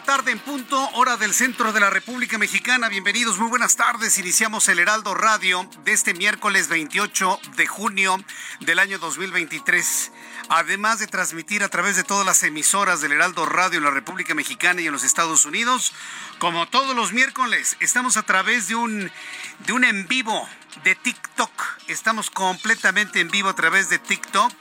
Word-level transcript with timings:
Tarde 0.00 0.30
en 0.30 0.38
punto, 0.38 0.88
hora 0.94 1.18
del 1.18 1.34
centro 1.34 1.70
de 1.70 1.78
la 1.78 1.90
República 1.90 2.38
Mexicana. 2.38 2.88
Bienvenidos, 2.88 3.38
muy 3.38 3.50
buenas 3.50 3.76
tardes. 3.76 4.16
Iniciamos 4.16 4.66
el 4.68 4.78
Heraldo 4.78 5.12
Radio 5.12 5.68
de 5.84 5.92
este 5.92 6.14
miércoles 6.14 6.68
28 6.68 7.38
de 7.56 7.66
junio 7.66 8.16
del 8.60 8.78
año 8.78 8.98
2023. 8.98 10.10
Además 10.48 10.98
de 10.98 11.08
transmitir 11.08 11.62
a 11.62 11.68
través 11.68 11.96
de 11.96 12.04
todas 12.04 12.24
las 12.24 12.42
emisoras 12.42 13.02
del 13.02 13.12
Heraldo 13.12 13.44
Radio 13.44 13.78
en 13.78 13.84
la 13.84 13.90
República 13.90 14.34
Mexicana 14.34 14.80
y 14.80 14.86
en 14.86 14.92
los 14.92 15.04
Estados 15.04 15.44
Unidos, 15.44 15.92
como 16.38 16.66
todos 16.68 16.96
los 16.96 17.12
miércoles, 17.12 17.76
estamos 17.80 18.16
a 18.16 18.22
través 18.22 18.68
de 18.68 18.74
un, 18.74 19.12
de 19.66 19.72
un 19.74 19.84
en 19.84 20.08
vivo 20.08 20.48
de 20.84 20.94
TikTok. 20.94 21.50
Estamos 21.88 22.30
completamente 22.30 23.20
en 23.20 23.30
vivo 23.30 23.48
a 23.48 23.54
través 23.54 23.88
de 23.88 23.98
TikTok. 23.98 24.52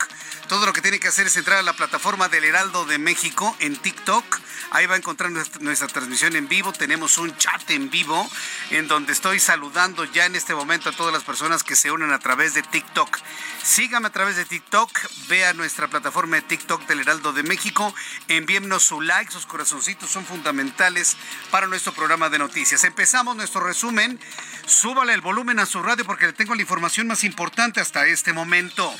Todo 0.48 0.66
lo 0.66 0.73
que 0.73 0.81
tiene 0.81 1.00
que 1.00 1.08
hacer 1.08 1.28
es 1.28 1.38
entrar 1.38 1.59
a 1.59 1.62
la 1.62 1.73
plataforma 1.73 2.28
del 2.28 2.44
Heraldo 2.44 2.86
de 2.86 2.98
México 2.98 3.56
en 3.59 3.78
TikTok. 3.78 4.40
Ahí 4.72 4.86
va 4.86 4.95
a 4.95 4.98
encontrar 4.98 5.31
nuestra, 5.31 5.88
transmisión 5.88 6.36
en 6.36 6.48
vivo. 6.48 6.73
Tenemos 6.73 7.18
un 7.18 7.36
chat 7.38 7.70
en 7.72 7.90
vivo 7.90 8.30
en 8.70 8.88
donde 8.88 9.14
estoy 9.14 9.40
saludando 9.40 10.03
ya 10.06 10.26
en 10.26 10.36
este 10.36 10.53
momento 10.53 10.90
a 10.90 10.92
todas 10.92 11.14
las 11.14 11.23
personas 11.23 11.64
que 11.64 11.76
se 11.76 11.92
unen 11.92 12.12
a 12.12 12.20
través 12.20 12.53
de 12.53 12.64
TikTok. 12.64 13.18
Sígame 13.64 14.08
a 14.08 14.12
través 14.12 14.35
de 14.35 14.46
TikTok. 14.46 14.91
Vea 15.30 15.53
nuestra 15.53 15.88
plataforma 15.88 16.35
de 16.38 16.41
TikTok 16.41 16.85
del 16.85 17.00
Heraldo 17.00 17.31
de 17.31 17.44
México. 17.44 17.94
Envíennos 18.28 18.84
su 18.84 19.00
like, 19.00 19.31
sus 19.31 19.46
corazoncitos 19.46 20.09
son 20.09 20.25
fundamentales 20.25 21.16
para 21.50 21.68
nuestro 21.68 21.94
programa 21.94 22.30
de 22.30 22.40
noticias. 22.40 22.84
Empezamos 22.84 23.35
nuestro 23.35 23.62
resumen. 23.62 24.19
Súbale 24.66 25.14
el 25.14 25.22
volumen 25.22 25.59
a 25.59 25.66
su 25.66 25.81
radio 25.81 26.00
porque 26.03 26.28
le 26.28 26.34
tengo 26.34 26.56
la 26.56 26.62
información 26.62 27.07
más 27.07 27.23
importante 27.23 27.79
hasta 27.79 28.07
este 28.07 28.34
momento. 28.34 28.94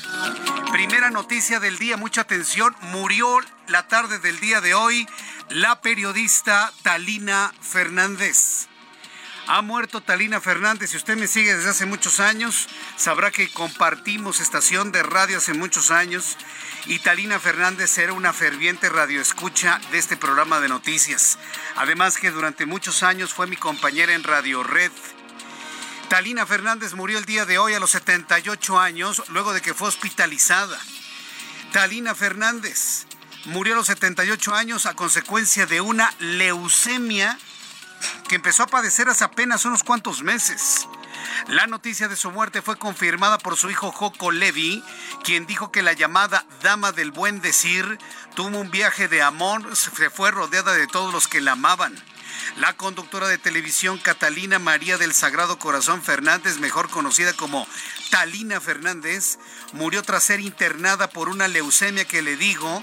Primera 0.70 1.10
noticia 1.10 1.60
del 1.60 1.78
día, 1.78 1.96
mucha 1.96 2.22
atención. 2.22 2.74
Murió 2.80 3.40
la 3.68 3.88
tarde 3.88 4.18
del 4.18 4.40
día 4.40 4.60
de 4.60 4.74
hoy 4.74 5.06
la 5.50 5.80
periodista 5.80 6.72
Talina 6.82 7.52
Fernández. 7.60 8.68
Ha 9.48 9.60
muerto 9.60 10.00
Talina 10.00 10.40
Fernández. 10.40 10.90
Si 10.90 10.96
usted 10.96 11.16
me 11.16 11.26
sigue 11.26 11.54
desde 11.54 11.70
hace 11.70 11.86
muchos 11.86 12.20
años, 12.20 12.68
sabrá 12.96 13.30
que 13.30 13.52
compartimos 13.52 14.40
estación 14.40 14.92
de 14.92 15.02
radio 15.02 15.38
hace 15.38 15.52
muchos 15.52 15.90
años. 15.90 16.36
Y 16.86 17.00
Talina 17.00 17.38
Fernández 17.38 17.98
era 17.98 18.12
una 18.12 18.32
ferviente 18.32 18.88
radioescucha 18.88 19.80
de 19.90 19.98
este 19.98 20.16
programa 20.16 20.60
de 20.60 20.68
noticias. 20.68 21.38
Además 21.76 22.18
que 22.18 22.30
durante 22.30 22.66
muchos 22.66 23.02
años 23.02 23.34
fue 23.34 23.46
mi 23.46 23.56
compañera 23.56 24.14
en 24.14 24.24
Radio 24.24 24.62
Red. 24.62 24.92
Talina 26.12 26.44
Fernández 26.44 26.92
murió 26.92 27.16
el 27.16 27.24
día 27.24 27.46
de 27.46 27.56
hoy 27.56 27.72
a 27.72 27.80
los 27.80 27.92
78 27.92 28.78
años, 28.78 29.22
luego 29.30 29.54
de 29.54 29.62
que 29.62 29.72
fue 29.72 29.88
hospitalizada. 29.88 30.78
Talina 31.72 32.14
Fernández 32.14 33.06
murió 33.46 33.72
a 33.72 33.76
los 33.78 33.86
78 33.86 34.54
años 34.54 34.84
a 34.84 34.92
consecuencia 34.92 35.64
de 35.64 35.80
una 35.80 36.12
leucemia 36.18 37.38
que 38.28 38.34
empezó 38.34 38.64
a 38.64 38.66
padecer 38.66 39.08
hace 39.08 39.24
apenas 39.24 39.64
unos 39.64 39.84
cuantos 39.84 40.22
meses. 40.22 40.86
La 41.48 41.66
noticia 41.66 42.08
de 42.08 42.16
su 42.16 42.30
muerte 42.30 42.60
fue 42.60 42.76
confirmada 42.76 43.38
por 43.38 43.56
su 43.56 43.70
hijo 43.70 43.90
Joco 43.90 44.32
Levi, 44.32 44.84
quien 45.24 45.46
dijo 45.46 45.72
que 45.72 45.80
la 45.80 45.94
llamada 45.94 46.44
Dama 46.62 46.92
del 46.92 47.10
Buen 47.10 47.40
Decir 47.40 47.98
tuvo 48.34 48.58
un 48.58 48.70
viaje 48.70 49.08
de 49.08 49.22
amor, 49.22 49.74
se 49.74 50.10
fue 50.10 50.30
rodeada 50.30 50.74
de 50.74 50.88
todos 50.88 51.10
los 51.10 51.26
que 51.26 51.40
la 51.40 51.52
amaban. 51.52 51.94
La 52.56 52.76
conductora 52.76 53.28
de 53.28 53.38
televisión 53.38 53.98
Catalina 53.98 54.58
María 54.58 54.98
del 54.98 55.14
Sagrado 55.14 55.58
Corazón 55.58 56.02
Fernández, 56.02 56.58
mejor 56.58 56.88
conocida 56.90 57.32
como 57.32 57.66
Talina 58.10 58.60
Fernández, 58.60 59.38
murió 59.72 60.02
tras 60.02 60.24
ser 60.24 60.40
internada 60.40 61.08
por 61.08 61.28
una 61.28 61.48
leucemia 61.48 62.04
que 62.04 62.22
le 62.22 62.36
digo 62.36 62.82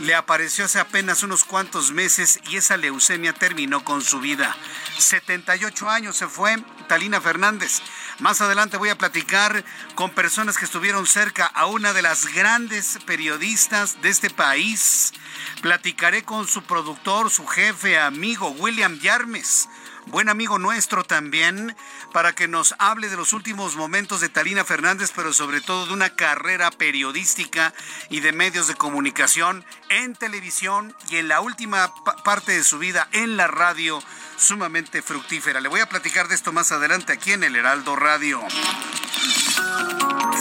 le 0.00 0.14
apareció 0.14 0.64
hace 0.64 0.78
apenas 0.78 1.22
unos 1.22 1.44
cuantos 1.44 1.92
meses 1.92 2.40
y 2.48 2.56
esa 2.56 2.78
leucemia 2.78 3.34
terminó 3.34 3.84
con 3.84 4.02
su 4.02 4.18
vida. 4.18 4.56
78 4.98 5.90
años 5.90 6.16
se 6.16 6.26
fue 6.26 6.56
Talina 6.88 7.20
Fernández. 7.20 7.82
Más 8.20 8.42
adelante 8.42 8.76
voy 8.76 8.90
a 8.90 8.98
platicar 8.98 9.64
con 9.94 10.10
personas 10.10 10.58
que 10.58 10.66
estuvieron 10.66 11.06
cerca 11.06 11.46
a 11.46 11.64
una 11.64 11.94
de 11.94 12.02
las 12.02 12.26
grandes 12.26 12.98
periodistas 13.06 14.02
de 14.02 14.10
este 14.10 14.28
país. 14.28 15.14
Platicaré 15.62 16.22
con 16.22 16.46
su 16.46 16.62
productor, 16.62 17.30
su 17.30 17.46
jefe, 17.46 17.98
amigo, 17.98 18.50
William 18.50 18.98
Yarmes 18.98 19.68
buen 20.06 20.28
amigo 20.28 20.58
nuestro 20.58 21.04
también, 21.04 21.76
para 22.12 22.34
que 22.34 22.48
nos 22.48 22.74
hable 22.78 23.08
de 23.08 23.16
los 23.16 23.32
últimos 23.32 23.76
momentos 23.76 24.20
de 24.20 24.28
Talina 24.28 24.64
Fernández, 24.64 25.12
pero 25.14 25.32
sobre 25.32 25.60
todo 25.60 25.86
de 25.86 25.92
una 25.92 26.10
carrera 26.10 26.70
periodística 26.70 27.72
y 28.08 28.20
de 28.20 28.32
medios 28.32 28.66
de 28.66 28.74
comunicación 28.74 29.64
en 29.88 30.14
televisión 30.14 30.94
y 31.08 31.16
en 31.16 31.28
la 31.28 31.40
última 31.40 31.92
parte 32.24 32.52
de 32.52 32.64
su 32.64 32.78
vida 32.78 33.08
en 33.12 33.36
la 33.36 33.46
radio 33.46 34.02
sumamente 34.36 35.02
fructífera. 35.02 35.60
Le 35.60 35.68
voy 35.68 35.80
a 35.80 35.88
platicar 35.88 36.28
de 36.28 36.34
esto 36.34 36.52
más 36.52 36.72
adelante 36.72 37.12
aquí 37.12 37.32
en 37.32 37.44
el 37.44 37.56
Heraldo 37.56 37.96
Radio. 37.96 38.40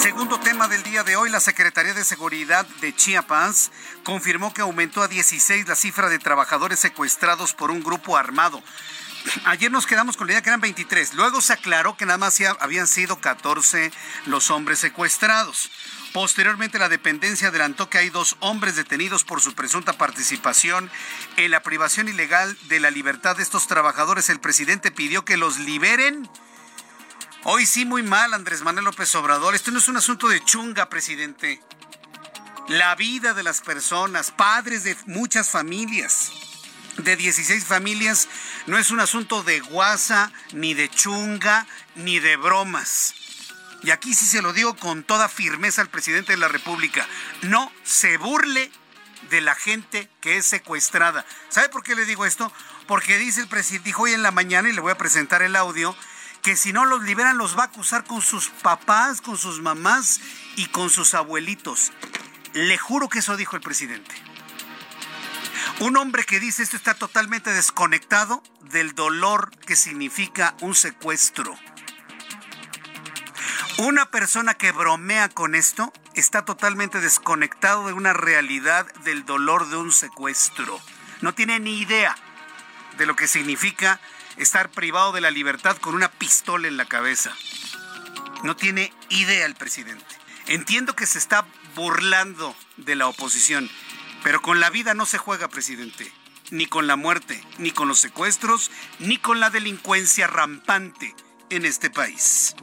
Segundo 0.02 0.40
tema 0.40 0.68
del 0.70 0.82
día 0.84 1.04
de 1.04 1.18
hoy, 1.18 1.30
la 1.30 1.42
Secretaría 1.42 1.94
de 1.94 2.06
Seguridad 2.06 2.66
de 2.80 2.96
Chiapas 2.96 3.72
confirmó 4.04 4.54
que 4.54 4.62
aumentó 4.62 5.02
a 5.02 5.10
16 5.10 5.68
la 5.68 5.76
cifra 5.76 6.08
de 6.08 6.20
trabajadores 6.20 6.80
secuestrados 6.80 7.54
por 7.54 7.70
un 7.70 7.84
grupo 7.84 8.16
armado. 8.16 8.64
Ayer 9.46 9.72
nos 9.72 9.86
quedamos 9.86 10.18
con 10.18 10.28
la 10.28 10.34
idea 10.34 10.42
que 10.42 10.50
eran 10.50 10.62
23. 10.62 11.14
Luego 11.14 11.42
se 11.42 11.54
aclaró 11.54 11.98
que 11.98 12.06
nada 12.06 12.18
más 12.18 12.40
habían 12.60 12.88
sido 12.88 13.20
14 13.20 13.92
los 14.26 14.50
hombres 14.50 14.80
secuestrados. 14.80 15.72
Posteriormente, 16.14 16.80
la 16.80 16.90
dependencia 16.90 17.50
adelantó 17.50 17.90
que 17.90 18.00
hay 18.00 18.10
dos 18.10 18.38
hombres 18.40 18.76
detenidos 18.76 19.24
por 19.24 19.42
su 19.42 19.54
presunta 19.54 19.94
participación 19.94 20.90
en 21.38 21.52
la 21.52 21.62
privación 21.62 22.08
ilegal 22.08 22.58
de 22.68 22.80
la 22.80 22.90
libertad 22.90 23.38
de 23.38 23.44
estos 23.44 23.68
trabajadores. 23.68 24.30
El 24.30 24.40
presidente 24.40 24.92
pidió 24.92 25.24
que 25.24 25.38
los 25.38 25.60
liberen. 25.60 26.28
Hoy 27.44 27.66
sí, 27.66 27.86
muy 27.86 28.04
mal, 28.04 28.34
Andrés 28.34 28.62
Manuel 28.62 28.86
López 28.86 29.14
Obrador. 29.16 29.54
Esto 29.54 29.72
no 29.72 29.80
es 29.80 29.88
un 29.88 29.98
asunto 29.98 30.28
de 30.28 30.44
chunga, 30.44 30.90
presidente. 30.90 31.62
La 32.68 32.96
vida 32.96 33.34
de 33.34 33.44
las 33.44 33.62
personas, 33.62 34.32
padres 34.32 34.84
de 34.84 34.96
muchas 35.06 35.50
familias 35.50 36.32
de 37.04 37.16
16 37.16 37.66
familias 37.66 38.28
no 38.68 38.78
es 38.78 38.92
un 38.92 39.00
asunto 39.00 39.44
de 39.44 39.60
guasa, 39.60 40.32
ni 40.54 40.74
de 40.74 40.90
chunga, 40.90 41.66
ni 41.96 42.20
de 42.20 42.36
bromas. 42.36 43.14
Y 43.84 43.92
aquí 43.92 44.14
sí 44.14 44.26
se 44.26 44.42
lo 44.42 44.54
digo 44.54 44.76
con 44.76 45.04
toda 45.04 45.30
firmeza 45.30 45.82
al 45.82 45.90
presidente 45.90 46.34
de 46.34 46.38
la 46.38 46.48
República. 46.48 47.08
No 47.44 47.72
se 47.84 48.18
burle 48.18 48.72
de 49.30 49.42
la 49.42 49.56
gente 49.56 50.10
que 50.22 50.38
es 50.38 50.46
secuestrada. 50.46 51.26
¿Sabe 51.50 51.70
por 51.70 51.84
qué 51.84 51.96
le 51.96 52.06
digo 52.06 52.26
esto? 52.26 52.52
Porque 52.88 53.18
dice 53.18 53.42
el 53.42 53.48
presidente, 53.48 53.86
dijo 53.86 54.04
hoy 54.04 54.14
en 54.14 54.24
la 54.24 54.32
mañana, 54.32 54.70
y 54.70 54.74
le 54.74 54.82
voy 54.82 54.92
a 54.92 54.98
presentar 54.98 55.42
el 55.42 55.56
audio, 55.56 55.96
que 56.42 56.56
si 56.56 56.74
no 56.74 56.86
los 56.86 57.04
liberan 57.04 57.38
los 57.38 57.58
va 57.58 57.64
a 57.64 57.68
acusar 57.68 58.04
con 58.04 58.22
sus 58.22 58.50
papás, 58.50 59.22
con 59.22 59.38
sus 59.38 59.62
mamás 59.62 60.20
y 60.56 60.66
con 60.68 60.90
sus 60.90 61.14
abuelitos. 61.14 61.92
Le 62.54 62.78
juro 62.78 63.08
que 63.10 63.20
eso 63.20 63.38
dijo 63.38 63.56
el 63.56 63.62
presidente. 63.62 64.29
Un 65.80 65.98
hombre 65.98 66.24
que 66.26 66.40
dice 66.40 66.64
esto 66.64 66.76
está 66.76 66.94
totalmente 66.94 67.52
desconectado 67.54 68.44
del 68.72 68.94
dolor 68.94 69.52
que 69.66 69.76
significa 69.76 70.56
un 70.62 70.76
secuestro. 70.76 71.58
Una 73.78 74.12
persona 74.12 74.56
que 74.56 74.74
bromea 74.74 75.30
con 75.30 75.56
esto 75.56 75.94
está 76.14 76.44
totalmente 76.44 77.00
desconectado 77.00 77.88
de 77.88 77.94
una 77.94 78.12
realidad 78.12 78.86
del 79.06 79.26
dolor 79.26 79.70
de 79.70 79.78
un 79.78 79.92
secuestro. 79.94 80.80
No 81.22 81.34
tiene 81.34 81.60
ni 81.60 81.80
idea 81.80 82.18
de 82.98 83.06
lo 83.06 83.16
que 83.16 83.28
significa 83.28 84.02
estar 84.36 84.70
privado 84.70 85.14
de 85.14 85.22
la 85.22 85.32
libertad 85.32 85.78
con 85.78 85.96
una 85.96 86.12
pistola 86.12 86.68
en 86.68 86.78
la 86.78 86.86
cabeza. 86.86 87.34
No 88.44 88.56
tiene 88.56 88.94
idea 89.10 89.46
el 89.46 89.56
presidente. 89.56 90.06
Entiendo 90.48 90.96
que 90.96 91.06
se 91.06 91.18
está 91.18 91.46
burlando 91.76 92.56
de 92.78 92.96
la 92.96 93.08
oposición, 93.08 93.70
pero 94.24 94.42
con 94.42 94.60
la 94.60 94.70
vida 94.70 94.94
no 94.94 95.06
se 95.06 95.18
juega, 95.18 95.48
presidente. 95.48 96.12
Ni 96.52 96.66
con 96.66 96.88
la 96.88 96.96
muerte, 96.96 97.44
ni 97.58 97.72
con 97.72 97.88
los 97.88 98.00
secuestros, 98.00 98.72
ni 99.00 99.18
con 99.18 99.40
la 99.40 99.50
delincuencia 99.50 100.28
rampante 100.28 101.16
en 101.50 101.66
este 101.66 101.90
país. 101.90 102.56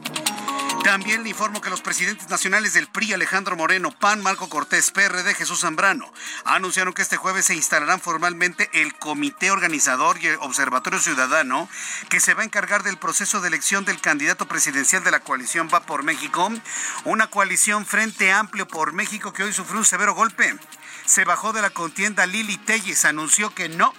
También 0.87 1.25
le 1.25 1.31
informo 1.31 1.61
que 1.61 1.69
los 1.69 1.81
presidentes 1.81 2.29
nacionales 2.31 2.73
del 2.73 2.87
PRI, 2.87 3.13
Alejandro 3.13 3.57
Moreno, 3.57 3.91
PAN, 3.91 4.23
Marco 4.23 4.49
Cortés, 4.49 4.93
PRD, 4.93 5.35
Jesús 5.35 5.63
Zambrano, 5.63 6.13
anunciaron 6.45 6.95
que 6.95 7.03
este 7.03 7.17
jueves 7.17 7.47
se 7.47 7.57
instalarán 7.57 8.01
formalmente 8.01 8.71
el 8.73 8.95
comité 8.95 9.51
organizador 9.51 10.17
y 10.23 10.29
el 10.29 10.37
observatorio 10.37 11.01
ciudadano 11.01 11.69
que 12.09 12.21
se 12.21 12.35
va 12.35 12.43
a 12.43 12.45
encargar 12.45 12.85
del 12.85 12.99
proceso 12.99 13.41
de 13.41 13.49
elección 13.49 13.85
del 13.85 14.01
candidato 14.01 14.47
presidencial 14.47 15.03
de 15.03 15.11
la 15.11 15.19
coalición 15.19 15.69
Va 15.75 15.81
por 15.81 16.05
México, 16.05 16.53
una 17.05 17.27
coalición 17.27 17.85
Frente 17.85 18.31
Amplio 18.31 18.69
por 18.69 18.93
México 18.93 19.33
que 19.33 19.43
hoy 19.43 19.53
sufrió 19.53 19.79
un 19.79 19.85
severo 19.85 20.15
golpe. 20.15 20.55
Se 21.07 21.25
bajó 21.25 21.53
de 21.53 21.63
la 21.63 21.71
contienda 21.71 22.27
Lili 22.27 22.57
Telles, 22.59 23.05
anunció 23.05 23.55
que 23.55 23.69
no 23.69 23.95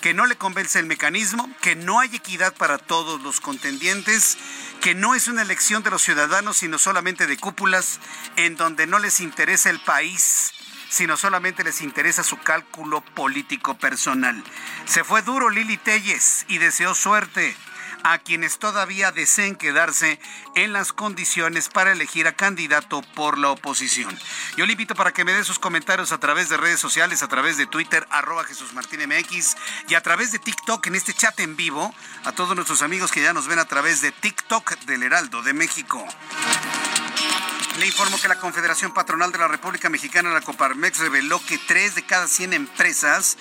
que 0.00 0.14
no 0.14 0.26
le 0.26 0.36
convence 0.36 0.78
el 0.78 0.86
mecanismo, 0.86 1.50
que 1.60 1.74
no 1.74 1.98
hay 1.98 2.14
equidad 2.14 2.54
para 2.54 2.78
todos 2.78 3.20
los 3.20 3.40
contendientes, 3.40 4.38
que 4.80 4.94
no 4.94 5.16
es 5.16 5.26
una 5.26 5.42
elección 5.42 5.82
de 5.82 5.90
los 5.90 6.02
ciudadanos, 6.02 6.58
sino 6.58 6.78
solamente 6.78 7.26
de 7.26 7.36
cúpulas, 7.36 7.98
en 8.36 8.56
donde 8.56 8.86
no 8.86 9.00
les 9.00 9.18
interesa 9.18 9.70
el 9.70 9.80
país, 9.80 10.52
sino 10.88 11.16
solamente 11.16 11.64
les 11.64 11.80
interesa 11.80 12.22
su 12.22 12.38
cálculo 12.38 13.00
político 13.00 13.76
personal. 13.76 14.42
Se 14.86 15.02
fue 15.02 15.22
duro 15.22 15.50
Lili 15.50 15.76
Telles 15.78 16.44
y 16.48 16.58
deseó 16.58 16.94
suerte 16.94 17.56
a 18.04 18.18
quienes 18.18 18.58
todavía 18.58 19.12
deseen 19.12 19.56
quedarse 19.56 20.18
en 20.54 20.72
las 20.72 20.92
condiciones 20.92 21.68
para 21.68 21.92
elegir 21.92 22.26
a 22.26 22.32
candidato 22.32 23.02
por 23.14 23.38
la 23.38 23.50
oposición. 23.50 24.16
Yo 24.56 24.66
le 24.66 24.72
invito 24.72 24.94
para 24.94 25.12
que 25.12 25.24
me 25.24 25.32
dé 25.32 25.44
sus 25.44 25.58
comentarios 25.58 26.12
a 26.12 26.18
través 26.18 26.48
de 26.48 26.56
redes 26.56 26.80
sociales, 26.80 27.22
a 27.22 27.28
través 27.28 27.56
de 27.56 27.66
Twitter, 27.66 28.06
arroba 28.10 28.44
Jesús 28.44 28.72
Martín 28.74 29.00
MX, 29.06 29.56
y 29.88 29.94
a 29.94 30.02
través 30.02 30.32
de 30.32 30.38
TikTok 30.38 30.86
en 30.86 30.94
este 30.94 31.14
chat 31.14 31.38
en 31.40 31.56
vivo, 31.56 31.94
a 32.24 32.32
todos 32.32 32.54
nuestros 32.54 32.82
amigos 32.82 33.12
que 33.12 33.22
ya 33.22 33.32
nos 33.32 33.46
ven 33.46 33.58
a 33.58 33.64
través 33.64 34.00
de 34.00 34.12
TikTok 34.12 34.78
del 34.80 35.02
Heraldo 35.02 35.42
de 35.42 35.52
México. 35.52 36.06
Le 37.78 37.86
informo 37.86 38.20
que 38.20 38.26
la 38.26 38.40
Confederación 38.40 38.92
Patronal 38.92 39.30
de 39.30 39.38
la 39.38 39.46
República 39.46 39.88
Mexicana, 39.88 40.30
la 40.30 40.40
Coparmex, 40.40 40.98
reveló 40.98 41.40
que 41.46 41.58
tres 41.58 41.94
de 41.94 42.02
cada 42.02 42.26
100 42.26 42.52
empresas, 42.52 43.38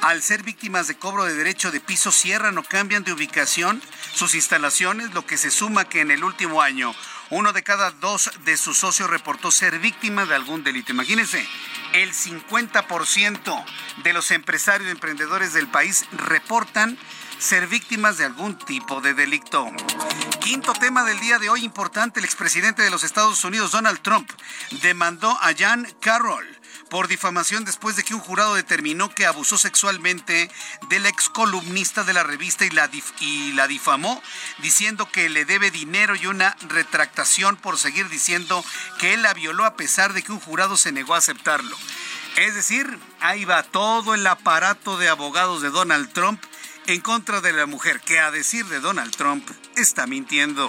al 0.00 0.22
ser 0.22 0.44
víctimas 0.44 0.86
de 0.86 0.96
cobro 0.96 1.24
de 1.24 1.34
derecho 1.34 1.72
de 1.72 1.80
piso, 1.80 2.12
cierran 2.12 2.56
o 2.56 2.62
cambian 2.62 3.02
de 3.02 3.12
ubicación 3.12 3.82
sus 4.14 4.36
instalaciones, 4.36 5.12
lo 5.12 5.26
que 5.26 5.36
se 5.36 5.50
suma 5.50 5.88
que 5.88 6.02
en 6.02 6.12
el 6.12 6.22
último 6.22 6.62
año 6.62 6.94
uno 7.30 7.52
de 7.52 7.64
cada 7.64 7.90
dos 7.90 8.30
de 8.44 8.56
sus 8.56 8.78
socios 8.78 9.10
reportó 9.10 9.50
ser 9.50 9.80
víctima 9.80 10.24
de 10.24 10.36
algún 10.36 10.62
delito. 10.62 10.92
Imagínense, 10.92 11.44
el 11.92 12.12
50% 12.12 13.64
de 14.04 14.12
los 14.12 14.30
empresarios 14.30 14.88
y 14.88 14.92
emprendedores 14.92 15.52
del 15.52 15.66
país 15.66 16.06
reportan 16.12 16.96
ser 17.40 17.66
víctimas 17.66 18.18
de 18.18 18.26
algún 18.26 18.56
tipo 18.58 19.00
de 19.00 19.14
delito. 19.14 19.66
Quinto 20.40 20.72
tema 20.74 21.04
del 21.04 21.18
día 21.20 21.38
de 21.38 21.48
hoy 21.48 21.64
importante, 21.64 22.20
el 22.20 22.26
expresidente 22.26 22.82
de 22.82 22.90
los 22.90 23.02
Estados 23.02 23.42
Unidos, 23.44 23.72
Donald 23.72 24.00
Trump, 24.02 24.30
demandó 24.82 25.30
a 25.40 25.54
Jan 25.56 25.88
Carroll 26.00 26.46
por 26.90 27.08
difamación 27.08 27.64
después 27.64 27.96
de 27.96 28.02
que 28.02 28.14
un 28.14 28.20
jurado 28.20 28.54
determinó 28.54 29.08
que 29.14 29.24
abusó 29.24 29.56
sexualmente 29.56 30.50
del 30.88 31.06
ex 31.06 31.28
columnista 31.30 32.04
de 32.04 32.12
la 32.12 32.24
revista 32.24 32.66
y 32.66 32.70
la, 32.70 32.90
y 33.20 33.52
la 33.52 33.66
difamó, 33.66 34.22
diciendo 34.58 35.08
que 35.10 35.30
le 35.30 35.44
debe 35.44 35.70
dinero 35.70 36.16
y 36.16 36.26
una 36.26 36.56
retractación 36.68 37.56
por 37.56 37.78
seguir 37.78 38.08
diciendo 38.08 38.62
que 38.98 39.14
él 39.14 39.22
la 39.22 39.32
violó 39.32 39.64
a 39.64 39.76
pesar 39.76 40.12
de 40.12 40.22
que 40.22 40.32
un 40.32 40.40
jurado 40.40 40.76
se 40.76 40.92
negó 40.92 41.14
a 41.14 41.18
aceptarlo. 41.18 41.76
Es 42.36 42.54
decir, 42.54 42.98
ahí 43.20 43.44
va 43.44 43.62
todo 43.62 44.14
el 44.14 44.26
aparato 44.26 44.98
de 44.98 45.08
abogados 45.08 45.62
de 45.62 45.70
Donald 45.70 46.12
Trump 46.12 46.42
en 46.92 47.00
contra 47.00 47.40
de 47.40 47.52
la 47.52 47.66
mujer 47.66 48.00
que 48.00 48.18
a 48.18 48.32
decir 48.32 48.66
de 48.66 48.80
Donald 48.80 49.14
Trump 49.14 49.48
está 49.76 50.06
mintiendo. 50.08 50.68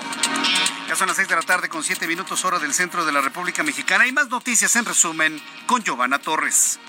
Ya 0.87 0.95
son 0.95 1.07
las 1.07 1.17
6 1.17 1.27
de 1.27 1.35
la 1.35 1.41
tarde 1.41 1.67
con 1.67 1.83
7 1.83 2.07
minutos 2.07 2.45
hora 2.45 2.59
del 2.59 2.73
centro 2.73 3.05
de 3.05 3.11
la 3.11 3.21
República 3.21 3.63
Mexicana 3.63 4.05
y 4.05 4.11
más 4.11 4.29
noticias 4.29 4.75
en 4.75 4.85
resumen 4.85 5.41
con 5.65 5.83
Giovanna 5.83 6.19
Torres. 6.19 6.79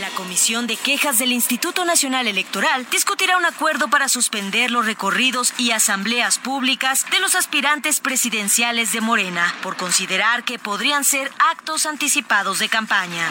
La 0.00 0.10
Comisión 0.10 0.66
de 0.66 0.76
Quejas 0.76 1.18
del 1.18 1.32
Instituto 1.32 1.84
Nacional 1.84 2.26
Electoral 2.26 2.86
discutirá 2.90 3.36
un 3.36 3.44
acuerdo 3.44 3.88
para 3.88 4.08
suspender 4.08 4.70
los 4.70 4.86
recorridos 4.86 5.52
y 5.56 5.70
asambleas 5.70 6.38
públicas 6.38 7.06
de 7.10 7.20
los 7.20 7.34
aspirantes 7.34 8.00
presidenciales 8.00 8.92
de 8.92 9.00
Morena 9.00 9.54
por 9.62 9.76
considerar 9.76 10.44
que 10.44 10.58
podrían 10.58 11.04
ser 11.04 11.30
actos 11.38 11.86
anticipados 11.86 12.58
de 12.58 12.68
campaña. 12.68 13.28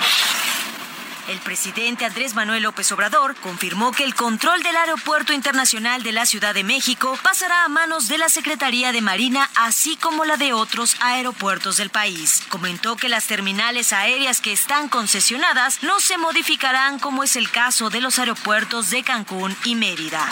El 1.28 1.40
presidente 1.40 2.06
Andrés 2.06 2.36
Manuel 2.36 2.64
López 2.64 2.90
Obrador 2.94 3.36
confirmó 3.36 3.92
que 3.92 4.06
el 4.06 4.16
control 4.16 4.64
del 4.64 4.78
Aeropuerto 4.78 5.34
Internacional 5.34 6.02
de 6.02 6.14
la 6.14 6.26
Ciudad 6.26 6.54
de 6.54 6.64
México 6.64 7.20
pasará 7.22 7.66
a 7.66 7.68
manos 7.68 8.08
de 8.08 8.18
la 8.18 8.30
Secretaría 8.30 8.94
de 8.94 9.02
Marina, 9.02 9.50
así 9.56 9.98
como 9.98 10.24
la 10.24 10.38
de 10.38 10.54
otros 10.54 10.96
aeropuertos 11.02 11.76
del 11.76 11.90
país. 11.90 12.44
Comentó 12.48 12.96
que 12.96 13.10
las 13.10 13.28
terminales 13.28 13.92
aéreas 13.92 14.40
que 14.40 14.54
están 14.54 14.88
concesionadas 14.88 15.84
no 15.84 16.00
se 16.00 16.18
modificarán 16.18 16.98
como 16.98 17.24
es 17.24 17.36
el 17.36 17.52
caso 17.52 17.90
de 17.90 18.00
los 18.00 18.20
aeropuertos 18.20 18.90
de 18.90 19.04
Cancún 19.04 19.54
y 19.66 19.76
Mérida. 19.76 20.26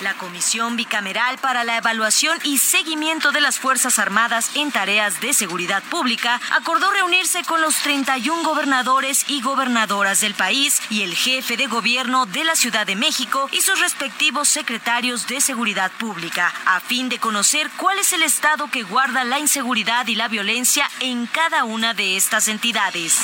La 0.00 0.14
Comisión 0.14 0.76
Bicameral 0.76 1.36
para 1.38 1.62
la 1.62 1.76
Evaluación 1.76 2.38
y 2.44 2.56
Seguimiento 2.56 3.32
de 3.32 3.42
las 3.42 3.58
Fuerzas 3.58 3.98
Armadas 3.98 4.50
en 4.54 4.72
Tareas 4.72 5.20
de 5.20 5.34
Seguridad 5.34 5.82
Pública 5.84 6.40
acordó 6.52 6.90
reunirse 6.90 7.44
con 7.44 7.60
los 7.60 7.76
31 7.76 8.42
gobernadores 8.42 9.26
y 9.28 9.42
gobernadoras 9.42 10.22
del 10.22 10.34
país 10.34 10.80
y 10.88 11.02
el 11.02 11.14
jefe 11.14 11.58
de 11.58 11.66
gobierno 11.66 12.24
de 12.24 12.44
la 12.44 12.56
Ciudad 12.56 12.86
de 12.86 12.96
México 12.96 13.48
y 13.52 13.60
sus 13.60 13.78
respectivos 13.78 14.48
secretarios 14.48 15.26
de 15.26 15.42
Seguridad 15.42 15.90
Pública, 15.92 16.50
a 16.64 16.80
fin 16.80 17.10
de 17.10 17.18
conocer 17.18 17.70
cuál 17.76 17.98
es 17.98 18.14
el 18.14 18.22
estado 18.22 18.70
que 18.70 18.82
guarda 18.82 19.24
la 19.24 19.38
inseguridad 19.38 20.06
y 20.06 20.14
la 20.14 20.28
violencia 20.28 20.90
en 21.00 21.26
cada 21.26 21.64
una 21.64 21.92
de 21.92 22.16
estas 22.16 22.48
entidades. 22.48 23.18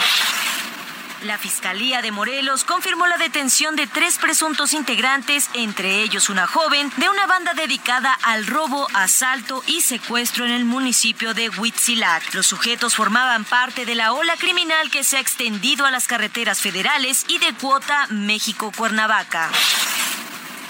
La 1.22 1.38
Fiscalía 1.38 2.02
de 2.02 2.12
Morelos 2.12 2.64
confirmó 2.64 3.06
la 3.06 3.16
detención 3.16 3.74
de 3.74 3.86
tres 3.86 4.18
presuntos 4.18 4.74
integrantes, 4.74 5.48
entre 5.54 6.02
ellos 6.02 6.28
una 6.28 6.46
joven, 6.46 6.92
de 6.98 7.08
una 7.08 7.26
banda 7.26 7.54
dedicada 7.54 8.12
al 8.22 8.46
robo, 8.46 8.86
asalto 8.92 9.62
y 9.66 9.80
secuestro 9.80 10.44
en 10.44 10.50
el 10.52 10.66
municipio 10.66 11.32
de 11.32 11.48
Huitzilac. 11.48 12.34
Los 12.34 12.46
sujetos 12.46 12.94
formaban 12.94 13.44
parte 13.44 13.86
de 13.86 13.94
la 13.94 14.12
ola 14.12 14.36
criminal 14.36 14.90
que 14.90 15.04
se 15.04 15.16
ha 15.16 15.20
extendido 15.20 15.86
a 15.86 15.90
las 15.90 16.06
carreteras 16.06 16.60
federales 16.60 17.24
y 17.28 17.38
de 17.38 17.54
cuota 17.54 18.06
México-Cuernavaca. 18.10 19.50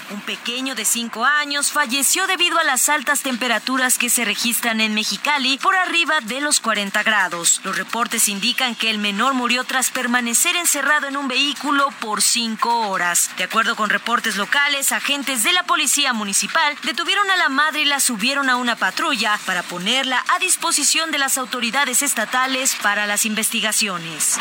Un 0.09 0.21
pequeño 0.21 0.73
de 0.73 0.85
5 0.85 1.25
años 1.25 1.71
falleció 1.71 2.27
debido 2.27 2.57
a 2.57 2.63
las 2.63 2.87
altas 2.87 3.23
temperaturas 3.23 3.97
que 3.97 4.09
se 4.09 4.23
registran 4.23 4.79
en 4.79 4.93
Mexicali 4.93 5.57
por 5.57 5.75
arriba 5.75 6.21
de 6.21 6.39
los 6.39 6.61
40 6.61 7.03
grados. 7.03 7.59
Los 7.65 7.77
reportes 7.77 8.29
indican 8.29 8.73
que 8.75 8.89
el 8.89 8.99
menor 8.99 9.33
murió 9.33 9.65
tras 9.65 9.91
permanecer 9.91 10.55
encerrado 10.55 11.07
en 11.07 11.17
un 11.17 11.27
vehículo 11.27 11.89
por 11.99 12.21
5 12.21 12.87
horas. 12.87 13.31
De 13.37 13.43
acuerdo 13.43 13.75
con 13.75 13.89
reportes 13.89 14.37
locales, 14.37 14.93
agentes 14.93 15.43
de 15.43 15.51
la 15.51 15.63
policía 15.63 16.13
municipal 16.13 16.77
detuvieron 16.83 17.29
a 17.29 17.35
la 17.35 17.49
madre 17.49 17.81
y 17.81 17.85
la 17.85 17.99
subieron 17.99 18.49
a 18.49 18.55
una 18.55 18.77
patrulla 18.77 19.37
para 19.45 19.61
ponerla 19.61 20.23
a 20.29 20.39
disposición 20.39 21.11
de 21.11 21.17
las 21.17 21.37
autoridades 21.37 22.01
estatales 22.01 22.77
para 22.81 23.07
las 23.07 23.25
investigaciones. 23.25 24.37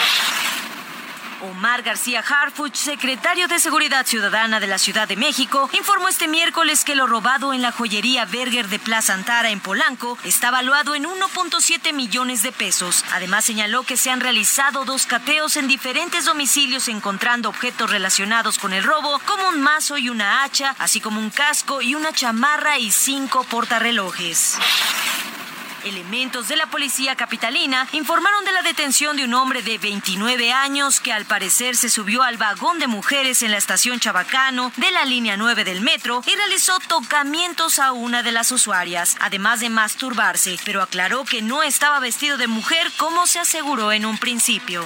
Omar 1.43 1.83
García 1.83 2.21
Harfuch, 2.21 2.75
secretario 2.75 3.49
de 3.49 3.59
Seguridad 3.59 4.07
Ciudadana 4.07 4.61
de 4.61 4.67
la 4.67 4.79
Ciudad 4.79 5.07
de 5.07 5.17
México, 5.17 5.69
informó 5.73 6.09
este 6.09 6.29
miércoles 6.29 6.85
que 6.85 6.95
lo 6.95 7.07
robado 7.07 7.53
en 7.53 7.63
la 7.63 7.73
joyería 7.73 8.25
Berger 8.25 8.69
de 8.69 8.79
Plaza 8.79 9.15
Antara 9.15 9.51
en 9.51 9.61
Polanco 9.61 10.19
está 10.25 10.51
valuado 10.51 10.95
en 10.95 11.05
1.7 11.05 11.93
millones 11.93 12.43
de 12.43 12.53
pesos. 12.53 13.05
Además 13.13 13.45
señaló 13.45 13.83
que 13.83 13.97
se 13.97 14.11
han 14.11 14.21
realizado 14.21 14.85
dos 14.85 15.07
cateos 15.07 15.57
en 15.57 15.69
diferentes 15.69 16.25
domicilios 16.25 16.89
encontrando 16.89 17.49
objetos 17.49 17.91
relacionados 17.91 18.59
con 18.59 18.73
el 18.73 18.85
robo, 18.85 19.21
como 19.27 19.49
un 19.49 19.61
mazo 19.61 19.99
y 19.99 20.09
una 20.09 20.43
hacha, 20.43 20.75
así 20.79 21.01
como 21.01 21.21
un 21.21 21.31
casco 21.31 21.83
y 21.83 21.95
una 21.95 22.13
chamarra 22.13 22.79
y 22.79 22.91
cinco 22.91 23.45
portarrelojes. 23.45 24.59
Elementos 25.87 26.49
de 26.49 26.57
la 26.57 26.67
policía 26.67 27.15
capitalina 27.15 27.87
informaron 27.93 28.45
de 28.45 28.51
la 28.51 28.63
detención 28.63 29.17
de 29.17 29.23
un 29.23 29.35
hombre 29.35 29.63
de 29.63 29.79
29 29.79 30.51
años 30.51 30.99
que 30.99 31.13
al 31.13 31.27
parecer 31.27 31.77
se 31.77 31.89
subió 31.89 32.25
al 32.25 32.39
vagón 32.39 32.81
de 32.81 32.89
mujeres 32.89 33.43
en 33.43 33.53
la 33.53 33.57
estación 33.57 34.01
Chabacano 34.01 34.73
de 34.79 34.91
la 34.91 35.05
línea 35.05 35.37
9 35.37 35.63
del 35.63 35.83
metro 35.83 36.25
y 36.27 36.35
realizó 36.35 36.77
tocamientos 36.89 37.79
a 37.79 37.93
una 37.93 38.25
de 38.25 38.33
las 38.33 38.51
usuarias, 38.51 39.17
además 39.21 39.61
de 39.61 39.71
masturbarse, 39.71 40.59
pero 40.65 40.83
aclaró 40.83 41.25
que 41.25 41.41
no 41.41 41.63
estaba 41.63 42.01
vestido 42.01 42.37
de 42.37 42.49
mujer 42.49 42.91
como 42.97 43.29
se 43.29 43.39
aseguró 43.39 43.93
en 43.93 44.07
un 44.07 44.19
principio. 44.19 44.85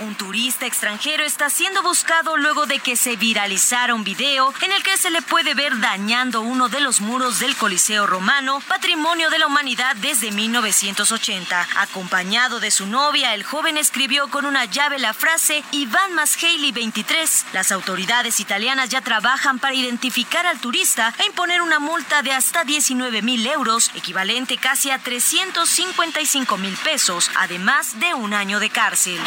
Un 0.00 0.14
turista 0.14 0.64
extranjero 0.64 1.24
está 1.24 1.50
siendo 1.50 1.82
buscado 1.82 2.36
luego 2.36 2.66
de 2.66 2.78
que 2.78 2.94
se 2.94 3.16
viralizara 3.16 3.96
un 3.96 4.04
video 4.04 4.54
en 4.62 4.70
el 4.70 4.82
que 4.84 4.96
se 4.96 5.10
le 5.10 5.22
puede 5.22 5.54
ver 5.54 5.80
dañando 5.80 6.40
uno 6.40 6.68
de 6.68 6.78
los 6.78 7.00
muros 7.00 7.40
del 7.40 7.56
Coliseo 7.56 8.06
Romano, 8.06 8.60
patrimonio 8.68 9.28
de 9.28 9.40
la 9.40 9.48
humanidad 9.48 9.96
desde 9.96 10.30
1980. 10.30 11.66
Acompañado 11.78 12.60
de 12.60 12.70
su 12.70 12.86
novia, 12.86 13.34
el 13.34 13.42
joven 13.42 13.76
escribió 13.76 14.28
con 14.28 14.46
una 14.46 14.66
llave 14.66 15.00
la 15.00 15.14
frase 15.14 15.64
Iván 15.72 16.12
Haley 16.16 16.70
23. 16.70 17.46
Las 17.52 17.72
autoridades 17.72 18.38
italianas 18.38 18.90
ya 18.90 19.00
trabajan 19.00 19.58
para 19.58 19.74
identificar 19.74 20.46
al 20.46 20.60
turista 20.60 21.12
e 21.18 21.26
imponer 21.26 21.60
una 21.60 21.80
multa 21.80 22.22
de 22.22 22.30
hasta 22.30 22.62
19 22.62 23.20
mil 23.22 23.44
euros, 23.48 23.90
equivalente 23.96 24.58
casi 24.58 24.92
a 24.92 25.00
355 25.00 26.56
mil 26.56 26.76
pesos, 26.76 27.32
además 27.34 27.98
de 27.98 28.14
un 28.14 28.32
año 28.32 28.60
de 28.60 28.70
cárcel. 28.70 29.20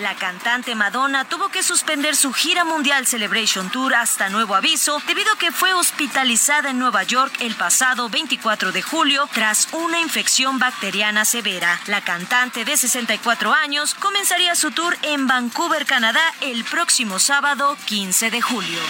La 0.00 0.14
cantante 0.14 0.74
Madonna 0.74 1.26
tuvo 1.26 1.50
que 1.50 1.62
suspender 1.62 2.16
su 2.16 2.32
gira 2.32 2.64
mundial 2.64 3.06
Celebration 3.06 3.68
Tour 3.68 3.94
hasta 3.94 4.30
nuevo 4.30 4.54
aviso 4.54 5.02
debido 5.06 5.30
a 5.30 5.38
que 5.38 5.52
fue 5.52 5.74
hospitalizada 5.74 6.70
en 6.70 6.78
Nueva 6.78 7.02
York 7.02 7.30
el 7.40 7.54
pasado 7.54 8.08
24 8.08 8.72
de 8.72 8.80
julio 8.80 9.28
tras 9.34 9.68
una 9.72 10.00
infección 10.00 10.58
bacteriana 10.58 11.26
severa. 11.26 11.78
La 11.86 12.00
cantante 12.00 12.64
de 12.64 12.78
64 12.78 13.52
años 13.52 13.92
comenzaría 13.94 14.54
su 14.54 14.70
tour 14.70 14.96
en 15.02 15.26
Vancouver, 15.26 15.84
Canadá 15.84 16.22
el 16.40 16.64
próximo 16.64 17.18
sábado 17.18 17.76
15 17.84 18.30
de 18.30 18.40
julio. 18.40 18.80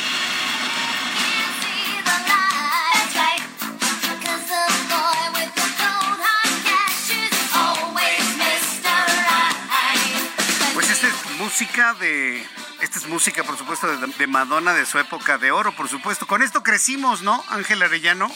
Música 11.61 11.93
de. 11.93 12.43
Esta 12.81 12.99
es 12.99 13.07
música, 13.07 13.45
por 13.45 13.59
supuesto, 13.59 13.87
de, 13.87 14.27
Madonna 14.27 14.73
de 14.73 14.87
su 14.87 14.99
época 14.99 15.37
de 15.37 15.51
oro, 15.51 15.77
por 15.77 15.91
supuesto. 15.91 16.27
Con 16.27 16.41
esto 16.41 16.63
crecimos, 16.63 17.21
¿no, 17.21 17.45
Ángel 17.51 17.83
Arellano? 17.83 18.35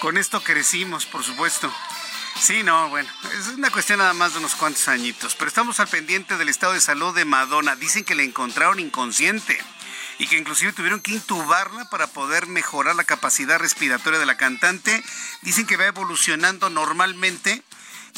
Con 0.00 0.16
esto 0.16 0.42
crecimos, 0.42 1.06
por 1.06 1.22
supuesto. 1.22 1.72
Sí, 2.40 2.64
no, 2.64 2.88
bueno, 2.88 3.08
es 3.38 3.46
una 3.54 3.70
cuestión 3.70 4.00
nada 4.00 4.12
más 4.12 4.32
de 4.32 4.40
unos 4.40 4.56
cuantos 4.56 4.88
añitos. 4.88 5.36
Pero 5.36 5.46
estamos 5.46 5.78
al 5.78 5.86
pendiente 5.86 6.36
del 6.36 6.48
estado 6.48 6.72
de 6.72 6.80
salud 6.80 7.14
de 7.14 7.24
Madonna. 7.24 7.76
Dicen 7.76 8.02
que 8.02 8.16
le 8.16 8.24
encontraron 8.24 8.80
inconsciente 8.80 9.56
y 10.18 10.26
que 10.26 10.36
inclusive 10.36 10.72
tuvieron 10.72 10.98
que 10.98 11.12
intubarla 11.12 11.88
para 11.90 12.08
poder 12.08 12.48
mejorar 12.48 12.96
la 12.96 13.04
capacidad 13.04 13.60
respiratoria 13.60 14.18
de 14.18 14.26
la 14.26 14.36
cantante. 14.36 15.04
Dicen 15.42 15.64
que 15.64 15.76
va 15.76 15.86
evolucionando 15.86 16.70
normalmente 16.70 17.62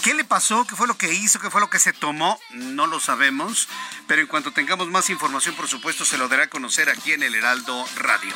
¿Qué 0.02 0.14
le 0.14 0.24
pasó? 0.24 0.66
¿Qué 0.66 0.76
fue 0.76 0.86
lo 0.86 0.96
que 0.96 1.12
hizo? 1.12 1.40
¿Qué 1.40 1.50
fue 1.50 1.60
lo 1.60 1.70
que 1.70 1.78
se 1.78 1.92
tomó? 1.92 2.38
No 2.52 2.86
lo 2.86 3.00
sabemos, 3.00 3.68
pero 4.06 4.22
en 4.22 4.26
cuanto 4.26 4.52
tengamos 4.52 4.88
más 4.88 5.10
información, 5.10 5.54
por 5.54 5.68
supuesto, 5.68 6.04
se 6.04 6.18
lo 6.18 6.28
dará 6.28 6.44
a 6.44 6.50
conocer 6.50 6.88
aquí 6.88 7.12
en 7.12 7.22
el 7.22 7.34
Heraldo 7.34 7.84
Radio. 7.96 8.34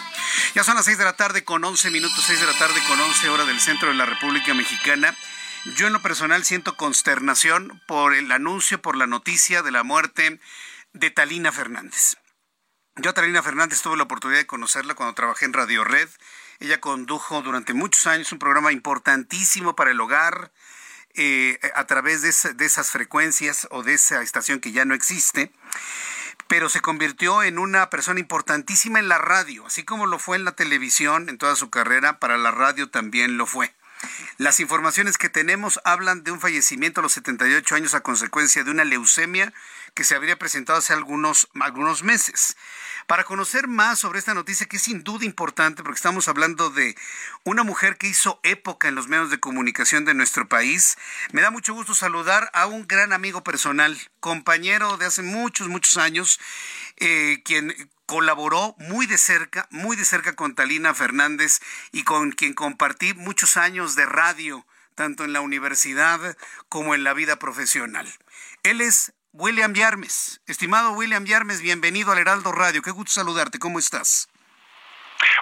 Ya 0.55 0.65
son 0.65 0.77
las 0.77 0.85
6 0.85 0.99
de 0.99 1.05
la 1.05 1.17
tarde 1.17 1.45
con 1.45 1.65
11 1.65 1.91
minutos, 1.91 2.23
6 2.27 2.41
de 2.41 2.47
la 2.47 2.59
tarde 2.59 2.81
con 2.87 3.01
11 3.01 3.29
horas 3.31 3.47
del 3.47 3.61
centro 3.61 3.89
de 3.89 3.95
la 3.95 4.07
República 4.07 4.53
Mexicana. 4.53 5.17
Yo 5.77 5.87
en 5.87 5.95
lo 5.95 6.03
personal 6.03 6.45
siento 6.45 6.77
consternación 6.77 7.81
por 7.87 8.15
el 8.15 8.31
anuncio, 8.31 8.83
por 8.83 8.97
la 8.97 9.07
noticia 9.07 9.63
de 9.63 9.71
la 9.71 9.83
muerte 9.83 10.39
de 10.93 11.11
Talina 11.11 11.53
Fernández. 11.53 12.17
Yo 12.97 13.11
a 13.11 13.13
Talina 13.13 13.43
Fernández 13.43 13.83
tuve 13.83 13.97
la 13.97 14.05
oportunidad 14.05 14.39
de 14.39 14.47
conocerla 14.47 14.95
cuando 14.95 15.15
trabajé 15.15 15.47
en 15.47 15.53
Radio 15.53 15.83
Red. 15.83 16.09
Ella 16.61 16.81
condujo 16.81 17.43
durante 17.43 17.75
muchos 17.75 18.07
años 18.07 18.31
un 18.31 18.39
programa 18.39 18.71
importantísimo 18.71 19.75
para 19.75 19.91
el 19.91 20.01
hogar, 20.01 20.53
eh, 21.15 21.59
a 21.75 21.85
través 21.87 22.23
de, 22.23 22.55
de 22.55 22.65
esas 22.65 22.91
frecuencias 22.91 23.67
o 23.71 23.83
de 23.83 23.95
esa 23.95 24.23
estación 24.23 24.61
que 24.61 24.73
ya 24.73 24.85
no 24.85 24.95
existe 24.95 25.53
pero 26.47 26.69
se 26.69 26.81
convirtió 26.81 27.43
en 27.43 27.59
una 27.59 27.89
persona 27.91 28.21
importantísima 28.21 28.99
en 28.99 29.09
la 29.09 29.19
radio, 29.19 29.67
así 29.67 29.83
como 29.83 30.07
lo 30.07 30.19
fue 30.19 30.37
en 30.37 30.45
la 30.45 30.53
televisión 30.53 31.29
en 31.29 31.39
toda 31.39 31.57
su 31.57 31.71
carrera, 31.71 32.19
para 32.19 32.37
la 32.37 32.51
radio 32.51 32.91
también 32.91 33.39
lo 33.39 33.47
fue. 33.47 33.75
Las 34.37 34.61
informaciones 34.61 35.17
que 35.17 35.29
tenemos 35.29 35.81
hablan 35.85 36.25
de 36.25 36.33
un 36.33 36.41
fallecimiento 36.41 37.01
a 37.01 37.03
los 37.03 37.13
78 37.13 37.75
años 37.75 37.95
a 37.95 38.03
consecuencia 38.03 38.65
de 38.65 38.71
una 38.71 38.85
leucemia 38.85 39.53
que 39.95 40.05
se 40.05 40.15
habría 40.15 40.39
presentado 40.39 40.79
hace 40.79 40.93
algunos, 40.93 41.49
algunos 41.61 42.03
meses. 42.03 42.57
Para 43.07 43.25
conocer 43.25 43.69
más 43.69 43.99
sobre 43.99 44.19
esta 44.19 44.33
noticia, 44.33 44.67
que 44.67 44.77
es 44.77 44.83
sin 44.83 45.05
duda 45.05 45.27
importante, 45.27 45.83
porque 45.83 45.97
estamos 45.97 46.27
hablando 46.29 46.71
de 46.71 46.97
una 47.45 47.63
mujer 47.63 47.99
que 47.99 48.09
hizo 48.09 48.41
época 48.43 48.89
en 48.89 48.95
los 48.95 49.09
medios 49.09 49.31
de 49.31 49.41
comunicación 49.41 50.07
de 50.07 50.15
nuestro 50.15 50.49
país, 50.49 50.97
me 51.33 51.43
da 51.43 51.51
mucho 51.51 51.75
gusto 51.75 51.95
saludar 51.95 52.51
a 52.55 52.67
un 52.67 52.87
gran 52.87 53.13
amigo 53.13 53.45
personal, 53.45 53.99
compañero 54.21 54.97
de 54.97 55.05
hace 55.05 55.23
muchos, 55.23 55.69
muchos 55.69 55.99
años, 55.99 56.41
eh, 56.97 57.43
quien 57.45 57.75
colaboró 58.07 58.75
muy 58.79 59.07
de 59.07 59.19
cerca, 59.19 59.69
muy 59.71 59.97
de 59.97 60.07
cerca 60.07 60.35
con 60.35 60.55
Talina 60.55 60.95
Fernández 60.95 61.61
y 61.93 62.05
con 62.05 62.33
quien 62.33 62.55
compartí 62.55 63.13
muchos 63.13 63.59
años 63.59 63.97
de 63.97 64.07
radio, 64.07 64.67
tanto 64.95 65.25
en 65.25 65.35
la 65.35 65.43
universidad 65.43 66.39
como 66.71 66.95
en 66.95 67.05
la 67.05 67.13
vida 67.13 67.39
profesional. 67.39 68.11
Él 68.63 68.81
es 68.81 69.13
William 69.35 69.75
Yarmes. 69.75 70.41
Estimado 70.47 70.93
William 70.93 71.25
Yarmes, 71.25 71.61
bienvenido 71.61 72.13
al 72.13 72.19
Heraldo 72.19 72.53
Radio. 72.53 72.83
Qué 72.83 72.93
gusto 72.93 73.11
saludarte. 73.15 73.59
¿Cómo 73.59 73.81
estás? 73.81 74.29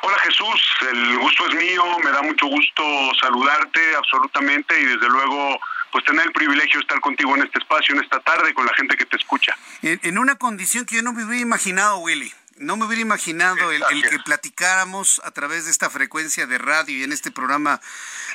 Hola 0.01 0.19
Jesús, 0.21 0.63
el 0.91 1.19
gusto 1.19 1.47
es 1.49 1.55
mío, 1.55 1.85
me 2.03 2.11
da 2.11 2.23
mucho 2.23 2.47
gusto 2.47 2.83
saludarte 3.21 3.95
absolutamente 3.97 4.81
y 4.81 4.85
desde 4.87 5.09
luego 5.09 5.61
pues 5.91 6.05
tener 6.05 6.25
el 6.25 6.33
privilegio 6.33 6.79
de 6.79 6.81
estar 6.81 7.01
contigo 7.01 7.37
en 7.37 7.43
este 7.43 7.59
espacio, 7.59 7.95
en 7.95 8.03
esta 8.03 8.19
tarde, 8.21 8.55
con 8.55 8.65
la 8.65 8.73
gente 8.75 8.97
que 8.97 9.05
te 9.05 9.17
escucha. 9.17 9.55
En, 9.83 10.17
una 10.17 10.37
condición 10.37 10.87
que 10.87 10.97
yo 10.97 11.03
no 11.03 11.13
me 11.13 11.25
hubiera 11.25 11.43
imaginado, 11.43 11.99
Willy. 11.99 12.33
No 12.63 12.77
me 12.77 12.85
hubiera 12.85 13.03
imaginado 13.03 13.73
el, 13.73 13.83
que 14.09 14.21
platicáramos 14.21 15.21
a 15.25 15.33
través 15.33 15.65
de 15.65 15.73
esta 15.73 15.91
frecuencia 15.91 16.47
de 16.47 16.59
radio 16.59 16.97
y 16.97 17.03
en 17.03 17.11
este 17.11 17.33
programa 17.33 17.81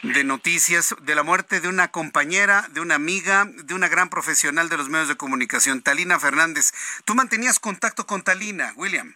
de 0.03 0.25
noticias 0.25 0.93
de 0.99 1.15
la 1.15 1.23
muerte 1.23 1.61
de 1.61 1.69
una 1.69 1.91
compañera, 1.91 2.65
de 2.71 2.81
una 2.81 2.95
amiga, 2.95 3.45
de 3.47 3.73
una 3.73 3.87
gran 3.87 4.09
profesional 4.09 4.67
de 4.67 4.75
los 4.75 4.89
medios 4.89 5.07
de 5.07 5.15
comunicación, 5.15 5.81
Talina 5.81 6.19
Fernández. 6.19 6.73
¿Tú 7.05 7.15
mantenías 7.15 7.57
contacto 7.57 8.05
con 8.05 8.21
Talina, 8.21 8.73
William? 8.75 9.15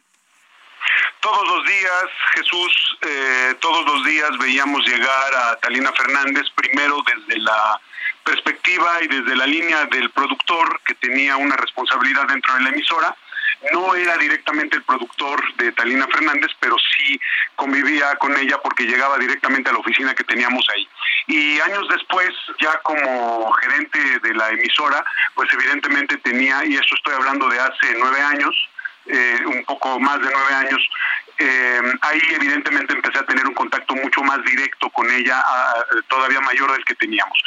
Todos 1.19 1.45
los 1.45 1.67
días, 1.67 2.05
Jesús, 2.35 2.97
eh, 3.01 3.55
todos 3.59 3.85
los 3.85 4.05
días 4.05 4.29
veíamos 4.39 4.87
llegar 4.87 5.35
a 5.35 5.57
Talina 5.57 5.91
Fernández, 5.91 6.45
primero 6.55 7.03
desde 7.05 7.37
la 7.41 7.81
perspectiva 8.23 9.03
y 9.03 9.07
desde 9.07 9.35
la 9.35 9.45
línea 9.45 9.85
del 9.87 10.09
productor 10.11 10.79
que 10.85 10.95
tenía 10.95 11.35
una 11.35 11.57
responsabilidad 11.57 12.27
dentro 12.29 12.55
de 12.55 12.61
la 12.61 12.69
emisora, 12.69 13.17
no 13.71 13.95
era 13.95 14.17
directamente 14.17 14.77
el 14.77 14.83
productor 14.83 15.41
de 15.57 15.71
Talina 15.73 16.07
Fernández, 16.07 16.51
pero 16.59 16.75
sí 16.79 17.19
convivía 17.55 18.15
con 18.15 18.35
ella 18.37 18.57
porque 18.63 18.85
llegaba 18.85 19.17
directamente 19.17 19.69
a 19.69 19.73
la 19.73 19.79
oficina 19.79 20.15
que 20.15 20.23
teníamos 20.23 20.65
ahí. 20.73 20.87
Y 21.27 21.59
años 21.59 21.87
después, 21.89 22.29
ya 22.59 22.77
como 22.83 23.51
gerente 23.53 24.19
de 24.19 24.33
la 24.33 24.49
emisora, 24.49 25.03
pues 25.35 25.51
evidentemente 25.53 26.17
tenía, 26.17 26.65
y 26.65 26.75
esto 26.75 26.95
estoy 26.95 27.13
hablando 27.13 27.49
de 27.49 27.59
hace 27.59 27.95
nueve 27.97 28.21
años, 28.21 28.55
eh, 29.05 29.39
un 29.45 29.63
poco 29.65 29.99
más 29.99 30.19
de 30.19 30.29
nueve 30.31 30.53
años, 30.53 30.81
eh, 31.37 31.81
ahí 32.01 32.21
evidentemente 32.35 32.93
empecé 32.93 33.17
a 33.17 33.25
tener 33.25 33.47
un 33.47 33.53
contacto 33.53 33.95
mucho 33.95 34.21
más 34.21 34.43
directo 34.43 34.89
con 34.91 35.09
ella, 35.09 35.43
todavía 36.07 36.39
mayor 36.41 36.71
del 36.71 36.85
que 36.85 36.95
teníamos. 36.95 37.41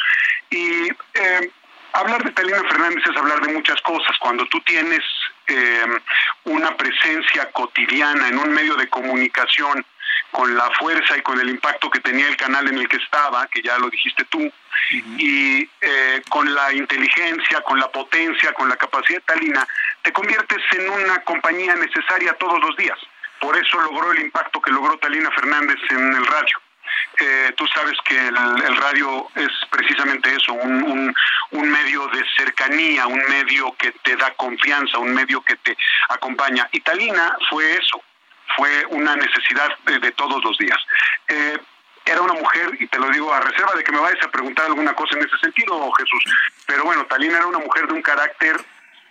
Y 0.49 0.89
eh, 1.13 1.51
hablar 1.93 2.23
de 2.23 2.31
Talina 2.31 2.61
Fernández 2.69 3.03
es 3.09 3.17
hablar 3.17 3.41
de 3.41 3.53
muchas 3.53 3.81
cosas. 3.81 4.17
Cuando 4.19 4.45
tú 4.47 4.59
tienes 4.61 5.01
eh, 5.47 5.85
una 6.45 6.75
presencia 6.75 7.51
cotidiana 7.51 8.27
en 8.27 8.37
un 8.37 8.51
medio 8.51 8.75
de 8.75 8.87
comunicación 8.89 9.85
con 10.31 10.55
la 10.55 10.69
fuerza 10.71 11.17
y 11.17 11.21
con 11.21 11.39
el 11.39 11.49
impacto 11.49 11.89
que 11.89 11.99
tenía 12.01 12.27
el 12.27 12.35
canal 12.35 12.67
en 12.67 12.77
el 12.77 12.89
que 12.89 12.97
estaba, 12.97 13.47
que 13.47 13.61
ya 13.61 13.77
lo 13.77 13.89
dijiste 13.89 14.25
tú, 14.25 14.51
y 15.17 15.69
eh, 15.81 16.21
con 16.29 16.53
la 16.53 16.73
inteligencia, 16.73 17.61
con 17.61 17.79
la 17.79 17.89
potencia, 17.89 18.51
con 18.53 18.67
la 18.67 18.75
capacidad 18.75 19.21
talina, 19.25 19.65
te 20.01 20.11
conviertes 20.11 20.61
en 20.73 20.89
una 20.89 21.23
compañía 21.23 21.75
necesaria 21.75 22.33
todos 22.33 22.59
los 22.61 22.75
días. 22.75 22.97
Por 23.39 23.57
eso 23.57 23.79
logró 23.79 24.11
el 24.11 24.19
impacto 24.19 24.61
que 24.61 24.71
logró 24.71 24.97
Talina 24.97 25.29
Fernández 25.31 25.77
en 25.89 26.13
el 26.13 26.25
radio. 26.25 26.64
Eh, 27.19 27.53
tú 27.55 27.65
sabes 27.67 27.97
que 28.03 28.27
el, 28.27 28.77
radio 28.77 29.27
es 29.35 29.49
precisamente 29.69 30.35
eso, 30.35 30.53
un, 30.53 31.15
un, 31.51 31.69
medio 31.71 32.07
de 32.07 32.23
cercanía, 32.35 33.07
un 33.07 33.21
medio 33.29 33.73
que 33.77 33.91
te 34.03 34.15
da 34.15 34.31
confianza, 34.31 34.97
un 34.97 35.13
medio 35.13 35.41
que 35.41 35.55
te 35.57 35.77
acompaña. 36.09 36.67
Y 36.71 36.81
Talina 36.81 37.37
fue 37.49 37.73
eso, 37.73 38.01
fue 38.55 38.85
una 38.89 39.15
necesidad 39.15 39.69
de, 39.85 40.11
todos 40.11 40.43
los 40.43 40.57
días. 40.57 40.77
Eh, 41.27 41.57
era 42.05 42.21
una 42.21 42.33
mujer, 42.33 42.69
y 42.79 42.87
te 42.87 42.99
lo 42.99 43.09
digo 43.09 43.33
a 43.33 43.39
reserva 43.39 43.73
de 43.73 43.83
que 43.83 43.91
me 43.91 43.99
vayas 43.99 44.23
a 44.23 44.31
preguntar 44.31 44.65
alguna 44.67 44.93
cosa 44.93 45.17
en 45.17 45.25
ese 45.25 45.37
sentido, 45.39 45.91
Jesús, 45.93 46.23
pero 46.67 46.83
bueno, 46.83 47.05
Talina 47.05 47.37
era 47.37 47.47
una 47.47 47.59
mujer 47.59 47.87
de 47.87 47.93
un 47.93 48.01
carácter 48.01 48.57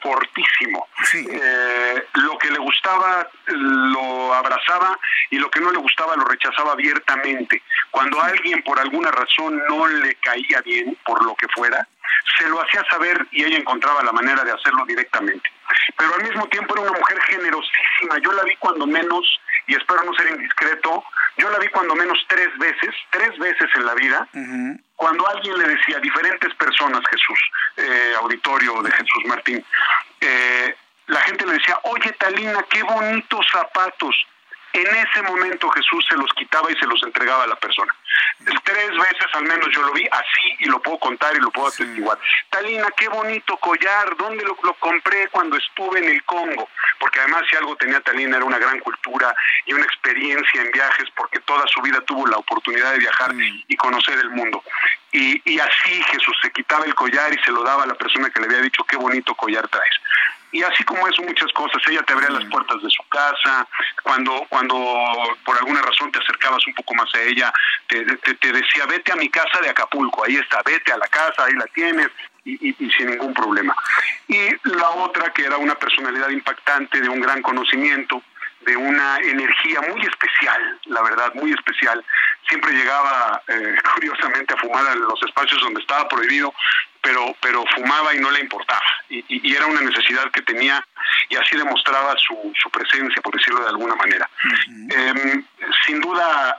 fortísimo. 0.05 0.87
Eh, 1.15 2.07
lo 2.15 2.37
que 2.37 2.51
le 2.51 2.59
gustaba 2.59 3.27
lo 3.47 4.35
abrazaba 4.35 4.99
y 5.31 5.39
lo 5.39 5.51
que 5.51 5.61
no 5.61 5.73
le 5.73 5.79
gustaba 5.79 6.15
lo 6.15 6.25
rechazaba 6.25 6.73
abiertamente. 6.73 7.63
Cuando 7.91 8.21
a 8.21 8.27
alguien 8.27 8.63
por 8.63 8.79
alguna 8.79 9.11
razón 9.11 9.63
no 9.67 9.87
le 9.87 10.15
caía 10.17 10.61
bien, 10.61 10.97
por 11.07 11.25
lo 11.25 11.35
que 11.37 11.49
fuera, 11.49 11.89
se 12.39 12.49
lo 12.49 12.61
hacía 12.61 12.85
saber 12.91 13.27
y 13.31 13.45
ella 13.45 13.57
encontraba 13.57 14.03
la 14.03 14.13
manera 14.13 14.45
de 14.45 14.53
hacerlo 14.53 14.85
directamente. 14.87 15.51
Pero 15.97 16.15
al 16.15 16.23
mismo 16.23 16.47
tiempo 16.49 16.75
era 16.75 16.91
una 16.91 16.99
mujer 16.99 17.19
generosísima. 17.23 18.19
Yo 18.23 18.33
la 18.33 18.43
vi 18.43 18.57
cuando 18.57 18.87
menos, 18.87 19.41
y 19.67 19.75
espero 19.75 20.03
no 20.05 20.15
ser 20.15 20.31
indiscreto, 20.31 21.05
yo 21.37 21.51
la 21.51 21.59
vi 21.59 21.69
cuando 21.69 21.95
menos 21.95 22.19
tres 22.29 22.57
veces, 22.59 22.95
tres 23.11 23.37
veces 23.39 23.69
en 23.75 23.87
la 23.87 23.95
vida, 23.95 24.29
cuando 24.97 25.29
alguien 25.29 25.59
le 25.59 25.69
decía 25.69 25.97
a 25.97 26.01
diferentes 26.01 26.55
personas, 26.55 27.03
Jesús, 27.11 27.39
eh, 27.77 28.15
auditorio 28.21 28.83
de 28.83 28.91
Jesús 28.93 29.25
Martín, 29.27 29.65
eh, 30.21 30.77
la 31.07 31.21
gente 31.21 31.45
le 31.47 31.55
decía, 31.55 31.79
oye 31.83 32.13
Talina, 32.13 32.63
qué 32.71 32.83
bonitos 32.83 33.47
zapatos. 33.51 34.15
En 34.73 34.87
ese 34.87 35.23
momento 35.23 35.71
Jesús 35.71 36.05
se 36.09 36.17
los 36.17 36.33
quitaba 36.33 36.71
y 36.71 36.75
se 36.75 36.87
los 36.87 37.01
entregaba 37.05 37.45
a 37.45 37.47
la 37.47 37.57
persona. 37.57 37.95
Tres 38.65 38.91
veces 38.91 39.27
al 39.35 39.45
menos 39.45 39.69
yo 39.73 39.83
lo 39.83 39.93
vi 39.93 40.05
así 40.11 40.57
y 40.59 40.65
lo 40.65 40.81
puedo 40.83 40.99
contar 40.99 41.35
y 41.37 41.41
lo 41.41 41.51
puedo 41.51 41.69
atestiguar. 41.69 42.19
Talina, 42.51 42.89
qué 42.97 43.07
bonito 43.09 43.57
collar, 43.59 44.17
¿dónde 44.17 44.45
lo, 44.45 44.57
compré 44.57 45.29
cuando 45.29 45.57
estuve 45.57 46.01
en 46.01 46.07
el 46.07 46.25
Congo? 46.25 46.69
Porque 46.99 47.21
además 47.21 47.43
si 47.51 47.57
algo 47.57 47.77
tenía 47.77 48.01
Talina 48.01 48.37
era 48.37 48.45
una 48.45 48.59
gran 48.59 48.79
cultura 48.81 49.35
y 49.67 49.73
una 49.73 49.85
experiencia 49.85 50.63
en 50.63 50.71
viajes 50.71 51.09
porque 51.17 51.41
toda 51.41 51.67
su 51.67 51.81
vida 51.83 52.01
tuvo 52.03 52.27
la 52.27 52.37
oportunidad 52.37 52.93
de 52.93 52.99
viajar 52.99 53.35
y 53.35 53.77
conocer 53.77 54.19
el 54.19 54.31
mundo. 54.31 54.63
Y, 55.13 55.41
y 55.45 55.61
así 55.61 56.03
Jesús 56.03 56.37
se 56.43 56.51
quitaba 56.51 56.85
el 56.85 56.95
collar 56.95 57.33
y 57.33 57.39
se 57.45 57.53
lo 57.53 57.63
daba 57.63 57.85
a 57.85 57.87
la 57.87 57.95
persona 57.95 58.31
que 58.31 58.41
le 58.41 58.47
había 58.47 58.63
dicho 58.63 58.85
qué 58.85 58.97
bonito 58.97 59.35
collar 59.35 59.69
traes 59.69 59.95
y 60.55 60.63
así 60.63 60.85
como 60.85 61.07
eso 61.09 61.21
muchas 61.23 61.53
cosas. 61.53 61.83
Ella 61.89 62.03
te 62.03 62.13
abría 62.13 62.31
las 62.31 62.45
puertas 62.45 62.81
de 62.81 62.89
su 62.89 63.03
casa 63.09 63.67
cuando 64.03 64.47
cuando 64.49 64.77
por 65.45 65.59
alguna 65.59 65.83
razón 65.83 66.13
te 66.13 66.21
acercabas 66.21 66.65
un 66.67 66.75
poco 66.75 66.95
más 66.95 67.13
a 67.15 67.21
ella 67.23 67.53
te, 67.89 68.05
te, 68.17 68.53
decía 68.53 68.87
vete 68.87 69.13
a 69.13 69.17
mi 69.17 69.29
casa 69.29 69.61
de 69.61 69.71
Acapulco 69.71 70.25
ahí 70.25 70.37
está 70.37 70.63
vete 70.65 70.93
a 70.93 70.99
la 70.99 71.09
casa 71.09 71.45
ahí 71.45 71.55
la 71.55 71.67
tienes 71.67 72.09
y, 72.45 72.69
y, 72.71 72.91
sin 72.91 73.11
ningún 73.11 73.33
problema 73.33 73.75
y 74.29 74.49
la 74.77 74.91
otra 74.91 75.33
que 75.33 75.45
era 75.45 75.57
una 75.57 75.75
personalidad 75.75 76.29
impactante 76.29 77.01
de 77.01 77.09
un 77.09 77.21
gran 77.21 77.43
conocimiento 77.43 78.23
de 78.65 78.77
una 78.77 79.19
energía 79.19 79.81
muy 79.83 80.01
especial, 80.01 80.81
la 80.87 81.03
verdad, 81.03 81.35
muy 81.35 81.53
especial. 81.53 82.03
Siempre 82.49 82.73
llegaba, 82.73 83.43
eh, 83.49 83.77
curiosamente, 83.95 84.55
a 84.55 84.57
fumar 84.57 84.97
en 84.97 85.03
los 85.03 85.23
espacios 85.23 85.61
donde 85.61 85.81
estaba 85.81 86.09
prohibido, 86.09 86.53
pero, 87.03 87.37
pero 87.41 87.65
fumaba 87.75 88.15
y 88.15 88.19
no 88.19 88.31
le 88.31 88.41
importaba. 88.41 88.81
Y, 89.11 89.55
era 89.55 89.67
una 89.67 89.83
necesidad 89.83 90.31
que 90.31 90.43
tenía 90.43 90.85
y 91.29 91.37
así 91.37 91.57
demostraba 91.57 92.15
su, 92.17 92.53
su 92.61 92.71
presencia, 92.71 93.21
por 93.23 93.37
decirlo 93.37 93.61
de 93.61 93.69
alguna 93.69 93.95
manera. 93.95 94.29
Em, 94.91 95.45
sin 95.87 96.01
duda, 96.01 96.59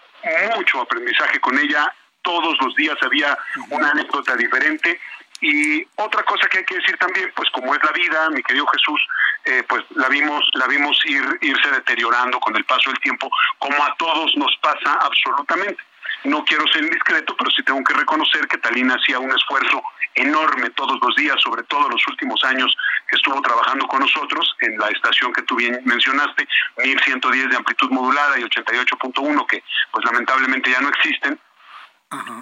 mucho 0.56 0.82
aprendizaje 0.82 1.40
con 1.40 1.58
ella. 1.58 1.92
Todos 2.22 2.56
los 2.62 2.76
días 2.76 2.96
había 3.02 3.38
una 3.70 3.92
anécdota 3.92 4.36
diferente. 4.36 5.00
Y 5.42 5.86
otra 5.96 6.24
cosa 6.24 6.48
que 6.48 6.60
hay 6.60 6.66
que 6.66 6.76
decir 6.76 6.98
también, 6.98 7.32
pues 7.36 7.50
como 7.52 7.76
es 7.76 7.84
la 7.84 7.92
vida, 7.92 8.30
mi 8.30 8.42
querido 8.42 8.66
Jesús, 8.68 9.02
eh, 9.46 9.64
pues 9.68 9.84
la 9.92 10.08
vimos, 10.08 10.44
la 10.54 10.68
vimos 10.68 10.98
ir, 11.06 11.24
irse 11.42 11.72
deteriorando 11.72 12.40
con 12.40 12.56
el 12.56 12.66
paso 12.66 12.90
del 12.90 13.00
tiempo, 13.00 13.30
como 13.60 13.84
a 13.84 13.94
todos 13.98 14.36
nos 14.38 14.56
pasa 14.62 14.94
absolutamente. 15.02 15.82
No 16.24 16.44
quiero 16.46 16.66
ser 16.68 16.84
indiscreto, 16.84 17.36
pero 17.38 17.52
sí 17.52 17.62
tengo 17.64 17.84
que 17.84 17.94
reconocer 17.94 18.48
que 18.48 18.58
Talina 18.58 18.96
hacía 18.96 19.20
un 19.20 19.32
esfuerzo 19.32 19.84
enorme 20.16 20.70
todos 20.72 20.98
los 21.02 21.16
días, 21.16 21.36
sobre 21.42 21.64
todo 21.64 21.90
los 21.90 22.08
últimos 22.08 22.44
años 22.46 22.76
que 23.08 23.18
estuvo 23.18 23.40
trabajando 23.42 23.86
con 23.88 24.00
nosotros 24.00 24.56
en 24.62 24.78
la 24.78 24.88
estación 24.88 25.34
que 25.34 25.44
tú 25.44 25.56
bien 25.56 25.80
mencionaste, 25.84 26.48
1110 26.78 27.50
de 27.50 27.56
amplitud 27.58 27.92
modulada 27.92 28.40
y 28.40 28.44
88.1 28.44 29.46
que 29.48 29.64
pues 29.92 30.06
lamentablemente 30.06 30.72
ya 30.72 30.82
no 30.82 30.90
existen. 30.90 31.40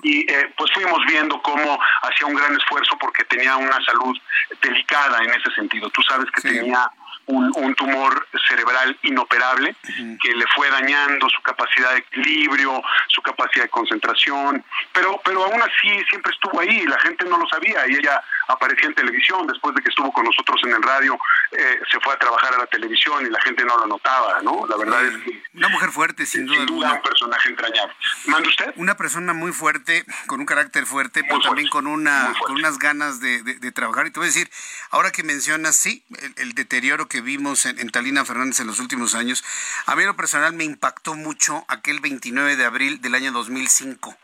Y 0.03 0.29
eh, 0.31 0.53
pues 0.57 0.71
fuimos 0.73 0.99
viendo 1.07 1.41
cómo 1.41 1.79
hacía 2.01 2.27
un 2.27 2.35
gran 2.35 2.55
esfuerzo 2.55 2.97
porque 2.99 3.23
tenía 3.25 3.55
una 3.55 3.83
salud 3.85 4.15
delicada 4.61 5.23
en 5.23 5.29
ese 5.31 5.51
sentido. 5.55 5.89
Tú 5.89 6.01
sabes 6.03 6.29
que 6.31 6.41
tenía 6.41 6.89
un, 7.27 7.75
tumor 7.75 8.27
cerebral 8.47 8.97
inoperable 9.03 9.75
que 10.21 10.35
le 10.35 10.45
fue 10.55 10.69
dañando 10.69 11.29
su 11.29 11.41
capacidad 11.41 11.91
de 11.91 11.99
equilibrio, 11.99 12.81
su 13.07 13.21
capacidad 13.21 13.65
de 13.65 13.69
concentración, 13.69 14.63
pero, 14.91 15.19
pero 15.23 15.43
aún 15.45 15.61
así 15.61 16.03
siempre 16.09 16.31
estuvo 16.31 16.59
ahí, 16.59 16.85
la 16.85 16.99
gente 16.99 17.25
no 17.25 17.37
lo 17.37 17.47
sabía 17.47 17.87
y 17.87 17.95
ella 17.95 18.21
aparecía 18.47 18.87
en 18.87 18.95
televisión, 18.95 19.47
después 19.47 19.73
de 19.75 19.81
que 19.81 19.89
estuvo 19.89 20.11
con 20.11 20.25
nosotros 20.25 20.59
en 20.65 20.73
el 20.73 20.83
radio, 20.83 21.17
eh, 21.51 21.79
se 21.91 21.99
fue 21.99 22.13
a 22.13 22.19
trabajar 22.19 22.53
a 22.53 22.57
la 22.57 22.65
televisión 22.67 23.25
y 23.25 23.29
la 23.29 23.39
gente 23.41 23.63
no 23.63 23.77
lo 23.77 23.87
notaba, 23.87 24.41
¿no? 24.41 24.65
La 24.67 24.77
verdad 24.77 25.05
es 25.05 25.17
que... 25.23 25.43
Una 25.53 25.69
mujer 25.69 25.91
fuerte, 25.91 26.25
sin 26.25 26.45
duda. 26.45 26.57
Sin 26.57 26.65
duda, 26.65 26.93
un 26.93 27.01
personaje 27.01 27.49
entrañable. 27.49 27.93
¿Manda 28.25 28.49
usted? 28.49 28.73
Una 28.75 28.97
persona 28.97 29.33
muy 29.33 29.51
fuerte, 29.51 30.05
con 30.27 30.39
un 30.39 30.45
carácter 30.45 30.85
fuerte, 30.85 31.23
pero 31.23 31.39
también 31.41 31.69
con, 31.69 31.87
una, 31.87 32.33
con 32.39 32.55
unas 32.55 32.79
ganas 32.79 33.19
de, 33.19 33.71
trabajar. 33.71 34.07
Y 34.07 34.11
te 34.11 34.19
voy 34.19 34.27
a 34.27 34.31
decir, 34.31 34.49
ahora 34.89 35.11
que 35.11 35.23
mencionas, 35.23 35.75
sí, 35.75 36.03
el, 36.37 36.53
deterioro 36.53 37.07
que 37.07 37.12
vimos 37.21 37.65
en, 37.65 37.89
Talina 37.89 38.25
Fernández 38.25 38.59
en 38.59 38.67
los 38.67 38.79
últimos 38.79 39.15
años, 39.15 39.43
a 39.85 39.95
mí 39.95 40.03
lo 40.03 40.15
personal 40.15 40.53
me 40.53 40.63
impactó 40.63 41.15
mucho 41.15 41.65
aquel 41.67 41.99
29 41.99 42.55
de 42.55 42.65
abril 42.65 43.01
del 43.01 43.15
año 43.15 43.31
2005 43.31 44.17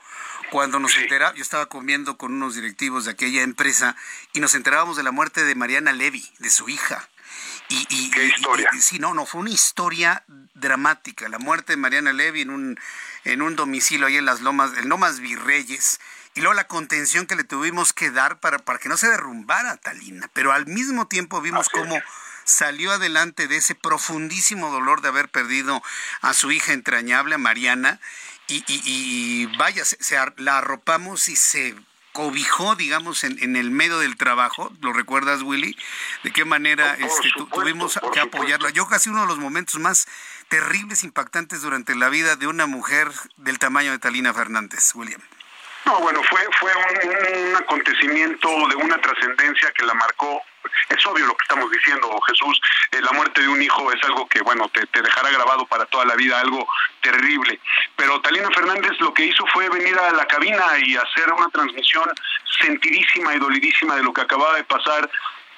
cuando 0.50 0.80
nos 0.80 0.96
enteramos, 0.98 1.36
yo 1.36 1.44
estaba 1.44 1.68
comiendo 1.68 2.18
con 2.18 2.34
unos 2.34 2.56
directivos 2.56 3.06
de 3.06 3.12
aquella 3.12 3.44
empresa 3.44 3.96
y 4.34 4.40
nos 4.40 4.56
enterábamos 4.56 4.98
de 4.98 5.04
la 5.04 5.12
muerte 5.12 5.44
de 5.44 5.56
Mariana 5.56 5.94
Levy, 5.94 6.28
de 6.40 6.50
su 6.50 6.70
hija. 6.70 7.08
Y, 7.70 8.10
¿Qué 8.10 8.26
historia? 8.26 8.68
sí, 8.82 8.98
no, 8.98 9.14
no, 9.14 9.28
fue 9.28 9.42
una 9.42 9.52
historia 9.52 10.24
dramática. 10.56 11.30
La 11.30 11.38
muerte 11.38 11.74
de 11.74 11.78
Mariana 11.78 12.14
Levy 12.14 12.42
en 12.42 12.50
un, 12.50 12.80
en 13.26 13.44
un 13.44 13.56
domicilio 13.56 14.08
ahí 14.08 14.18
en 14.18 14.26
las 14.26 14.42
Lomas, 14.42 14.72
en 14.78 14.90
Lomas 14.90 15.20
Virreyes. 15.20 16.00
Y 16.34 16.42
luego 16.42 16.56
la 16.56 16.68
contención 16.68 17.28
que 17.28 17.36
le 17.36 17.44
tuvimos 17.44 17.94
que 17.94 18.10
dar 18.10 18.40
para, 18.40 18.58
para 18.58 18.80
que 18.80 18.90
no 18.90 18.98
se 18.98 19.08
derrumbara 19.08 19.78
Talina. 19.78 20.30
Pero 20.34 20.52
al 20.52 20.66
mismo 20.66 21.08
tiempo 21.08 21.42
vimos 21.42 21.70
cómo 21.70 22.02
salió 22.50 22.92
adelante 22.92 23.48
de 23.48 23.58
ese 23.58 23.76
profundísimo 23.76 24.72
dolor 24.72 25.02
de 25.02 25.10
haber 25.10 25.30
perdido 25.30 25.82
a 26.22 26.34
su 26.34 26.52
hija 26.52 26.74
entrañable, 26.74 27.36
a 27.36 27.38
Mariana, 27.38 28.00
y, 28.48 28.64
y, 28.68 29.46
vaya, 29.58 29.86
se, 29.86 30.18
la 30.38 30.58
arropamos 30.58 31.30
y 31.30 31.36
se 31.36 31.76
cobijó, 32.14 32.76
digamos, 32.76 33.24
en, 33.24 33.42
en, 33.44 33.56
el 33.56 33.70
medio 33.70 34.00
del 34.00 34.18
trabajo. 34.18 34.74
¿Lo 34.82 34.92
recuerdas, 34.92 35.44
Willy? 35.44 35.78
¿De 36.24 36.32
qué 36.32 36.46
manera 36.46 36.96
este, 36.96 37.30
tuvimos 37.54 38.00
que 38.12 38.20
apoyarla? 38.20 38.72
Yo 38.72 38.88
casi 38.88 39.10
uno 39.10 39.22
de 39.22 39.28
los 39.28 39.38
momentos 39.38 39.80
más 39.80 40.08
terribles, 40.48 41.04
impactantes 41.04 41.62
durante 41.62 41.96
la 41.96 42.10
vida 42.10 42.36
de 42.36 42.48
una 42.48 42.66
mujer 42.66 43.12
del 43.38 43.60
tamaño 43.60 43.92
de 43.92 44.00
Talina 44.00 44.34
Fernández, 44.34 44.96
William. 44.96 45.22
No, 45.90 46.02
bueno, 46.02 46.22
fue, 46.22 46.40
fue 46.60 46.72
un, 46.72 47.56
acontecimiento 47.56 48.48
de 48.68 48.76
una 48.76 49.02
trascendencia 49.02 49.72
que 49.72 49.84
la 49.88 49.96
marcó. 49.96 50.40
Es 50.88 51.04
obvio 51.08 51.26
lo 51.26 51.36
que 51.36 51.42
estamos 51.42 51.72
diciendo, 51.72 52.08
Jesús. 52.28 52.62
Eh, 52.92 53.02
la 53.02 53.12
muerte 53.14 53.42
de 53.42 53.48
un 53.48 53.60
hijo 53.60 53.92
es 53.92 54.04
algo 54.04 54.28
que, 54.28 54.40
bueno, 54.42 54.70
te, 54.70 54.86
te, 54.86 55.02
dejará 55.02 55.32
grabado 55.32 55.66
para 55.66 55.88
toda 55.88 56.06
la 56.06 56.14
vida, 56.14 56.40
algo 56.40 56.68
terrible. 57.02 57.60
Pero 57.96 58.22
Talina 58.22 58.50
Fernández 58.52 58.92
lo 59.00 59.12
que 59.16 59.26
hizo 59.26 59.44
fue 59.48 59.68
venir 59.70 59.98
a 59.98 60.12
la 60.12 60.28
cabina 60.28 60.64
y 60.80 60.96
hacer 60.96 61.34
una 61.34 61.50
transmisión 61.50 62.08
sentidísima 62.62 63.34
y 63.34 63.40
dolidísima 63.40 63.96
de 63.96 64.04
lo 64.04 64.14
que 64.14 64.22
acababa 64.22 64.58
de 64.58 64.66
pasar 64.66 65.10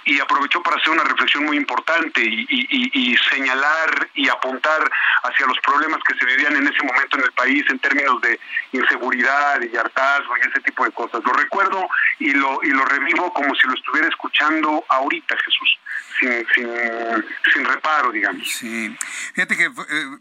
y 0.06 0.20
aprovechó 0.20 0.62
para 0.64 0.78
hacer 0.78 0.90
una 0.92 1.04
reflexión 1.04 1.46
muy 1.46 1.58
importante 1.58 2.22
y, 2.24 3.18
señalar 3.30 4.10
y 4.16 4.28
apuntar 4.30 4.90
hacia 5.24 5.46
los 5.46 5.58
problemas 5.60 6.00
que 6.08 6.16
se 6.16 6.26
vivían 6.26 6.56
en 6.56 6.68
ese 6.68 6.84
momento 6.84 7.18
en 7.18 7.24
el 7.24 7.32
país 7.34 7.64
en 7.70 7.80
términos 7.80 8.22
de 8.22 8.40
inseguridad 8.72 9.62
y 9.62 9.76
hartazgo 9.76 10.38
y 10.38 10.48
ese 10.48 10.60
tipo 10.62 10.84
de 10.86 10.92
cosas. 10.92 11.22
Lo 11.24 11.34
recuerdo 11.34 11.88
y 12.20 12.32
lo, 12.32 12.60
y 12.64 12.70
lo 12.70 12.86
revivo 12.86 13.32
como 13.34 13.54
si 13.56 13.68
lo 13.68 13.74
estuviera 13.74 14.08
escuchando 14.08 14.84
ahorita, 14.90 15.36
Jesús. 15.38 15.80
Sin, 16.22 17.26
sin, 17.54 17.66
reparo, 17.66 18.12
digamos. 18.12 18.48
Sí, 18.48 18.96
fíjate 19.34 19.58
que 19.58 19.66
eh, 19.66 19.72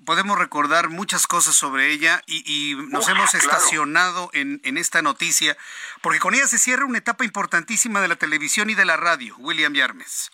podemos 0.04 0.38
recordar 0.38 0.88
muchas 0.88 1.26
cosas 1.26 1.54
sobre 1.54 1.90
ella 1.92 2.22
y, 2.26 2.76
nos 2.88 3.08
hemos 3.08 3.34
estacionado 3.34 4.30
en, 4.32 4.60
en 4.64 4.78
esta 4.78 5.02
noticia, 5.02 5.56
porque 6.00 6.18
con 6.18 6.34
ella 6.34 6.46
se 6.46 6.58
cierra 6.58 6.84
una 6.84 6.98
etapa 6.98 7.24
importantísima 7.24 8.00
de 8.00 8.08
la 8.08 8.16
televisión 8.16 8.70
y 8.70 8.74
de 8.74 8.84
la 8.84 8.96
radio, 8.96 9.36
William 9.38 9.74
Yarmes. 9.74 10.30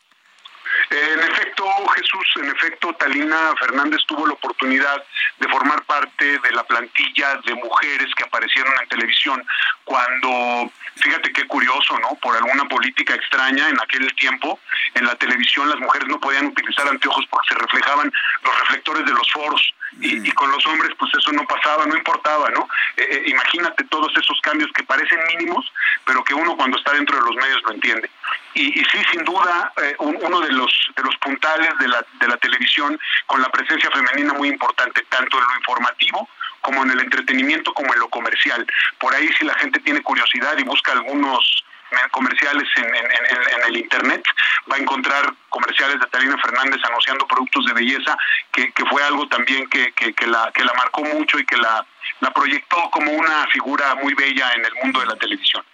En 0.90 1.20
efecto, 1.20 1.64
Jesús, 1.96 2.24
en 2.36 2.50
efecto, 2.50 2.92
Talina 2.94 3.54
Fernández 3.58 4.00
tuvo 4.06 4.26
la 4.26 4.34
oportunidad 4.34 5.02
de 5.38 5.48
formar 5.48 5.82
parte 5.84 6.38
de 6.38 6.50
la 6.52 6.64
plantilla 6.64 7.36
de 7.44 7.54
mujeres 7.54 8.14
que 8.14 8.24
aparecieron 8.24 8.72
en 8.80 8.88
televisión 8.88 9.44
cuando, 9.84 10.70
fíjate 10.96 11.32
qué 11.32 11.46
curioso, 11.46 11.98
¿no? 11.98 12.14
Por 12.20 12.36
alguna 12.36 12.64
política 12.66 13.14
extraña 13.14 13.68
en 13.68 13.80
aquel 13.80 14.14
tiempo, 14.14 14.60
en 14.94 15.06
la 15.06 15.14
televisión 15.16 15.68
las 15.68 15.78
mujeres 15.78 16.08
no 16.08 16.20
podían 16.20 16.46
utilizar 16.46 16.86
anteojos 16.88 17.26
porque 17.30 17.48
se 17.48 17.58
reflejaban 17.58 18.12
los 18.42 18.60
reflectores 18.60 19.04
de 19.04 19.12
los 19.12 19.30
foros 19.32 19.74
y, 20.00 20.30
con 20.32 20.50
los 20.50 20.64
hombres 20.66 20.92
pues 20.98 21.12
eso 21.18 21.32
no 21.32 21.44
pasaba, 21.44 21.86
no 21.86 21.96
importaba, 21.96 22.50
¿no? 22.50 22.68
Eh, 22.96 23.06
eh, 23.10 23.22
imagínate 23.26 23.84
todos 23.84 24.12
esos 24.16 24.40
cambios 24.42 24.70
que 24.72 24.82
parecen 24.82 25.18
mínimos, 25.28 25.72
pero 26.04 26.22
que 26.24 26.34
uno 26.34 26.56
cuando 26.56 26.78
está 26.78 26.92
dentro 26.92 27.16
de 27.16 27.22
los 27.22 27.36
medios 27.36 27.62
lo 27.64 27.72
entiende. 27.72 28.10
Y, 28.54 28.72
sí, 28.72 28.98
sin 29.12 29.22
duda, 29.24 29.72
eh, 29.82 29.94
uno 29.98 30.40
de 30.40 30.52
los, 30.52 30.72
de 30.96 31.02
los 31.02 31.16
puntales 31.18 31.70
de 31.78 31.88
la, 31.88 32.04
de 32.20 32.28
la 32.28 32.36
televisión 32.38 32.98
con 33.26 33.42
la 33.42 33.50
presencia 33.50 33.90
femenina 33.90 34.32
muy 34.32 34.48
importante, 34.48 35.04
tanto 35.10 35.38
en 35.38 35.44
lo 35.44 35.56
informativo 35.56 36.28
como 36.62 36.82
en 36.82 36.90
el 36.90 37.00
entretenimiento 37.00 37.72
como 37.74 37.92
en 37.92 38.00
lo 38.00 38.08
comercial. 38.08 38.66
Por 38.98 39.14
ahí 39.14 39.28
si 39.38 39.44
la 39.44 39.54
gente 39.54 39.78
tiene 39.80 40.02
curiosidad 40.02 40.56
y 40.58 40.64
busca 40.64 40.92
algunos 40.92 41.64
comerciales 42.10 42.68
en, 42.76 43.64
el 43.68 43.76
internet, 43.76 44.24
va 44.70 44.76
a 44.76 44.78
encontrar 44.78 45.32
comerciales 45.48 46.00
de 46.00 46.06
Talina 46.06 46.36
Fernández 46.38 46.80
anunciando 46.84 47.26
productos 47.26 47.66
de 47.66 47.72
belleza, 47.74 48.16
que, 48.52 48.72
fue 48.90 49.02
algo 49.02 49.26
también 49.28 49.68
que, 49.68 49.92
la, 50.26 50.50
que 50.52 50.64
la 50.64 50.72
marcó 50.74 51.02
mucho 51.04 51.38
y 51.38 51.46
que 51.46 51.56
la, 51.56 51.84
la 52.20 52.30
proyectó 52.30 52.90
como 52.90 53.12
una 53.12 53.46
figura 53.48 53.94
muy 53.96 54.14
bella 54.14 54.52
en 54.54 54.64
el 54.64 54.74
mundo 54.82 55.00
de 55.00 55.06
la 55.06 55.16
televisión. 55.16 55.64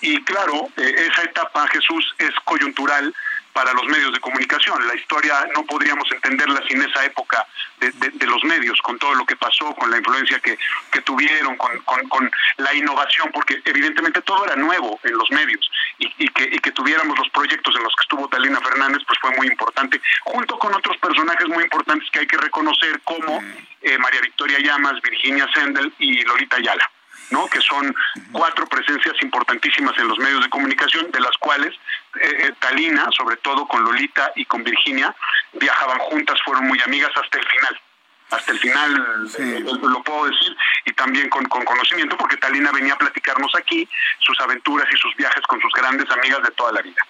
Y 0.00 0.22
claro, 0.24 0.68
eh, 0.76 1.08
esa 1.10 1.22
etapa, 1.22 1.66
Jesús, 1.68 2.14
es 2.18 2.30
coyuntural 2.44 3.14
para 3.54 3.72
los 3.72 3.86
medios 3.86 4.12
de 4.12 4.20
comunicación. 4.20 4.86
La 4.86 4.94
historia 4.94 5.46
no 5.54 5.64
podríamos 5.64 6.10
entenderla 6.12 6.60
sin 6.68 6.82
esa 6.82 7.04
época 7.04 7.46
de, 7.78 8.26
los 8.26 8.42
medios, 8.44 8.80
con 8.82 8.98
todo 8.98 9.14
lo 9.14 9.24
que 9.24 9.36
pasó, 9.36 9.74
con 9.74 9.90
la 9.90 9.98
influencia 9.98 10.40
que, 10.40 10.58
tuvieron, 11.02 11.56
con, 11.56 11.70
con, 12.08 12.30
la 12.56 12.74
innovación, 12.74 13.30
porque 13.32 13.62
evidentemente 13.64 14.22
todo 14.22 14.44
era 14.44 14.56
nuevo 14.56 14.98
en 15.04 15.12
los 15.16 15.30
medios 15.30 15.70
y, 15.98 16.28
que, 16.30 16.44
y 16.44 16.58
que 16.58 16.72
tuviéramos 16.72 17.16
los 17.18 17.28
proyectos 17.30 17.76
en 17.76 17.82
los 17.82 17.94
que 17.94 18.02
estuvo 18.02 18.28
Talina 18.28 18.60
Fernández, 18.60 19.02
pues 19.06 19.18
fue 19.20 19.30
muy 19.36 19.46
importante, 19.46 20.00
junto 20.24 20.58
con 20.58 20.74
otros 20.74 20.96
personajes 20.96 21.48
muy 21.48 21.64
importantes 21.64 22.10
que 22.10 22.20
hay 22.20 22.26
que 22.26 22.38
reconocer 22.38 23.00
como 23.04 23.42
eh, 23.82 23.98
María 23.98 24.20
Victoria 24.20 24.58
Llamas, 24.58 25.00
Virginia 25.02 25.46
Sendel 25.54 25.92
y 25.98 26.22
Lolita 26.22 26.56
Ayala. 26.56 26.90
¿No? 27.30 27.46
que 27.48 27.60
son 27.60 27.94
cuatro 28.32 28.66
presencias 28.66 29.14
importantísimas 29.22 29.96
en 29.98 30.08
los 30.08 30.18
medios 30.18 30.42
de 30.42 30.50
comunicación, 30.50 31.10
de 31.10 31.20
las 31.20 31.36
cuales 31.38 31.74
eh, 32.20 32.46
eh, 32.46 32.52
Talina, 32.58 33.08
sobre 33.16 33.36
todo 33.36 33.66
con 33.66 33.82
Lolita 33.84 34.32
y 34.36 34.44
con 34.44 34.62
Virginia, 34.62 35.14
viajaban 35.52 35.98
juntas, 35.98 36.38
fueron 36.44 36.66
muy 36.66 36.80
amigas 36.84 37.10
hasta 37.14 37.38
el 37.38 37.46
final. 37.46 37.80
Hasta 38.30 38.52
el 38.52 38.58
final 38.58 39.28
eh, 39.38 39.60
lo 39.60 40.02
puedo 40.02 40.24
decir 40.24 40.56
y 40.86 40.92
también 40.92 41.28
con, 41.28 41.44
conocimiento 41.44 42.16
porque 42.16 42.38
Talina 42.38 42.72
venía 42.72 42.94
a 42.94 42.98
platicarnos 42.98 43.54
aquí 43.54 43.88
sus 44.18 44.40
aventuras 44.40 44.88
y 44.92 44.96
sus 44.96 45.14
viajes 45.14 45.42
con 45.46 45.60
sus 45.60 45.70
grandes 45.72 46.10
amigas 46.10 46.42
de 46.42 46.50
toda 46.52 46.72
la 46.72 46.82
vida. 46.82 47.06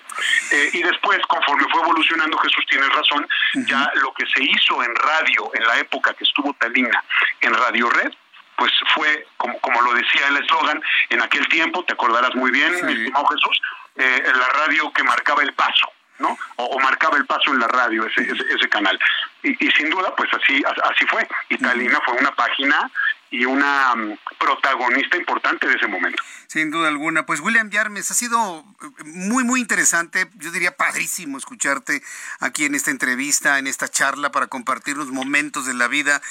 y 0.72 0.82
después, 0.82 1.20
conforme 1.28 1.64
fue 1.70 1.82
evolucionando, 1.82 2.36
Jesús 2.38 2.66
tiene 2.68 2.88
razón, 2.88 3.26
ya 3.66 3.90
lo 3.94 4.12
que 4.12 4.26
se 4.26 4.42
hizo 4.42 4.82
en 4.82 4.94
radio 4.94 5.50
en 5.54 5.66
la 5.66 5.78
época 5.78 6.12
que 6.14 6.24
estuvo 6.24 6.52
Talina 6.54 7.02
en 7.40 7.54
Radio 7.54 7.88
Red, 7.90 8.12
pues 8.56 8.72
fue, 8.94 9.26
como, 9.36 9.58
como 9.60 9.80
lo 9.82 9.94
decía 9.94 10.28
el 10.28 10.36
eslogan, 10.36 10.82
en 11.10 11.22
aquel 11.22 11.46
tiempo, 11.48 11.84
te 11.84 11.94
acordarás 11.94 12.34
muy 12.34 12.50
bien, 12.50 12.72
mi 12.84 12.92
estimado 12.92 13.26
Jesús, 13.26 13.60
eh, 13.96 14.22
la 14.26 14.48
radio 14.48 14.92
que 14.92 15.02
marcaba 15.02 15.42
el 15.42 15.52
paso, 15.54 15.88
¿no? 16.18 16.36
O, 16.56 16.78
marcaba 16.80 17.16
el 17.16 17.26
paso 17.26 17.52
en 17.52 17.60
la 17.60 17.68
radio, 17.68 18.06
ese, 18.06 18.22
ese, 18.22 18.68
canal. 18.68 18.98
Y, 19.42 19.54
sin 19.72 19.90
duda, 19.90 20.14
pues 20.16 20.30
así, 20.32 20.62
así 20.84 21.04
fue. 21.06 21.26
Italina 21.48 22.00
fue 22.04 22.14
una 22.14 22.32
página 22.32 22.90
y 23.30 23.44
una 23.44 23.94
mm, 23.94 24.18
protagonista 24.38 25.16
importante 25.16 25.66
de 25.66 25.74
ese 25.74 25.86
momento. 25.86 26.22
Sin 26.46 26.70
duda 26.70 26.88
alguna. 26.88 27.26
Pues 27.26 27.40
William 27.40 27.70
Yarmes, 27.70 28.10
ha 28.10 28.14
sido 28.14 28.64
eh, 28.82 29.04
muy, 29.04 29.44
muy 29.44 29.60
interesante, 29.60 30.28
yo 30.36 30.50
diría 30.52 30.76
padrísimo 30.76 31.38
escucharte 31.38 32.02
aquí 32.40 32.64
en 32.64 32.74
esta 32.74 32.90
entrevista, 32.90 33.58
en 33.58 33.66
esta 33.66 33.88
charla 33.88 34.30
para 34.30 34.46
compartir 34.46 34.96
los 34.96 35.08
momentos 35.10 35.66
de 35.66 35.74
la 35.74 35.88
vida 35.88 36.22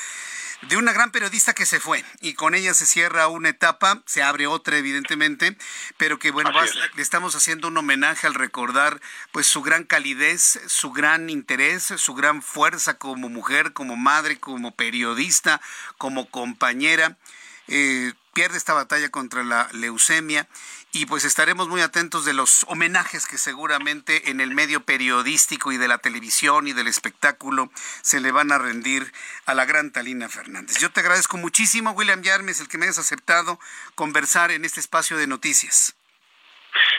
de 0.69 0.77
una 0.77 0.93
gran 0.93 1.11
periodista 1.11 1.53
que 1.53 1.65
se 1.65 1.79
fue 1.79 2.03
y 2.21 2.33
con 2.33 2.55
ella 2.55 2.73
se 2.73 2.85
cierra 2.85 3.27
una 3.27 3.49
etapa, 3.49 4.01
se 4.05 4.23
abre 4.23 4.47
otra 4.47 4.77
evidentemente, 4.77 5.57
pero 5.97 6.19
que 6.19 6.31
bueno, 6.31 6.51
le 6.95 7.01
estamos 7.01 7.35
haciendo 7.35 7.67
un 7.67 7.77
homenaje 7.77 8.27
al 8.27 8.33
recordar 8.33 9.01
pues 9.31 9.47
su 9.47 9.61
gran 9.61 9.83
calidez, 9.83 10.59
su 10.67 10.91
gran 10.91 11.29
interés, 11.29 11.93
su 11.97 12.13
gran 12.13 12.41
fuerza 12.41 12.97
como 12.97 13.29
mujer, 13.29 13.73
como 13.73 13.95
madre, 13.95 14.39
como 14.39 14.75
periodista, 14.75 15.61
como 15.97 16.29
compañera. 16.29 17.17
Eh, 17.67 18.13
pierde 18.33 18.57
esta 18.57 18.73
batalla 18.73 19.09
contra 19.09 19.43
la 19.43 19.69
leucemia 19.73 20.47
y 20.91 21.05
pues 21.05 21.23
estaremos 21.23 21.69
muy 21.69 21.81
atentos 21.81 22.25
de 22.25 22.33
los 22.33 22.65
homenajes 22.67 23.25
que 23.25 23.37
seguramente 23.37 24.29
en 24.31 24.41
el 24.41 24.53
medio 24.53 24.83
periodístico 24.83 25.71
y 25.71 25.77
de 25.77 25.87
la 25.87 25.99
televisión 25.99 26.67
y 26.67 26.73
del 26.73 26.87
espectáculo 26.87 27.71
se 28.01 28.19
le 28.19 28.31
van 28.31 28.51
a 28.51 28.57
rendir 28.57 29.11
a 29.45 29.53
la 29.53 29.65
gran 29.65 29.91
Talina 29.91 30.29
Fernández. 30.29 30.77
Yo 30.77 30.91
te 30.91 30.99
agradezco 30.99 31.37
muchísimo, 31.37 31.91
William 31.91 32.21
Yarmes, 32.21 32.59
el 32.59 32.67
que 32.67 32.77
me 32.77 32.85
hayas 32.85 32.99
aceptado 32.99 33.59
conversar 33.95 34.51
en 34.51 34.65
este 34.65 34.79
espacio 34.79 35.17
de 35.17 35.27
noticias. 35.27 35.95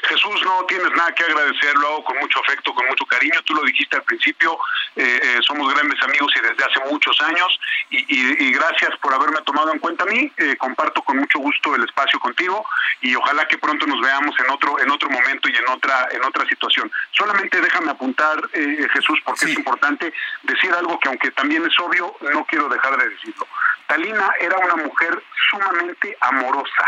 Jesús, 0.05 0.43
no 0.45 0.65
tienes 0.65 0.91
nada 0.93 1.15
que 1.15 1.25
agradecer, 1.25 1.75
lo 1.77 1.87
hago 1.89 2.05
con 2.05 2.19
mucho 2.19 2.41
afecto, 2.41 2.75
con 2.75 2.87
mucho 2.87 3.05
cariño. 3.07 3.41
Tú 3.45 3.55
lo 3.55 3.63
dijiste 3.63 3.97
al 3.97 4.03
principio, 4.03 4.59
eh, 4.97 5.21
eh, 5.23 5.39
somos 5.43 5.73
grandes 5.75 6.03
amigos 6.03 6.33
y 6.37 6.41
desde 6.41 6.65
hace 6.65 6.81
muchos 6.91 7.21
años. 7.23 7.61
Y, 7.91 8.53
gracias 8.53 8.97
por 8.99 9.13
haberme 9.13 9.41
tomado 9.43 9.73
en 9.73 9.79
cuenta 9.79 10.05
a 10.05 10.07
mí. 10.07 10.31
Eh, 10.37 10.57
comparto 10.57 11.03
con 11.03 11.17
mucho 11.19 11.39
gusto 11.39 11.75
el 11.75 11.85
espacio 11.85 12.19
contigo 12.21 12.65
y 13.01 13.15
ojalá 13.15 13.47
que 13.47 13.59
pronto 13.59 13.87
nos 13.87 14.01
veamos 14.01 14.35
en 14.39 14.51
otro 14.51 14.79
en 14.81 14.91
otro 14.91 15.11
momento 15.11 15.49
y 15.49 15.57
en 15.57 15.69
otra 15.69 16.09
en 16.11 16.25
otra 16.25 16.47
situación. 16.47 16.91
Solamente 17.11 17.61
déjame 17.61 17.91
apuntar, 17.91 18.37
Jesús, 18.53 19.21
porque 19.25 19.47
es 19.47 19.55
importante 19.55 20.13
decir 20.43 20.73
algo 20.73 20.99
que 21.01 21.09
aunque 21.09 21.31
también 21.33 21.65
es 21.65 21.79
obvio, 21.81 22.15
no 22.21 22.45
quiero 22.45 22.69
dejar 22.69 22.97
de 22.97 23.09
decirlo. 23.09 23.47
Talina 23.87 24.31
era 24.41 24.57
una 24.59 24.77
mujer 24.77 25.23
sumamente 25.51 26.17
amorosa 26.21 26.85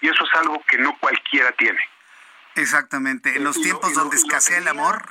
y 0.00 0.08
eso 0.08 0.24
es 0.24 0.34
algo 0.34 0.62
que 0.68 0.78
no 0.78 0.96
cualquiera 0.98 1.52
tiene. 1.52 1.80
Exactamente. 2.54 3.36
En 3.36 3.44
los 3.44 3.60
tiempos 3.60 3.94
donde 3.94 4.16
escasea 4.16 4.58
el 4.58 4.68
amor. 4.68 5.08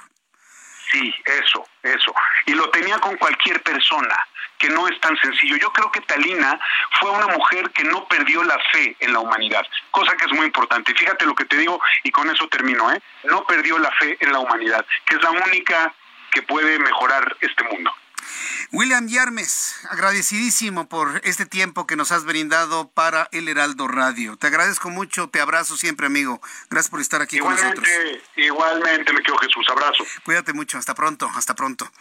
Sí, 0.92 1.14
eso, 1.26 1.68
eso. 1.84 2.14
Y 2.48 2.54
lo 2.54 2.70
tenía 2.72 2.98
con 3.00 3.16
cualquier 3.18 3.62
persona, 3.62 4.16
que 4.58 4.70
no 4.70 4.88
es 4.88 5.00
tan 5.00 5.16
sencillo. 5.18 5.56
Yo 5.58 5.72
creo 5.72 5.92
que 5.92 6.02
Talina 6.02 6.60
fue 7.00 7.12
una 7.12 7.28
mujer 7.28 7.70
que 7.72 7.84
no 7.84 8.08
perdió 8.08 8.44
la 8.44 8.58
fe 8.72 8.98
en 9.00 9.14
la 9.14 9.20
humanidad, 9.20 9.66
cosa 9.92 10.16
que 10.18 10.26
es 10.26 10.32
muy 10.32 10.48
importante. 10.48 10.94
Fíjate 10.96 11.26
lo 11.26 11.36
que 11.36 11.46
te 11.46 11.58
digo 11.58 11.80
y 12.04 12.12
con 12.12 12.30
eso 12.30 12.48
termino, 12.48 12.92
¿eh? 12.92 13.02
No 13.24 13.46
perdió 13.46 13.78
la 13.78 13.92
fe 13.92 14.18
en 14.20 14.34
la 14.34 14.40
humanidad, 14.40 14.86
que 15.06 15.16
es 15.16 15.22
la 15.22 15.32
única 15.32 15.94
que 16.32 16.42
puede 16.42 16.80
mejorar 16.80 17.38
este 17.42 17.64
mundo. 17.66 17.94
William 18.72 19.08
Yarmes, 19.08 19.76
agradecidísimo 19.90 20.88
por 20.88 21.22
este 21.24 21.46
tiempo 21.46 21.88
que 21.88 21.96
nos 21.96 22.12
has 22.12 22.24
brindado 22.26 22.90
para 22.92 23.28
el 23.32 23.48
Heraldo 23.48 23.88
Radio. 23.88 24.38
Te 24.38 24.48
agradezco 24.48 24.90
mucho, 24.90 25.30
te 25.30 25.40
abrazo 25.40 25.78
siempre, 25.78 26.06
amigo. 26.08 26.42
Gracias 26.70 26.90
por 26.90 27.02
estar 27.02 27.22
aquí 27.22 27.40
con 27.40 27.52
nosotros. 27.56 27.88
Igualmente, 28.36 29.14
me 29.14 29.22
quedo 29.22 29.38
Jesús, 29.38 29.68
abrazo. 29.70 30.04
Cuídate 30.24 30.54
mucho, 30.54 30.78
hasta 30.78 30.94
pronto, 30.94 31.30
hasta 31.36 31.56
pronto. 31.56 31.92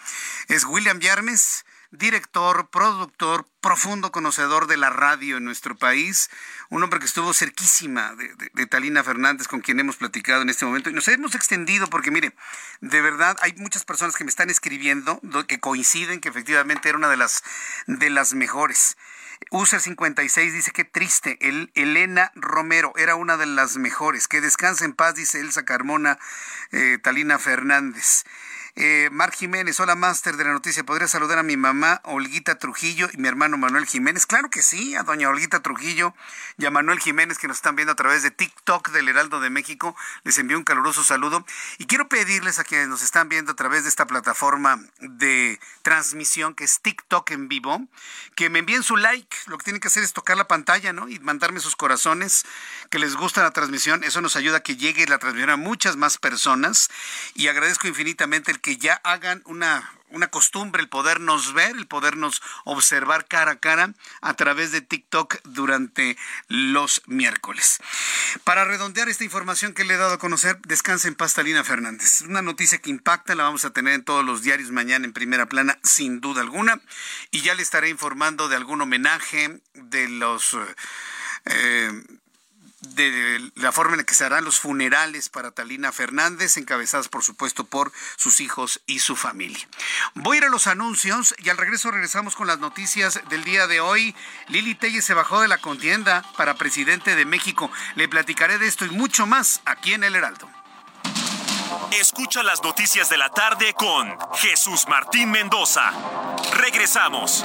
Es 0.48 0.64
William 0.64 1.00
Yarmes 1.00 1.64
director, 1.90 2.68
productor, 2.70 3.46
profundo 3.60 4.12
conocedor 4.12 4.66
de 4.66 4.76
la 4.76 4.90
radio 4.90 5.38
en 5.38 5.44
nuestro 5.44 5.76
país, 5.76 6.30
un 6.68 6.82
hombre 6.82 7.00
que 7.00 7.06
estuvo 7.06 7.32
cerquísima 7.32 8.14
de, 8.14 8.66
Talina 8.66 9.02
Fernández, 9.02 9.48
con 9.48 9.60
quien 9.60 9.80
hemos 9.80 9.96
platicado 9.96 10.42
en 10.42 10.50
este 10.50 10.66
momento, 10.66 10.90
y 10.90 10.92
nos 10.92 11.08
hemos 11.08 11.34
extendido 11.34 11.88
porque, 11.88 12.10
mire, 12.10 12.34
de 12.80 13.00
verdad 13.00 13.36
hay 13.40 13.54
muchas 13.54 13.84
personas 13.84 14.16
que 14.16 14.24
me 14.24 14.30
están 14.30 14.50
escribiendo 14.50 15.20
que 15.46 15.60
coinciden 15.60 16.20
que 16.20 16.28
efectivamente 16.28 16.88
era 16.88 16.98
una 16.98 17.08
de 17.08 17.16
las, 17.16 17.42
de 17.86 18.10
las 18.10 18.34
mejores. 18.34 18.96
User 19.50 19.80
56 19.80 20.52
dice 20.52 20.72
que 20.72 20.84
triste, 20.84 21.38
el, 21.40 21.70
Elena 21.74 22.32
Romero 22.34 22.92
era 22.96 23.14
una 23.14 23.36
de 23.36 23.46
las 23.46 23.76
mejores. 23.76 24.28
Que 24.28 24.40
descanse 24.40 24.84
en 24.84 24.92
paz, 24.92 25.14
dice 25.14 25.40
Elsa 25.40 25.64
Carmona, 25.64 26.18
eh, 26.72 26.98
Talina 27.02 27.38
Fernández. 27.38 28.24
Eh, 28.80 29.08
Mar 29.10 29.32
Jiménez, 29.32 29.80
hola 29.80 29.96
máster 29.96 30.36
de 30.36 30.44
la 30.44 30.52
noticia. 30.52 30.84
¿Podría 30.84 31.08
saludar 31.08 31.40
a 31.40 31.42
mi 31.42 31.56
mamá 31.56 32.00
Olguita 32.04 32.60
Trujillo 32.60 33.08
y 33.12 33.16
mi 33.16 33.26
hermano 33.26 33.58
Manuel 33.58 33.86
Jiménez? 33.86 34.24
Claro 34.24 34.50
que 34.50 34.62
sí, 34.62 34.94
a 34.94 35.02
doña 35.02 35.28
Olguita 35.28 35.58
Trujillo 35.64 36.14
y 36.58 36.64
a 36.64 36.70
Manuel 36.70 37.00
Jiménez 37.00 37.38
que 37.38 37.48
nos 37.48 37.56
están 37.56 37.74
viendo 37.74 37.90
a 37.90 37.96
través 37.96 38.22
de 38.22 38.30
TikTok 38.30 38.90
del 38.90 39.08
Heraldo 39.08 39.40
de 39.40 39.50
México. 39.50 39.96
Les 40.22 40.38
envío 40.38 40.56
un 40.56 40.62
caluroso 40.62 41.02
saludo 41.02 41.44
y 41.78 41.86
quiero 41.86 42.08
pedirles 42.08 42.60
a 42.60 42.64
quienes 42.64 42.86
nos 42.86 43.02
están 43.02 43.28
viendo 43.28 43.50
a 43.50 43.56
través 43.56 43.82
de 43.82 43.88
esta 43.88 44.06
plataforma 44.06 44.80
de 45.00 45.58
transmisión 45.82 46.54
que 46.54 46.62
es 46.62 46.80
TikTok 46.80 47.32
en 47.32 47.48
vivo, 47.48 47.82
que 48.36 48.48
me 48.48 48.60
envíen 48.60 48.84
su 48.84 48.96
like. 48.96 49.38
Lo 49.48 49.58
que 49.58 49.64
tienen 49.64 49.80
que 49.80 49.88
hacer 49.88 50.04
es 50.04 50.12
tocar 50.12 50.36
la 50.36 50.46
pantalla, 50.46 50.92
¿no? 50.92 51.08
Y 51.08 51.18
mandarme 51.18 51.58
sus 51.58 51.74
corazones 51.74 52.44
que 52.88 52.98
les 52.98 53.16
gusta 53.16 53.42
la 53.42 53.50
transmisión. 53.50 54.04
Eso 54.04 54.20
nos 54.20 54.36
ayuda 54.36 54.58
a 54.58 54.62
que 54.62 54.76
llegue 54.76 55.06
la 55.06 55.18
transmisión 55.18 55.50
a 55.50 55.56
muchas 55.56 55.96
más 55.96 56.18
personas 56.18 56.88
y 57.34 57.48
agradezco 57.48 57.88
infinitamente 57.88 58.50
el 58.50 58.60
que 58.60 58.76
ya 58.76 58.94
hagan 59.04 59.42
una 59.44 59.92
una 60.10 60.28
costumbre 60.28 60.82
el 60.82 60.88
podernos 60.88 61.52
ver, 61.52 61.76
el 61.76 61.86
podernos 61.86 62.42
observar 62.64 63.26
cara 63.26 63.52
a 63.52 63.58
cara 63.58 63.94
a 64.20 64.34
través 64.34 64.72
de 64.72 64.80
TikTok 64.80 65.36
durante 65.44 66.16
los 66.48 67.02
miércoles. 67.06 67.78
Para 68.44 68.64
redondear 68.64 69.08
esta 69.08 69.24
información 69.24 69.74
que 69.74 69.84
le 69.84 69.94
he 69.94 69.98
dado 69.98 70.14
a 70.14 70.18
conocer, 70.18 70.58
descansa 70.62 71.08
en 71.08 71.14
paz 71.14 71.34
Talina 71.34 71.64
Fernández. 71.64 72.22
Una 72.22 72.42
noticia 72.42 72.78
que 72.78 72.90
impacta, 72.90 73.34
la 73.34 73.44
vamos 73.44 73.64
a 73.64 73.70
tener 73.70 73.94
en 73.94 74.04
todos 74.04 74.24
los 74.24 74.42
diarios 74.42 74.70
mañana 74.70 75.04
en 75.04 75.12
primera 75.12 75.46
plana, 75.46 75.78
sin 75.82 76.20
duda 76.20 76.40
alguna, 76.40 76.80
y 77.30 77.42
ya 77.42 77.54
le 77.54 77.62
estaré 77.62 77.88
informando 77.88 78.48
de 78.48 78.56
algún 78.56 78.80
homenaje 78.80 79.60
de 79.74 80.08
los... 80.08 80.56
Eh, 81.44 82.02
de 82.80 83.50
la 83.56 83.72
forma 83.72 83.94
en 83.94 83.98
la 83.98 84.04
que 84.04 84.14
se 84.14 84.24
harán 84.24 84.44
los 84.44 84.60
funerales 84.60 85.28
para 85.28 85.50
Talina 85.50 85.92
Fernández, 85.92 86.56
encabezadas 86.56 87.08
por 87.08 87.24
supuesto 87.24 87.64
por 87.64 87.92
sus 88.16 88.40
hijos 88.40 88.80
y 88.86 89.00
su 89.00 89.16
familia. 89.16 89.68
Voy 90.14 90.36
a 90.36 90.38
ir 90.38 90.44
a 90.44 90.48
los 90.48 90.66
anuncios 90.66 91.34
y 91.38 91.48
al 91.50 91.56
regreso 91.56 91.90
regresamos 91.90 92.36
con 92.36 92.46
las 92.46 92.58
noticias 92.58 93.20
del 93.28 93.44
día 93.44 93.66
de 93.66 93.80
hoy. 93.80 94.14
Lili 94.48 94.74
Telle 94.74 95.02
se 95.02 95.14
bajó 95.14 95.40
de 95.40 95.48
la 95.48 95.58
contienda 95.58 96.24
para 96.36 96.54
presidente 96.54 97.16
de 97.16 97.24
México. 97.24 97.70
Le 97.96 98.08
platicaré 98.08 98.58
de 98.58 98.68
esto 98.68 98.84
y 98.84 98.90
mucho 98.90 99.26
más 99.26 99.60
aquí 99.64 99.94
en 99.94 100.04
El 100.04 100.14
Heraldo. 100.14 100.48
Escucha 101.92 102.42
las 102.42 102.62
noticias 102.62 103.08
de 103.08 103.18
la 103.18 103.30
tarde 103.30 103.74
con 103.74 104.16
Jesús 104.34 104.86
Martín 104.88 105.30
Mendoza. 105.30 105.92
Regresamos. 106.52 107.44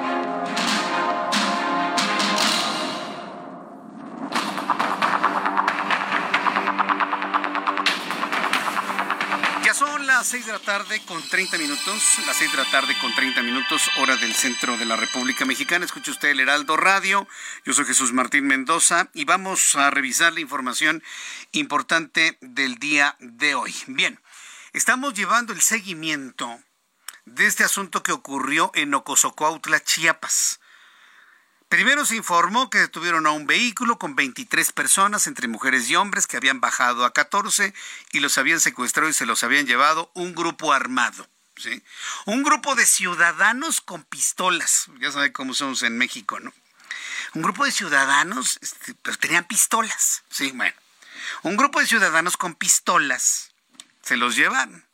Las 10.21 10.27
6 10.27 10.45
de 10.45 10.51
la 10.51 10.59
tarde 10.59 11.01
con 11.07 11.19
30 11.27 11.57
minutos, 11.57 12.19
las 12.27 12.37
6 12.37 12.51
de 12.51 12.57
la 12.57 12.69
tarde 12.69 12.95
con 13.01 13.11
30 13.11 13.41
minutos, 13.41 13.89
hora 13.97 14.15
del 14.17 14.35
centro 14.35 14.77
de 14.77 14.85
la 14.85 14.95
República 14.95 15.45
Mexicana. 15.45 15.83
Escucha 15.83 16.11
usted 16.11 16.29
el 16.29 16.41
Heraldo 16.41 16.77
Radio. 16.77 17.27
Yo 17.65 17.73
soy 17.73 17.85
Jesús 17.85 18.13
Martín 18.13 18.45
Mendoza 18.45 19.09
y 19.15 19.25
vamos 19.25 19.73
a 19.73 19.89
revisar 19.89 20.31
la 20.33 20.41
información 20.41 21.01
importante 21.53 22.37
del 22.39 22.75
día 22.75 23.15
de 23.19 23.55
hoy. 23.55 23.73
Bien, 23.87 24.21
estamos 24.73 25.15
llevando 25.15 25.53
el 25.53 25.61
seguimiento 25.61 26.61
de 27.25 27.47
este 27.47 27.63
asunto 27.63 28.03
que 28.03 28.11
ocurrió 28.11 28.69
en 28.75 28.93
Ocosocuautla, 28.93 29.83
Chiapas. 29.83 30.60
Primero 31.71 32.05
se 32.05 32.17
informó 32.17 32.69
que 32.69 32.79
detuvieron 32.79 33.25
a 33.25 33.31
un 33.31 33.47
vehículo 33.47 33.97
con 33.97 34.13
23 34.13 34.73
personas, 34.73 35.25
entre 35.25 35.47
mujeres 35.47 35.89
y 35.89 35.95
hombres, 35.95 36.27
que 36.27 36.35
habían 36.35 36.59
bajado 36.59 37.05
a 37.05 37.13
14 37.13 37.73
y 38.11 38.19
los 38.19 38.37
habían 38.37 38.59
secuestrado 38.59 39.09
y 39.09 39.13
se 39.13 39.25
los 39.25 39.41
habían 39.45 39.65
llevado 39.65 40.11
un 40.13 40.35
grupo 40.35 40.73
armado. 40.73 41.29
¿sí? 41.55 41.81
Un 42.25 42.43
grupo 42.43 42.75
de 42.75 42.85
ciudadanos 42.85 43.79
con 43.79 44.03
pistolas. 44.03 44.87
Ya 44.99 45.13
saben 45.13 45.31
cómo 45.31 45.53
somos 45.53 45.81
en 45.83 45.97
México, 45.97 46.41
¿no? 46.41 46.53
Un 47.35 47.41
grupo 47.41 47.63
de 47.63 47.71
ciudadanos, 47.71 48.59
este, 48.61 48.93
tenían 49.21 49.45
pistolas. 49.45 50.23
Sí, 50.29 50.51
bueno. 50.51 50.75
Un 51.43 51.55
grupo 51.55 51.79
de 51.79 51.87
ciudadanos 51.87 52.35
con 52.35 52.53
pistolas 52.53 53.53
se 54.01 54.17
los 54.17 54.35
llevan. 54.35 54.85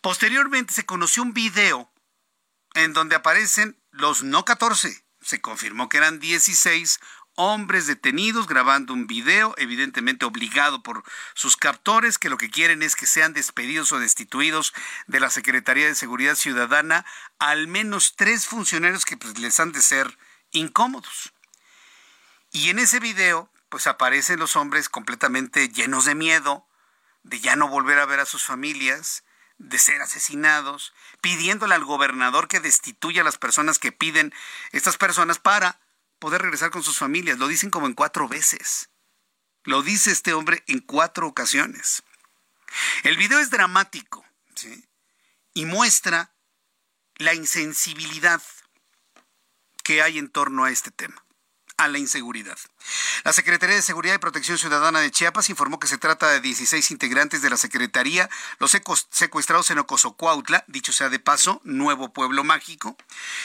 Posteriormente 0.00 0.74
se 0.74 0.84
conoció 0.84 1.22
un 1.22 1.32
video 1.32 1.88
en 2.74 2.92
donde 2.92 3.14
aparecen 3.14 3.80
los 3.92 4.24
no 4.24 4.44
14, 4.44 5.03
se 5.24 5.40
confirmó 5.40 5.88
que 5.88 5.96
eran 5.96 6.20
16 6.20 7.00
hombres 7.36 7.86
detenidos 7.86 8.46
grabando 8.46 8.92
un 8.92 9.06
video, 9.06 9.54
evidentemente 9.58 10.24
obligado 10.24 10.82
por 10.82 11.02
sus 11.34 11.56
captores, 11.56 12.18
que 12.18 12.28
lo 12.28 12.38
que 12.38 12.50
quieren 12.50 12.82
es 12.82 12.94
que 12.94 13.06
sean 13.06 13.32
despedidos 13.32 13.92
o 13.92 13.98
destituidos 13.98 14.72
de 15.06 15.20
la 15.20 15.30
Secretaría 15.30 15.86
de 15.86 15.94
Seguridad 15.94 16.36
Ciudadana 16.36 17.04
al 17.38 17.66
menos 17.66 18.14
tres 18.16 18.46
funcionarios 18.46 19.04
que 19.04 19.16
pues, 19.16 19.38
les 19.38 19.58
han 19.58 19.72
de 19.72 19.82
ser 19.82 20.16
incómodos. 20.52 21.32
Y 22.52 22.70
en 22.70 22.78
ese 22.78 23.00
video, 23.00 23.50
pues 23.68 23.88
aparecen 23.88 24.38
los 24.38 24.54
hombres 24.54 24.88
completamente 24.88 25.68
llenos 25.68 26.04
de 26.04 26.14
miedo, 26.14 26.68
de 27.24 27.40
ya 27.40 27.56
no 27.56 27.68
volver 27.68 27.98
a 27.98 28.06
ver 28.06 28.20
a 28.20 28.26
sus 28.26 28.44
familias, 28.44 29.24
de 29.58 29.78
ser 29.78 30.02
asesinados, 30.02 30.92
pidiéndole 31.20 31.74
al 31.74 31.84
gobernador 31.84 32.48
que 32.48 32.60
destituya 32.60 33.22
a 33.22 33.24
las 33.24 33.38
personas 33.38 33.78
que 33.78 33.92
piden 33.92 34.34
estas 34.72 34.96
personas 34.96 35.38
para 35.38 35.80
poder 36.18 36.42
regresar 36.42 36.70
con 36.70 36.82
sus 36.82 36.98
familias. 36.98 37.38
Lo 37.38 37.48
dicen 37.48 37.70
como 37.70 37.86
en 37.86 37.94
cuatro 37.94 38.28
veces. 38.28 38.90
Lo 39.62 39.82
dice 39.82 40.10
este 40.10 40.32
hombre 40.32 40.62
en 40.66 40.80
cuatro 40.80 41.26
ocasiones. 41.26 42.02
El 43.02 43.16
video 43.16 43.38
es 43.38 43.50
dramático 43.50 44.24
y 45.54 45.64
muestra 45.64 46.34
la 47.16 47.34
insensibilidad 47.34 48.42
que 49.82 50.02
hay 50.02 50.18
en 50.18 50.28
torno 50.28 50.64
a 50.64 50.70
este 50.70 50.90
tema 50.90 51.24
a 51.76 51.88
la 51.88 51.98
inseguridad. 51.98 52.58
La 53.24 53.32
Secretaría 53.32 53.76
de 53.76 53.82
Seguridad 53.82 54.14
y 54.14 54.18
Protección 54.18 54.58
Ciudadana 54.58 55.00
de 55.00 55.10
Chiapas 55.10 55.50
informó 55.50 55.78
que 55.78 55.86
se 55.86 55.98
trata 55.98 56.28
de 56.28 56.40
16 56.40 56.90
integrantes 56.90 57.42
de 57.42 57.50
la 57.50 57.56
Secretaría, 57.56 58.28
los 58.58 58.76
secuestrados 59.10 59.70
en 59.70 59.78
Ocosocuautla, 59.78 60.64
dicho 60.68 60.92
sea 60.92 61.08
de 61.08 61.18
paso, 61.18 61.60
nuevo 61.64 62.12
pueblo 62.12 62.44
mágico, 62.44 62.96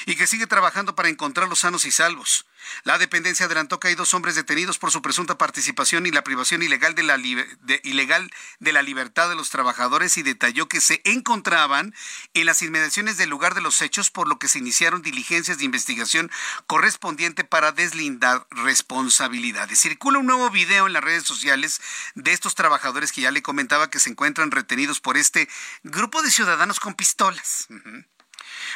y 0.06 0.16
que 0.16 0.28
sigue 0.28 0.48
trabajando 0.48 0.96
para 0.96 1.10
encontrarlos 1.10 1.60
sanos 1.60 1.86
y 1.86 1.92
salvos. 1.92 2.46
La 2.84 2.98
dependencia 2.98 3.46
adelantó 3.46 3.80
que 3.80 3.90
hay 3.90 3.96
dos 3.96 4.14
hombres 4.14 4.36
detenidos 4.36 4.78
por 4.78 4.92
su 4.92 5.02
presunta 5.02 5.38
participación 5.38 6.06
y 6.06 6.12
la 6.12 6.24
privación 6.24 6.64
ilegal 6.64 6.96
de 6.96 7.04
la, 7.04 7.18
ilegal 7.18 8.32
de 8.60 8.72
la 8.72 8.82
libertad 8.82 9.30
de 9.30 9.36
los 9.36 9.50
trabajadores 9.50 10.18
y 10.18 10.24
detalló 10.24 10.68
que 10.68 10.82
se 10.82 11.02
encontraban 11.06 11.94
en 12.34 12.46
las 12.46 12.62
inmediaciones 12.62 13.18
del 13.18 13.30
lugar 13.30 13.56
de 13.56 13.62
los 13.62 13.82
hechos, 13.82 14.10
por 14.10 14.28
lo 14.28 14.40
que 14.40 14.48
se 14.48 14.60
iniciaron 14.60 15.02
diligencias 15.02 15.58
de 15.58 15.66
investigación 15.66 16.32
correspondiente 16.68 17.44
para 17.44 17.72
deslindar 17.72 18.48
responsabilidades. 18.52 19.80
Circula 19.80 20.20
un 20.20 20.26
nuevo 20.26 20.50
video 20.50 20.88
en 20.88 20.94
las 20.94 21.04
redes 21.04 21.24
sociales 21.24 21.82
de 22.16 22.32
estos 22.32 22.56
trabajadores 22.56 23.12
que 23.12 23.22
ya 23.22 23.32
le 23.32 23.42
comentaba 23.42 23.90
que 23.90 24.00
se 24.00 24.10
encuentran 24.10 24.52
retenidos 24.52 25.00
por 25.00 25.18
este 25.18 25.50
grupo 25.84 26.22
de 26.22 26.32
ciudadanos 26.32 26.80
con 26.80 26.94
pistolas. 26.94 27.68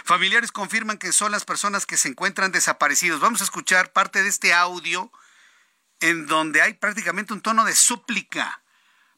Familiares 0.03 0.51
confirman 0.51 0.97
que 0.97 1.11
son 1.11 1.31
las 1.31 1.45
personas 1.45 1.85
que 1.85 1.97
se 1.97 2.09
encuentran 2.09 2.51
desaparecidos. 2.51 3.19
Vamos 3.19 3.41
a 3.41 3.45
escuchar 3.45 3.91
parte 3.91 4.23
de 4.23 4.29
este 4.29 4.53
audio 4.53 5.11
en 5.99 6.27
donde 6.27 6.61
hay 6.61 6.73
prácticamente 6.73 7.33
un 7.33 7.41
tono 7.41 7.63
de 7.65 7.75
súplica 7.75 8.61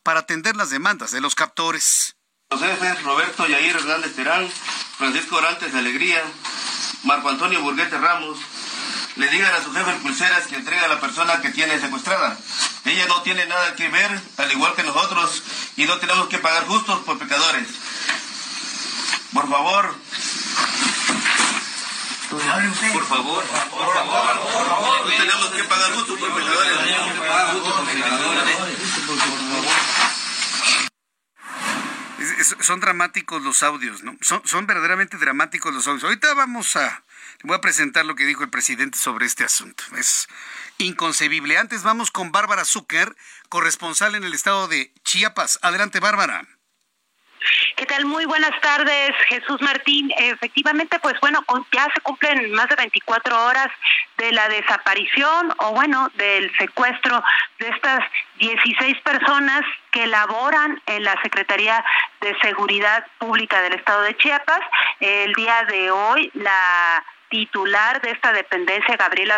para 0.04 0.22
atender 0.22 0.56
las 0.56 0.70
demandas 0.70 1.12
de 1.12 1.22
los 1.22 1.34
captores. 1.34 2.16
Los 2.52 2.62
jefes 2.62 3.02
Roberto 3.04 3.48
Yair 3.48 3.76
Hernández 3.76 4.16
Terán, 4.16 4.48
Francisco 4.98 5.38
Orantes 5.38 5.74
de 5.74 5.80
Alegría, 5.80 6.22
Marco 7.04 7.30
Antonio 7.30 7.62
Burguete 7.62 7.98
Ramos, 7.98 8.38
le 9.16 9.28
digan 9.30 9.54
a 9.54 9.64
su 9.64 9.74
jefe 9.74 9.94
Pulseras 10.04 10.46
que 10.48 10.56
entregue 10.56 10.86
a 10.86 10.88
la 10.88 11.00
persona 11.00 11.42
que 11.42 11.50
tiene 11.50 11.80
secuestrada. 11.80 12.38
Ella 12.86 13.08
no 13.08 13.24
tiene 13.24 13.46
nada 13.48 13.76
que 13.76 13.90
ver, 13.90 14.22
al 14.38 14.52
igual 14.52 14.76
que 14.76 14.84
nosotros, 14.84 15.42
y 15.76 15.86
no 15.86 15.98
tenemos 15.98 16.28
que 16.28 16.38
pagar 16.38 16.68
justos 16.68 17.00
por 17.00 17.18
pecadores. 17.18 17.68
Por 19.34 19.50
favor, 19.50 19.96
por 22.94 23.06
favor, 23.06 23.44
por 23.44 23.94
favor, 23.94 24.42
por 24.42 24.66
favor. 24.68 25.06
No 25.06 25.12
tenemos 25.18 25.50
que 25.50 25.64
pagar 25.64 25.92
justo 25.94 26.18
por 26.18 26.34
pecadores. 26.36 26.76
son 32.60 32.80
dramáticos 32.80 33.42
los 33.42 33.64
audios, 33.64 34.04
¿no? 34.04 34.18
Son, 34.22 34.42
son 34.46 34.68
verdaderamente 34.68 35.18
dramáticos 35.18 35.74
los 35.74 35.88
audios. 35.88 36.04
Ahorita 36.04 36.34
vamos 36.34 36.76
a, 36.76 37.04
voy 37.44 37.56
a 37.56 37.62
presentar 37.62 38.06
lo 38.06 38.16
que 38.16 38.26
dijo 38.26 38.44
el 38.44 38.50
presidente 38.50 38.98
sobre 38.98 39.26
este 39.26 39.44
asunto. 39.44 39.84
Es 39.98 40.28
inconcebible. 40.78 41.58
Antes 41.58 41.84
vamos 41.84 42.12
con 42.12 42.32
Bárbara 42.32 42.66
Zucker, 42.66 43.16
corresponsal 43.50 44.16
en 44.16 44.24
el 44.24 44.34
estado 44.34 44.68
de 44.68 44.94
Chiapas. 45.04 45.60
Adelante, 45.62 46.00
Bárbara. 46.00 46.48
¿Qué 47.76 47.86
tal? 47.86 48.06
Muy 48.06 48.24
buenas 48.24 48.58
tardes, 48.62 49.12
Jesús 49.28 49.62
Martín. 49.62 50.10
Efectivamente, 50.18 50.98
pues 51.00 51.20
bueno, 51.20 51.44
ya 51.74 51.86
se 51.94 52.00
cumplen 52.00 52.54
más 52.54 52.70
de 52.70 52.76
24 52.78 53.46
horas 53.48 53.68
de 54.18 54.32
la 54.32 54.48
desaparición 54.48 55.54
o 55.58 55.72
bueno, 55.72 56.10
del 56.16 56.56
secuestro 56.58 57.22
de 57.60 57.68
estas 57.68 58.00
16 58.40 59.02
personas 59.02 59.62
que 59.92 60.08
laboran 60.08 60.82
en 60.86 61.04
la 61.04 61.22
Secretaría 61.22 61.84
de 62.22 62.34
Seguridad 62.40 63.06
Pública 63.18 63.62
del 63.62 63.74
Estado 63.74 64.04
de 64.04 64.16
Chiapas. 64.16 64.62
El 65.02 65.34
día 65.34 65.64
de 65.64 65.92
hoy, 65.92 66.32
la 66.34 67.04
titular 67.30 68.00
de 68.00 68.12
esta 68.12 68.32
dependencia, 68.32 68.96
Gabriela 68.96 69.38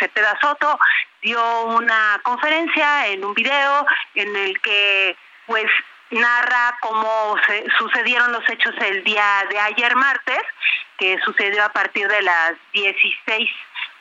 Cepeda 0.00 0.36
Soto, 0.40 0.76
dio 1.22 1.62
una 1.66 2.20
conferencia 2.24 3.06
en 3.06 3.24
un 3.24 3.32
video 3.32 3.86
en 4.16 4.34
el 4.34 4.60
que 4.60 5.16
pues 5.46 5.70
narra 6.10 6.76
cómo 6.80 7.36
se 7.46 7.66
sucedieron 7.78 8.32
los 8.32 8.48
hechos 8.48 8.74
el 8.80 9.04
día 9.04 9.44
de 9.50 9.58
ayer 9.58 9.94
martes, 9.96 10.42
que 10.98 11.18
sucedió 11.24 11.64
a 11.64 11.68
partir 11.70 12.08
de 12.08 12.22
las 12.22 12.52
16 12.72 13.50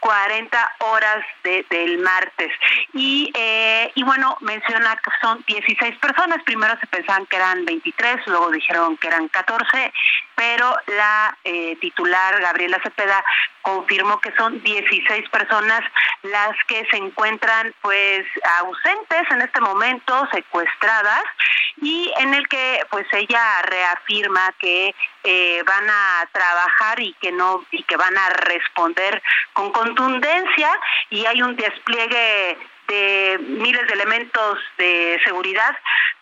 40 0.05 0.75
horas 0.81 1.25
del 1.43 1.97
martes. 1.97 2.51
Y, 2.93 3.31
eh, 3.33 3.91
y 3.95 4.03
bueno, 4.03 4.37
menciona 4.41 4.95
que 4.97 5.09
son 5.19 5.43
16 5.47 5.97
personas. 5.97 6.43
Primero 6.45 6.77
se 6.79 6.85
pensaban 6.85 7.25
que 7.25 7.37
eran 7.37 7.65
23, 7.65 8.27
luego 8.27 8.51
dijeron 8.51 8.97
que 8.97 9.07
eran 9.07 9.27
14, 9.29 9.91
pero 10.35 10.77
la 10.95 11.35
eh, 11.43 11.75
titular, 11.81 12.39
Gabriela 12.39 12.79
Cepeda, 12.83 13.23
confirmó 13.63 14.19
que 14.19 14.31
son 14.37 14.61
16 14.61 15.27
personas 15.29 15.81
las 16.21 16.55
que 16.67 16.85
se 16.91 16.97
encuentran 16.97 17.73
pues 17.81 18.25
ausentes 18.59 19.23
en 19.31 19.41
este 19.41 19.59
momento, 19.59 20.27
secuestradas, 20.31 21.23
y 21.81 22.13
en 22.19 22.35
el 22.35 22.47
que 22.47 22.81
pues 22.91 23.07
ella 23.11 23.63
reafirma 23.63 24.53
que 24.59 24.93
eh, 25.25 25.63
van 25.65 25.89
a 25.89 26.27
trabajar 26.31 26.99
y 26.99 27.13
que 27.19 27.31
no 27.31 27.65
y 27.71 27.83
que 27.83 27.97
van 27.97 28.17
a 28.17 28.29
responder 28.29 29.21
con 29.53 29.71
contundencia 29.71 30.79
y 31.09 31.25
hay 31.25 31.41
un 31.41 31.55
despliegue 31.55 32.57
de 32.87 33.39
miles 33.39 33.87
de 33.87 33.93
elementos 33.93 34.59
de 34.77 35.19
seguridad 35.25 35.75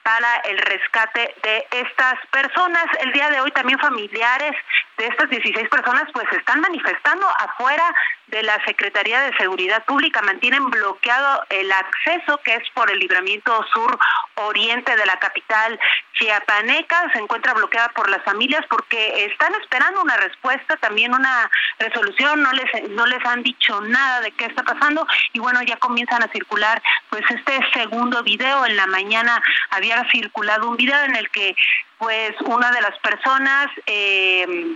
para 0.04 0.36
el 0.46 0.58
rescate 0.58 1.34
de 1.42 1.66
estas 1.72 2.16
personas. 2.32 2.86
El 3.00 3.14
día 3.14 3.30
de 3.30 3.40
hoy 3.40 3.52
también 3.52 3.80
familiares 3.80 4.54
de 4.98 5.08
estas 5.08 5.30
16 5.30 5.70
personas 5.70 6.04
pues 6.14 6.28
están 6.34 6.60
manifestando 6.60 7.26
afuera 7.40 7.84
de 8.28 8.44
la 8.44 8.64
Secretaría 8.66 9.22
de 9.22 9.38
Seguridad 9.38 9.84
Pública. 9.86 10.22
Mantienen 10.22 10.70
bloqueado 10.70 11.44
el 11.50 11.72
acceso 11.72 12.40
que 12.44 12.56
es 12.56 12.70
por 12.74 12.92
el 12.92 13.00
libramiento 13.00 13.66
sur 13.74 13.98
oriente 14.36 14.96
de 14.96 15.06
la 15.06 15.18
capital 15.20 15.80
chiapaneca. 16.14 17.12
Se 17.14 17.20
encuentra 17.20 17.54
bloqueada 17.54 17.90
por 17.90 18.10
las 18.10 18.24
familias 18.24 18.66
porque 18.70 19.26
están 19.26 19.54
esperando 19.56 20.02
una 20.02 20.18
respuesta, 20.18 20.76
también 20.78 21.14
una 21.14 21.50
resolución. 21.80 22.42
No 22.42 22.52
les, 22.52 22.90
no 22.90 23.06
les 23.06 23.24
han 23.26 23.42
dicho 23.42 23.80
nada 23.82 24.22
de 24.22 24.32
qué 24.32 24.46
está 24.46 24.64
pasando 24.64 25.08
y 25.32 25.40
bueno, 25.40 25.62
ya 25.64 25.78
comienzan 25.78 26.24
a 26.24 26.28
circular 26.28 26.82
pues 27.10 27.24
este 27.30 27.60
segundo 27.74 28.22
video. 28.24 28.66
En 28.66 28.76
la 28.76 28.88
mañana 28.88 29.42
había 29.70 29.93
circulado 30.12 30.70
un 30.70 30.78
video 30.78 31.02
en 31.04 31.16
el 31.16 31.30
que 31.30 31.56
pues 31.98 32.34
una 32.42 32.72
de 32.72 32.82
las 32.82 32.98
personas 33.00 33.68
eh, 33.86 34.76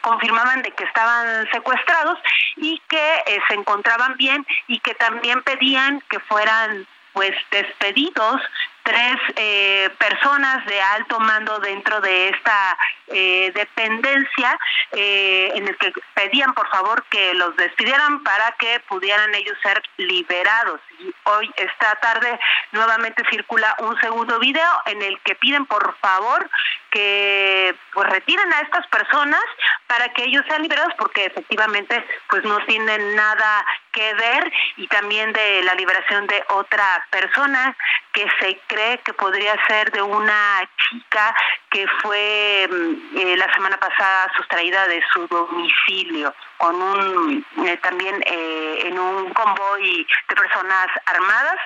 confirmaban 0.00 0.62
de 0.62 0.70
que 0.70 0.84
estaban 0.84 1.48
secuestrados 1.50 2.18
y 2.56 2.80
que 2.88 3.14
eh, 3.26 3.40
se 3.48 3.54
encontraban 3.54 4.16
bien 4.16 4.46
y 4.68 4.78
que 4.78 4.94
también 4.94 5.42
pedían 5.42 6.00
que 6.08 6.20
fueran 6.20 6.86
pues 7.12 7.34
despedidos 7.50 8.40
tres 8.88 9.16
eh, 9.36 9.90
personas 9.98 10.64
de 10.64 10.80
alto 10.80 11.20
mando 11.20 11.58
dentro 11.58 12.00
de 12.00 12.30
esta 12.30 12.78
eh, 13.08 13.52
dependencia 13.54 14.58
eh, 14.92 15.52
en 15.54 15.68
el 15.68 15.76
que 15.76 15.92
pedían 16.14 16.54
por 16.54 16.66
favor 16.70 17.04
que 17.10 17.34
los 17.34 17.54
despidieran 17.56 18.22
para 18.22 18.52
que 18.52 18.80
pudieran 18.88 19.34
ellos 19.34 19.56
ser 19.62 19.82
liberados. 19.98 20.80
Y 21.00 21.14
hoy, 21.24 21.50
esta 21.56 21.96
tarde, 21.96 22.40
nuevamente 22.72 23.22
circula 23.30 23.76
un 23.80 24.00
segundo 24.00 24.38
video 24.38 24.72
en 24.86 25.02
el 25.02 25.20
que 25.20 25.34
piden 25.34 25.66
por 25.66 25.94
favor 25.98 26.48
que 26.90 27.74
pues 27.92 28.08
retiren 28.08 28.50
a 28.54 28.60
estas 28.60 28.86
personas 28.86 29.44
para 29.86 30.08
que 30.14 30.24
ellos 30.24 30.42
sean 30.48 30.62
liberados 30.62 30.94
porque 30.98 31.26
efectivamente 31.26 32.02
pues 32.30 32.42
no 32.44 32.58
tienen 32.64 33.14
nada 33.14 33.66
que 33.92 34.14
ver 34.14 34.52
y 34.76 34.86
también 34.88 35.32
de 35.32 35.62
la 35.64 35.74
liberación 35.74 36.26
de 36.26 36.42
otra 36.48 37.06
persona 37.10 37.76
que 38.12 38.26
se 38.40 38.58
cree 38.66 38.77
que 39.04 39.12
podría 39.12 39.54
ser 39.66 39.90
de 39.90 40.00
una 40.02 40.60
chica 40.76 41.34
que 41.70 41.86
fue 42.02 42.68
mm, 42.70 43.16
eh, 43.18 43.36
la 43.36 43.52
semana 43.54 43.78
pasada 43.78 44.30
sustraída 44.36 44.86
de 44.88 45.02
su 45.12 45.26
domicilio 45.26 46.34
con 46.56 46.74
un 46.74 47.46
eh, 47.64 47.76
también 47.78 48.22
eh, 48.26 48.82
en 48.86 48.98
un 48.98 49.32
convoy 49.32 50.06
de 50.28 50.36
personas 50.36 50.88
armadas 51.06 51.58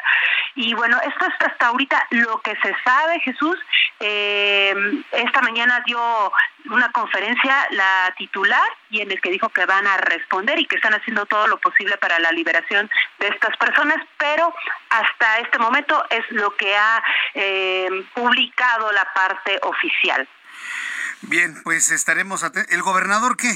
y 0.55 0.75
bueno 0.75 0.99
esto 1.07 1.27
es 1.27 1.47
hasta 1.47 1.69
ahorita 1.69 2.07
lo 2.11 2.41
que 2.41 2.55
se 2.63 2.75
sabe 2.85 3.21
Jesús 3.21 3.59
esta 4.01 5.41
mañana 5.43 5.81
dio 5.87 6.33
una 6.71 6.91
conferencia 6.91 7.67
la 7.71 8.15
titular 8.17 8.69
y 8.91 9.01
en 9.01 9.11
el 9.11 9.21
que 9.21 9.31
dijo 9.31 9.49
que 9.49 9.67
van 9.67 9.87
a 9.87 9.97
responder 9.97 10.59
y 10.59 10.67
que 10.67 10.77
están 10.77 10.95
haciendo 10.95 11.27
todo 11.27 11.47
lo 11.47 11.59
posible 11.59 11.97
para 11.97 12.19
la 12.19 12.31
liberación 12.31 12.91
de 13.19 13.29
estas 13.29 13.57
personas, 13.57 13.97
pero 14.19 14.55
hasta 14.91 15.39
este 15.39 15.59
momento 15.59 16.05
es 16.11 16.31
lo 16.31 16.55
que 16.57 16.77
ha 16.77 17.03
eh, 17.35 17.89
publicado 18.15 18.93
la 18.93 19.05
parte 19.15 19.59
oficial. 19.63 19.92
Bien, 21.23 21.63
pues 21.63 21.91
estaremos 21.91 22.43
atentos. 22.43 22.73
¿El 22.73 22.83
gobernador 22.83 23.37
qué? 23.37 23.49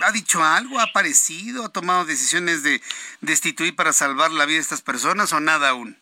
¿Ha 0.00 0.12
dicho 0.12 0.42
algo? 0.44 0.78
¿Ha 0.78 0.84
aparecido? 0.84 1.64
¿Ha 1.64 1.68
tomado 1.72 2.04
decisiones 2.04 2.62
de 2.62 2.80
destituir 3.20 3.74
para 3.74 3.92
salvar 3.92 4.30
la 4.30 4.44
vida 4.44 4.56
de 4.56 4.62
estas 4.62 4.82
personas 4.82 5.32
o 5.32 5.40
nada 5.40 5.70
aún? 5.70 5.98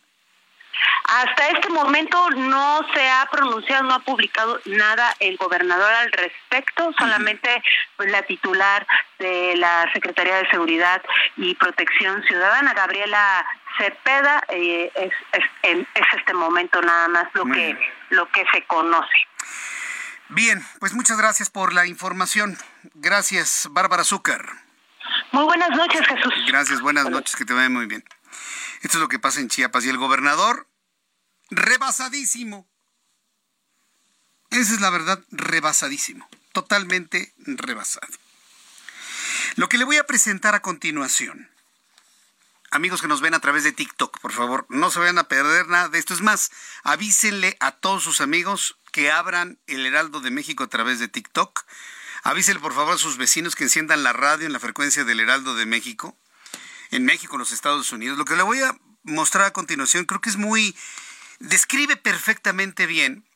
Hasta 1.05 1.49
este 1.49 1.70
momento 1.70 2.31
no 2.31 2.85
se 2.92 3.09
ha 3.09 3.27
pronunciado, 3.31 3.85
no 3.85 3.94
ha 3.94 4.01
publicado 4.01 4.61
nada 4.66 5.14
el 5.20 5.37
gobernador 5.37 5.90
al 5.90 6.11
respecto, 6.12 6.92
solamente 6.99 7.62
pues, 7.96 8.11
la 8.11 8.22
titular 8.22 8.87
de 9.18 9.57
la 9.57 9.88
Secretaría 9.92 10.37
de 10.37 10.51
Seguridad 10.51 11.01
y 11.37 11.55
Protección 11.55 12.22
Ciudadana, 12.25 12.75
Gabriela 12.75 13.46
Cepeda, 13.79 14.42
eh, 14.49 14.90
es, 14.96 15.12
es, 15.62 15.87
este 16.18 16.35
momento 16.35 16.83
nada 16.83 17.09
más 17.09 17.29
lo 17.35 17.46
que, 17.46 17.79
lo 18.11 18.29
que 18.33 18.44
se 18.53 18.62
conoce. 18.64 19.16
Bien, 20.29 20.67
pues 20.81 20.93
muchas 20.93 21.19
gracias 21.19 21.51
por 21.51 21.73
la 21.73 21.87
información. 21.87 22.59
Gracias, 22.95 23.69
Bárbara 23.71 24.03
Azúcar. 24.03 24.45
Muy 25.31 25.45
buenas 25.45 25.71
noches, 25.71 26.07
Jesús. 26.07 26.35
Gracias, 26.49 26.81
buenas 26.81 27.09
noches, 27.09 27.37
que 27.37 27.45
te 27.45 27.53
vaya 27.53 27.69
muy 27.69 27.87
bien. 27.87 28.05
Esto 28.83 28.99
es 28.99 29.03
lo 29.03 29.09
que 29.09 29.21
pasa 29.21 29.41
en 29.41 29.49
Chiapas. 29.49 29.85
Y 29.85 29.89
el 29.89 29.99
gobernador, 29.99 30.69
rebasadísimo. 31.51 32.69
Esa 34.51 34.75
es 34.75 34.81
la 34.81 34.91
verdad, 34.91 35.23
rebasadísimo. 35.31 36.29
Totalmente 36.53 37.35
rebasado. 37.39 38.09
Lo 39.55 39.69
que 39.69 39.79
le 39.79 39.85
voy 39.85 39.97
a 39.97 40.07
presentar 40.07 40.55
a 40.55 40.62
continuación. 40.62 41.51
Amigos 42.73 43.01
que 43.01 43.09
nos 43.09 43.21
ven 43.21 43.35
a 43.35 43.41
través 43.41 43.62
de 43.62 43.73
TikTok, 43.73 44.19
por 44.19 44.33
favor, 44.33 44.67
no 44.69 44.91
se 44.91 44.99
vayan 44.99 45.19
a 45.19 45.29
perder 45.29 45.69
nada 45.69 45.89
de 45.89 45.99
esto. 45.99 46.15
Es 46.15 46.21
más, 46.21 46.51
avísenle 46.83 47.57
a 47.61 47.71
todos 47.71 48.03
sus 48.03 48.21
amigos 48.21 48.77
que 48.97 49.11
abran 49.13 49.59
el 49.67 49.85
Heraldo 49.85 50.23
de 50.23 50.31
México 50.31 50.65
a 50.65 50.69
través 50.69 50.99
de 50.99 51.07
TikTok. 51.07 51.67
Avísenle 52.23 52.61
por 52.61 52.73
favor 52.73 52.95
a 52.95 52.99
sus 52.99 53.19
vecinos 53.19 53.55
que 53.55 53.65
enciendan 53.65 54.03
la 54.03 54.15
radio 54.15 54.47
en 54.47 54.55
la 54.55 54.59
frecuencia 54.59 55.05
del 55.05 55.21
Heraldo 55.21 55.55
de 55.55 55.67
México 55.67 56.17
en 56.91 57.05
México, 57.05 57.35
en 57.35 57.41
los 57.41 57.53
Estados 57.53 57.93
Unidos. 57.93 58.17
Lo 58.17 58.25
que 58.25 58.37
le 58.37 58.43
voy 58.43 58.63
a 58.63 58.75
mostrar 59.03 59.45
a 59.45 59.53
continuación 59.53 60.07
creo 60.07 60.23
que 60.23 60.31
es 60.31 60.39
muy, 60.39 60.75
describe 61.41 61.99
perfectamente 61.99 62.87
bien 62.87 63.27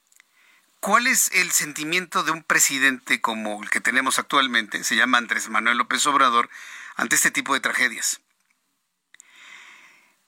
cuál 0.80 1.06
es 1.06 1.30
el 1.34 1.50
sentimiento 1.50 2.22
de 2.22 2.30
un 2.30 2.42
presidente 2.42 3.20
como 3.20 3.62
el 3.62 3.68
que 3.68 3.82
tenemos 3.82 4.18
actualmente, 4.18 4.82
se 4.82 4.96
llama 4.96 5.18
Andrés 5.18 5.50
Manuel 5.50 5.76
López 5.76 6.06
Obrador, 6.06 6.48
ante 6.96 7.16
este 7.16 7.30
tipo 7.30 7.52
de 7.52 7.60
tragedias. 7.60 8.22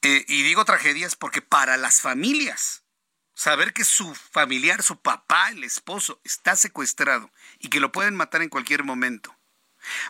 Eh, 0.03 0.25
y 0.27 0.43
digo 0.43 0.63
tragedias 0.63 1.15
porque 1.15 1.41
para 1.41 1.75
las 1.77 2.01
familias, 2.01 2.82
saber 3.35 3.73
que 3.73 3.83
su 3.83 4.13
familiar, 4.15 4.83
su 4.83 4.97
papá, 4.97 5.49
el 5.49 5.63
esposo, 5.63 6.19
está 6.23 6.55
secuestrado 6.55 7.31
y 7.59 7.69
que 7.69 7.79
lo 7.79 7.91
pueden 7.91 8.15
matar 8.15 8.41
en 8.41 8.49
cualquier 8.49 8.83
momento. 8.83 9.35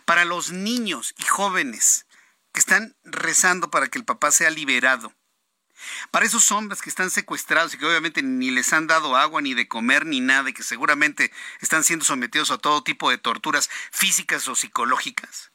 Para 0.04 0.24
los 0.24 0.50
niños 0.50 1.14
y 1.18 1.24
jóvenes 1.24 2.06
que 2.52 2.60
están 2.60 2.96
rezando 3.02 3.70
para 3.70 3.88
que 3.88 3.98
el 3.98 4.04
papá 4.04 4.30
sea 4.30 4.48
liberado 4.48 5.12
Para 6.12 6.24
esos 6.24 6.52
hombres 6.52 6.80
que 6.80 6.88
están 6.88 7.10
secuestrados 7.10 7.74
y 7.74 7.78
que 7.78 7.84
obviamente 7.84 8.22
ni 8.22 8.52
les 8.52 8.72
han 8.72 8.86
dado 8.86 9.16
agua 9.16 9.42
ni 9.42 9.54
de 9.54 9.66
comer 9.66 10.06
ni 10.06 10.20
nada 10.20 10.48
y 10.48 10.52
que 10.52 10.62
seguramente 10.62 11.32
están 11.60 11.82
siendo 11.82 12.04
sometidos 12.04 12.52
a 12.52 12.58
todo 12.58 12.84
tipo 12.84 13.10
de 13.10 13.18
torturas 13.18 13.68
físicas 13.90 14.46
o 14.46 14.54
psicológicas. 14.54 15.50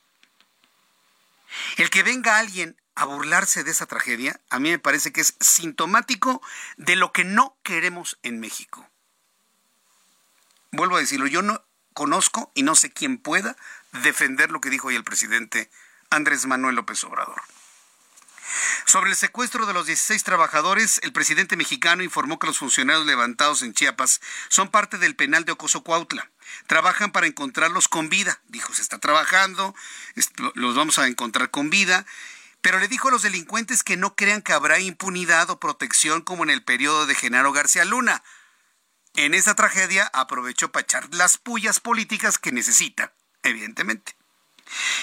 El 1.78 1.90
que 1.90 2.04
venga 2.04 2.38
alguien 2.38 2.80
a 3.00 3.06
burlarse 3.06 3.64
de 3.64 3.72
esa 3.72 3.86
tragedia, 3.86 4.42
a 4.50 4.60
mí 4.60 4.70
me 4.70 4.78
parece 4.78 5.14
que 5.14 5.22
es 5.22 5.34
sintomático 5.40 6.42
de 6.76 6.98
lo 6.98 7.14
que 7.14 7.24
no 7.24 7.56
queremos 7.64 8.20
en 8.24 8.42
México. 8.42 8.86
Vuelvo 10.72 10.98
a 10.98 11.00
decirlo, 11.00 11.26
yo 11.26 11.42
no 11.42 11.64
conozco 11.94 12.52
y 12.56 12.64
no 12.64 12.76
sé 12.76 12.92
quién 12.92 13.18
pueda 13.18 13.56
defender 14.04 14.52
lo 14.52 14.60
que 14.60 14.70
dijo 14.70 14.90
hoy 14.90 14.98
el 14.98 15.06
presidente 15.06 15.72
Andrés 16.10 16.46
Manuel 16.46 16.76
López 16.76 17.02
Obrador. 17.06 17.42
Sobre 18.86 19.12
el 19.12 19.16
secuestro 19.16 19.66
de 19.66 19.74
los 19.74 19.86
16 19.86 20.22
trabajadores, 20.26 21.00
el 21.02 21.14
presidente 21.14 21.56
mexicano 21.56 22.04
informó 22.04 22.38
que 22.38 22.48
los 22.48 22.58
funcionarios 22.58 23.06
levantados 23.06 23.62
en 23.62 23.74
Chiapas 23.74 24.20
son 24.50 24.72
parte 24.72 24.98
del 24.98 25.16
penal 25.16 25.46
de 25.46 25.54
Ocoso 25.54 25.84
Cuautla. 25.84 26.30
Trabajan 26.68 27.14
para 27.14 27.28
encontrarlos 27.28 27.88
con 27.88 28.10
vida. 28.10 28.42
Dijo, 28.48 28.74
se 28.74 28.82
está 28.82 29.00
trabajando, 29.00 29.74
los 30.56 30.76
vamos 30.76 31.00
a 31.00 31.08
encontrar 31.08 31.50
con 31.50 31.70
vida. 31.70 32.06
Pero 32.62 32.80
le 32.80 32.88
dijo 32.88 33.08
a 33.08 33.12
los 33.12 33.22
delincuentes 33.22 33.84
que 33.84 33.98
no 33.98 34.16
crean 34.16 34.42
que 34.42 34.54
habrá 34.54 34.80
impunidad 34.80 35.50
o 35.50 35.60
protección 35.60 36.22
como 36.22 36.44
en 36.44 36.50
el 36.50 36.64
periodo 36.64 37.06
de 37.06 37.16
Genaro 37.16 37.54
García 37.54 37.86
Luna. 37.86 38.24
En 39.16 39.34
esa 39.34 39.56
tragedia 39.56 40.10
aprovechó 40.14 40.72
para 40.72 40.84
echar 40.84 41.14
las 41.14 41.38
pullas 41.38 41.80
políticas 41.80 42.38
que 42.38 42.52
necesita, 42.52 43.14
evidentemente. 43.44 44.16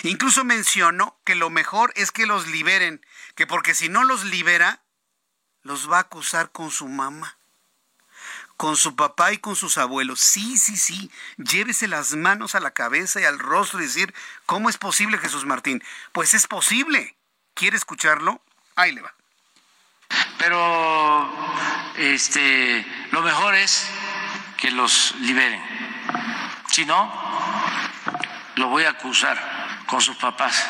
Incluso 0.03 0.45
mencionó 0.45 1.19
que 1.25 1.35
lo 1.35 1.51
mejor 1.51 1.93
es 1.97 2.13
que 2.13 2.27
los 2.27 2.47
liberen, 2.47 3.05
que 3.35 3.47
porque 3.47 3.75
si 3.75 3.89
no 3.89 4.05
los 4.05 4.25
libera, 4.25 4.83
los 5.63 5.91
va 5.91 5.99
a 5.99 6.03
acusar 6.03 6.53
con 6.53 6.71
su 6.71 6.87
mamá, 6.87 7.39
con 8.57 8.77
su 8.77 8.95
papá 8.95 9.33
y 9.33 9.39
con 9.39 9.57
sus 9.57 9.79
abuelos. 9.79 10.21
Sí, 10.21 10.57
sí, 10.57 10.77
sí, 10.77 11.11
llévese 11.37 11.89
las 11.89 12.15
manos 12.15 12.55
a 12.55 12.61
la 12.61 12.73
cabeza 12.73 13.21
y 13.21 13.25
al 13.25 13.39
rostro 13.39 13.81
y 13.81 13.87
decir, 13.87 14.15
¿cómo 14.47 14.71
es 14.71 14.79
posible, 14.79 15.19
Jesús 15.19 15.45
Martín? 15.45 15.83
Pues 16.13 16.35
es 16.35 16.47
posible. 16.47 17.16
¿Quiere 17.57 17.79
escucharlo? 17.79 18.43
Ahí 18.75 18.93
le 18.93 19.01
va. 19.01 19.15
Pero 20.39 21.33
este 21.97 22.87
lo 23.13 23.23
mejor 23.23 23.55
es 23.55 23.89
que 24.59 24.71
los 24.71 25.15
liberen. 25.21 25.63
Si 26.69 26.85
no, 26.85 27.11
lo 28.57 28.69
voy 28.69 28.85
a 28.85 28.91
acusar 28.91 29.39
con 29.87 30.03
sus 30.03 30.19
papás 30.19 30.69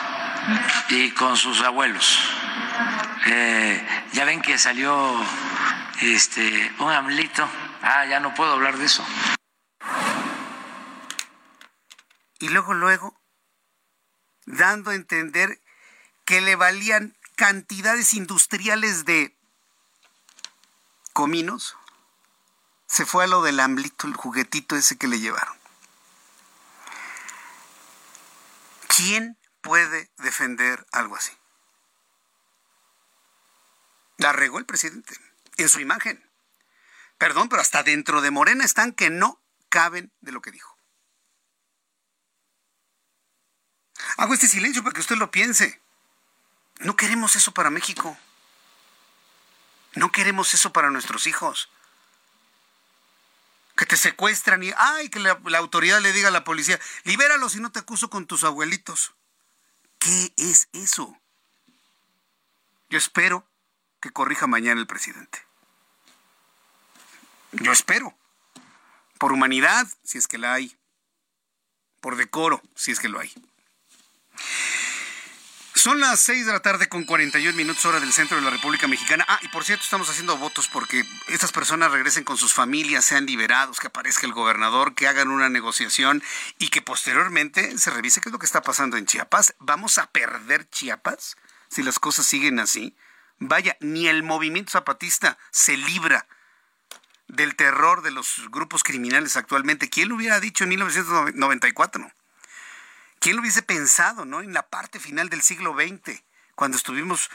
y 0.88 1.10
con 1.10 1.36
sus 1.36 1.60
abuelos. 1.62 2.20
Eh, 3.26 3.84
ya 4.12 4.24
ven 4.24 4.40
que 4.40 4.56
salió 4.56 5.20
este 6.00 6.72
un 6.78 6.92
amlito. 6.92 7.48
Ah, 7.82 8.06
ya 8.06 8.20
no 8.20 8.32
puedo 8.32 8.52
hablar 8.52 8.78
de 8.78 8.84
eso. 8.84 9.04
Y 12.38 12.48
luego, 12.50 12.74
luego, 12.74 13.20
dando 14.44 14.92
a 14.92 14.94
entender 14.94 15.60
que 16.26 16.42
le 16.42 16.56
valían 16.56 17.16
cantidades 17.36 18.12
industriales 18.12 19.06
de 19.06 19.34
cominos, 21.12 21.76
se 22.86 23.06
fue 23.06 23.24
a 23.24 23.28
lo 23.28 23.42
del 23.42 23.60
amblito, 23.60 24.06
el 24.06 24.14
juguetito 24.14 24.76
ese 24.76 24.98
que 24.98 25.08
le 25.08 25.20
llevaron. 25.20 25.56
¿Quién 28.88 29.38
puede 29.60 30.10
defender 30.18 30.86
algo 30.92 31.16
así? 31.16 31.32
La 34.18 34.32
regó 34.32 34.58
el 34.58 34.66
presidente 34.66 35.14
en 35.56 35.68
su 35.68 35.80
imagen. 35.80 36.22
Perdón, 37.18 37.48
pero 37.48 37.62
hasta 37.62 37.82
dentro 37.82 38.20
de 38.20 38.30
Morena 38.30 38.64
están 38.64 38.92
que 38.92 39.10
no 39.10 39.40
caben 39.68 40.12
de 40.20 40.32
lo 40.32 40.42
que 40.42 40.50
dijo. 40.50 40.76
Hago 44.16 44.34
este 44.34 44.48
silencio 44.48 44.82
para 44.82 44.94
que 44.94 45.00
usted 45.00 45.16
lo 45.16 45.30
piense. 45.30 45.85
No 46.80 46.96
queremos 46.96 47.36
eso 47.36 47.52
para 47.52 47.70
México. 47.70 48.16
No 49.94 50.12
queremos 50.12 50.52
eso 50.54 50.72
para 50.72 50.90
nuestros 50.90 51.26
hijos. 51.26 51.70
Que 53.76 53.86
te 53.86 53.96
secuestran 53.96 54.62
y, 54.62 54.72
ay, 54.76 55.08
que 55.08 55.18
la, 55.18 55.38
autoridad 55.58 56.00
le 56.00 56.12
diga 56.12 56.28
a 56.28 56.32
la 56.32 56.44
policía, 56.44 56.78
libéralos 57.04 57.56
y 57.56 57.60
no 57.60 57.72
te 57.72 57.80
acuso 57.80 58.10
con 58.10 58.26
tus 58.26 58.44
abuelitos. 58.44 59.14
¿Qué 59.98 60.32
es 60.36 60.68
eso? 60.72 61.18
Yo 62.90 62.98
espero 62.98 63.46
que 64.00 64.10
corrija 64.10 64.46
mañana 64.46 64.80
el 64.80 64.86
presidente. 64.86 65.44
Yo 67.52 67.72
espero. 67.72 68.16
Por 69.18 69.32
humanidad, 69.32 69.88
si 70.04 70.18
es 70.18 70.28
que 70.28 70.38
la 70.38 70.52
hay. 70.52 70.76
Por 72.00 72.16
decoro, 72.16 72.62
si 72.74 72.92
es 72.92 73.00
que 73.00 73.08
lo 73.08 73.18
hay. 73.18 73.32
Son 75.86 76.00
las 76.00 76.18
6 76.18 76.46
de 76.46 76.52
la 76.52 76.58
tarde 76.58 76.88
con 76.88 77.04
41 77.04 77.56
minutos 77.56 77.84
hora 77.86 78.00
del 78.00 78.12
centro 78.12 78.36
de 78.36 78.42
la 78.42 78.50
República 78.50 78.88
Mexicana. 78.88 79.24
Ah, 79.28 79.38
y 79.42 79.46
por 79.46 79.62
cierto, 79.62 79.84
estamos 79.84 80.10
haciendo 80.10 80.36
votos 80.36 80.66
porque 80.66 81.04
estas 81.28 81.52
personas 81.52 81.92
regresen 81.92 82.24
con 82.24 82.36
sus 82.36 82.52
familias, 82.52 83.04
sean 83.04 83.24
liberados, 83.24 83.78
que 83.78 83.86
aparezca 83.86 84.26
el 84.26 84.32
gobernador, 84.32 84.96
que 84.96 85.06
hagan 85.06 85.28
una 85.28 85.48
negociación 85.48 86.24
y 86.58 86.70
que 86.70 86.82
posteriormente 86.82 87.78
se 87.78 87.92
revise 87.92 88.20
qué 88.20 88.30
es 88.30 88.32
lo 88.32 88.40
que 88.40 88.46
está 88.46 88.62
pasando 88.62 88.96
en 88.96 89.06
Chiapas. 89.06 89.54
¿Vamos 89.60 89.98
a 89.98 90.10
perder 90.10 90.68
Chiapas 90.70 91.36
si 91.68 91.84
las 91.84 92.00
cosas 92.00 92.26
siguen 92.26 92.58
así? 92.58 92.96
Vaya, 93.38 93.76
ni 93.78 94.08
el 94.08 94.24
movimiento 94.24 94.72
zapatista 94.72 95.38
se 95.52 95.76
libra 95.76 96.26
del 97.28 97.54
terror 97.54 98.02
de 98.02 98.10
los 98.10 98.42
grupos 98.50 98.82
criminales 98.82 99.36
actualmente. 99.36 99.88
¿Quién 99.88 100.08
lo 100.08 100.16
hubiera 100.16 100.40
dicho 100.40 100.64
en 100.64 100.70
1994? 100.70 102.10
¿Quién 103.26 103.34
lo 103.34 103.42
hubiese 103.42 103.62
pensado, 103.62 104.24
no? 104.24 104.40
En 104.40 104.52
la 104.52 104.68
parte 104.68 105.00
final 105.00 105.28
del 105.28 105.42
siglo 105.42 105.74
XX, 105.74 106.22
cuando 106.54 106.76
estuvimos 106.76 107.28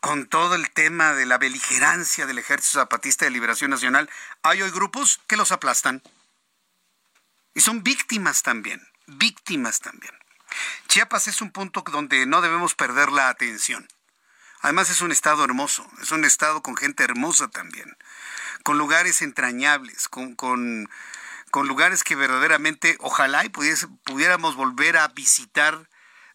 con 0.00 0.26
todo 0.26 0.54
el 0.54 0.70
tema 0.70 1.12
de 1.12 1.26
la 1.26 1.36
beligerancia 1.36 2.24
del 2.24 2.38
Ejército 2.38 2.78
Zapatista 2.78 3.26
de 3.26 3.30
Liberación 3.30 3.70
Nacional, 3.70 4.08
hay 4.42 4.62
hoy 4.62 4.70
grupos 4.70 5.20
que 5.26 5.36
los 5.36 5.52
aplastan. 5.52 6.02
Y 7.52 7.60
son 7.60 7.82
víctimas 7.82 8.42
también, 8.42 8.88
víctimas 9.06 9.80
también. 9.80 10.14
Chiapas 10.88 11.28
es 11.28 11.42
un 11.42 11.50
punto 11.50 11.84
donde 11.92 12.24
no 12.24 12.40
debemos 12.40 12.74
perder 12.74 13.12
la 13.12 13.28
atención. 13.28 13.86
Además 14.62 14.88
es 14.88 15.02
un 15.02 15.12
estado 15.12 15.44
hermoso, 15.44 15.86
es 16.00 16.10
un 16.10 16.24
estado 16.24 16.62
con 16.62 16.74
gente 16.74 17.04
hermosa 17.04 17.48
también, 17.48 17.98
con 18.62 18.78
lugares 18.78 19.20
entrañables, 19.20 20.08
con, 20.08 20.36
con 20.36 20.88
con 21.54 21.68
lugares 21.68 22.02
que 22.02 22.16
verdaderamente 22.16 22.96
ojalá 22.98 23.44
y 23.44 23.48
pudiéramos 23.48 24.56
volver 24.56 24.96
a 24.96 25.06
visitar 25.06 25.88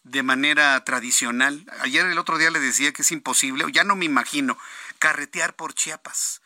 de 0.03 0.23
manera 0.23 0.81
tradicional. 0.85 1.69
Ayer 1.81 2.05
el 2.05 2.17
otro 2.17 2.37
día 2.37 2.49
le 2.51 2.61
decía 2.61 2.93
que 2.93 3.01
es 3.01 3.11
imposible, 3.11 3.65
ya 3.73 3.83
no 3.83 3.97
me 3.97 4.05
imagino, 4.05 4.57
carretear 4.97 5.57
por 5.57 5.73
Chiapas, 5.73 6.41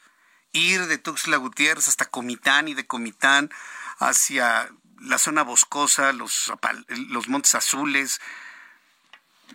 ir 0.54 0.88
de 0.88 0.98
Tuxtla 0.98 1.38
Gutiérrez 1.38 1.88
hasta 1.88 2.06
Comitán 2.06 2.68
y 2.68 2.74
de 2.74 2.88
Comitán 2.88 3.52
hacia 4.00 4.72
la 5.00 5.20
zona 5.20 5.44
boscosa, 5.44 6.12
los, 6.12 6.52
los 7.10 7.28
Montes 7.28 7.54
Azules. 7.54 8.22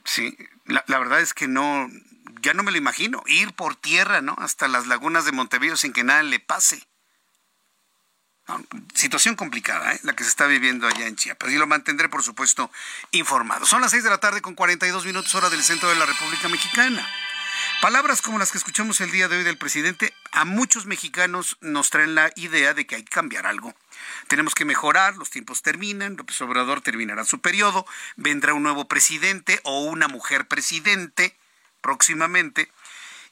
Sí, 0.04 0.38
la, 0.64 0.84
la, 0.86 1.00
verdad 1.00 1.20
es 1.20 1.34
que 1.34 1.48
no, 1.48 1.88
ya 2.40 2.54
no 2.54 2.62
me 2.62 2.70
lo 2.70 2.78
imagino, 2.78 3.24
ir 3.26 3.52
por 3.52 3.74
tierra, 3.74 4.20
¿no? 4.20 4.36
Hasta 4.38 4.68
las 4.68 4.86
lagunas 4.86 5.24
de 5.24 5.32
Montevideo 5.32 5.76
sin 5.76 5.92
que 5.92 6.04
nada 6.04 6.22
le 6.22 6.38
pase. 6.38 6.87
Situación 8.94 9.36
complicada, 9.36 9.94
¿eh? 9.94 10.00
la 10.02 10.14
que 10.14 10.24
se 10.24 10.30
está 10.30 10.46
viviendo 10.46 10.86
allá 10.86 11.06
en 11.06 11.16
Chiapas. 11.16 11.50
Y 11.52 11.56
lo 11.56 11.66
mantendré, 11.66 12.08
por 12.08 12.22
supuesto, 12.22 12.70
informado. 13.12 13.66
Son 13.66 13.80
las 13.80 13.90
6 13.90 14.04
de 14.04 14.10
la 14.10 14.18
tarde 14.18 14.40
con 14.40 14.54
42 14.54 15.04
minutos 15.04 15.34
hora 15.34 15.50
del 15.50 15.62
centro 15.62 15.88
de 15.88 15.96
la 15.96 16.06
República 16.06 16.48
Mexicana. 16.48 17.06
Palabras 17.80 18.22
como 18.22 18.38
las 18.38 18.50
que 18.50 18.58
escuchamos 18.58 19.00
el 19.00 19.10
día 19.10 19.28
de 19.28 19.36
hoy 19.36 19.44
del 19.44 19.56
presidente 19.56 20.12
a 20.32 20.44
muchos 20.44 20.86
mexicanos 20.86 21.58
nos 21.60 21.90
traen 21.90 22.14
la 22.14 22.32
idea 22.34 22.74
de 22.74 22.86
que 22.86 22.96
hay 22.96 23.04
que 23.04 23.14
cambiar 23.14 23.46
algo. 23.46 23.74
Tenemos 24.26 24.54
que 24.54 24.64
mejorar, 24.64 25.16
los 25.16 25.30
tiempos 25.30 25.62
terminan, 25.62 26.16
López 26.16 26.40
Obrador 26.40 26.80
terminará 26.80 27.24
su 27.24 27.40
periodo, 27.40 27.86
vendrá 28.16 28.54
un 28.54 28.64
nuevo 28.64 28.88
presidente 28.88 29.60
o 29.62 29.84
una 29.84 30.08
mujer 30.08 30.48
presidente 30.48 31.36
próximamente 31.80 32.70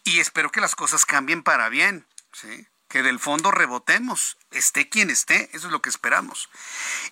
y 0.04 0.20
espero 0.20 0.52
que 0.52 0.60
las 0.60 0.76
cosas 0.76 1.04
cambien 1.04 1.42
para 1.42 1.68
bien. 1.68 2.06
¿sí? 2.32 2.68
Que 2.96 3.02
del 3.02 3.20
fondo 3.20 3.50
rebotemos, 3.50 4.38
esté 4.52 4.88
quien 4.88 5.10
esté, 5.10 5.50
eso 5.52 5.66
es 5.66 5.72
lo 5.72 5.82
que 5.82 5.90
esperamos. 5.90 6.48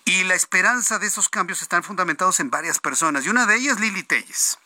Y 0.03 0.23
la 0.23 0.33
esperanza 0.33 0.97
de 0.97 1.05
esos 1.05 1.29
cambios 1.29 1.61
están 1.61 1.83
fundamentados 1.83 2.39
en 2.39 2.49
varias 2.49 2.79
personas, 2.79 3.23
y 3.23 3.29
una 3.29 3.45
de 3.45 3.57
ellas 3.57 3.79
Lili 3.79 4.01
Telles. 4.01 4.57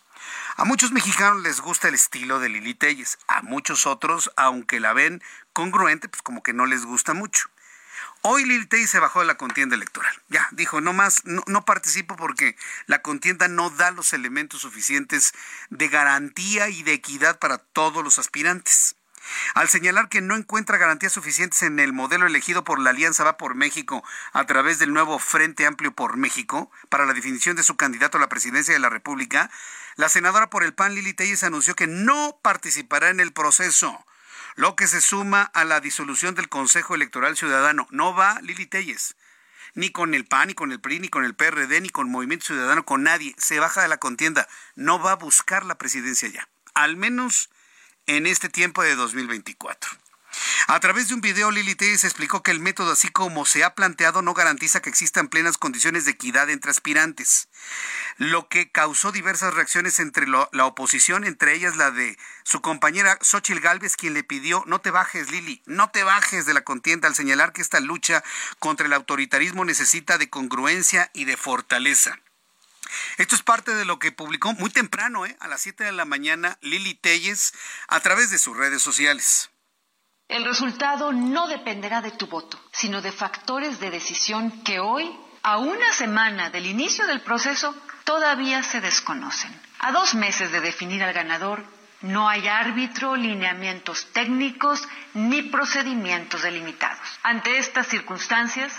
A 0.56 0.64
muchos 0.64 0.94
mexicanos 0.94 1.42
les 1.42 1.60
gusta 1.60 1.90
el 1.90 1.96
estilo 1.96 2.40
de 2.40 2.48
Lili 2.48 2.74
Telles, 2.74 3.20
a 3.28 3.42
muchos 3.42 3.86
otros, 3.86 4.32
aunque 4.38 4.80
la 4.80 4.94
ven 4.94 5.22
congruente, 5.52 6.08
pues 6.08 6.22
como 6.22 6.42
que 6.42 6.54
no 6.54 6.66
les 6.66 6.86
gusta 6.86 7.14
mucho. 7.14 7.50
Hoy 8.22 8.46
Lili 8.46 8.66
Telles 8.66 8.90
se 8.90 9.00
bajó 9.02 9.20
de 9.20 9.26
la 9.26 9.36
contienda 9.36 9.76
electoral. 9.76 10.16
Ya, 10.30 10.48
dijo, 10.52 10.80
no 10.80 10.94
más, 10.94 11.26
no, 11.26 11.44
no, 11.48 11.66
participo 11.66 12.16
porque 12.16 12.56
la 12.86 13.02
contienda 13.02 13.50
no 13.50 13.72
da 13.72 13.92
los 13.92 14.14
elementos 14.14 14.62
suficientes 14.62 15.34
de 15.70 15.90
garantía 15.90 16.70
y 16.70 16.82
de 16.84 16.94
equidad 16.94 17.40
para 17.40 17.58
todos 17.58 18.06
los 18.06 18.20
aspirantes. 18.20 18.96
Al 19.54 19.70
señalar 19.70 20.10
que 20.10 20.22
no 20.22 20.36
encuentra 20.36 20.78
garantías 20.78 21.14
suficientes 21.14 21.62
en 21.64 21.80
el 21.80 21.94
modelo 21.94 22.28
elegido 22.28 22.64
por 22.64 22.80
la 22.80 22.92
Alianza 22.92 23.24
Va 23.24 23.38
por 23.38 23.56
México 23.56 24.04
a 24.34 24.46
través 24.46 24.80
del 24.80 24.94
nuevo 24.94 25.20
Frente 25.20 25.66
Amplio 25.66 25.94
por 25.94 26.18
México 26.18 26.72
para 26.90 27.06
la 27.06 27.14
definición 27.14 27.56
de 27.56 27.64
su 27.64 27.76
candidato 27.76 28.18
a 28.18 28.22
la 28.22 28.30
presidencia 28.30 28.74
de 28.74 28.80
la 28.80 28.90
República, 28.90 29.50
la 29.96 30.10
senadora 30.10 30.50
por 30.50 30.64
el 30.64 30.74
PAN 30.74 30.96
Lili 30.96 31.14
Telles 31.14 31.44
anunció 31.44 31.76
que 31.76 31.88
no 31.88 32.40
participará 32.42 33.10
en 33.10 33.20
el 33.20 33.34
proceso, 33.34 34.06
lo 34.56 34.76
que 34.76 34.88
se 34.88 35.02
suma 35.02 35.44
a 35.44 35.66
la 35.66 35.82
disolución 35.82 36.36
del 36.36 36.50
Consejo 36.50 36.96
Electoral 36.96 37.36
Ciudadano. 37.36 37.88
No 37.92 38.16
va 38.16 38.40
Lili 38.42 38.66
Telles 38.66 39.16
ni 39.76 39.92
con 39.92 40.14
el 40.14 40.26
PAN, 40.26 40.48
ni 40.48 40.54
con 40.54 40.72
el 40.72 40.80
PRI, 40.80 41.00
ni 41.00 41.10
con 41.10 41.26
el 41.26 41.36
PRD, 41.36 41.82
ni 41.82 41.90
con 41.90 42.10
Movimiento 42.10 42.48
Ciudadano, 42.48 42.86
con 42.86 43.04
nadie. 43.04 43.36
Se 43.38 43.60
baja 43.60 43.82
de 43.82 43.88
la 43.88 43.98
contienda. 43.98 44.48
No 44.76 45.00
va 45.00 45.12
a 45.12 45.16
buscar 45.16 45.66
la 45.66 45.78
presidencia 45.78 46.28
ya. 46.30 46.50
Al 46.74 46.98
menos 46.98 47.50
en 48.10 48.26
este 48.26 48.50
tiempo 48.50 48.82
de 48.82 48.96
2024. 48.96 49.92
A 50.68 50.80
través 50.80 51.08
de 51.08 51.14
un 51.14 51.22
video, 51.22 51.52
Lili 51.52 51.76
Telles 51.76 52.04
explicó 52.04 52.42
que 52.42 52.50
el 52.50 52.60
método, 52.60 52.94
así 52.94 53.10
como 53.10 53.46
se 53.46 53.64
ha 53.64 53.76
planteado, 53.76 54.24
no 54.24 54.34
garantiza 54.34 54.82
que 54.82 54.90
existan 54.90 55.28
plenas 55.28 55.60
condiciones 55.60 56.06
de 56.06 56.12
equidad 56.12 56.50
entre 56.50 56.72
aspirantes, 56.72 57.50
lo 58.18 58.48
que 58.48 58.72
causó 58.72 59.12
diversas 59.12 59.54
reacciones 59.54 60.00
entre 60.00 60.28
la 60.28 60.66
oposición, 60.66 61.24
entre 61.24 61.54
ellas 61.54 61.78
la 61.78 61.92
de 61.92 62.18
su 62.44 62.62
compañera 62.62 63.20
Xochil 63.22 63.60
Gálvez, 63.60 63.96
quien 63.96 64.16
le 64.16 64.24
pidió, 64.24 64.64
no 64.66 64.82
te 64.82 64.90
bajes, 64.90 65.30
Lili, 65.32 65.62
no 65.68 65.92
te 65.92 66.04
bajes 66.04 66.48
de 66.48 66.56
la 66.56 66.62
contienda, 66.62 67.08
al 67.08 67.16
señalar 67.16 67.54
que 67.54 67.62
esta 67.62 67.80
lucha 67.80 68.24
contra 68.58 68.88
el 68.88 68.94
autoritarismo 68.94 69.66
necesita 69.66 70.18
de 70.18 70.32
congruencia 70.32 71.12
y 71.14 71.26
de 71.26 71.38
fortaleza. 71.38 72.20
Esto 73.18 73.36
es 73.36 73.44
parte 73.44 73.74
de 73.76 73.86
lo 73.86 74.00
que 74.00 74.12
publicó 74.12 74.54
muy 74.54 74.70
temprano, 74.70 75.26
¿eh? 75.26 75.36
a 75.40 75.48
las 75.48 75.62
7 75.62 75.84
de 75.84 75.92
la 75.92 76.06
mañana, 76.06 76.58
Lili 76.62 76.96
Telles, 76.96 77.54
a 77.88 78.00
través 78.00 78.32
de 78.32 78.38
sus 78.38 78.56
redes 78.56 78.82
sociales. 78.82 79.50
El 80.28 80.46
resultado 80.46 81.12
no 81.12 81.48
dependerá 81.48 82.02
de 82.02 82.12
tu 82.12 82.28
voto, 82.28 82.60
sino 82.72 83.02
de 83.02 83.12
factores 83.12 83.80
de 83.80 83.90
decisión 83.90 84.64
que 84.64 84.80
hoy, 84.80 85.12
a 85.42 85.58
una 85.58 85.92
semana 85.94 86.52
del 86.52 86.68
inicio 86.68 87.08
del 87.08 87.22
proceso, 87.22 87.76
todavía 88.04 88.62
se 88.62 88.80
desconocen. 88.80 89.52
A 89.80 89.92
dos 89.92 90.14
meses 90.14 90.52
de 90.52 90.62
definir 90.62 91.04
al 91.04 91.14
ganador, 91.14 91.66
no 92.02 92.30
hay 92.30 92.48
árbitro, 92.48 93.16
lineamientos 93.16 94.08
técnicos 94.14 94.88
ni 95.14 95.42
procedimientos 95.44 96.44
delimitados. 96.44 97.20
Ante 97.24 97.58
estas 97.58 97.88
circunstancias, 97.88 98.72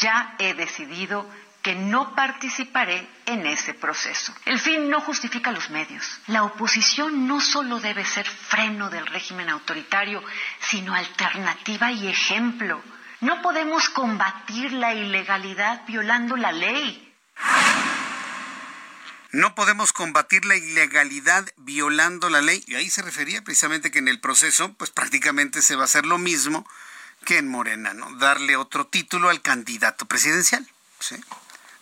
ya 0.00 0.34
he 0.38 0.54
decidido 0.54 1.28
que 1.66 1.74
no 1.74 2.14
participaré 2.14 3.08
en 3.26 3.44
ese 3.44 3.74
proceso. 3.74 4.32
El 4.44 4.60
fin 4.60 4.88
no 4.88 5.00
justifica 5.00 5.50
los 5.50 5.68
medios. 5.70 6.20
La 6.28 6.44
oposición 6.44 7.26
no 7.26 7.40
solo 7.40 7.80
debe 7.80 8.04
ser 8.04 8.24
freno 8.24 8.88
del 8.88 9.04
régimen 9.04 9.48
autoritario, 9.48 10.22
sino 10.60 10.94
alternativa 10.94 11.90
y 11.90 12.06
ejemplo. 12.06 12.80
No 13.20 13.42
podemos 13.42 13.88
combatir 13.88 14.74
la 14.74 14.94
ilegalidad 14.94 15.82
violando 15.88 16.36
la 16.36 16.52
ley. 16.52 17.12
No 19.32 19.56
podemos 19.56 19.92
combatir 19.92 20.44
la 20.44 20.54
ilegalidad 20.54 21.52
violando 21.56 22.30
la 22.30 22.42
ley. 22.42 22.62
Y 22.68 22.76
ahí 22.76 22.88
se 22.90 23.02
refería 23.02 23.42
precisamente 23.42 23.90
que 23.90 23.98
en 23.98 24.06
el 24.06 24.20
proceso, 24.20 24.72
pues 24.74 24.90
prácticamente 24.90 25.62
se 25.62 25.74
va 25.74 25.82
a 25.82 25.86
hacer 25.86 26.06
lo 26.06 26.18
mismo 26.18 26.64
que 27.24 27.38
en 27.38 27.48
Morena, 27.48 27.92
¿no? 27.92 28.16
Darle 28.18 28.54
otro 28.54 28.86
título 28.86 29.30
al 29.30 29.42
candidato 29.42 30.06
presidencial. 30.06 30.64
¿sí? 31.00 31.16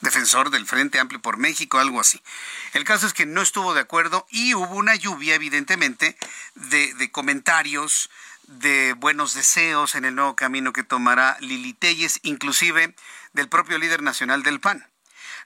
Defensor 0.05 0.50
del 0.50 0.66
Frente 0.66 1.00
Amplio 1.00 1.20
por 1.20 1.36
México, 1.36 1.80
algo 1.80 2.00
así. 2.00 2.22
El 2.72 2.84
caso 2.84 3.07
es 3.07 3.12
que 3.12 3.26
no 3.26 3.42
estuvo 3.42 3.74
de 3.74 3.80
acuerdo 3.80 4.26
y 4.30 4.55
hubo 4.55 4.76
una 4.76 4.94
lluvia, 4.94 5.34
evidentemente, 5.34 6.16
de, 6.55 7.11
comentarios, 7.11 8.11
de 8.46 8.92
buenos 8.92 9.34
deseos 9.34 9.96
en 9.96 10.05
el 10.05 10.14
nuevo 10.14 10.36
camino 10.36 10.72
que 10.72 10.84
tomará 10.84 11.36
Lili 11.40 11.72
Telles, 11.72 12.20
inclusive 12.22 12.94
del 13.32 13.48
propio 13.48 13.78
líder 13.78 14.02
nacional 14.02 14.44
del 14.44 14.61
PAN. 14.61 14.88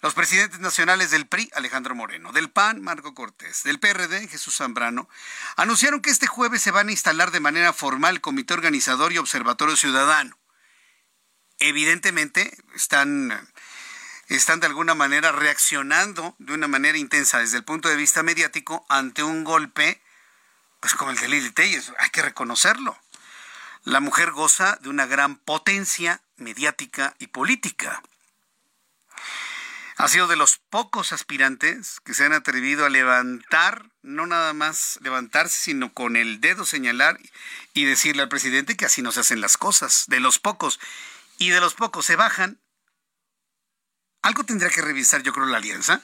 Los 0.00 0.14
presidentes 0.14 0.60
nacionales 0.60 1.10
del 1.10 1.26
PRI, 1.26 1.50
Alejandro 1.54 1.94
Moreno, 1.94 2.30
del 2.32 2.50
PAN, 2.50 2.80
Marco 2.82 3.14
Cortés, 3.14 3.64
del 3.64 3.80
PRD, 3.80 4.28
Jesús 4.28 4.56
Zambrano, 4.56 5.08
anunciaron 5.56 6.00
que 6.00 6.10
este 6.10 6.28
jueves 6.28 6.62
se 6.62 6.70
van 6.70 6.88
a 6.88 6.92
instalar 6.92 7.32
de 7.32 7.40
manera 7.40 7.72
formal 7.72 8.20
Comité 8.20 8.54
Organizador 8.54 9.12
y 9.12 9.18
Observatorio 9.18 9.76
Ciudadano. 9.76 10.38
Evidentemente 11.58 12.56
están 12.76 13.48
están 14.36 14.60
de 14.60 14.66
alguna 14.66 14.94
manera 14.94 15.32
reaccionando 15.32 16.34
de 16.38 16.52
una 16.54 16.68
manera 16.68 16.98
intensa 16.98 17.38
desde 17.38 17.56
el 17.56 17.64
punto 17.64 17.88
de 17.88 17.96
vista 17.96 18.22
mediático 18.22 18.84
ante 18.88 19.22
un 19.22 19.44
golpe, 19.44 20.02
pues 20.80 20.94
como 20.94 21.10
el 21.10 21.16
de 21.18 21.28
Lili 21.28 21.50
Telles, 21.50 21.92
hay 21.98 22.10
que 22.10 22.22
reconocerlo. 22.22 22.98
La 23.84 24.00
mujer 24.00 24.32
goza 24.32 24.78
de 24.82 24.90
una 24.90 25.06
gran 25.06 25.36
potencia 25.36 26.20
mediática 26.36 27.14
y 27.18 27.28
política. 27.28 28.02
Ha 29.96 30.06
sido 30.06 30.28
de 30.28 30.36
los 30.36 30.58
pocos 30.58 31.12
aspirantes 31.12 31.98
que 32.04 32.14
se 32.14 32.24
han 32.24 32.32
atrevido 32.32 32.86
a 32.86 32.88
levantar, 32.88 33.86
no 34.02 34.26
nada 34.26 34.52
más 34.52 34.98
levantarse, 35.02 35.58
sino 35.60 35.92
con 35.92 36.14
el 36.14 36.40
dedo 36.40 36.64
señalar 36.64 37.18
y 37.74 37.84
decirle 37.84 38.22
al 38.22 38.28
presidente 38.28 38.76
que 38.76 38.84
así 38.84 39.02
no 39.02 39.10
se 39.10 39.20
hacen 39.20 39.40
las 39.40 39.56
cosas. 39.56 40.04
De 40.06 40.20
los 40.20 40.38
pocos. 40.38 40.78
Y 41.38 41.50
de 41.50 41.60
los 41.60 41.74
pocos 41.74 42.06
se 42.06 42.14
bajan 42.14 42.60
algo 44.22 44.44
tendrá 44.44 44.70
que 44.70 44.82
revisar, 44.82 45.22
yo 45.22 45.32
creo, 45.32 45.46
la 45.46 45.58
alianza. 45.58 46.02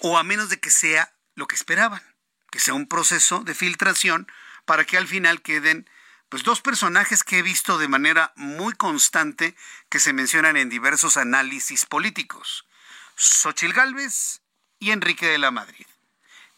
O 0.00 0.18
a 0.18 0.22
menos 0.22 0.48
de 0.48 0.60
que 0.60 0.70
sea 0.70 1.12
lo 1.34 1.46
que 1.46 1.54
esperaban, 1.54 2.02
que 2.50 2.60
sea 2.60 2.74
un 2.74 2.88
proceso 2.88 3.40
de 3.40 3.54
filtración 3.54 4.30
para 4.64 4.84
que 4.84 4.96
al 4.96 5.06
final 5.06 5.42
queden 5.42 5.88
pues 6.28 6.42
dos 6.42 6.60
personajes 6.60 7.22
que 7.22 7.38
he 7.38 7.42
visto 7.42 7.78
de 7.78 7.88
manera 7.88 8.32
muy 8.36 8.74
constante 8.74 9.54
que 9.88 10.00
se 10.00 10.12
mencionan 10.12 10.56
en 10.56 10.68
diversos 10.68 11.16
análisis 11.16 11.86
políticos. 11.86 12.66
Xochil 13.16 13.72
Gálvez 13.72 14.40
y 14.78 14.90
Enrique 14.90 15.26
de 15.26 15.38
la 15.38 15.50
Madrid. 15.50 15.86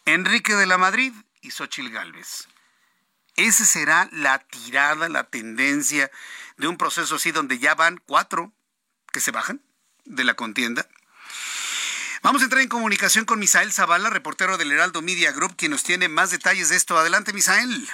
Enrique 0.07 0.55
de 0.55 0.67
la 0.67 0.79
Madrid 0.79 1.13
y 1.43 1.51
Xochil 1.51 1.91
Gálvez. 1.91 2.49
Esa 3.37 3.65
será 3.65 4.09
la 4.11 4.39
tirada, 4.39 5.09
la 5.09 5.25
tendencia 5.25 6.11
de 6.57 6.67
un 6.67 6.77
proceso 6.77 7.17
así 7.17 7.31
donde 7.31 7.59
ya 7.59 7.75
van 7.75 7.99
cuatro 7.99 8.53
que 9.13 9.21
se 9.21 9.31
bajan 9.31 9.63
de 10.09 10.25
la 10.25 10.35
contienda. 10.35 10.87
Vamos 12.23 12.43
a 12.43 12.45
entrar 12.45 12.63
en 12.63 12.69
comunicación 12.69 13.25
con 13.25 13.39
Misael 13.39 13.73
Zavala, 13.73 14.11
reportero 14.11 14.59
del 14.59 14.73
Heraldo 14.73 15.03
Media 15.03 15.31
Group, 15.33 15.55
quien 15.57 15.71
nos 15.71 15.85
tiene 15.85 16.09
más 16.09 16.31
detalles 16.31 16.69
de 16.69 16.77
esto. 16.77 16.99
Adelante, 16.99 17.33
Misael. 17.33 17.89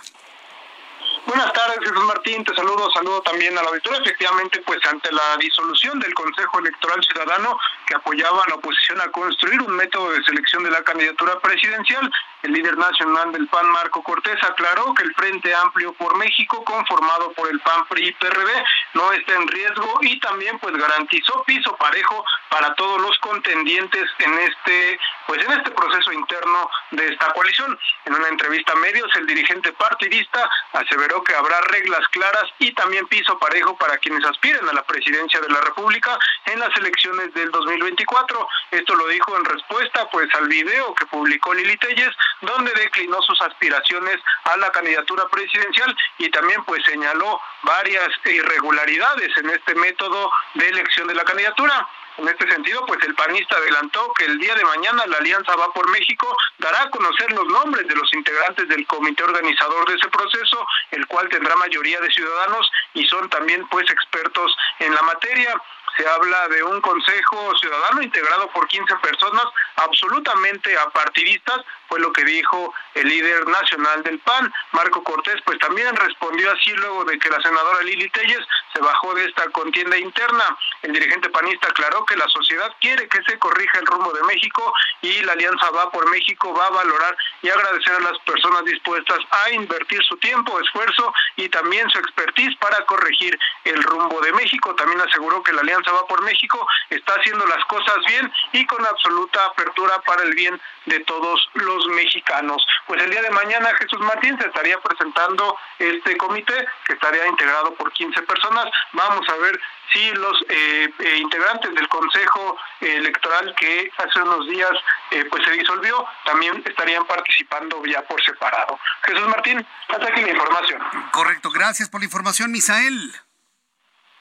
Buenas 1.26 1.52
tardes, 1.52 1.78
Jesús 1.80 2.04
Martín. 2.04 2.44
Te 2.44 2.54
saludo, 2.54 2.90
saludo 2.92 3.22
también 3.22 3.56
a 3.56 3.62
la 3.62 3.68
auditoría. 3.68 4.00
Efectivamente, 4.00 4.62
pues 4.66 4.78
ante 4.86 5.10
la 5.12 5.36
disolución 5.38 5.98
del 5.98 6.14
Consejo 6.14 6.58
Electoral 6.58 7.02
Ciudadano 7.02 7.58
que 7.86 7.94
apoyaba 7.94 8.44
a 8.44 8.48
la 8.48 8.54
oposición 8.56 9.00
a 9.00 9.10
construir 9.10 9.60
un 9.62 9.74
método 9.74 10.12
de 10.12 10.22
selección 10.24 10.64
de 10.64 10.70
la 10.70 10.82
candidatura 10.82 11.40
presidencial, 11.40 12.10
el 12.44 12.52
líder 12.52 12.76
nacional 12.76 13.32
del 13.32 13.48
PAN, 13.48 13.66
Marco 13.70 14.02
Cortés, 14.02 14.36
aclaró 14.42 14.92
que 14.94 15.02
el 15.02 15.14
Frente 15.14 15.54
Amplio 15.54 15.94
por 15.94 16.14
México, 16.18 16.62
conformado 16.62 17.32
por 17.32 17.50
el 17.50 17.58
PAN, 17.60 17.86
PRI 17.88 18.08
y 18.08 18.12
PRD, 18.12 18.64
no 18.92 19.12
está 19.12 19.34
en 19.34 19.48
riesgo 19.48 19.98
y 20.02 20.20
también 20.20 20.58
pues 20.58 20.76
garantizó 20.76 21.42
piso 21.44 21.74
parejo 21.76 22.22
para 22.50 22.74
todos 22.74 23.00
los 23.00 23.18
contendientes 23.18 24.04
en 24.18 24.38
este 24.40 24.98
pues 25.26 25.42
en 25.42 25.52
este 25.52 25.70
proceso 25.70 26.12
interno 26.12 26.68
de 26.90 27.08
esta 27.08 27.32
coalición. 27.32 27.78
En 28.04 28.14
una 28.14 28.28
entrevista 28.28 28.74
a 28.74 28.76
medios, 28.76 29.08
el 29.16 29.26
dirigente 29.26 29.72
partidista 29.72 30.48
aseveró 30.72 31.24
que 31.24 31.34
habrá 31.34 31.60
reglas 31.62 32.06
claras 32.08 32.44
y 32.58 32.72
también 32.74 33.06
piso 33.06 33.38
parejo 33.38 33.74
para 33.78 33.96
quienes 33.98 34.24
aspiren 34.26 34.68
a 34.68 34.72
la 34.74 34.82
presidencia 34.82 35.40
de 35.40 35.48
la 35.48 35.62
República 35.62 36.18
en 36.44 36.60
las 36.60 36.76
elecciones 36.76 37.32
del 37.32 37.50
2024. 37.50 38.48
Esto 38.72 38.94
lo 38.94 39.08
dijo 39.08 39.34
en 39.36 39.46
respuesta 39.46 40.08
pues 40.10 40.28
al 40.34 40.48
video 40.48 40.94
que 40.94 41.06
publicó 41.06 41.54
Lili 41.54 41.76
Telles 41.78 42.14
donde 42.44 42.72
declinó 42.72 43.20
sus 43.22 43.40
aspiraciones 43.40 44.20
a 44.44 44.56
la 44.56 44.70
candidatura 44.70 45.24
presidencial 45.28 45.96
y 46.18 46.30
también 46.30 46.62
pues 46.64 46.82
señaló 46.84 47.40
varias 47.62 48.08
irregularidades 48.24 49.36
en 49.36 49.50
este 49.50 49.74
método 49.74 50.30
de 50.54 50.68
elección 50.68 51.08
de 51.08 51.14
la 51.14 51.24
candidatura. 51.24 51.86
En 52.16 52.28
este 52.28 52.48
sentido, 52.48 52.86
pues 52.86 53.02
el 53.02 53.14
panista 53.14 53.56
adelantó 53.56 54.12
que 54.16 54.26
el 54.26 54.38
día 54.38 54.54
de 54.54 54.64
mañana 54.64 55.04
la 55.06 55.16
Alianza 55.16 55.56
Va 55.56 55.72
por 55.72 55.88
México 55.90 56.36
dará 56.58 56.82
a 56.82 56.90
conocer 56.90 57.32
los 57.32 57.46
nombres 57.46 57.88
de 57.88 57.94
los 57.96 58.12
integrantes 58.14 58.68
del 58.68 58.86
comité 58.86 59.24
organizador 59.24 59.88
de 59.88 59.96
ese 59.96 60.08
proceso, 60.08 60.66
el 60.92 61.06
cual 61.08 61.28
tendrá 61.28 61.56
mayoría 61.56 61.98
de 62.00 62.10
ciudadanos 62.12 62.70
y 62.94 63.04
son 63.08 63.28
también 63.30 63.66
pues 63.68 63.90
expertos 63.90 64.56
en 64.78 64.94
la 64.94 65.02
materia 65.02 65.60
se 65.96 66.08
habla 66.08 66.48
de 66.48 66.62
un 66.62 66.80
consejo 66.80 67.56
ciudadano 67.58 68.02
integrado 68.02 68.48
por 68.50 68.66
15 68.66 68.94
personas, 68.96 69.44
absolutamente 69.76 70.76
apartidistas, 70.78 71.60
fue 71.88 72.00
lo 72.00 72.12
que 72.12 72.24
dijo 72.24 72.74
el 72.94 73.08
líder 73.08 73.46
nacional 73.46 74.02
del 74.02 74.18
PAN, 74.20 74.52
Marco 74.72 75.02
Cortés, 75.02 75.40
pues 75.44 75.58
también 75.58 75.94
respondió 75.94 76.50
así 76.52 76.72
luego 76.72 77.04
de 77.04 77.18
que 77.18 77.28
la 77.30 77.40
senadora 77.40 77.82
Lili 77.82 78.08
Telles 78.10 78.44
se 78.72 78.80
bajó 78.80 79.14
de 79.14 79.24
esta 79.26 79.48
contienda 79.50 79.96
interna. 79.96 80.44
El 80.82 80.92
dirigente 80.92 81.30
panista 81.30 81.68
aclaró 81.68 82.04
que 82.04 82.16
la 82.16 82.28
sociedad 82.28 82.72
quiere 82.80 83.08
que 83.08 83.22
se 83.22 83.38
corrija 83.38 83.78
el 83.78 83.86
rumbo 83.86 84.12
de 84.12 84.22
México 84.24 84.72
y 85.02 85.22
la 85.22 85.32
Alianza 85.32 85.70
Va 85.70 85.90
por 85.90 86.08
México 86.10 86.54
va 86.54 86.66
a 86.66 86.70
valorar 86.70 87.16
y 87.42 87.48
agradecer 87.48 87.94
a 87.94 88.00
las 88.00 88.18
personas 88.20 88.64
dispuestas 88.64 89.18
a 89.30 89.50
invertir 89.50 90.02
su 90.04 90.16
tiempo, 90.18 90.58
esfuerzo 90.60 91.12
y 91.36 91.48
también 91.48 91.88
su 91.90 91.98
expertise 91.98 92.56
para 92.56 92.84
corregir 92.86 93.38
el 93.64 93.82
rumbo 93.82 94.20
de 94.20 94.32
México. 94.32 94.74
También 94.74 95.00
aseguró 95.00 95.42
que 95.42 95.52
la 95.52 95.60
Alianza 95.60 95.83
Va 95.92 96.06
por 96.06 96.22
México 96.22 96.66
está 96.90 97.14
haciendo 97.14 97.46
las 97.46 97.64
cosas 97.66 97.96
bien 98.06 98.32
y 98.52 98.64
con 98.66 98.84
absoluta 98.86 99.44
apertura 99.46 100.00
para 100.02 100.22
el 100.22 100.34
bien 100.34 100.60
de 100.86 101.00
todos 101.00 101.48
los 101.54 101.86
mexicanos. 101.88 102.64
Pues 102.86 103.02
el 103.02 103.10
día 103.10 103.22
de 103.22 103.30
mañana 103.30 103.70
Jesús 103.78 104.00
Martín 104.00 104.38
se 104.40 104.46
estaría 104.46 104.78
presentando 104.80 105.56
este 105.78 106.16
comité 106.16 106.66
que 106.86 106.94
estaría 106.94 107.26
integrado 107.26 107.74
por 107.74 107.92
15 107.92 108.22
personas. 108.22 108.66
Vamos 108.92 109.26
a 109.28 109.36
ver 109.36 109.60
si 109.92 110.10
los 110.12 110.44
eh, 110.48 110.92
eh, 110.98 111.18
integrantes 111.18 111.74
del 111.74 111.88
Consejo 111.88 112.56
Electoral 112.80 113.54
que 113.56 113.90
hace 113.96 114.22
unos 114.22 114.48
días 114.48 114.72
eh, 115.10 115.24
pues 115.30 115.44
se 115.44 115.52
disolvió 115.52 116.04
también 116.24 116.62
estarían 116.66 117.06
participando 117.06 117.82
ya 117.84 118.02
por 118.02 118.22
separado. 118.24 118.78
Jesús 119.02 119.26
Martín, 119.28 119.64
hasta 119.88 120.08
aquí 120.08 120.22
la 120.22 120.30
información. 120.30 120.82
Correcto, 121.12 121.50
gracias 121.50 121.88
por 121.88 122.00
la 122.00 122.06
información, 122.06 122.50
Misael. 122.50 123.14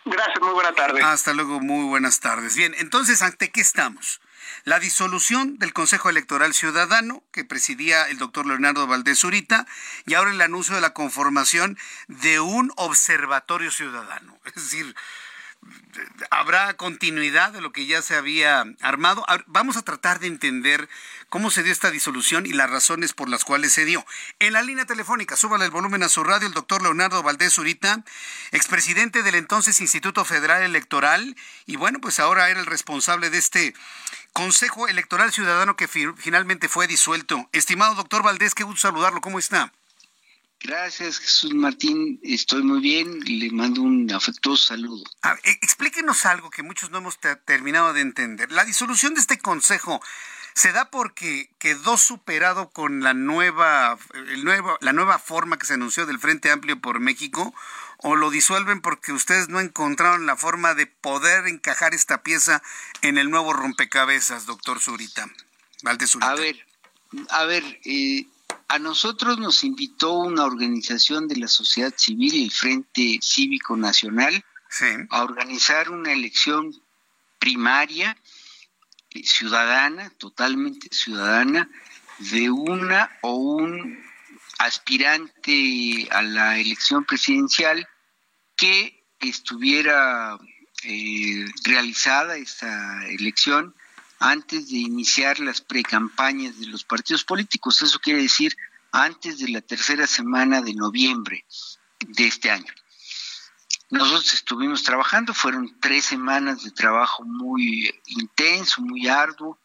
Gracias, 0.06 0.42
muy 0.42 0.54
buena 0.54 0.74
tarde. 0.74 1.02
Hasta 1.02 1.34
luego, 1.34 1.60
muy 1.60 1.86
buenas 1.86 2.20
tardes. 2.20 2.56
Bien, 2.56 2.76
entonces, 2.78 3.22
¿ante 3.22 3.52
qué 3.52 3.62
estamos? 3.62 4.20
La 4.66 4.80
disolución 4.80 5.58
del 5.58 5.74
Consejo 5.74 6.10
Electoral 6.10 6.54
Ciudadano, 6.54 7.24
que 7.32 7.46
presidía 7.46 8.04
el 8.04 8.18
doctor 8.18 8.46
Leonardo 8.46 8.88
Valdés 8.88 9.20
Zurita, 9.20 9.66
y 10.06 10.14
ahora 10.14 10.32
el 10.32 10.42
anuncio 10.42 10.76
de 10.76 10.82
la 10.82 10.94
conformación 10.94 11.78
de 12.08 12.40
un 12.40 12.72
observatorio 12.76 13.72
ciudadano. 13.72 14.38
Es 14.46 14.56
decir, 14.56 14.96
habrá 16.32 16.76
continuidad 16.76 17.52
de 17.52 17.62
lo 17.62 17.72
que 17.72 17.86
ya 17.86 18.02
se 18.02 18.16
había 18.16 18.66
armado. 18.82 19.26
Vamos 19.48 19.78
a 19.78 19.82
tratar 19.82 20.20
de 20.20 20.28
entender 20.28 20.90
cómo 21.30 21.52
se 21.52 21.64
dio 21.64 21.72
esta 21.72 21.92
disolución 21.92 22.46
y 22.46 22.54
las 22.54 22.70
razones 22.70 23.14
por 23.14 23.30
las 23.30 23.44
cuales 23.44 23.74
se 23.74 23.86
dio. 23.86 24.06
En 24.40 24.54
la 24.54 24.62
línea 24.62 24.86
telefónica, 24.86 25.36
súbale 25.36 25.66
el 25.66 25.72
volumen 25.72 26.04
a 26.04 26.10
su 26.10 26.24
radio, 26.24 26.48
el 26.48 26.54
doctor 26.54 26.82
Leonardo 26.82 27.24
Valdés 27.24 27.54
Zurita, 27.54 28.04
expresidente 28.52 29.24
del 29.24 29.36
entonces 29.36 29.82
Instituto 29.82 30.26
Federal 30.26 30.64
Electoral, 30.64 31.36
y 31.66 31.76
bueno, 31.76 32.00
pues 32.00 32.20
ahora 32.20 32.50
era 32.50 32.60
el 32.60 32.66
responsable 32.66 33.30
de 33.30 33.38
este 33.38 33.74
Consejo 34.34 34.88
Electoral 34.88 35.32
Ciudadano 35.32 35.76
que 35.76 35.88
finalmente 35.88 36.68
fue 36.68 36.88
disuelto. 36.88 37.50
Estimado 37.52 37.96
doctor 37.96 38.24
Valdés, 38.24 38.56
qué 38.56 38.64
gusto 38.64 38.82
saludarlo, 38.82 39.22
¿cómo 39.22 39.40
está? 39.40 39.72
Gracias, 40.64 41.20
Jesús 41.20 41.54
Martín. 41.54 42.22
Estoy 42.24 42.64
muy 42.64 42.80
bien. 42.80 43.20
Le 43.26 43.52
mando 43.52 43.82
un 43.82 44.10
afectuoso 44.14 44.68
saludo. 44.68 45.04
E, 45.44 45.52
explíquenos 45.62 46.26
algo 46.26 46.50
que 46.50 46.64
muchos 46.64 46.90
no 46.90 47.00
hemos 47.00 47.20
terminado 47.46 47.92
de 47.92 48.00
entender. 48.00 48.50
La 48.52 48.64
disolución 48.64 49.14
de 49.14 49.20
este 49.20 49.38
consejo 49.40 50.02
se 50.54 50.72
da 50.72 50.90
porque 50.90 51.50
quedó 51.60 51.98
superado 51.98 52.70
con 52.70 53.04
la 53.04 53.14
nueva, 53.14 53.98
el 54.14 54.46
nuevo, 54.46 54.78
la 54.80 54.94
nueva 54.94 55.20
forma 55.20 55.58
que 55.58 55.66
se 55.66 55.74
anunció 55.74 56.06
del 56.06 56.20
Frente 56.20 56.50
Amplio 56.50 56.80
por 56.80 57.02
México 57.02 57.54
o 57.98 58.16
lo 58.16 58.30
disuelven 58.30 58.80
porque 58.80 59.12
ustedes 59.12 59.50
no 59.50 59.60
encontraron 59.60 60.26
la 60.26 60.38
forma 60.38 60.76
de 60.76 60.88
poder 60.88 61.48
encajar 61.48 61.94
esta 61.94 62.24
pieza 62.24 62.64
en 63.02 63.18
el 63.18 63.30
nuevo 63.30 63.52
rompecabezas, 63.52 64.46
doctor 64.46 64.80
Zurita. 64.80 65.28
Valdez 65.82 66.12
Zurita. 66.12 66.32
A 66.32 66.36
ver, 66.36 66.66
a 67.30 67.44
ver, 67.46 67.82
eh, 67.84 68.28
a 68.74 68.80
nosotros 68.80 69.38
nos 69.38 69.64
invitó 69.64 70.14
una 70.14 70.46
organización 70.46 71.28
de 71.28 71.36
la 71.36 71.48
sociedad 71.48 71.94
civil, 71.96 72.44
el 72.44 72.50
Frente 72.50 73.20
Cívico 73.22 73.78
Nacional, 73.78 74.44
a 75.12 75.22
organizar 75.22 75.92
una 75.92 76.12
elección 76.12 76.74
primaria 77.38 78.18
eh, 79.12 79.24
ciudadana, 79.24 80.10
totalmente 80.18 80.88
ciudadana, 80.92 81.70
de 82.18 82.50
una 82.50 83.12
o 83.22 83.36
un 83.36 84.04
aspirante 84.58 86.08
a 86.10 86.24
la 86.24 86.58
elección 86.58 87.06
presidencial 87.06 87.88
que 88.56 89.06
estuviera 89.20 90.40
eh, 90.84 91.46
realizada 91.64 92.38
esta 92.38 93.08
elección 93.08 93.76
antes 94.24 94.70
de 94.70 94.78
iniciar 94.78 95.42
las 95.42 95.60
precampañas 95.60 96.58
de 96.58 96.68
los 96.68 96.86
partidos 96.86 97.26
políticos. 97.26 97.82
Eso 97.82 98.00
quiere 98.00 98.22
decir 98.22 98.56
antes 98.94 99.40
de 99.40 99.50
la 99.50 99.60
tercera 99.60 100.08
semana 100.08 100.62
de 100.62 100.74
noviembre 100.74 101.46
de 102.00 102.28
este 102.28 102.50
año. 102.50 102.74
Nosotros 103.90 104.34
estuvimos 104.34 104.82
trabajando, 104.82 105.34
fueron 105.34 105.78
tres 105.82 106.06
semanas 106.06 106.64
de 106.64 106.72
trabajo 106.72 107.26
muy 107.26 107.94
intenso, 108.08 108.82
muy 108.82 109.10
arduo, 109.10 109.60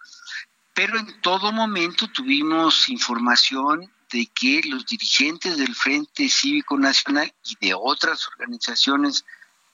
pero 0.74 0.98
en 0.98 1.20
todo 1.20 1.52
momento 1.52 2.08
tuvimos 2.08 2.88
información 2.88 3.88
de 4.10 4.26
que 4.26 4.62
los 4.64 4.86
dirigentes 4.86 5.56
del 5.56 5.74
Frente 5.76 6.28
Cívico 6.28 6.76
Nacional 6.76 7.32
y 7.44 7.64
de 7.64 7.74
otras 7.74 8.26
organizaciones 8.26 9.24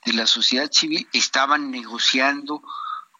de 0.05 0.12
la 0.12 0.26
sociedad 0.26 0.70
civil 0.70 1.09
estaban 1.14 1.70
negociando 1.70 2.62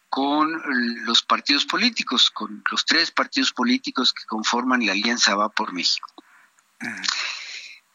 con 0.09 0.61
los 1.05 1.23
partidos 1.23 1.65
políticos, 1.65 2.29
con 2.29 2.63
los 2.71 2.85
tres 2.85 3.11
partidos 3.11 3.51
políticos 3.51 4.13
que 4.13 4.25
conforman 4.25 4.85
la 4.85 4.93
Alianza 4.93 5.35
Va 5.35 5.49
por 5.49 5.73
México. 5.73 6.07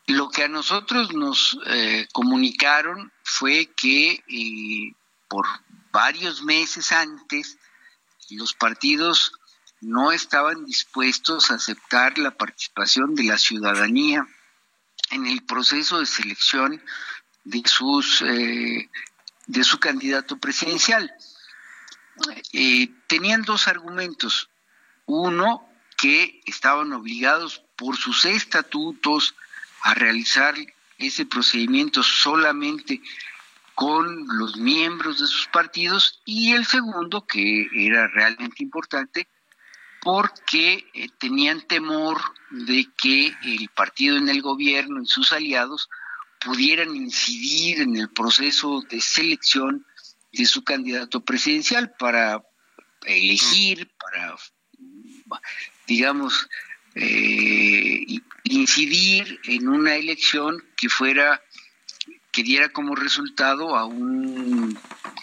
Lo 0.06 0.28
que 0.28 0.44
a 0.44 0.48
nosotros 0.48 1.14
nos 1.14 1.58
eh, 1.66 2.08
comunicaron 2.12 3.12
fue 3.22 3.70
que 3.76 4.24
eh, 4.26 4.94
por 5.28 5.46
varios 5.92 6.42
meses 6.42 6.92
antes 6.92 7.58
los 8.30 8.54
partidos 8.54 9.32
no 9.80 10.12
estaban 10.12 10.64
dispuestos 10.64 11.50
a 11.50 11.54
aceptar 11.54 12.18
la 12.18 12.32
participación 12.32 13.14
de 13.14 13.24
la 13.24 13.38
ciudadanía 13.38 14.26
en 15.10 15.26
el 15.26 15.42
proceso 15.44 16.00
de 16.00 16.06
selección 16.06 16.82
de 17.44 17.62
sus 17.66 18.22
eh, 18.22 18.90
de 19.46 19.64
su 19.64 19.78
candidato 19.80 20.38
presidencial. 20.38 21.12
Eh, 22.52 22.88
tenían 23.06 23.42
dos 23.42 23.68
argumentos. 23.68 24.50
Uno, 25.06 25.66
que 25.96 26.40
estaban 26.46 26.92
obligados 26.92 27.62
por 27.76 27.96
sus 27.96 28.24
estatutos 28.24 29.34
a 29.82 29.94
realizar 29.94 30.54
ese 30.98 31.26
procedimiento 31.26 32.02
solamente 32.02 33.02
con 33.74 34.26
los 34.38 34.56
miembros 34.56 35.20
de 35.20 35.26
sus 35.26 35.46
partidos 35.46 36.20
y 36.24 36.52
el 36.52 36.66
segundo, 36.66 37.26
que 37.26 37.66
era 37.74 38.06
realmente 38.08 38.62
importante, 38.62 39.28
porque 40.02 40.86
eh, 40.94 41.08
tenían 41.18 41.62
temor 41.62 42.20
de 42.50 42.88
que 42.96 43.34
el 43.42 43.68
partido 43.74 44.16
en 44.16 44.28
el 44.28 44.42
gobierno 44.42 45.02
y 45.02 45.06
sus 45.06 45.32
aliados 45.32 45.88
pudieran 46.40 46.96
incidir 46.96 47.80
en 47.80 47.96
el 47.96 48.08
proceso 48.10 48.82
de 48.88 49.00
selección 49.00 49.86
de 50.32 50.46
su 50.46 50.64
candidato 50.64 51.24
presidencial 51.24 51.92
para 51.98 52.42
elegir, 53.04 53.90
para, 53.98 54.36
digamos, 55.86 56.48
eh, 56.94 58.04
incidir 58.44 59.40
en 59.44 59.68
una 59.68 59.94
elección 59.94 60.64
que 60.76 60.88
fuera, 60.88 61.42
que 62.32 62.42
diera 62.42 62.70
como 62.70 62.94
resultado 62.94 63.76
a 63.76 63.84
un 63.84 64.78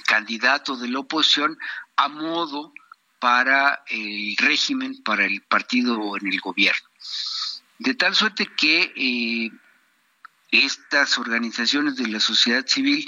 candidato 0.06 0.78
de 0.78 0.90
la 0.90 1.00
oposición 1.00 1.58
a 1.96 2.08
modo 2.08 2.74
para 3.20 3.84
el 3.88 4.36
régimen, 4.38 5.02
para 5.04 5.26
el 5.26 5.42
partido 5.42 6.16
en 6.18 6.28
el 6.28 6.40
gobierno. 6.40 6.88
De 7.80 7.94
tal 7.94 8.16
suerte 8.16 8.48
que 8.58 8.94
eh, 8.96 9.52
estas 10.52 11.18
organizaciones 11.18 11.96
de 11.96 12.08
la 12.08 12.20
sociedad 12.20 12.66
civil 12.66 13.08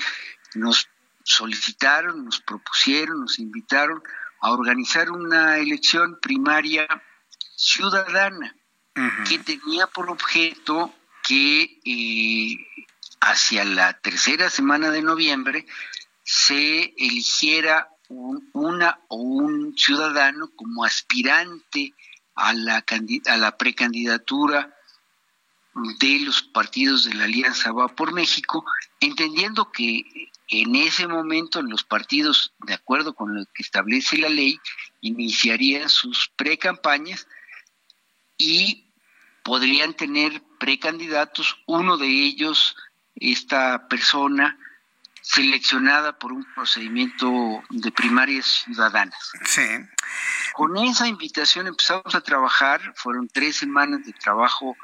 nos 0.56 0.88
solicitaron, 1.30 2.26
nos 2.26 2.42
propusieron, 2.42 3.22
nos 3.22 3.40
invitaron 3.40 4.02
a 4.42 4.52
organizar 4.52 5.12
una 5.12 5.58
elección 5.58 6.20
primaria 6.20 6.88
ciudadana 7.56 8.56
que 9.28 9.40
tenía 9.40 9.88
por 9.88 10.10
objeto 10.10 10.94
que 11.24 11.80
eh, 11.86 12.58
hacia 13.22 13.64
la 13.64 13.94
tercera 13.94 14.50
semana 14.50 14.90
de 14.90 15.02
noviembre 15.02 15.66
se 16.24 16.94
eligiera 16.98 17.90
una 18.10 19.00
o 19.08 19.18
un 19.18 19.78
ciudadano 19.78 20.50
como 20.56 20.84
aspirante 20.84 21.94
a 22.36 22.54
la, 22.54 22.84
a 23.28 23.38
la 23.38 23.58
precandidatura 23.58 24.76
de 26.00 26.20
los 26.22 26.42
partidos 26.42 27.06
de 27.06 27.14
la 27.14 27.26
Alianza 27.26 27.72
Va 27.72 27.88
por 27.88 28.14
México, 28.14 28.66
entendiendo 29.00 29.72
que 29.72 30.04
en 30.50 30.76
ese 30.76 31.08
momento 31.08 31.62
los 31.62 31.84
partidos, 31.84 32.54
de 32.60 32.74
acuerdo 32.74 33.14
con 33.14 33.36
lo 33.36 33.46
que 33.54 33.62
establece 33.62 34.18
la 34.18 34.30
ley, 34.30 34.60
iniciarían 35.02 35.90
sus 35.90 36.30
precampañas 36.36 37.28
y 38.38 38.86
podrían 39.44 39.94
tener 39.94 40.42
precandidatos, 40.60 41.58
uno 41.68 41.98
de 41.98 42.08
ellos, 42.08 42.76
esta 43.16 43.88
persona, 43.88 44.58
seleccionada 45.22 46.18
por 46.18 46.32
un 46.32 46.46
procedimiento 46.56 47.62
de 47.70 47.92
primarias 47.92 48.64
ciudadanas. 48.66 49.32
Sí. 49.46 49.62
Con 50.54 50.78
esa 50.78 51.08
invitación 51.08 51.68
empezamos 51.68 52.16
a 52.16 52.22
trabajar, 52.22 52.94
fueron 52.96 53.28
tres 53.28 53.58
semanas 53.58 54.04
de 54.06 54.14
trabajo 54.14 54.76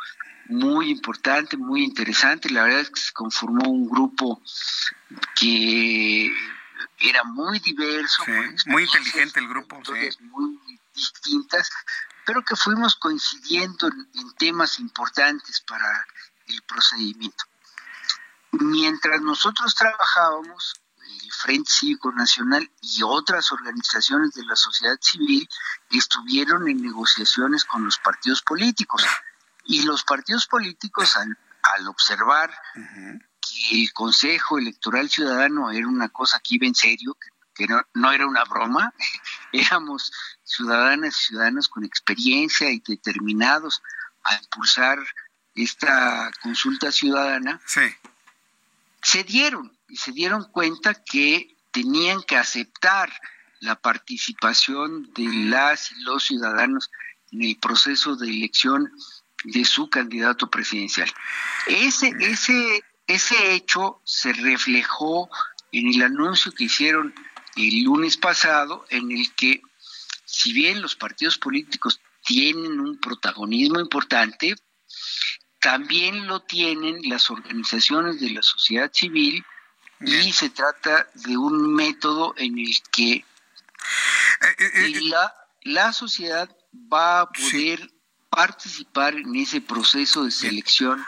muy 0.47 0.91
importante, 0.91 1.57
muy 1.57 1.83
interesante. 1.83 2.49
La 2.49 2.63
verdad 2.63 2.81
es 2.81 2.89
que 2.89 2.99
se 2.99 3.13
conformó 3.13 3.69
un 3.69 3.89
grupo 3.89 4.41
que 5.35 6.31
era 6.99 7.23
muy 7.23 7.59
diverso. 7.59 8.23
muy 8.67 8.83
inteligente 8.83 9.39
el 9.39 9.47
grupo. 9.47 9.81
Muy 10.19 10.59
distintas, 10.93 11.69
pero 12.25 12.43
que 12.43 12.55
fuimos 12.55 12.95
coincidiendo 12.95 13.87
en 13.87 14.33
temas 14.37 14.79
importantes 14.79 15.61
para 15.61 16.05
el 16.47 16.61
procedimiento. 16.63 17.43
Mientras 18.51 19.21
nosotros 19.21 19.75
trabajábamos, 19.75 20.81
el 21.23 21.31
Frente 21.31 21.71
Cívico 21.71 22.11
Nacional 22.11 22.69
y 22.81 23.03
otras 23.03 23.51
organizaciones 23.51 24.33
de 24.33 24.45
la 24.45 24.55
sociedad 24.55 24.97
civil 25.01 25.47
estuvieron 25.89 26.67
en 26.67 26.81
negociaciones 26.81 27.65
con 27.65 27.83
los 27.83 27.97
partidos 27.97 28.41
políticos. 28.41 29.03
Y 29.65 29.83
los 29.83 30.03
partidos 30.03 30.47
políticos, 30.47 31.15
al, 31.17 31.87
observar 31.87 32.51
que 32.73 33.81
el 33.81 33.91
Consejo 33.91 34.57
Electoral 34.57 35.09
Ciudadano 35.09 35.71
era 35.71 35.87
una 35.87 36.09
cosa 36.09 36.39
que 36.39 36.55
iba 36.55 36.67
en 36.67 36.75
serio, 36.75 37.17
que, 37.53 37.67
no, 37.67 37.81
no, 37.93 38.11
era 38.11 38.27
una 38.27 38.43
broma, 38.43 38.93
éramos 39.51 40.11
ciudadanas 40.43 41.15
y 41.15 41.27
ciudadanos 41.27 41.67
con 41.67 41.83
experiencia 41.83 42.69
y 42.69 42.79
determinados 42.85 43.81
a 44.23 44.35
impulsar 44.35 44.99
esta 45.55 46.31
consulta 46.41 46.91
ciudadana, 46.91 47.61
sí. 47.65 47.81
se 49.01 49.23
dieron 49.23 49.75
y 49.87 49.97
se 49.97 50.11
dieron 50.11 50.43
cuenta 50.51 50.93
que 50.93 51.55
tenían 51.71 52.21
que 52.23 52.37
aceptar 52.37 53.11
la 53.59 53.75
participación 53.75 55.11
de 55.13 55.27
las 55.49 55.91
y 55.91 56.01
los 56.01 56.25
ciudadanos 56.25 56.91
en 57.31 57.43
el 57.43 57.57
proceso 57.57 58.15
de 58.15 58.29
elección 58.29 58.91
de 59.45 59.63
su 59.65 59.89
candidato 59.89 60.49
presidencial. 60.49 61.11
Ese, 61.67 62.13
ese, 62.19 62.83
ese 63.07 63.53
hecho 63.53 64.01
se 64.03 64.33
reflejó 64.33 65.29
en 65.71 65.93
el 65.93 66.01
anuncio 66.01 66.51
que 66.51 66.65
hicieron 66.65 67.13
el 67.55 67.83
lunes 67.83 68.17
pasado, 68.17 68.85
en 68.89 69.11
el 69.11 69.33
que, 69.35 69.61
si 70.25 70.51
bien 70.53 70.81
los 70.81 70.95
partidos 70.95 71.37
políticos 71.37 72.01
tienen 72.23 72.79
un 72.79 72.99
protagonismo 72.99 73.79
importante, 73.79 74.55
también 75.61 76.27
lo 76.27 76.41
tienen 76.41 76.99
las 77.03 77.29
organizaciones 77.29 78.19
de 78.19 78.31
la 78.31 78.41
sociedad 78.41 78.91
civil 78.93 79.43
y 80.01 80.31
se 80.31 80.49
trata 80.49 81.07
de 81.13 81.37
un 81.37 81.73
método 81.73 82.33
en 82.37 82.59
el 82.59 82.73
que 82.91 83.13
eh, 83.13 83.23
eh, 84.41 84.71
eh, 84.75 85.01
la, 85.03 85.33
la 85.61 85.93
sociedad 85.93 86.49
va 86.73 87.21
a 87.21 87.31
poder 87.31 87.89
participar 88.35 89.15
en 89.15 89.35
ese 89.35 89.61
proceso 89.61 90.25
de 90.25 90.31
selección. 90.31 91.03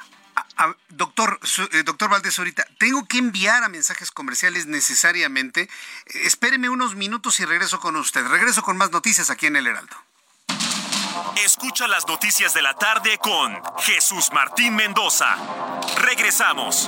doctor, 0.90 1.40
eh, 1.72 1.84
doctor 1.84 2.10
Valdés, 2.10 2.40
ahorita 2.40 2.66
tengo 2.80 3.06
que 3.06 3.18
enviar 3.18 3.64
a 3.64 3.70
mensajes 3.70 4.12
comerciales 4.12 4.66
necesariamente. 4.66 5.62
Eh, 5.62 5.70
espéreme 6.24 6.70
unos 6.70 6.96
minutos 6.96 7.40
y 7.40 7.46
regreso 7.46 7.80
con 7.80 7.96
usted. 7.96 8.26
Regreso 8.28 8.64
con 8.64 8.78
más 8.78 8.92
noticias 8.92 9.30
aquí 9.30 9.48
en 9.48 9.58
El 9.58 9.68
Heraldo. 9.68 9.96
Escucha 11.44 11.88
las 11.88 12.08
noticias 12.08 12.54
de 12.54 12.62
la 12.62 12.74
tarde 12.74 13.18
con 13.18 13.62
Jesús 13.80 14.30
Martín 14.34 14.76
Mendoza. 14.76 15.36
Regresamos. 15.98 16.88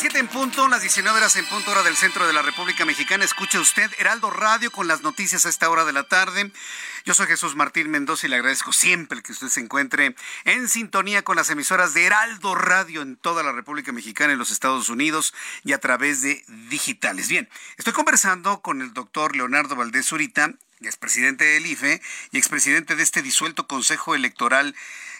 Las 0.00 0.12
7 0.12 0.18
en 0.18 0.28
punto, 0.28 0.66
las 0.68 0.80
19 0.80 1.18
horas 1.18 1.36
en 1.36 1.44
punto 1.44 1.72
hora 1.72 1.82
del 1.82 1.94
centro 1.94 2.26
de 2.26 2.32
la 2.32 2.40
República 2.40 2.86
Mexicana. 2.86 3.22
Escuche 3.22 3.58
usted 3.58 3.90
Heraldo 3.98 4.30
Radio 4.30 4.70
con 4.70 4.88
las 4.88 5.02
noticias 5.02 5.44
a 5.44 5.50
esta 5.50 5.68
hora 5.68 5.84
de 5.84 5.92
la 5.92 6.04
tarde. 6.04 6.50
Yo 7.04 7.12
soy 7.12 7.26
Jesús 7.26 7.54
Martín 7.54 7.90
Mendoza 7.90 8.26
y 8.26 8.30
le 8.30 8.36
agradezco 8.36 8.72
siempre 8.72 9.22
que 9.22 9.32
usted 9.32 9.48
se 9.48 9.60
encuentre 9.60 10.14
en 10.44 10.68
sintonía 10.70 11.20
con 11.20 11.36
las 11.36 11.50
emisoras 11.50 11.92
de 11.92 12.06
Heraldo 12.06 12.54
Radio 12.54 13.02
en 13.02 13.16
toda 13.16 13.42
la 13.42 13.52
República 13.52 13.92
Mexicana, 13.92 14.32
en 14.32 14.38
los 14.38 14.50
Estados 14.50 14.88
Unidos 14.88 15.34
y 15.64 15.74
a 15.74 15.80
través 15.80 16.22
de 16.22 16.42
digitales. 16.70 17.28
Bien, 17.28 17.50
estoy 17.76 17.92
conversando 17.92 18.62
con 18.62 18.80
el 18.80 18.94
doctor 18.94 19.36
Leonardo 19.36 19.76
Valdés 19.76 20.06
Zurita, 20.06 20.54
expresidente 20.80 21.44
del 21.44 21.66
IFE 21.66 22.00
y 22.32 22.38
expresidente 22.38 22.96
de 22.96 23.02
este 23.02 23.20
disuelto 23.20 23.66
Consejo 23.66 24.14
Electoral 24.14 24.74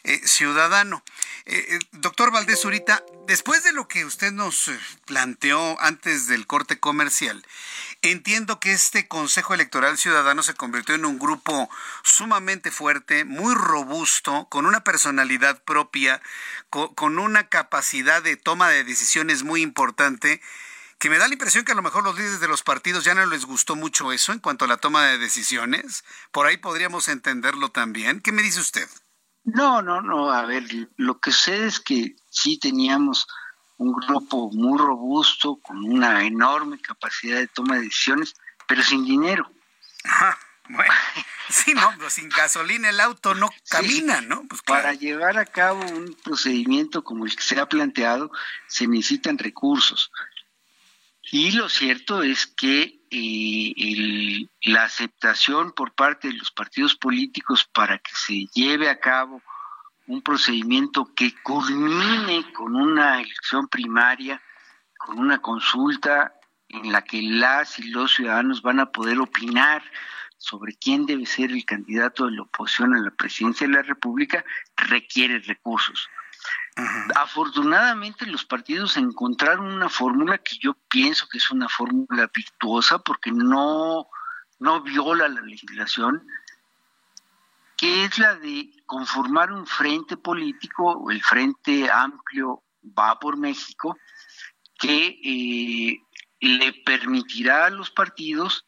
eh, 0.05 0.20
Ciudadano. 0.24 1.03
Eh, 1.46 1.66
eh, 1.68 1.78
doctor 1.92 2.30
Valdés 2.30 2.61
Zurita, 2.61 3.05
después 3.26 3.64
de 3.64 3.72
lo 3.72 3.88
que 3.88 4.05
usted 4.05 4.32
nos 4.32 4.70
planteó 5.07 5.80
antes 5.80 6.26
del 6.26 6.46
corte 6.46 6.78
comercial, 6.78 7.44
entiendo 8.03 8.61
que 8.61 8.72
este 8.72 9.09
Consejo 9.09 9.55
Electoral 9.55 9.98
Ciudadano 9.98 10.42
se 10.42 10.55
convirtió 10.55 10.94
en 10.94 11.05
un 11.05 11.18
grupo 11.18 11.68
sumamente 12.03 12.70
fuerte, 12.70 13.24
muy 13.24 13.55
robusto, 13.55 14.46
con 14.51 14.66
una 14.66 14.84
personalidad 14.84 15.62
propia, 15.64 16.20
con 16.70 17.18
una 17.18 17.48
capacidad 17.48 18.22
de 18.22 18.36
toma 18.36 18.68
de 18.68 18.84
decisiones 18.84 19.42
muy 19.42 19.62
importante 19.62 20.40
que 21.01 21.09
me 21.09 21.16
da 21.16 21.26
la 21.26 21.32
impresión 21.32 21.64
que 21.64 21.72
a 21.72 21.74
lo 21.74 21.82
mejor 21.82 22.05
los 22.05 22.16
líderes 22.16 22.40
de 22.40 22.48
los 22.48 22.62
partidos 22.62 23.05
ya 23.05 23.14
no 23.14 23.24
les 23.24 23.46
gustó 23.46 23.74
mucho 23.74 24.12
eso 24.12 24.32
en 24.32 24.38
cuanto 24.38 24.66
a 24.66 24.68
la 24.68 24.76
toma 24.76 25.07
de 25.07 25.16
decisiones. 25.16 26.05
Por 26.30 26.46
ahí 26.46 26.59
podríamos 26.59 27.09
entenderlo 27.09 27.70
también. 27.70 28.20
¿Qué 28.20 28.32
me 28.32 28.42
dice 28.42 28.61
usted? 28.61 28.86
No, 29.45 29.82
no, 29.82 30.01
no. 30.01 30.30
A 30.30 30.45
ver, 30.45 30.64
lo 30.97 31.18
que 31.18 31.32
sé 31.32 31.66
es 31.66 31.80
que 31.80 32.16
sí 32.30 32.59
teníamos 32.59 33.26
un 33.78 33.93
grupo 33.93 34.51
muy 34.53 34.78
robusto, 34.78 35.59
con 35.62 35.82
una 35.84 36.24
enorme 36.24 36.78
capacidad 36.80 37.38
de 37.38 37.49
toma 37.49 37.76
de 37.76 37.82
decisiones, 37.82 38.34
pero 38.68 38.82
sin 38.82 39.05
dinero. 39.05 39.51
Ajá, 40.05 40.38
bueno, 40.68 40.93
sí, 41.49 41.74
no, 41.74 41.93
pues 41.99 42.12
sin 42.12 42.28
gasolina 42.28 42.91
el 42.91 43.01
auto 43.01 43.34
no 43.34 43.51
camina, 43.68 44.20
¿no? 44.20 44.47
Pues 44.49 44.61
Para 44.62 44.93
llevar 44.93 45.38
a 45.38 45.47
cabo 45.47 45.80
un 45.80 46.14
procedimiento 46.22 47.03
como 47.03 47.24
el 47.24 47.34
que 47.34 47.43
se 47.43 47.59
ha 47.59 47.68
planteado, 47.68 48.30
se 48.68 48.86
necesitan 48.86 49.38
recursos. 49.38 50.12
Y 51.33 51.53
lo 51.53 51.68
cierto 51.68 52.22
es 52.22 52.47
que 52.47 53.01
eh, 53.11 54.47
la 54.62 54.85
aceptación 54.85 55.72
por 55.72 55.93
parte 55.93 56.28
de 56.28 56.35
los 56.35 56.51
partidos 56.51 56.97
políticos 56.97 57.64
para 57.72 57.99
que 57.99 58.11
se 58.14 58.47
lleve 58.53 58.89
a 58.89 58.99
cabo 58.99 59.41
un 60.09 60.22
procedimiento 60.22 61.14
que 61.14 61.33
culmine 61.43 62.53
con 62.53 62.74
una 62.74 63.20
elección 63.20 63.68
primaria, 63.68 64.43
con 64.99 65.20
una 65.20 65.41
consulta 65.41 66.35
en 66.68 66.91
la 66.91 67.03
que 67.03 67.22
las 67.22 67.78
y 67.78 67.91
los 67.91 68.14
ciudadanos 68.14 68.62
van 68.62 68.81
a 68.81 68.91
poder 68.91 69.20
opinar 69.20 69.85
sobre 70.37 70.74
quién 70.74 71.07
debe 71.07 71.26
ser 71.26 71.53
el 71.53 71.64
candidato 71.64 72.26
de 72.26 72.33
la 72.33 72.43
oposición 72.43 72.95
a 72.95 73.01
la 73.01 73.11
presidencia 73.11 73.68
de 73.68 73.74
la 73.74 73.83
República, 73.83 74.45
requiere 74.76 75.39
recursos. 75.39 76.09
Afortunadamente 77.16 78.26
los 78.26 78.45
partidos 78.45 78.97
encontraron 78.97 79.66
una 79.66 79.88
fórmula 79.88 80.38
que 80.38 80.57
yo 80.59 80.74
pienso 80.88 81.28
que 81.28 81.38
es 81.38 81.51
una 81.51 81.68
fórmula 81.68 82.30
virtuosa 82.34 82.99
porque 82.99 83.30
no, 83.32 84.09
no 84.59 84.80
viola 84.82 85.28
la 85.28 85.41
legislación, 85.41 86.26
que 87.76 88.05
es 88.05 88.18
la 88.18 88.34
de 88.36 88.70
conformar 88.86 89.53
un 89.53 89.66
frente 89.66 90.16
político, 90.16 91.11
el 91.11 91.22
Frente 91.22 91.91
Amplio 91.91 92.62
va 92.99 93.18
por 93.18 93.36
México, 93.36 93.97
que 94.78 95.18
eh, 95.22 95.99
le 96.41 96.72
permitirá 96.84 97.66
a 97.66 97.70
los 97.70 97.91
partidos 97.91 98.66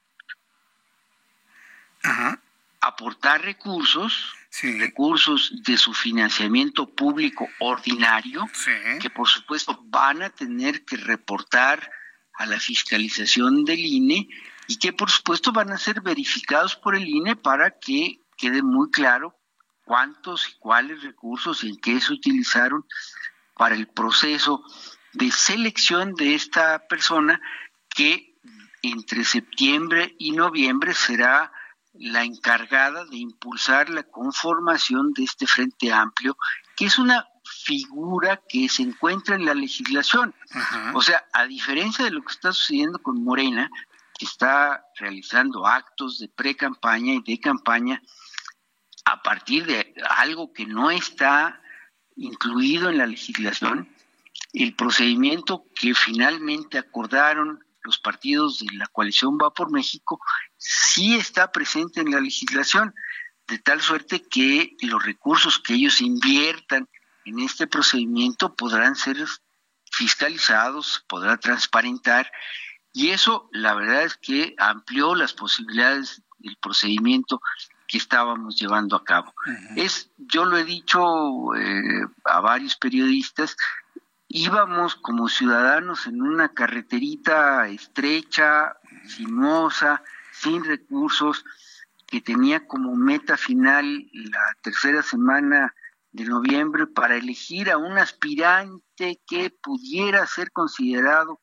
aportar 2.81 3.43
recursos, 3.43 4.35
recursos 4.61 5.53
de 5.65 5.77
su 5.77 5.95
financiamiento 5.95 6.87
público 6.95 7.49
ordinario, 7.59 8.45
que 9.01 9.11
por 9.11 9.29
supuesto 9.29 9.81
van 9.87 10.23
a 10.23 10.31
tener 10.31 10.85
que 10.85 10.97
reportar 10.97 11.91
a 12.35 12.47
la 12.47 12.61
fiscalización 12.61 13.65
del 13.65 13.81
INE 13.81 14.29
y 14.69 14.77
que 14.77 14.93
por 14.93 15.11
supuesto 15.11 15.53
van 15.53 15.73
a 15.73 15.79
ser 15.79 16.01
verificados 16.01 16.77
por 16.77 16.95
el 16.95 17.09
INE 17.09 17.37
para 17.37 17.79
que 17.79 18.21
quede 18.37 18.63
muy 18.63 18.91
claro 18.91 19.37
cuántos 19.85 20.49
y 20.49 20.59
cuáles 20.59 21.03
recursos 21.03 21.65
y 21.65 21.71
en 21.71 21.77
qué 21.79 22.01
se 22.01 22.13
utilizaron 22.13 22.85
para 23.55 23.75
el 23.75 23.89
proceso 23.89 24.65
de 25.13 25.31
selección 25.31 26.15
de 26.15 26.35
esta 26.35 26.87
persona 26.89 27.41
que 27.89 28.37
entre 28.83 29.25
septiembre 29.25 30.15
y 30.19 30.33
noviembre 30.33 30.95
será 30.95 31.53
la 32.03 32.25
encargada 32.25 33.05
de 33.05 33.17
impulsar 33.17 33.89
la 33.89 34.03
conformación 34.03 35.13
de 35.13 35.23
este 35.23 35.47
Frente 35.47 35.93
Amplio, 35.93 36.37
que 36.77 36.87
es 36.87 36.99
una 36.99 37.29
figura 37.45 38.43
que 38.49 38.69
se 38.69 38.83
encuentra 38.83 39.37
en 39.37 39.45
la 39.45 39.55
legislación. 39.55 40.35
O 40.95 41.01
sea, 41.01 41.25
a 41.33 41.45
diferencia 41.47 42.05
de 42.05 42.11
lo 42.11 42.23
que 42.23 42.33
está 42.33 42.53
sucediendo 42.53 42.99
con 42.99 43.23
Morena, 43.23 43.71
que 44.19 44.25
está 44.25 44.85
realizando 44.99 45.65
actos 45.65 46.19
de 46.19 46.29
pre-campaña 46.29 47.15
y 47.15 47.23
de 47.23 47.39
campaña 47.39 48.03
a 49.05 49.23
partir 49.23 49.65
de 49.67 49.95
algo 50.09 50.53
que 50.53 50.67
no 50.67 50.91
está 50.91 51.61
incluido 52.17 52.91
en 52.91 52.99
la 52.99 53.07
legislación, 53.07 53.95
el 54.53 54.75
procedimiento 54.75 55.67
que 55.75 55.95
finalmente 55.95 56.79
acordaron 56.79 57.65
los 57.85 57.99
partidos 57.99 58.59
de 58.59 58.77
la 58.77 58.87
coalición 58.87 59.39
Va 59.43 59.53
por 59.53 59.71
México 59.71 60.21
sí 60.57 61.17
está 61.17 61.51
presente 61.51 62.01
en 62.01 62.11
la 62.11 62.21
legislación, 62.21 62.95
de 63.49 63.59
tal 63.59 63.81
suerte 63.81 64.23
que 64.23 64.77
los 64.83 65.03
recursos 65.03 65.59
que 65.59 65.75
ellos 65.75 66.01
inviertan 66.01 66.89
en 67.25 67.41
este 67.41 67.67
procedimiento 67.67 68.55
podrán 68.55 68.97
ser 68.97 69.17
fiscalizados, 69.91 71.05
podrá 71.09 71.37
transparentar, 71.37 72.31
y 72.93 73.11
eso 73.11 73.49
la 73.53 73.75
verdad 73.75 74.05
es 74.05 74.17
que 74.17 74.55
amplió 74.59 75.15
las 75.15 75.33
posibilidades 75.33 76.23
del 76.39 76.57
procedimiento 76.57 77.41
que 77.89 77.99
estábamos 77.99 78.57
llevando 78.59 78.97
a 78.97 79.05
cabo. 79.05 79.35
Es, 79.77 80.11
yo 80.17 80.45
lo 80.45 80.57
he 80.57 80.65
dicho 80.65 81.55
eh, 81.55 82.07
a 82.25 82.41
varios 82.41 82.77
periodistas, 82.77 83.57
íbamos 84.33 84.97
como 84.97 85.29
ciudadanos 85.29 86.07
en 86.07 86.23
una 86.23 86.49
carreterita 86.49 87.69
estrecha, 87.69 88.77
sinuosa, 89.07 90.03
sin 90.33 90.65
recursos, 90.65 91.45
que 92.07 92.23
tenía 92.23 92.67
como 92.67 92.97
meta 92.97 93.37
final 93.37 94.09
la 94.13 94.57
tercera 94.63 95.03
semana 95.03 95.75
de 96.13 96.25
noviembre 96.25 96.87
para 96.87 97.17
elegir 97.17 97.71
a 97.71 97.77
un 97.77 97.99
aspirante 97.99 99.21
que 99.27 99.51
pudiera 99.51 100.27
ser 100.27 100.51
considerado 100.51 101.39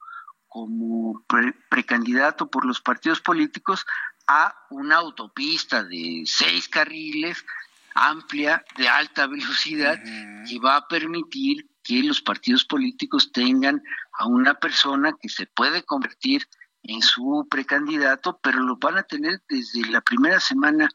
como 0.48 1.24
precandidato 1.70 2.50
por 2.50 2.66
los 2.66 2.82
partidos 2.82 3.22
políticos 3.22 3.86
a 4.28 4.56
una 4.72 4.96
autopista 4.96 5.84
de 5.84 6.24
seis 6.26 6.68
carriles 6.68 7.46
amplia, 7.94 8.64
de 8.78 8.88
alta 8.88 9.28
velocidad, 9.28 10.02
que 10.48 10.60
va 10.60 10.78
a 10.78 10.88
permitir 10.88 11.70
que 11.90 12.04
los 12.04 12.22
partidos 12.22 12.66
políticos 12.66 13.32
tengan 13.32 13.82
a 14.20 14.28
una 14.28 14.54
persona 14.54 15.12
que 15.20 15.28
se 15.28 15.48
puede 15.48 15.82
convertir 15.82 16.48
en 16.84 17.02
su 17.02 17.48
precandidato, 17.50 18.40
pero 18.44 18.60
lo 18.60 18.78
van 18.78 19.00
a 19.00 19.04
tener 19.04 19.42
desde 19.50 19.90
la 19.90 20.00
primera 20.00 20.40
semana 20.40 20.88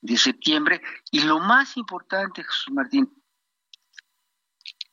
de 0.00 0.16
septiembre. 0.16 0.80
Y 1.10 1.22
lo 1.22 1.40
más 1.40 1.76
importante, 1.76 2.44
Jesús 2.44 2.72
Martín, 2.72 3.12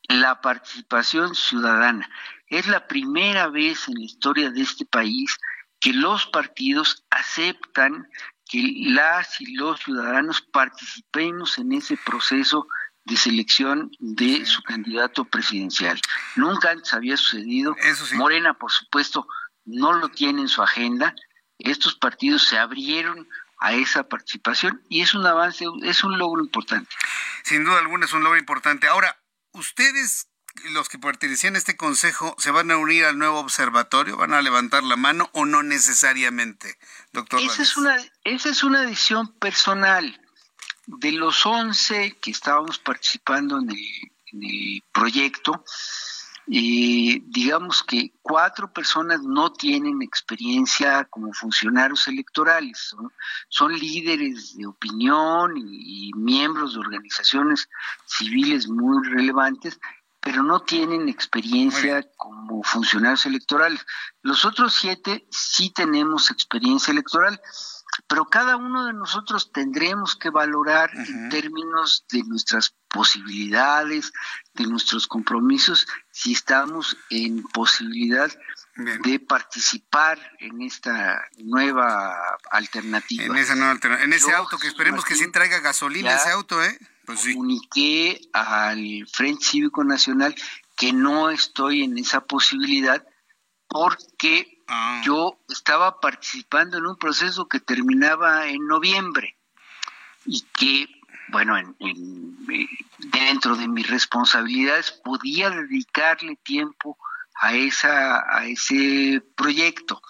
la 0.09 0.41
participación 0.41 1.35
ciudadana. 1.35 2.09
Es 2.47 2.65
la 2.65 2.87
primera 2.87 3.47
vez 3.47 3.87
en 3.87 3.93
la 3.93 4.05
historia 4.05 4.49
de 4.49 4.61
este 4.61 4.85
país 4.87 5.37
que 5.79 5.93
los 5.93 6.25
partidos 6.25 7.05
aceptan 7.11 8.07
que 8.49 8.73
las 8.87 9.39
y 9.39 9.53
los 9.53 9.81
ciudadanos 9.81 10.41
participemos 10.41 11.59
en 11.59 11.73
ese 11.73 11.95
proceso 12.03 12.65
de 13.05 13.17
selección 13.17 13.91
de 13.99 14.45
su 14.45 14.61
candidato 14.63 15.25
presidencial. 15.25 15.99
Nunca 16.35 16.71
antes 16.71 16.93
había 16.93 17.17
sucedido. 17.17 17.75
Morena, 18.13 18.53
por 18.53 18.71
supuesto, 18.71 19.27
no 19.65 19.93
lo 19.93 20.09
tiene 20.09 20.41
en 20.41 20.47
su 20.47 20.61
agenda. 20.61 21.15
Estos 21.59 21.95
partidos 21.95 22.47
se 22.47 22.57
abrieron 22.57 23.27
a 23.59 23.73
esa 23.73 24.07
participación 24.07 24.81
y 24.89 25.01
es 25.01 25.13
un 25.13 25.25
avance, 25.25 25.65
es 25.83 26.03
un 26.03 26.17
logro 26.17 26.43
importante. 26.43 26.89
Sin 27.43 27.63
duda 27.63 27.79
alguna 27.79 28.05
es 28.05 28.13
un 28.13 28.23
logro 28.23 28.37
importante. 28.37 28.87
Ahora, 28.87 29.17
ustedes, 29.51 30.27
los 30.71 30.89
que 30.89 30.99
pertenecían 30.99 31.55
a 31.55 31.57
este 31.57 31.77
consejo, 31.77 32.35
¿se 32.39 32.51
van 32.51 32.71
a 32.71 32.77
unir 32.77 33.05
al 33.05 33.17
nuevo 33.17 33.39
observatorio? 33.39 34.17
¿Van 34.17 34.33
a 34.33 34.41
levantar 34.41 34.83
la 34.83 34.95
mano 34.95 35.29
o 35.33 35.45
no 35.45 35.63
necesariamente, 35.63 36.77
doctor? 37.11 37.41
Esa, 37.41 37.61
es 37.61 37.77
una, 37.77 37.97
esa 38.23 38.49
es 38.49 38.63
una 38.63 38.81
decisión 38.81 39.33
personal 39.39 40.19
de 40.85 41.11
los 41.13 41.45
11 41.45 42.17
que 42.21 42.31
estábamos 42.31 42.79
participando 42.79 43.59
en 43.59 43.69
el, 43.71 44.83
proyecto, 44.91 45.63
eh, 46.47 47.21
digamos 47.25 47.83
que 47.83 48.13
cuatro 48.21 48.73
personas 48.73 49.21
no 49.21 49.53
tienen 49.53 50.01
experiencia 50.01 51.05
como 51.05 51.31
funcionarios 51.33 52.07
electorales, 52.07 52.95
son, 53.47 53.73
líderes 53.77 54.57
de 54.57 54.65
opinión 54.65 55.53
y, 55.55 56.11
miembros 56.15 56.73
de 56.73 56.79
organizaciones 56.79 57.69
civiles 58.05 58.67
muy 58.67 59.07
relevantes, 59.07 59.79
pero 60.19 60.41
no 60.41 60.61
tienen 60.61 61.09
experiencia 61.09 62.03
como 62.17 62.63
funcionarios 62.63 63.25
electorales. 63.25 63.85
Los 64.21 64.45
otros 64.45 64.73
siete 64.73 65.27
sí 65.29 65.69
tenemos 65.69 66.31
experiencia 66.31 66.91
electoral 66.91 67.39
pero 68.07 68.25
cada 68.25 68.57
uno 68.57 68.85
de 68.85 68.93
nosotros 68.93 69.51
tendremos 69.51 70.15
que 70.15 70.29
valorar 70.29 70.91
en 70.95 71.29
términos 71.29 72.05
de 72.11 72.23
nuestras 72.23 72.75
posibilidades, 72.89 74.11
de 74.53 74.65
nuestros 74.65 75.07
compromisos, 75.07 75.87
si 76.11 76.33
estamos 76.33 76.97
en 77.09 77.43
posibilidad 77.43 78.31
de 78.75 79.19
participar 79.19 80.19
en 80.39 80.61
esta 80.61 81.23
nueva 81.37 82.15
alternativa. 82.51 83.25
En, 83.25 83.35
esa 83.35 83.55
nueva 83.55 83.79
en 84.01 84.13
ese 84.13 84.33
auto, 84.33 84.57
que 84.57 84.67
esperemos 84.67 85.05
que 85.05 85.15
sí 85.15 85.31
traiga 85.31 85.59
gasolina 85.59 86.15
ese 86.15 86.29
auto, 86.29 86.63
¿eh? 86.63 86.77
Pues 87.05 87.21
comuniqué 87.21 88.21
al 88.31 89.05
Frente 89.11 89.43
Cívico 89.43 89.83
Nacional 89.83 90.35
que 90.75 90.93
no 90.93 91.29
estoy 91.29 91.83
en 91.83 91.97
esa 91.97 92.21
posibilidad 92.21 93.05
porque 93.67 94.52
Ah. 94.67 95.01
Yo 95.05 95.39
estaba 95.49 95.99
participando 95.99 96.77
en 96.77 96.85
un 96.85 96.97
proceso 96.97 97.47
que 97.47 97.59
terminaba 97.59 98.47
en 98.47 98.65
noviembre 98.65 99.35
y 100.25 100.41
que, 100.57 100.87
bueno, 101.29 101.57
en, 101.57 101.75
dentro 102.99 103.55
de 103.55 103.67
mis 103.67 103.87
responsabilidades 103.89 104.91
podía 104.91 105.49
dedicarle 105.49 106.37
tiempo 106.37 106.97
a, 107.35 107.53
esa, 107.53 108.23
a 108.29 108.45
ese 108.45 109.21
proyecto. 109.35 110.01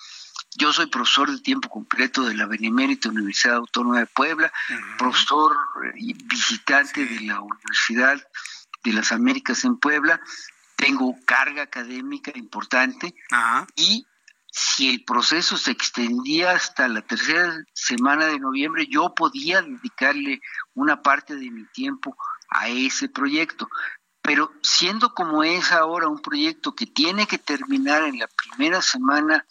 Yo 0.55 0.71
soy 0.71 0.85
profesor 0.85 1.31
de 1.31 1.39
tiempo 1.39 1.69
completo 1.69 2.23
de 2.23 2.35
la 2.35 2.45
Benemérita 2.45 3.09
Universidad 3.09 3.55
Autónoma 3.55 3.99
de 3.99 4.05
Puebla, 4.05 4.53
profesor 4.99 5.57
y 5.95 6.13
visitante 6.13 7.05
de 7.05 7.21
la 7.21 7.41
Universidad 7.41 8.21
de 8.83 8.93
las 8.93 9.11
Américas 9.11 9.63
en 9.63 9.77
Puebla, 9.77 10.21
tengo 10.75 11.15
carga 11.25 11.63
académica 11.63 12.31
importante 12.35 13.15
y 13.75 14.05
si 14.55 14.87
el 14.87 15.03
proceso 15.03 15.57
se 15.57 15.71
extendía 15.71 16.51
hasta 16.51 16.87
la 16.87 17.01
tercera 17.01 17.65
semana 17.73 18.27
de 18.27 18.39
noviembre, 18.39 18.85
yo 18.87 19.15
podía 19.15 19.63
dedicarle 19.63 20.41
una 20.75 21.01
parte 21.01 21.35
de 21.35 21.49
mi 21.49 21.65
tiempo 21.71 22.15
a 22.49 22.69
ese 22.69 23.09
proyecto. 23.09 23.67
Pero 24.21 24.51
siendo 24.61 25.15
como 25.15 25.43
es 25.43 25.71
ahora 25.71 26.07
un 26.07 26.21
proyecto 26.21 26.75
que 26.75 26.85
tiene 26.85 27.25
que 27.25 27.39
terminar 27.39 28.03
en 28.03 28.19
la 28.19 28.27
primera 28.27 28.83
semana 28.83 29.43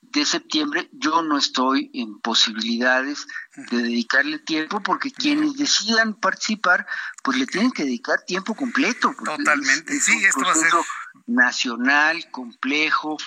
de 0.00 0.24
septiembre, 0.24 0.88
yo 0.92 1.20
no 1.20 1.36
estoy 1.36 1.90
en 1.92 2.18
posibilidades 2.20 3.26
de 3.70 3.82
dedicarle 3.82 4.38
tiempo 4.38 4.82
porque 4.82 5.10
quienes 5.10 5.54
decidan 5.58 6.14
participar, 6.14 6.86
pues 7.22 7.36
le 7.36 7.46
tienen 7.46 7.72
que 7.72 7.84
dedicar 7.84 8.22
tiempo 8.26 8.54
completo. 8.54 9.14
Totalmente, 9.22 10.00
sí, 10.00 10.24
esto 10.24 10.40
va 10.40 10.52
a 10.52 10.54
ser 10.54 10.72
nacional, 11.26 12.30
complejo, 12.30 13.18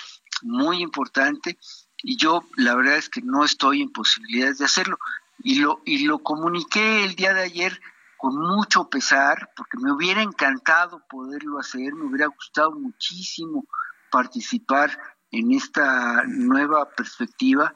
muy 0.42 0.82
importante 0.82 1.58
y 2.02 2.16
yo 2.16 2.42
la 2.56 2.74
verdad 2.74 2.96
es 2.96 3.08
que 3.08 3.20
no 3.22 3.44
estoy 3.44 3.82
en 3.82 3.92
posibilidades 3.92 4.58
de 4.58 4.64
hacerlo. 4.64 4.98
Y 5.42 5.60
lo 5.60 5.80
y 5.84 6.04
lo 6.04 6.18
comuniqué 6.18 7.04
el 7.04 7.14
día 7.14 7.32
de 7.32 7.42
ayer 7.42 7.80
con 8.16 8.36
mucho 8.36 8.90
pesar 8.90 9.50
porque 9.56 9.78
me 9.78 9.92
hubiera 9.92 10.22
encantado 10.22 11.02
poderlo 11.08 11.58
hacer, 11.58 11.94
me 11.94 12.04
hubiera 12.04 12.26
gustado 12.26 12.72
muchísimo 12.72 13.64
participar 14.10 14.98
en 15.30 15.52
esta 15.52 16.24
nueva 16.26 16.90
perspectiva, 16.90 17.72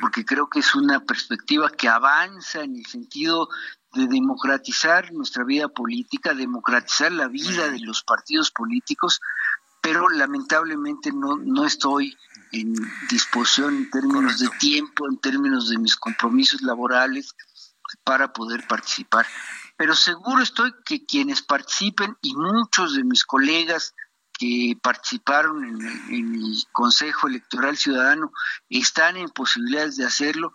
porque 0.00 0.24
creo 0.24 0.48
que 0.48 0.58
es 0.58 0.74
una 0.74 1.00
perspectiva 1.00 1.70
que 1.70 1.88
avanza 1.88 2.62
en 2.62 2.76
el 2.76 2.86
sentido 2.86 3.48
de 3.92 4.06
democratizar 4.08 5.12
nuestra 5.12 5.44
vida 5.44 5.68
política, 5.68 6.34
democratizar 6.34 7.12
la 7.12 7.28
vida 7.28 7.70
de 7.70 7.78
los 7.78 8.02
partidos 8.02 8.50
políticos, 8.50 9.20
pero 9.80 10.08
lamentablemente 10.08 11.12
no, 11.12 11.36
no 11.36 11.64
estoy 11.64 12.16
en 12.52 12.74
disposición 13.10 13.76
en 13.76 13.90
términos 13.90 14.38
de 14.38 14.48
tiempo, 14.58 15.06
en 15.08 15.18
términos 15.18 15.68
de 15.68 15.78
mis 15.78 15.96
compromisos 15.96 16.62
laborales 16.62 17.34
para 18.04 18.32
poder 18.32 18.66
participar. 18.66 19.26
Pero 19.76 19.94
seguro 19.94 20.42
estoy 20.42 20.72
que 20.84 21.04
quienes 21.04 21.42
participen 21.42 22.16
y 22.20 22.34
muchos 22.34 22.94
de 22.94 23.04
mis 23.04 23.24
colegas 23.24 23.94
que 24.38 24.78
participaron 24.80 25.64
en 25.64 26.34
el, 26.34 26.64
Consejo 26.72 27.26
Electoral 27.26 27.76
Ciudadano 27.76 28.32
están 28.68 29.16
en 29.16 29.28
posibilidades 29.30 29.96
de 29.96 30.06
hacerlo, 30.06 30.52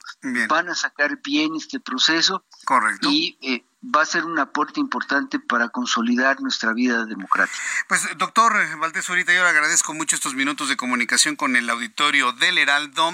van 0.47 0.69
a 0.69 0.75
sacar 0.75 1.19
bien 1.21 1.55
este 1.55 1.81
proceso 1.81 2.45
Correcto. 2.65 3.09
y 3.11 3.37
eh, 3.41 3.65
va 3.83 4.01
a 4.01 4.05
ser 4.05 4.25
un 4.25 4.39
aporte 4.39 4.79
importante 4.79 5.39
para 5.39 5.69
consolidar 5.69 6.39
nuestra 6.41 6.73
vida 6.73 7.05
democrática. 7.05 7.57
Pues 7.87 8.07
doctor 8.17 8.53
Valdés, 8.77 9.09
ahorita 9.09 9.33
yo 9.33 9.43
le 9.43 9.49
agradezco 9.49 9.93
mucho 9.93 10.15
estos 10.15 10.35
minutos 10.35 10.69
de 10.69 10.77
comunicación 10.77 11.35
con 11.35 11.55
el 11.55 11.69
auditorio 11.69 12.31
del 12.31 12.57
Heraldo 12.57 13.11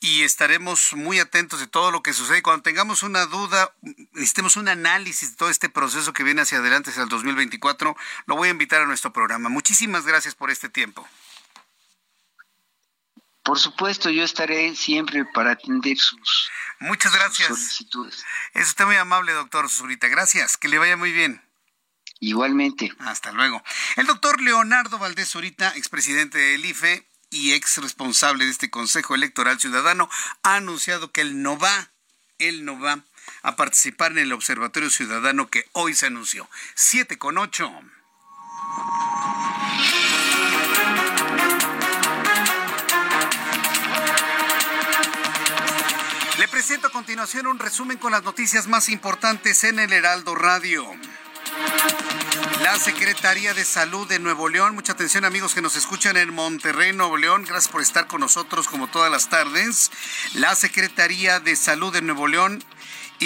y 0.00 0.22
estaremos 0.22 0.92
muy 0.94 1.18
atentos 1.18 1.60
de 1.60 1.66
todo 1.66 1.90
lo 1.90 2.02
que 2.02 2.12
sucede. 2.12 2.42
Cuando 2.42 2.62
tengamos 2.62 3.02
una 3.02 3.24
duda, 3.26 3.72
necesitemos 4.12 4.56
un 4.56 4.68
análisis 4.68 5.30
de 5.30 5.36
todo 5.36 5.48
este 5.48 5.70
proceso 5.70 6.12
que 6.12 6.24
viene 6.24 6.42
hacia 6.42 6.58
adelante 6.58 6.90
hacia 6.90 7.04
el 7.04 7.08
2024, 7.08 7.96
lo 8.26 8.36
voy 8.36 8.48
a 8.48 8.50
invitar 8.50 8.82
a 8.82 8.86
nuestro 8.86 9.12
programa. 9.12 9.48
Muchísimas 9.48 10.04
gracias 10.04 10.34
por 10.34 10.50
este 10.50 10.68
tiempo. 10.68 11.08
Por 13.42 13.58
supuesto, 13.58 14.08
yo 14.10 14.22
estaré 14.22 14.74
siempre 14.76 15.24
para 15.24 15.52
atender 15.52 15.96
sus, 15.98 16.50
Muchas 16.78 17.12
gracias. 17.12 17.48
solicitudes. 17.48 18.24
Es 18.54 18.68
usted 18.68 18.84
muy 18.84 18.96
amable, 18.96 19.32
doctor 19.32 19.68
Zurita. 19.68 20.08
Gracias. 20.08 20.56
Que 20.56 20.68
le 20.68 20.78
vaya 20.78 20.96
muy 20.96 21.12
bien. 21.12 21.42
Igualmente. 22.20 22.92
Hasta 23.00 23.32
luego. 23.32 23.62
El 23.96 24.06
doctor 24.06 24.40
Leonardo 24.40 24.98
Valdés 24.98 25.30
Zurita, 25.30 25.72
expresidente 25.76 26.38
del 26.38 26.64
IFE 26.64 27.04
y 27.30 27.52
ex 27.52 27.78
responsable 27.78 28.44
de 28.44 28.50
este 28.50 28.70
Consejo 28.70 29.16
Electoral 29.16 29.58
Ciudadano, 29.58 30.08
ha 30.44 30.56
anunciado 30.56 31.10
que 31.10 31.22
él 31.22 31.42
no 31.42 31.58
va, 31.58 31.90
él 32.38 32.64
no 32.64 32.78
va 32.78 33.00
a 33.42 33.56
participar 33.56 34.12
en 34.12 34.18
el 34.18 34.32
Observatorio 34.32 34.90
Ciudadano 34.90 35.48
que 35.48 35.68
hoy 35.72 35.94
se 35.94 36.06
anunció. 36.06 36.48
Siete 36.74 37.18
con 37.18 37.38
ocho. 37.38 37.72
Le 46.42 46.48
presento 46.48 46.88
a 46.88 46.90
continuación 46.90 47.46
un 47.46 47.60
resumen 47.60 47.98
con 47.98 48.10
las 48.10 48.24
noticias 48.24 48.66
más 48.66 48.88
importantes 48.88 49.62
en 49.62 49.78
el 49.78 49.92
Heraldo 49.92 50.34
Radio. 50.34 50.84
La 52.64 52.76
Secretaría 52.80 53.54
de 53.54 53.64
Salud 53.64 54.08
de 54.08 54.18
Nuevo 54.18 54.48
León, 54.48 54.74
mucha 54.74 54.94
atención 54.94 55.24
amigos 55.24 55.54
que 55.54 55.62
nos 55.62 55.76
escuchan 55.76 56.16
en 56.16 56.34
Monterrey, 56.34 56.92
Nuevo 56.92 57.16
León, 57.16 57.44
gracias 57.44 57.70
por 57.70 57.80
estar 57.80 58.08
con 58.08 58.22
nosotros 58.22 58.66
como 58.66 58.88
todas 58.88 59.08
las 59.08 59.28
tardes. 59.28 59.92
La 60.34 60.56
Secretaría 60.56 61.38
de 61.38 61.54
Salud 61.54 61.92
de 61.92 62.02
Nuevo 62.02 62.26
León 62.26 62.64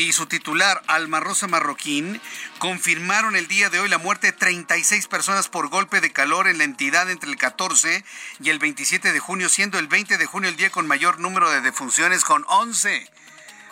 y 0.01 0.12
su 0.12 0.26
titular, 0.26 0.82
Alma 0.88 1.20
Rosa 1.20 1.47
Marroquín, 1.47 2.20
confirmaron 2.59 3.34
el 3.34 3.49
día 3.49 3.70
de 3.70 3.80
hoy 3.80 3.88
la 3.88 3.99
muerte 3.99 4.28
de 4.28 4.32
36 4.34 5.07
personas 5.09 5.49
por 5.49 5.68
golpe 5.68 6.01
de 6.01 6.12
calor 6.12 6.49
en 6.49 6.59
la 6.59 6.64
entidad 6.64 7.11
entre 7.11 7.30
el 7.30 7.36
14 7.36 8.05
y 8.40 8.51
el 8.51 8.59
27 8.59 9.12
de 9.12 9.20
junio, 9.20 9.49
siendo 9.49 9.78
el 9.78 9.88
20 9.88 10.18
de 10.18 10.26
junio 10.26 10.51
el 10.51 10.57
día 10.57 10.70
con 10.70 10.86
mayor 10.86 11.18
número 11.18 11.51
de 11.51 11.62
defunciones, 11.62 12.24
con 12.24 12.44
11 12.49 13.11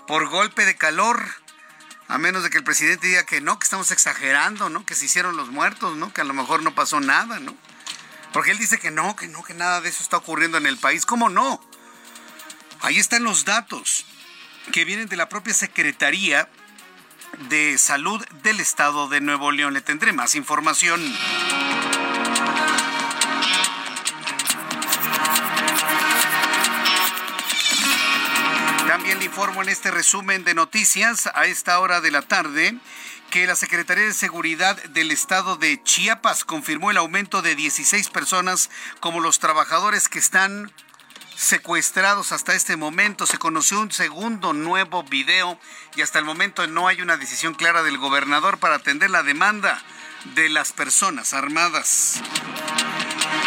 por 0.06 0.28
golpe 0.28 0.64
de 0.64 0.76
calor. 0.76 1.22
A 2.08 2.18
menos 2.18 2.42
de 2.42 2.50
que 2.50 2.58
el 2.58 2.64
presidente 2.64 3.06
diga 3.06 3.24
que 3.24 3.40
no, 3.40 3.58
que 3.58 3.64
estamos 3.64 3.90
exagerando, 3.90 4.68
¿no? 4.68 4.84
Que 4.84 4.94
se 4.94 5.06
hicieron 5.06 5.36
los 5.36 5.48
muertos, 5.48 5.96
¿no? 5.96 6.12
Que 6.12 6.20
a 6.20 6.24
lo 6.24 6.34
mejor 6.34 6.62
no 6.62 6.74
pasó 6.74 7.00
nada, 7.00 7.38
¿no? 7.40 7.54
Porque 8.32 8.50
él 8.50 8.58
dice 8.58 8.78
que 8.78 8.90
no, 8.90 9.16
que 9.16 9.28
no, 9.28 9.42
que 9.42 9.54
nada 9.54 9.80
de 9.80 9.88
eso 9.88 10.02
está 10.02 10.18
ocurriendo 10.18 10.58
en 10.58 10.66
el 10.66 10.76
país. 10.76 11.06
¿Cómo 11.06 11.28
no? 11.28 11.60
Ahí 12.80 12.98
están 12.98 13.24
los 13.24 13.44
datos 13.46 14.06
que 14.72 14.84
vienen 14.84 15.08
de 15.08 15.16
la 15.16 15.28
propia 15.28 15.54
Secretaría 15.54 16.48
de 17.48 17.78
Salud 17.78 18.24
del 18.42 18.60
Estado 18.60 19.08
de 19.08 19.20
Nuevo 19.20 19.52
León. 19.52 19.74
Le 19.74 19.80
tendré 19.80 20.12
más 20.12 20.34
información. 20.34 21.00
También 28.86 29.18
le 29.18 29.24
informo 29.24 29.62
en 29.62 29.68
este 29.68 29.90
resumen 29.90 30.44
de 30.44 30.54
noticias 30.54 31.28
a 31.34 31.46
esta 31.46 31.78
hora 31.80 32.00
de 32.00 32.10
la 32.10 32.22
tarde 32.22 32.78
que 33.30 33.46
la 33.46 33.56
Secretaría 33.56 34.04
de 34.04 34.12
Seguridad 34.12 34.80
del 34.90 35.10
Estado 35.10 35.56
de 35.56 35.82
Chiapas 35.82 36.44
confirmó 36.44 36.92
el 36.92 36.96
aumento 36.96 37.42
de 37.42 37.56
16 37.56 38.08
personas 38.10 38.70
como 39.00 39.18
los 39.18 39.40
trabajadores 39.40 40.08
que 40.08 40.20
están 40.20 40.70
secuestrados 41.36 42.32
hasta 42.32 42.54
este 42.54 42.76
momento. 42.76 43.26
Se 43.26 43.38
conoció 43.38 43.80
un 43.80 43.92
segundo 43.92 44.52
nuevo 44.52 45.02
video 45.04 45.58
y 45.96 46.02
hasta 46.02 46.18
el 46.18 46.24
momento 46.24 46.66
no 46.66 46.88
hay 46.88 47.02
una 47.02 47.16
decisión 47.16 47.54
clara 47.54 47.82
del 47.82 47.98
gobernador 47.98 48.58
para 48.58 48.76
atender 48.76 49.10
la 49.10 49.22
demanda 49.22 49.82
de 50.34 50.48
las 50.48 50.72
personas 50.72 51.34
armadas. 51.34 52.22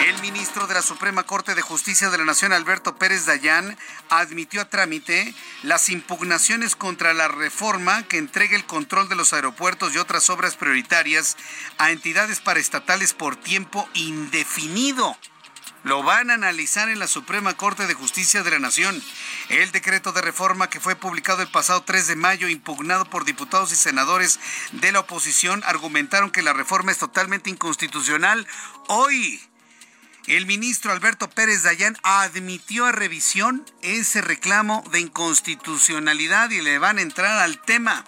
El 0.06 0.22
ministro 0.22 0.68
de 0.68 0.76
la 0.76 0.82
Suprema 0.82 1.24
Corte 1.24 1.56
de 1.56 1.62
Justicia 1.62 2.10
de 2.10 2.18
la 2.18 2.26
Nación, 2.26 2.54
Alberto 2.54 2.98
Pérez 2.98 3.26
Dayán, 3.26 3.78
admitió 4.10 4.62
a 4.62 4.70
trámite 4.70 5.34
las 5.64 5.90
impugnaciones 5.90 6.76
contra 6.76 7.14
la 7.14 7.28
reforma 7.28 8.04
que 8.04 8.18
entregue 8.18 8.56
el 8.56 8.66
control 8.66 9.10
de 9.10 9.16
los 9.16 9.34
aeropuertos 9.34 9.96
y 9.96 9.98
otras 9.98 10.30
obras 10.30 10.56
prioritarias 10.56 11.36
a 11.78 11.92
entidades 11.92 12.40
paraestatales 12.40 13.14
por 13.14 13.36
tiempo 13.38 13.90
indefinido 13.96 15.18
lo 15.88 16.04
van 16.04 16.30
a 16.30 16.34
analizar 16.34 16.90
en 16.90 17.00
la 17.00 17.08
Suprema 17.08 17.56
Corte 17.56 17.88
de 17.88 17.94
Justicia 17.94 18.44
de 18.44 18.52
la 18.52 18.60
Nación. 18.60 19.02
El 19.48 19.72
decreto 19.72 20.12
de 20.12 20.22
reforma 20.22 20.70
que 20.70 20.82
fue 20.82 20.98
publicado 20.98 21.42
el 21.42 21.48
pasado 21.48 21.82
3 21.84 22.08
de 22.08 22.16
mayo, 22.18 22.50
impugnado 22.50 23.10
por 23.10 23.24
diputados 23.24 23.72
y 23.72 23.78
senadores 23.78 24.40
de 24.74 24.92
la 24.92 25.00
oposición, 25.00 25.64
argumentaron 25.66 26.30
que 26.30 26.42
la 26.42 26.52
reforma 26.52 26.92
es 26.92 26.98
totalmente 26.98 27.50
inconstitucional. 27.50 28.46
Hoy, 28.90 29.42
el 30.28 30.46
ministro 30.46 30.92
Alberto 30.92 31.30
Pérez 31.30 31.64
Dayán 31.64 31.98
admitió 32.04 32.86
a 32.86 32.92
revisión 32.92 33.66
ese 33.82 34.22
reclamo 34.22 34.84
de 34.92 35.00
inconstitucionalidad 35.00 36.50
y 36.50 36.60
le 36.60 36.80
van 36.80 36.98
a 36.98 37.02
entrar 37.02 37.40
al 37.40 37.62
tema. 37.62 38.04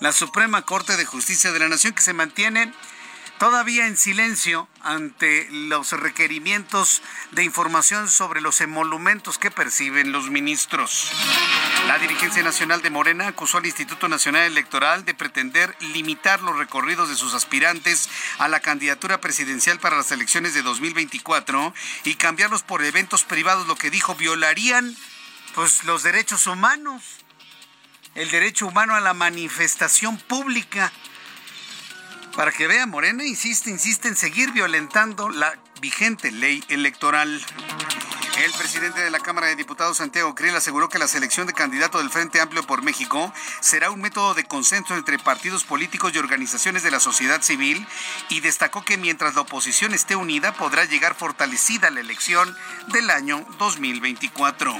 La 0.00 0.12
Suprema 0.12 0.62
Corte 0.62 0.98
de 0.98 1.06
Justicia 1.06 1.50
de 1.50 1.60
la 1.60 1.68
Nación 1.68 1.94
que 1.94 2.02
se 2.02 2.12
mantiene 2.12 2.74
todavía 3.38 3.86
en 3.86 3.96
silencio 3.96 4.68
ante 4.82 5.48
los 5.50 5.92
requerimientos 5.92 7.02
de 7.32 7.44
información 7.44 8.08
sobre 8.08 8.40
los 8.40 8.60
emolumentos 8.60 9.38
que 9.38 9.50
perciben 9.50 10.12
los 10.12 10.30
ministros. 10.30 11.10
La 11.86 11.98
dirigencia 11.98 12.42
nacional 12.42 12.82
de 12.82 12.90
Morena 12.90 13.28
acusó 13.28 13.58
al 13.58 13.66
Instituto 13.66 14.08
Nacional 14.08 14.42
Electoral 14.42 15.04
de 15.04 15.14
pretender 15.14 15.76
limitar 15.80 16.40
los 16.42 16.56
recorridos 16.56 17.08
de 17.08 17.16
sus 17.16 17.34
aspirantes 17.34 18.08
a 18.38 18.48
la 18.48 18.60
candidatura 18.60 19.20
presidencial 19.20 19.78
para 19.78 19.96
las 19.96 20.12
elecciones 20.12 20.54
de 20.54 20.62
2024 20.62 21.74
y 22.04 22.14
cambiarlos 22.14 22.62
por 22.62 22.84
eventos 22.84 23.24
privados, 23.24 23.66
lo 23.66 23.76
que 23.76 23.90
dijo 23.90 24.14
violarían 24.14 24.96
pues 25.54 25.84
los 25.84 26.02
derechos 26.02 26.46
humanos, 26.46 27.02
el 28.14 28.30
derecho 28.30 28.66
humano 28.66 28.94
a 28.94 29.00
la 29.00 29.14
manifestación 29.14 30.16
pública 30.18 30.92
para 32.36 32.52
que 32.52 32.66
vea, 32.66 32.86
Morena 32.86 33.24
insiste, 33.24 33.70
insiste 33.70 34.08
en 34.08 34.16
seguir 34.16 34.52
violentando 34.52 35.28
la 35.28 35.54
vigente 35.80 36.30
ley 36.30 36.62
electoral. 36.68 37.40
El 38.42 38.52
presidente 38.52 39.00
de 39.00 39.10
la 39.10 39.20
Cámara 39.20 39.48
de 39.48 39.56
Diputados, 39.56 39.98
Santiago 39.98 40.34
Kriel, 40.34 40.56
aseguró 40.56 40.88
que 40.88 40.98
la 40.98 41.06
selección 41.06 41.46
de 41.46 41.52
candidato 41.52 41.98
del 41.98 42.08
Frente 42.08 42.40
Amplio 42.40 42.66
por 42.66 42.82
México 42.82 43.32
será 43.60 43.90
un 43.90 44.00
método 44.00 44.32
de 44.32 44.44
consenso 44.44 44.96
entre 44.96 45.18
partidos 45.18 45.64
políticos 45.64 46.12
y 46.14 46.18
organizaciones 46.18 46.82
de 46.82 46.90
la 46.90 47.00
sociedad 47.00 47.42
civil 47.42 47.86
y 48.30 48.40
destacó 48.40 48.84
que 48.84 48.96
mientras 48.96 49.34
la 49.34 49.42
oposición 49.42 49.92
esté 49.92 50.16
unida 50.16 50.54
podrá 50.54 50.84
llegar 50.84 51.14
fortalecida 51.14 51.90
la 51.90 52.00
elección 52.00 52.56
del 52.88 53.10
año 53.10 53.46
2024. 53.58 54.74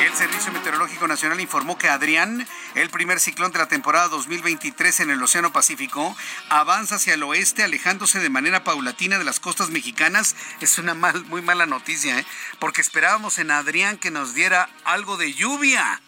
El 0.00 0.14
Servicio 0.14 0.52
Meteorológico 0.52 1.06
Nacional 1.06 1.40
informó 1.40 1.78
que 1.78 1.88
Adrián, 1.88 2.46
el 2.74 2.90
primer 2.90 3.20
ciclón 3.20 3.52
de 3.52 3.58
la 3.58 3.68
temporada 3.68 4.08
2023 4.08 5.00
en 5.00 5.10
el 5.10 5.22
Océano 5.22 5.52
Pacífico, 5.52 6.16
avanza 6.48 6.96
hacia 6.96 7.14
el 7.14 7.22
oeste, 7.22 7.62
alejándose 7.62 8.20
de 8.20 8.30
manera 8.30 8.64
paulatina 8.64 9.18
de 9.18 9.24
las 9.24 9.40
costas 9.40 9.70
mexicanas. 9.70 10.36
Es 10.60 10.78
una 10.78 10.94
muy 10.94 11.42
mala 11.42 11.66
noticia, 11.66 12.18
¿eh? 12.18 12.26
porque 12.58 12.80
esperábamos 12.80 13.38
en 13.38 13.50
Adrián 13.50 13.98
que 13.98 14.10
nos 14.10 14.34
diera 14.34 14.68
algo 14.84 15.16
de 15.16 15.32
lluvia 15.32 16.00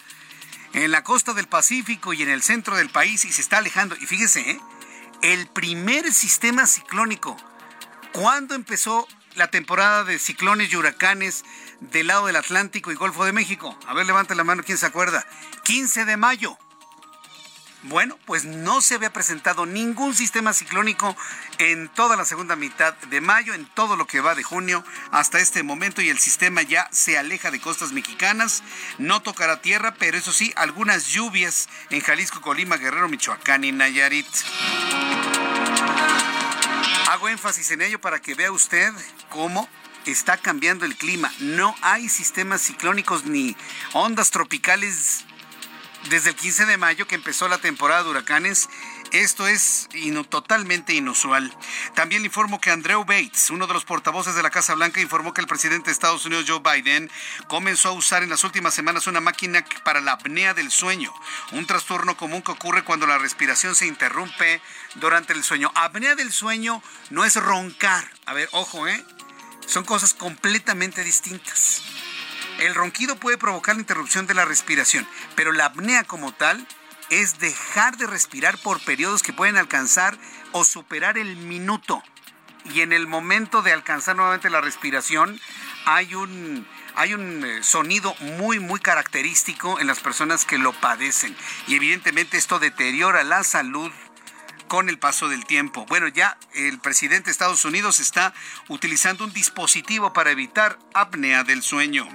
en 0.72 0.90
la 0.90 1.04
costa 1.04 1.32
del 1.32 1.46
Pacífico 1.46 2.12
y 2.12 2.22
en 2.22 2.30
el 2.30 2.42
centro 2.42 2.76
del 2.76 2.90
país 2.90 3.24
y 3.24 3.32
se 3.32 3.40
está 3.40 3.58
alejando. 3.58 3.96
Y 3.96 4.06
fíjese, 4.06 4.40
¿eh? 4.50 4.60
el 5.22 5.46
primer 5.46 6.12
sistema 6.12 6.66
ciclónico, 6.66 7.36
¿cuándo 8.12 8.54
empezó 8.54 9.06
la 9.34 9.48
temporada 9.48 10.04
de 10.04 10.18
ciclones 10.18 10.72
y 10.72 10.76
huracanes 10.76 11.44
del 11.90 12.08
lado 12.08 12.26
del 12.26 12.36
Atlántico 12.36 12.92
y 12.92 12.94
Golfo 12.94 13.24
de 13.24 13.32
México? 13.32 13.78
A 13.86 13.94
ver, 13.94 14.06
levante 14.06 14.34
la 14.34 14.44
mano, 14.44 14.62
¿quién 14.64 14.78
se 14.78 14.86
acuerda? 14.86 15.26
15 15.64 16.04
de 16.04 16.16
mayo. 16.16 16.56
Bueno, 17.86 18.18
pues 18.24 18.46
no 18.46 18.80
se 18.80 18.94
había 18.94 19.12
presentado 19.12 19.66
ningún 19.66 20.14
sistema 20.14 20.54
ciclónico 20.54 21.14
en 21.58 21.90
toda 21.90 22.16
la 22.16 22.24
segunda 22.24 22.56
mitad 22.56 22.94
de 22.94 23.20
mayo, 23.20 23.52
en 23.52 23.66
todo 23.66 23.96
lo 23.96 24.06
que 24.06 24.20
va 24.20 24.34
de 24.34 24.42
junio 24.42 24.82
hasta 25.10 25.38
este 25.38 25.62
momento 25.62 26.00
y 26.00 26.08
el 26.08 26.18
sistema 26.18 26.62
ya 26.62 26.88
se 26.92 27.18
aleja 27.18 27.50
de 27.50 27.60
costas 27.60 27.92
mexicanas, 27.92 28.62
no 28.96 29.20
tocará 29.20 29.60
tierra, 29.60 29.94
pero 29.98 30.16
eso 30.16 30.32
sí, 30.32 30.54
algunas 30.56 31.08
lluvias 31.08 31.68
en 31.90 32.00
Jalisco, 32.00 32.40
Colima, 32.40 32.78
Guerrero, 32.78 33.10
Michoacán 33.10 33.64
y 33.64 33.72
Nayarit. 33.72 34.26
Hago 37.10 37.28
énfasis 37.28 37.70
en 37.70 37.82
ello 37.82 38.00
para 38.00 38.18
que 38.18 38.34
vea 38.34 38.50
usted 38.50 38.94
cómo 39.28 39.68
está 40.10 40.36
cambiando 40.36 40.84
el 40.84 40.96
clima. 40.96 41.32
No 41.38 41.74
hay 41.82 42.08
sistemas 42.08 42.62
ciclónicos 42.62 43.24
ni 43.24 43.56
ondas 43.92 44.30
tropicales 44.30 45.24
desde 46.10 46.30
el 46.30 46.36
15 46.36 46.66
de 46.66 46.76
mayo 46.76 47.06
que 47.06 47.14
empezó 47.14 47.48
la 47.48 47.58
temporada 47.58 48.02
de 48.02 48.10
huracanes. 48.10 48.68
Esto 49.12 49.46
es 49.46 49.88
totalmente 50.28 50.92
inusual. 50.92 51.56
También 51.94 52.22
le 52.22 52.26
informo 52.26 52.60
que 52.60 52.70
Andrew 52.70 53.04
Bates, 53.04 53.50
uno 53.50 53.68
de 53.68 53.72
los 53.72 53.84
portavoces 53.84 54.34
de 54.34 54.42
la 54.42 54.50
Casa 54.50 54.74
Blanca, 54.74 55.00
informó 55.00 55.32
que 55.32 55.40
el 55.40 55.46
presidente 55.46 55.86
de 55.86 55.92
Estados 55.92 56.26
Unidos, 56.26 56.46
Joe 56.48 56.60
Biden, 56.60 57.08
comenzó 57.46 57.90
a 57.90 57.92
usar 57.92 58.24
en 58.24 58.30
las 58.30 58.42
últimas 58.42 58.74
semanas 58.74 59.06
una 59.06 59.20
máquina 59.20 59.64
para 59.84 60.00
la 60.00 60.12
apnea 60.12 60.52
del 60.52 60.72
sueño, 60.72 61.14
un 61.52 61.64
trastorno 61.66 62.16
común 62.16 62.42
que 62.42 62.52
ocurre 62.52 62.82
cuando 62.82 63.06
la 63.06 63.18
respiración 63.18 63.76
se 63.76 63.86
interrumpe 63.86 64.60
durante 64.96 65.32
el 65.32 65.44
sueño. 65.44 65.70
Apnea 65.76 66.16
del 66.16 66.32
sueño 66.32 66.82
no 67.10 67.24
es 67.24 67.36
roncar. 67.36 68.10
A 68.26 68.32
ver, 68.32 68.48
ojo, 68.50 68.88
¿eh? 68.88 69.04
Son 69.66 69.84
cosas 69.84 70.14
completamente 70.14 71.02
distintas. 71.04 71.82
El 72.58 72.74
ronquido 72.74 73.16
puede 73.16 73.38
provocar 73.38 73.74
la 73.74 73.80
interrupción 73.80 74.26
de 74.26 74.34
la 74.34 74.44
respiración, 74.44 75.06
pero 75.34 75.52
la 75.52 75.66
apnea 75.66 76.04
como 76.04 76.32
tal 76.32 76.66
es 77.10 77.38
dejar 77.38 77.96
de 77.96 78.06
respirar 78.06 78.58
por 78.58 78.80
periodos 78.80 79.22
que 79.22 79.32
pueden 79.32 79.56
alcanzar 79.56 80.16
o 80.52 80.64
superar 80.64 81.18
el 81.18 81.36
minuto. 81.36 82.02
Y 82.72 82.80
en 82.80 82.92
el 82.92 83.06
momento 83.06 83.60
de 83.60 83.72
alcanzar 83.72 84.16
nuevamente 84.16 84.48
la 84.48 84.60
respiración, 84.60 85.38
hay 85.84 86.14
un, 86.14 86.66
hay 86.94 87.12
un 87.12 87.44
eh, 87.44 87.62
sonido 87.62 88.14
muy, 88.20 88.58
muy 88.58 88.80
característico 88.80 89.80
en 89.80 89.86
las 89.86 90.00
personas 90.00 90.44
que 90.44 90.58
lo 90.58 90.72
padecen. 90.72 91.36
Y 91.66 91.74
evidentemente 91.74 92.38
esto 92.38 92.58
deteriora 92.58 93.22
la 93.22 93.44
salud 93.44 93.92
con 94.74 94.88
el 94.88 94.98
paso 94.98 95.28
del 95.28 95.46
tiempo. 95.46 95.86
Bueno, 95.88 96.08
ya 96.08 96.36
el 96.52 96.80
presidente 96.80 97.26
de 97.26 97.30
Estados 97.30 97.64
Unidos 97.64 98.00
está 98.00 98.34
utilizando 98.66 99.22
un 99.22 99.32
dispositivo 99.32 100.12
para 100.12 100.32
evitar 100.32 100.80
apnea 100.94 101.44
del 101.44 101.62
sueño. 101.62 102.08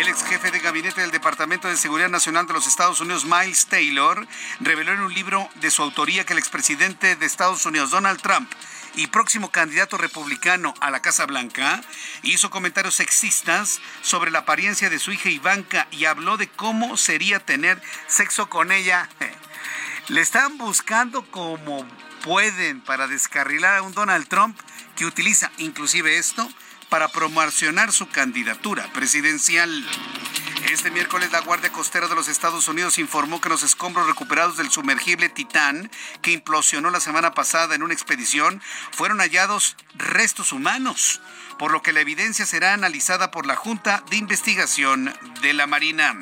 El 0.00 0.08
ex 0.08 0.24
jefe 0.24 0.50
de 0.50 0.58
gabinete 0.58 1.02
del 1.02 1.12
Departamento 1.12 1.68
de 1.68 1.76
Seguridad 1.76 2.08
Nacional 2.08 2.48
de 2.48 2.52
los 2.52 2.66
Estados 2.66 3.00
Unidos, 3.00 3.24
Miles 3.24 3.66
Taylor, 3.66 4.26
reveló 4.58 4.92
en 4.92 5.02
un 5.02 5.14
libro 5.14 5.48
de 5.60 5.70
su 5.70 5.82
autoría 5.82 6.26
que 6.26 6.32
el 6.32 6.40
expresidente 6.40 7.14
de 7.14 7.26
Estados 7.26 7.64
Unidos, 7.64 7.92
Donald 7.92 8.20
Trump, 8.20 8.50
y 8.96 9.06
próximo 9.06 9.52
candidato 9.52 9.96
republicano 9.96 10.74
a 10.80 10.90
la 10.90 11.00
Casa 11.00 11.26
Blanca, 11.26 11.80
hizo 12.24 12.50
comentarios 12.50 12.96
sexistas 12.96 13.80
sobre 14.02 14.32
la 14.32 14.40
apariencia 14.40 14.90
de 14.90 14.98
su 14.98 15.12
hija 15.12 15.28
Ivanka 15.28 15.86
y 15.92 16.06
habló 16.06 16.38
de 16.38 16.48
cómo 16.48 16.96
sería 16.96 17.38
tener 17.38 17.80
sexo 18.08 18.48
con 18.48 18.72
ella. 18.72 19.08
Le 20.08 20.20
están 20.20 20.58
buscando 20.58 21.24
como 21.30 21.86
pueden 22.24 22.82
para 22.82 23.06
descarrilar 23.06 23.78
a 23.78 23.82
un 23.82 23.94
Donald 23.94 24.28
Trump 24.28 24.58
que 24.96 25.06
utiliza 25.06 25.50
inclusive 25.56 26.18
esto 26.18 26.46
para 26.90 27.08
promocionar 27.08 27.90
su 27.90 28.08
candidatura 28.08 28.92
presidencial. 28.92 29.70
Este 30.70 30.90
miércoles 30.90 31.32
la 31.32 31.40
Guardia 31.40 31.72
Costera 31.72 32.06
de 32.06 32.14
los 32.14 32.28
Estados 32.28 32.68
Unidos 32.68 32.98
informó 32.98 33.40
que 33.40 33.48
los 33.48 33.62
escombros 33.62 34.06
recuperados 34.06 34.58
del 34.58 34.70
sumergible 34.70 35.30
Titán, 35.30 35.90
que 36.20 36.32
implosionó 36.32 36.90
la 36.90 37.00
semana 37.00 37.32
pasada 37.32 37.74
en 37.74 37.82
una 37.82 37.94
expedición, 37.94 38.60
fueron 38.90 39.20
hallados 39.20 39.76
restos 39.94 40.52
humanos, 40.52 41.22
por 41.58 41.72
lo 41.72 41.82
que 41.82 41.92
la 41.92 42.00
evidencia 42.00 42.44
será 42.44 42.74
analizada 42.74 43.30
por 43.30 43.46
la 43.46 43.56
Junta 43.56 44.04
de 44.10 44.16
Investigación 44.16 45.14
de 45.40 45.54
la 45.54 45.66
Marina. 45.66 46.14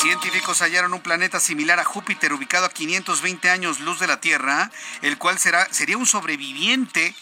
Científicos 0.00 0.60
hallaron 0.60 0.94
un 0.94 1.00
planeta 1.00 1.40
similar 1.40 1.80
a 1.80 1.84
Júpiter 1.84 2.32
ubicado 2.32 2.66
a 2.66 2.70
520 2.70 3.50
años 3.50 3.80
luz 3.80 3.98
de 3.98 4.06
la 4.06 4.20
Tierra, 4.20 4.70
el 5.02 5.18
cual 5.18 5.38
será, 5.38 5.66
sería 5.72 5.96
un 5.96 6.06
sobreviviente 6.06 7.14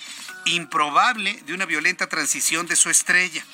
improbable 0.45 1.41
de 1.47 1.55
una 1.55 1.67
violenta 1.67 2.09
transición 2.09 2.67
de 2.67 2.77
su 2.77 2.91
estrella. 2.91 3.45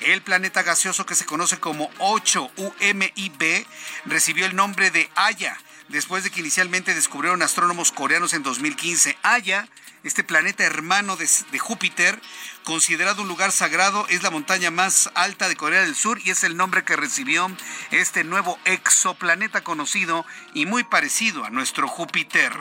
El 0.00 0.22
planeta 0.22 0.62
gaseoso 0.62 1.04
que 1.04 1.14
se 1.14 1.26
conoce 1.26 1.58
como 1.58 1.90
8UMIB 1.98 3.66
recibió 4.06 4.46
el 4.46 4.56
nombre 4.56 4.90
de 4.90 5.10
Aya, 5.14 5.58
después 5.88 6.24
de 6.24 6.30
que 6.30 6.40
inicialmente 6.40 6.94
descubrieron 6.94 7.42
astrónomos 7.42 7.92
coreanos 7.92 8.32
en 8.32 8.42
2015. 8.42 9.16
Aya 9.22 9.68
este 10.02 10.24
planeta 10.24 10.64
hermano 10.64 11.16
de, 11.16 11.58
Júpiter, 11.58 12.20
considerado 12.64 13.22
un 13.22 13.28
lugar 13.28 13.52
sagrado, 13.52 14.06
es 14.08 14.22
la 14.22 14.30
montaña 14.30 14.70
más 14.70 15.10
alta 15.14 15.48
de 15.48 15.56
Corea 15.56 15.80
del 15.80 15.94
Sur 15.94 16.20
y 16.24 16.30
es 16.30 16.44
el 16.44 16.56
nombre 16.56 16.84
que 16.84 16.96
recibió 16.96 17.50
este 17.90 18.24
nuevo 18.24 18.58
exoplaneta 18.64 19.62
conocido 19.62 20.24
y 20.54 20.66
muy 20.66 20.84
parecido 20.84 21.44
a 21.44 21.50
nuestro 21.50 21.88
Júpiter. 21.88 22.52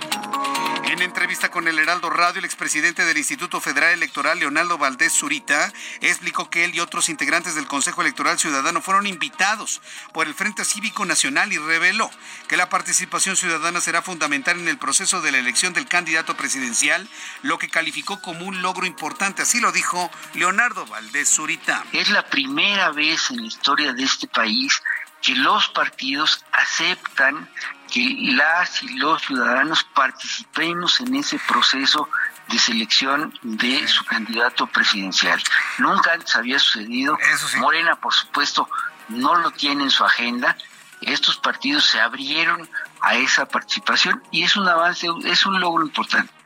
En 0.85 1.03
entrevista 1.03 1.51
con 1.51 1.67
el 1.67 1.77
Heraldo 1.77 2.09
Radio, 2.09 2.39
el 2.39 2.45
expresidente 2.45 3.05
del 3.05 3.17
Instituto 3.17 3.61
Federal 3.61 3.93
Electoral, 3.93 4.39
Leonardo 4.39 4.77
Valdés 4.77 5.13
Zurita, 5.13 5.71
explicó 6.01 6.49
que 6.49 6.63
él 6.63 6.73
y 6.73 6.79
otros 6.79 7.09
integrantes 7.09 7.53
del 7.53 7.67
Consejo 7.67 8.01
Electoral 8.01 8.39
Ciudadano 8.39 8.81
fueron 8.81 9.05
invitados 9.05 9.81
por 10.13 10.25
el 10.25 10.33
Frente 10.33 10.65
Cívico 10.65 11.05
Nacional 11.05 11.53
y 11.53 11.57
reveló 11.57 12.09
que 12.47 12.57
la 12.57 12.69
participación 12.69 13.35
ciudadana 13.35 13.81
será 13.81 14.01
fundamental 14.01 14.59
en 14.59 14.67
el 14.67 14.79
proceso 14.79 15.21
de 15.21 15.31
la 15.31 15.37
elección 15.37 15.73
del 15.73 15.87
candidato 15.87 16.35
presidencial 16.35 17.07
lo 17.43 17.59
que 17.59 17.69
calificó 17.69 18.21
como 18.21 18.45
un 18.45 18.61
logro 18.61 18.85
importante. 18.85 19.43
Así 19.43 19.59
lo 19.59 19.71
dijo 19.71 19.88
Leonardo 20.33 20.85
Valdés 20.85 21.29
Zurita. 21.29 21.83
Es 21.91 22.09
la 22.09 22.23
primera 22.23 22.91
vez 22.91 23.31
en 23.31 23.37
la 23.37 23.47
historia 23.47 23.93
de 23.93 24.03
este 24.03 24.27
país 24.27 24.81
que 25.21 25.35
los 25.35 25.67
partidos 25.69 26.45
aceptan 26.51 27.49
que 27.91 28.15
las 28.19 28.83
y 28.83 28.89
los 28.99 29.21
ciudadanos 29.23 29.83
participemos 29.83 30.99
en 31.01 31.15
ese 31.15 31.39
proceso 31.39 32.07
de 32.49 32.59
selección 32.59 33.33
de 33.41 33.87
su 33.87 34.05
candidato 34.05 34.67
presidencial. 34.67 35.41
Nunca 35.79 36.13
antes 36.13 36.35
había 36.35 36.59
sucedido. 36.59 37.17
Morena, 37.57 37.95
por 37.95 38.13
supuesto, 38.13 38.69
no 39.07 39.35
lo 39.35 39.51
tiene 39.51 39.83
en 39.83 39.91
su 39.91 40.05
agenda. 40.05 40.55
Estos 41.01 41.37
partidos 41.37 41.85
se 41.85 41.99
abrieron 41.99 42.69
a 43.01 43.15
esa 43.15 43.47
participación 43.47 44.21
y 44.31 44.43
es 44.43 44.55
un 44.55 44.67
avance, 44.67 45.07
es 45.25 45.45
un 45.45 45.59
logro 45.59 45.83
importante. 45.83 46.38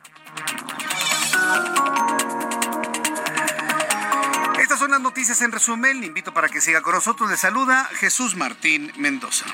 Noticias 5.04 5.42
en 5.42 5.52
resumen. 5.52 6.00
Le 6.00 6.06
invito 6.06 6.34
para 6.34 6.48
que 6.48 6.60
siga 6.60 6.80
con 6.80 6.94
nosotros. 6.94 7.30
Le 7.30 7.36
saluda 7.36 7.84
Jesús 8.00 8.34
Martín 8.34 8.90
Mendoza. 8.96 9.44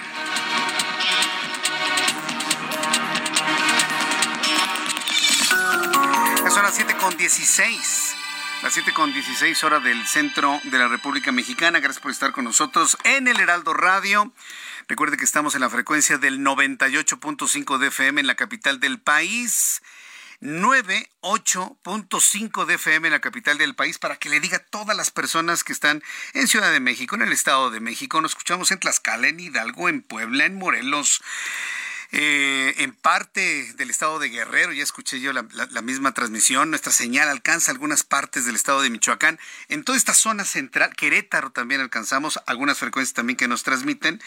son 6.51 6.65
las 6.65 6.75
7 6.75 6.97
con 6.97 7.17
16. 7.17 8.15
Las 8.63 8.73
7 8.73 8.93
con 8.93 9.13
16 9.13 9.63
horas 9.63 9.85
del 9.85 10.05
centro 10.07 10.61
de 10.65 10.79
la 10.79 10.89
República 10.89 11.31
Mexicana. 11.31 11.79
Gracias 11.79 12.03
por 12.03 12.11
estar 12.11 12.33
con 12.33 12.45
nosotros 12.45 12.99
en 13.05 13.29
el 13.29 13.39
Heraldo 13.39 13.73
Radio. 13.73 14.33
Recuerde 14.89 15.17
que 15.17 15.25
estamos 15.25 15.55
en 15.55 15.61
la 15.61 15.71
frecuencia 15.71 16.19
del 16.19 16.41
98.5 16.41 17.79
de 17.79 17.87
FM 17.89 18.21
en 18.21 18.27
la 18.27 18.35
capital 18.35 18.81
del 18.81 18.99
país 18.99 19.81
98.5 20.41 22.65
de 22.65 22.75
FM 22.75 23.09
en 23.09 23.13
la 23.13 23.21
capital 23.21 23.59
del 23.59 23.75
país 23.75 23.99
para 23.99 24.17
que 24.17 24.31
le 24.31 24.41
diga 24.41 24.57
a 24.57 24.65
todas 24.65 24.97
las 24.97 25.11
personas 25.11 25.65
que 25.65 25.75
están 25.75 26.03
en 26.33 26.49
Ciudad 26.49 26.73
de 26.73 26.81
México, 26.81 27.15
en 27.15 27.21
el 27.23 27.33
Estado 27.33 27.71
de 27.71 27.81
México. 27.81 28.19
Nos 28.21 28.33
escuchamos 28.33 28.71
en 28.71 28.79
Tlaxcala, 28.79 29.29
en 29.29 29.39
Hidalgo, 29.39 29.91
en 29.91 30.01
Puebla, 30.03 30.47
en 30.47 30.55
Morelos, 30.55 31.23
eh, 32.13 32.75
en 32.79 32.93
parte 32.93 33.73
del 33.75 33.89
estado 33.89 34.19
de 34.19 34.29
Guerrero, 34.29 34.73
ya 34.73 34.83
escuché 34.83 35.21
yo 35.21 35.33
la, 35.33 35.43
misma 35.83 36.13
transmisión, 36.13 36.71
nuestra 36.71 36.93
señal 36.93 37.29
alcanza 37.29 37.71
algunas 37.71 38.03
partes 38.03 38.45
del 38.45 38.57
estado 38.57 38.83
de 38.83 38.91
Michoacán. 38.91 39.39
En 39.69 39.85
toda 39.85 39.97
esta 39.97 40.13
zona 40.13 40.45
central, 40.45 40.95
Querétaro 40.97 41.51
también 41.51 41.81
alcanzamos, 41.81 42.41
algunas 42.47 42.79
frecuencias 42.79 43.15
también 43.15 43.37
que 43.37 43.47
nos 43.47 43.63
transmiten. 43.63 44.21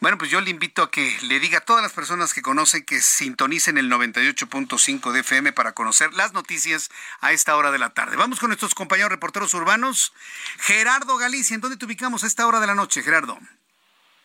Bueno, 0.00 0.18
pues 0.18 0.30
yo 0.30 0.40
le 0.40 0.50
invito 0.50 0.82
a 0.82 0.90
que 0.90 1.16
le 1.22 1.38
diga 1.38 1.58
a 1.58 1.60
todas 1.60 1.82
las 1.82 1.92
personas 1.92 2.34
que 2.34 2.42
conocen 2.42 2.84
que 2.84 3.00
sintonicen 3.00 3.78
el 3.78 3.88
98.5 3.88 5.12
de 5.12 5.20
FM 5.20 5.52
para 5.52 5.72
conocer 5.72 6.12
las 6.14 6.32
noticias 6.32 6.90
a 7.20 7.32
esta 7.32 7.56
hora 7.56 7.70
de 7.70 7.78
la 7.78 7.90
tarde. 7.90 8.16
Vamos 8.16 8.40
con 8.40 8.48
nuestros 8.48 8.74
compañeros 8.74 9.12
reporteros 9.12 9.54
urbanos. 9.54 10.12
Gerardo 10.58 11.16
Galicia, 11.18 11.54
¿en 11.54 11.60
dónde 11.60 11.76
te 11.76 11.84
ubicamos 11.84 12.24
a 12.24 12.26
esta 12.26 12.46
hora 12.48 12.58
de 12.58 12.66
la 12.66 12.74
noche, 12.74 13.02
Gerardo? 13.02 13.38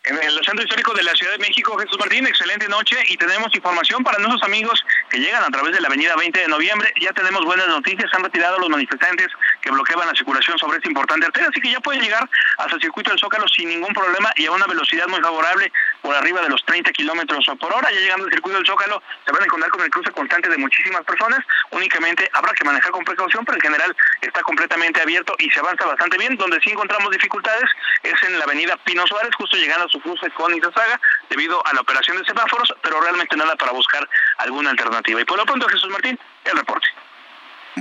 En 0.09 0.17
el 0.23 0.45
centro 0.45 0.63
histórico 0.63 0.93
de 0.93 1.03
la 1.03 1.13
Ciudad 1.13 1.33
de 1.33 1.39
México. 1.39 1.77
Jesús 1.77 1.97
Martín, 1.99 2.25
excelente 2.25 2.67
noche 2.69 2.95
y 3.09 3.17
tenemos 3.17 3.53
información 3.53 4.03
para 4.03 4.17
nuestros 4.19 4.41
amigos 4.43 4.83
que 5.09 5.19
llegan 5.19 5.43
a 5.43 5.49
través 5.49 5.73
de 5.73 5.81
la 5.81 5.87
avenida 5.87 6.15
20 6.15 6.39
de 6.39 6.47
noviembre. 6.47 6.93
Ya 7.01 7.11
tenemos 7.11 7.43
buenas 7.43 7.67
noticias, 7.67 8.09
han 8.13 8.23
retirado 8.23 8.57
los 8.59 8.69
manifestantes 8.69 9.27
que 9.61 9.69
bloqueaban 9.69 10.07
la 10.07 10.13
circulación 10.13 10.57
sobre 10.57 10.77
esta 10.77 10.87
importante 10.87 11.25
arteria, 11.25 11.49
así 11.49 11.59
que 11.59 11.71
ya 11.71 11.79
pueden 11.81 12.01
llegar 12.01 12.29
hasta 12.57 12.75
el 12.75 12.81
circuito 12.81 13.09
del 13.09 13.19
Zócalo 13.19 13.47
sin 13.49 13.67
ningún 13.67 13.93
problema 13.93 14.31
y 14.35 14.45
a 14.45 14.51
una 14.51 14.65
velocidad 14.65 15.07
muy 15.07 15.19
favorable 15.19 15.71
por 16.01 16.15
arriba 16.15 16.41
de 16.41 16.49
los 16.49 16.63
30 16.65 16.91
kilómetros 16.91 17.45
por 17.59 17.73
hora. 17.73 17.91
Ya 17.91 17.99
llegando 17.99 18.25
al 18.25 18.31
circuito 18.31 18.57
del 18.57 18.67
Zócalo 18.67 19.01
se 19.25 19.31
van 19.31 19.41
a 19.41 19.45
encontrar 19.45 19.71
con 19.71 19.81
el 19.81 19.89
cruce 19.89 20.11
constante 20.11 20.49
de 20.49 20.57
muchísimas 20.57 21.03
personas. 21.03 21.39
Únicamente 21.71 22.29
habrá 22.33 22.53
que 22.53 22.63
manejar 22.63 22.91
con 22.91 23.03
precaución, 23.03 23.43
pero 23.43 23.57
en 23.57 23.61
general 23.61 23.95
está 24.21 24.41
completamente 24.41 25.01
abierto 25.01 25.35
y 25.39 25.49
se 25.49 25.59
avanza 25.59 25.85
bastante 25.85 26.17
bien. 26.17 26.37
Donde 26.37 26.59
sí 26.61 26.71
encontramos 26.71 27.11
dificultades 27.11 27.69
es 28.03 28.23
en 28.23 28.37
la 28.39 28.45
avenida 28.45 28.77
Pino 28.85 29.05
Suárez, 29.05 29.31
justo 29.35 29.57
llegando 29.57 29.85
a 29.85 29.89
su 29.89 29.96
cruce 30.01 30.29
con 30.31 30.53
Izazaga, 30.55 30.99
debido 31.29 31.65
a 31.65 31.73
la 31.73 31.81
operación 31.81 32.17
de 32.17 32.25
semáforos, 32.25 32.73
pero 32.81 33.01
realmente 33.01 33.35
nada 33.35 33.55
para 33.55 33.71
buscar 33.71 34.07
alguna 34.37 34.71
alternativa. 34.71 35.21
Y 35.21 35.25
por 35.25 35.37
lo 35.37 35.45
pronto, 35.45 35.67
Jesús 35.67 35.89
Martín, 35.89 36.19
el 36.45 36.57
reporte. 36.57 36.87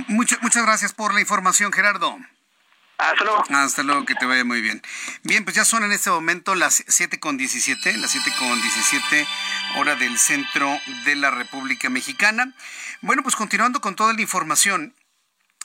Muchas, 0.07 0.41
muchas 0.41 0.63
gracias 0.63 0.93
por 0.93 1.13
la 1.13 1.21
información, 1.21 1.71
Gerardo. 1.71 2.17
Hasta 2.97 3.23
luego. 3.23 3.43
Hasta 3.49 3.83
luego, 3.83 4.05
que 4.05 4.15
te 4.15 4.25
vaya 4.25 4.43
muy 4.43 4.61
bien. 4.61 4.81
Bien, 5.23 5.43
pues 5.43 5.55
ya 5.55 5.65
son 5.65 5.83
en 5.83 5.91
este 5.91 6.09
momento 6.09 6.55
las 6.55 6.83
7 6.87 7.19
con 7.19 7.37
17, 7.37 7.97
las 7.97 8.11
7 8.11 8.33
con 8.39 8.59
17 8.59 9.27
hora 9.77 9.95
del 9.95 10.17
centro 10.17 10.75
de 11.05 11.15
la 11.15 11.29
República 11.29 11.89
Mexicana. 11.89 12.53
Bueno, 13.01 13.21
pues 13.21 13.35
continuando 13.35 13.81
con 13.81 13.95
toda 13.95 14.13
la 14.13 14.21
información, 14.21 14.95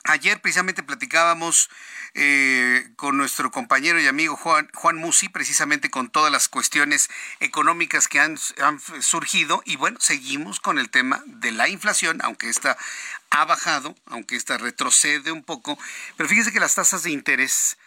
Ayer 0.05 0.41
precisamente 0.41 0.83
platicábamos 0.83 1.71
eh, 2.15 2.91
con 2.97 3.17
nuestro 3.17 3.51
compañero 3.51 4.01
y 4.01 4.07
amigo 4.07 4.37
Juan, 4.37 4.69
Juan 4.75 4.97
Musi, 4.97 5.29
precisamente 5.29 5.91
con 5.91 6.11
todas 6.11 6.31
las 6.31 6.49
cuestiones 6.49 7.09
económicas 7.41 8.09
que 8.09 8.21
han, 8.21 8.39
surgido. 9.01 9.63
Y 9.65 9.77
bueno, 9.77 9.99
seguimos 10.01 10.61
con 10.61 10.79
el 10.79 10.91
tema 10.91 11.23
de 11.27 11.53
la 11.53 11.69
inflación, 11.69 12.21
aunque 12.23 12.49
esta 12.49 12.77
ha 13.31 13.45
bajado, 13.45 13.95
aunque 14.07 14.37
esta 14.37 14.59
retrocede 14.59 15.33
un 15.33 15.43
poco, 15.43 15.79
pero 16.17 16.29
fíjese 16.29 16.53
que 16.53 16.61
las 16.61 16.75
tasas 16.75 17.03
de 17.03 17.11
interés 17.11 17.79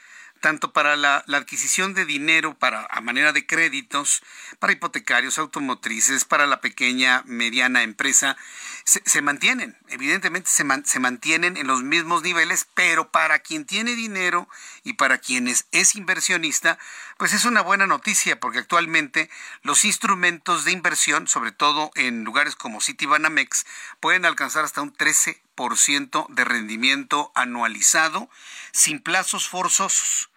tanto 0.41 0.73
para 0.73 0.95
la, 0.95 1.23
adquisición 1.27 1.93
de 1.93 2.05
dinero 2.05 2.57
para 2.57 2.85
a 2.91 3.01
manera 3.01 3.33
de 3.33 3.47
créditos, 3.47 4.21
para 4.59 4.73
hipotecarios, 4.73 5.39
automotrices, 5.39 6.23
para 6.25 6.45
la 6.45 6.61
pequeña, 6.61 7.23
mediana 7.25 7.81
empresa, 7.81 8.37
se, 8.85 9.21
mantienen, 9.23 9.75
evidentemente 9.87 10.47
se, 10.47 10.63
se, 10.85 10.99
mantienen 10.99 11.57
en 11.57 11.65
los 11.65 11.81
mismos 11.81 12.21
niveles, 12.21 12.67
pero 12.75 13.09
para 13.09 13.39
quien 13.39 13.65
tiene 13.65 13.95
dinero 13.95 14.47
y 14.83 14.93
para 14.93 15.17
quienes 15.17 15.65
es 15.71 15.95
inversionista, 15.95 16.77
pues 17.17 17.33
es 17.33 17.45
una 17.45 17.61
buena 17.61 17.87
noticia, 17.87 18.39
porque 18.39 18.59
actualmente 18.59 19.31
los 19.63 19.85
instrumentos 19.85 20.65
de 20.65 20.71
inversión, 20.71 21.27
sobre 21.27 21.51
todo 21.51 21.89
en 21.95 22.23
lugares 22.23 22.55
como 22.55 22.79
Citibanamex, 22.79 23.65
pueden 23.99 24.23
alcanzar 24.23 24.63
hasta 24.63 24.83
un 24.83 24.93
13% 24.93 26.27
de 26.29 26.45
rendimiento 26.45 27.31
anualizado 27.33 28.29
sin 28.71 28.99
plazos 28.99 29.49
forzosos. 29.49 30.29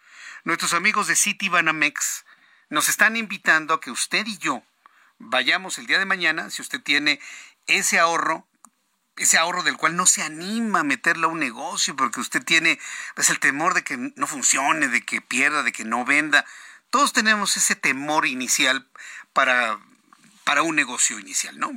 Nuestros 0.44 0.72
amigos 0.72 1.06
de 1.06 1.16
Citibanamex 1.16 2.24
nos 2.70 2.88
están 2.88 3.16
invitando 3.16 3.74
a 3.74 3.80
que 3.80 3.90
usted 3.90 4.26
y 4.26 4.38
yo 4.38 4.62
vayamos 5.18 5.78
el 5.78 5.86
día 5.86 5.98
de 5.98 6.04
mañana, 6.04 6.50
si 6.50 6.62
usted 6.62 6.80
tiene 6.80 7.20
ese 7.68 7.98
ahorro, 7.98 8.48
ese 9.16 9.38
ahorro 9.38 9.62
del 9.62 9.76
cual 9.76 9.96
no 9.96 10.06
se 10.06 10.22
anima 10.22 10.80
a 10.80 10.84
meterlo 10.84 11.28
a 11.28 11.30
un 11.30 11.38
negocio 11.38 11.94
porque 11.94 12.20
usted 12.20 12.42
tiene 12.42 12.80
pues, 13.14 13.30
el 13.30 13.38
temor 13.38 13.74
de 13.74 13.84
que 13.84 13.96
no 13.96 14.26
funcione, 14.26 14.88
de 14.88 15.04
que 15.04 15.20
pierda, 15.20 15.62
de 15.62 15.72
que 15.72 15.84
no 15.84 16.04
venda. 16.04 16.44
Todos 16.90 17.12
tenemos 17.12 17.56
ese 17.56 17.76
temor 17.76 18.26
inicial 18.26 18.88
para, 19.32 19.78
para 20.44 20.62
un 20.62 20.74
negocio 20.74 21.18
inicial, 21.18 21.58
¿no? 21.58 21.70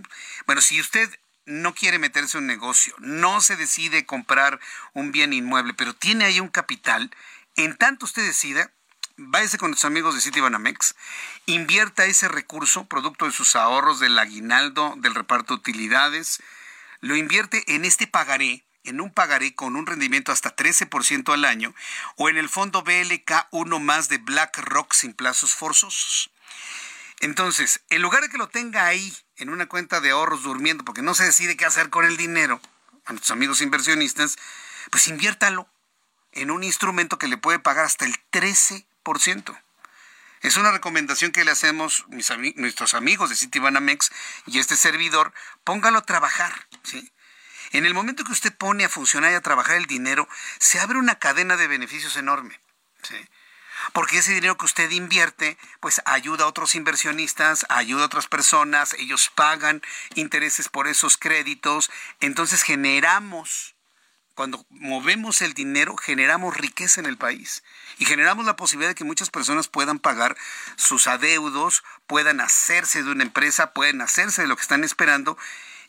Bueno, 0.45 0.61
si 0.61 0.79
usted 0.79 1.09
no 1.45 1.73
quiere 1.73 1.99
meterse 1.99 2.37
en 2.37 2.45
un 2.45 2.47
negocio, 2.47 2.95
no 2.99 3.41
se 3.41 3.55
decide 3.55 4.05
comprar 4.05 4.59
un 4.93 5.11
bien 5.11 5.33
inmueble, 5.33 5.73
pero 5.73 5.93
tiene 5.93 6.25
ahí 6.25 6.39
un 6.39 6.49
capital, 6.49 7.11
en 7.55 7.75
tanto 7.75 8.05
usted 8.05 8.25
decida, 8.25 8.71
váyase 9.27 9.57
con 9.57 9.73
sus 9.73 9.85
amigos 9.85 10.15
de 10.15 10.21
Citibanamex, 10.21 10.95
invierta 11.45 12.05
ese 12.05 12.27
recurso, 12.27 12.85
producto 12.85 13.25
de 13.25 13.31
sus 13.31 13.55
ahorros, 13.55 13.99
del 13.99 14.17
aguinaldo, 14.17 14.95
del 14.97 15.15
reparto 15.15 15.53
de 15.53 15.59
utilidades, 15.59 16.41
lo 16.99 17.15
invierte 17.15 17.63
en 17.75 17.85
este 17.85 18.07
pagaré, 18.07 18.63
en 18.83 19.01
un 19.01 19.11
pagaré 19.13 19.53
con 19.53 19.75
un 19.75 19.85
rendimiento 19.85 20.31
hasta 20.31 20.55
13% 20.55 21.33
al 21.33 21.45
año, 21.45 21.73
o 22.15 22.29
en 22.29 22.37
el 22.37 22.49
fondo 22.49 22.83
BLK 22.83 23.47
1 23.51 23.79
más 23.79 24.09
de 24.09 24.17
BlackRock 24.17 24.93
sin 24.93 25.13
plazos 25.13 25.53
forzosos. 25.53 26.31
Entonces, 27.19 27.81
en 27.89 28.01
lugar 28.01 28.23
de 28.23 28.29
que 28.29 28.37
lo 28.37 28.49
tenga 28.49 28.85
ahí 28.87 29.15
en 29.35 29.49
una 29.49 29.67
cuenta 29.67 30.01
de 30.01 30.09
ahorros 30.09 30.43
durmiendo 30.43 30.83
porque 30.83 31.03
no 31.03 31.13
se 31.13 31.25
decide 31.25 31.55
qué 31.55 31.65
hacer 31.65 31.89
con 31.89 32.05
el 32.05 32.17
dinero, 32.17 32.59
a 33.05 33.13
nuestros 33.13 33.31
amigos 33.31 33.61
inversionistas, 33.61 34.37
pues 34.89 35.07
inviértalo 35.07 35.67
en 36.31 36.49
un 36.49 36.63
instrumento 36.63 37.17
que 37.17 37.27
le 37.27 37.37
puede 37.37 37.59
pagar 37.59 37.85
hasta 37.85 38.05
el 38.05 38.15
13%. 38.31 38.90
Es 40.41 40.57
una 40.57 40.71
recomendación 40.71 41.31
que 41.31 41.45
le 41.45 41.51
hacemos 41.51 42.05
mis 42.09 42.31
nuestros 42.55 42.95
amigos 42.95 43.29
de 43.29 43.35
Citibanamex 43.35 44.11
y 44.47 44.59
este 44.59 44.75
servidor, 44.75 45.33
póngalo 45.63 45.99
a 45.99 46.05
trabajar. 46.05 46.67
En 47.71 47.85
el 47.85 47.93
momento 47.93 48.23
que 48.23 48.31
usted 48.31 48.55
pone 48.55 48.83
a 48.83 48.89
funcionar 48.89 49.31
y 49.31 49.35
a 49.35 49.41
trabajar 49.41 49.77
el 49.77 49.85
dinero, 49.85 50.27
se 50.59 50.79
abre 50.79 50.97
una 50.97 51.19
cadena 51.19 51.57
de 51.57 51.67
beneficios 51.67 52.17
enorme. 52.17 52.59
Porque 53.93 54.19
ese 54.19 54.33
dinero 54.33 54.57
que 54.57 54.65
usted 54.65 54.89
invierte, 54.91 55.57
pues 55.79 56.01
ayuda 56.05 56.45
a 56.45 56.47
otros 56.47 56.75
inversionistas, 56.75 57.65
ayuda 57.69 58.03
a 58.03 58.05
otras 58.07 58.27
personas, 58.27 58.93
ellos 58.93 59.31
pagan 59.33 59.81
intereses 60.15 60.69
por 60.69 60.87
esos 60.87 61.17
créditos, 61.17 61.91
entonces 62.19 62.63
generamos 62.63 63.70
cuando 64.41 64.65
movemos 64.71 65.43
el 65.43 65.53
dinero, 65.53 65.95
generamos 65.97 66.57
riqueza 66.57 66.99
en 66.99 67.05
el 67.05 67.15
país 67.15 67.63
y 67.99 68.05
generamos 68.05 68.43
la 68.43 68.55
posibilidad 68.55 68.89
de 68.89 68.95
que 68.95 69.03
muchas 69.03 69.29
personas 69.29 69.67
puedan 69.67 69.99
pagar 69.99 70.35
sus 70.77 71.05
adeudos, 71.05 71.83
puedan 72.07 72.41
hacerse 72.41 73.03
de 73.03 73.11
una 73.11 73.21
empresa, 73.21 73.71
pueden 73.71 74.01
hacerse 74.01 74.41
de 74.41 74.47
lo 74.47 74.55
que 74.55 74.63
están 74.63 74.83
esperando 74.83 75.37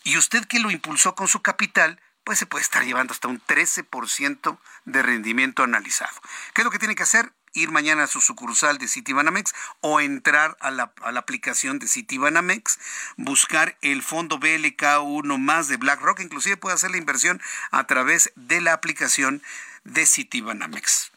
y 0.05 0.19
usted 0.19 0.45
que 0.45 0.59
lo 0.59 0.71
impulsó 0.71 1.15
con 1.15 1.29
su 1.29 1.41
capital, 1.41 1.99
pues 2.25 2.39
se 2.39 2.45
puede 2.45 2.63
estar 2.63 2.85
llevando 2.85 3.15
hasta 3.15 3.27
un 3.27 3.41
13% 3.41 4.59
de 4.85 5.03
rendimiento 5.03 5.63
analizado. 5.63 6.21
¿Qué 6.53 6.61
es 6.61 6.67
lo 6.67 6.71
que 6.71 6.79
tiene 6.79 6.95
que 6.95 7.05
hacer? 7.05 7.33
Ir 7.55 7.71
mañana 7.71 8.05
a 8.05 8.07
su 8.07 8.21
sucursal 8.21 8.79
de 8.79 8.89
Citibanamex 8.89 9.53
o 9.81 10.01
entrar 10.01 10.57
a 10.61 10.71
la, 10.71 10.93
a 11.03 11.13
la 11.13 11.21
aplicación 11.21 11.79
de 11.79 11.89
Citibanamex, 11.89 12.79
buscar 13.17 13.77
el 13.83 14.03
fondo 14.03 14.39
BLK1 14.39 15.39
más 15.39 15.69
de 15.69 15.77
BlackRock, 15.77 16.21
inclusive 16.21 16.57
puede 16.57 16.75
hacer 16.75 16.91
la 16.91 16.97
inversión 16.97 17.41
a 17.71 17.87
través 17.87 18.33
de 18.37 18.61
la 18.61 18.73
aplicación 18.73 19.43
de 19.85 20.07
Citibanamex. 20.07 21.13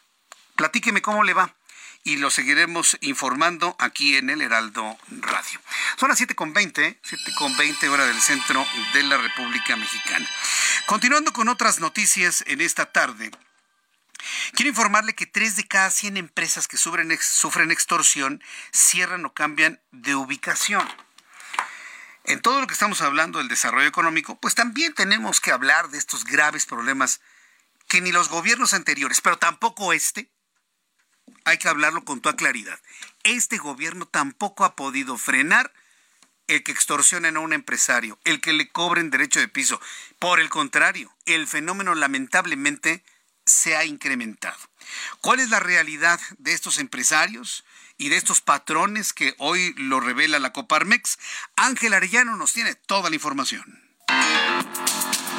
Platíqueme 0.56 1.02
cómo 1.02 1.22
le 1.22 1.34
va 1.34 1.54
y 2.06 2.18
lo 2.18 2.30
seguiremos 2.30 2.96
informando 3.00 3.74
aquí 3.80 4.16
en 4.16 4.30
el 4.30 4.40
Heraldo 4.40 4.96
Radio. 5.10 5.60
Son 5.98 6.08
las 6.08 6.20
7.20, 6.20 7.00
7.20 7.02 7.88
hora 7.88 8.06
del 8.06 8.20
centro 8.20 8.64
de 8.94 9.02
la 9.02 9.16
República 9.16 9.74
Mexicana. 9.74 10.26
Continuando 10.86 11.32
con 11.32 11.48
otras 11.48 11.80
noticias 11.80 12.44
en 12.46 12.60
esta 12.60 12.86
tarde. 12.92 13.32
Quiero 14.52 14.70
informarle 14.70 15.14
que 15.14 15.26
tres 15.26 15.56
de 15.56 15.66
cada 15.66 15.90
100 15.90 16.16
empresas 16.16 16.68
que 16.68 16.76
sufren, 16.76 17.16
sufren 17.20 17.70
extorsión 17.70 18.42
cierran 18.72 19.24
o 19.24 19.34
cambian 19.34 19.80
de 19.92 20.14
ubicación. 20.14 20.86
En 22.24 22.40
todo 22.40 22.60
lo 22.60 22.66
que 22.66 22.74
estamos 22.74 23.02
hablando 23.02 23.38
del 23.38 23.48
desarrollo 23.48 23.86
económico, 23.86 24.38
pues 24.40 24.54
también 24.54 24.94
tenemos 24.94 25.40
que 25.40 25.52
hablar 25.52 25.90
de 25.90 25.98
estos 25.98 26.24
graves 26.24 26.66
problemas 26.66 27.20
que 27.88 28.00
ni 28.00 28.10
los 28.10 28.28
gobiernos 28.28 28.74
anteriores, 28.74 29.20
pero 29.20 29.38
tampoco 29.38 29.92
este, 29.92 30.28
hay 31.44 31.58
que 31.58 31.68
hablarlo 31.68 32.04
con 32.04 32.20
toda 32.20 32.34
claridad. 32.34 32.80
Este 33.22 33.58
gobierno 33.58 34.06
tampoco 34.06 34.64
ha 34.64 34.74
podido 34.74 35.18
frenar 35.18 35.72
el 36.48 36.62
que 36.62 36.72
extorsionen 36.72 37.36
a 37.36 37.40
un 37.40 37.52
empresario, 37.52 38.18
el 38.24 38.40
que 38.40 38.52
le 38.52 38.68
cobren 38.70 39.10
derecho 39.10 39.40
de 39.40 39.48
piso. 39.48 39.80
Por 40.18 40.40
el 40.40 40.48
contrario, 40.48 41.14
el 41.26 41.46
fenómeno 41.46 41.94
lamentablemente 41.94 43.04
se 43.46 43.76
ha 43.76 43.84
incrementado. 43.84 44.58
¿Cuál 45.20 45.40
es 45.40 45.50
la 45.50 45.60
realidad 45.60 46.20
de 46.38 46.52
estos 46.52 46.78
empresarios 46.78 47.64
y 47.96 48.08
de 48.10 48.16
estos 48.16 48.40
patrones 48.40 49.12
que 49.12 49.34
hoy 49.38 49.72
lo 49.76 50.00
revela 50.00 50.38
la 50.38 50.52
Coparmex? 50.52 51.18
Ángel 51.56 51.94
Arellano 51.94 52.36
nos 52.36 52.52
tiene 52.52 52.74
toda 52.74 53.08
la 53.08 53.16
información. 53.16 53.82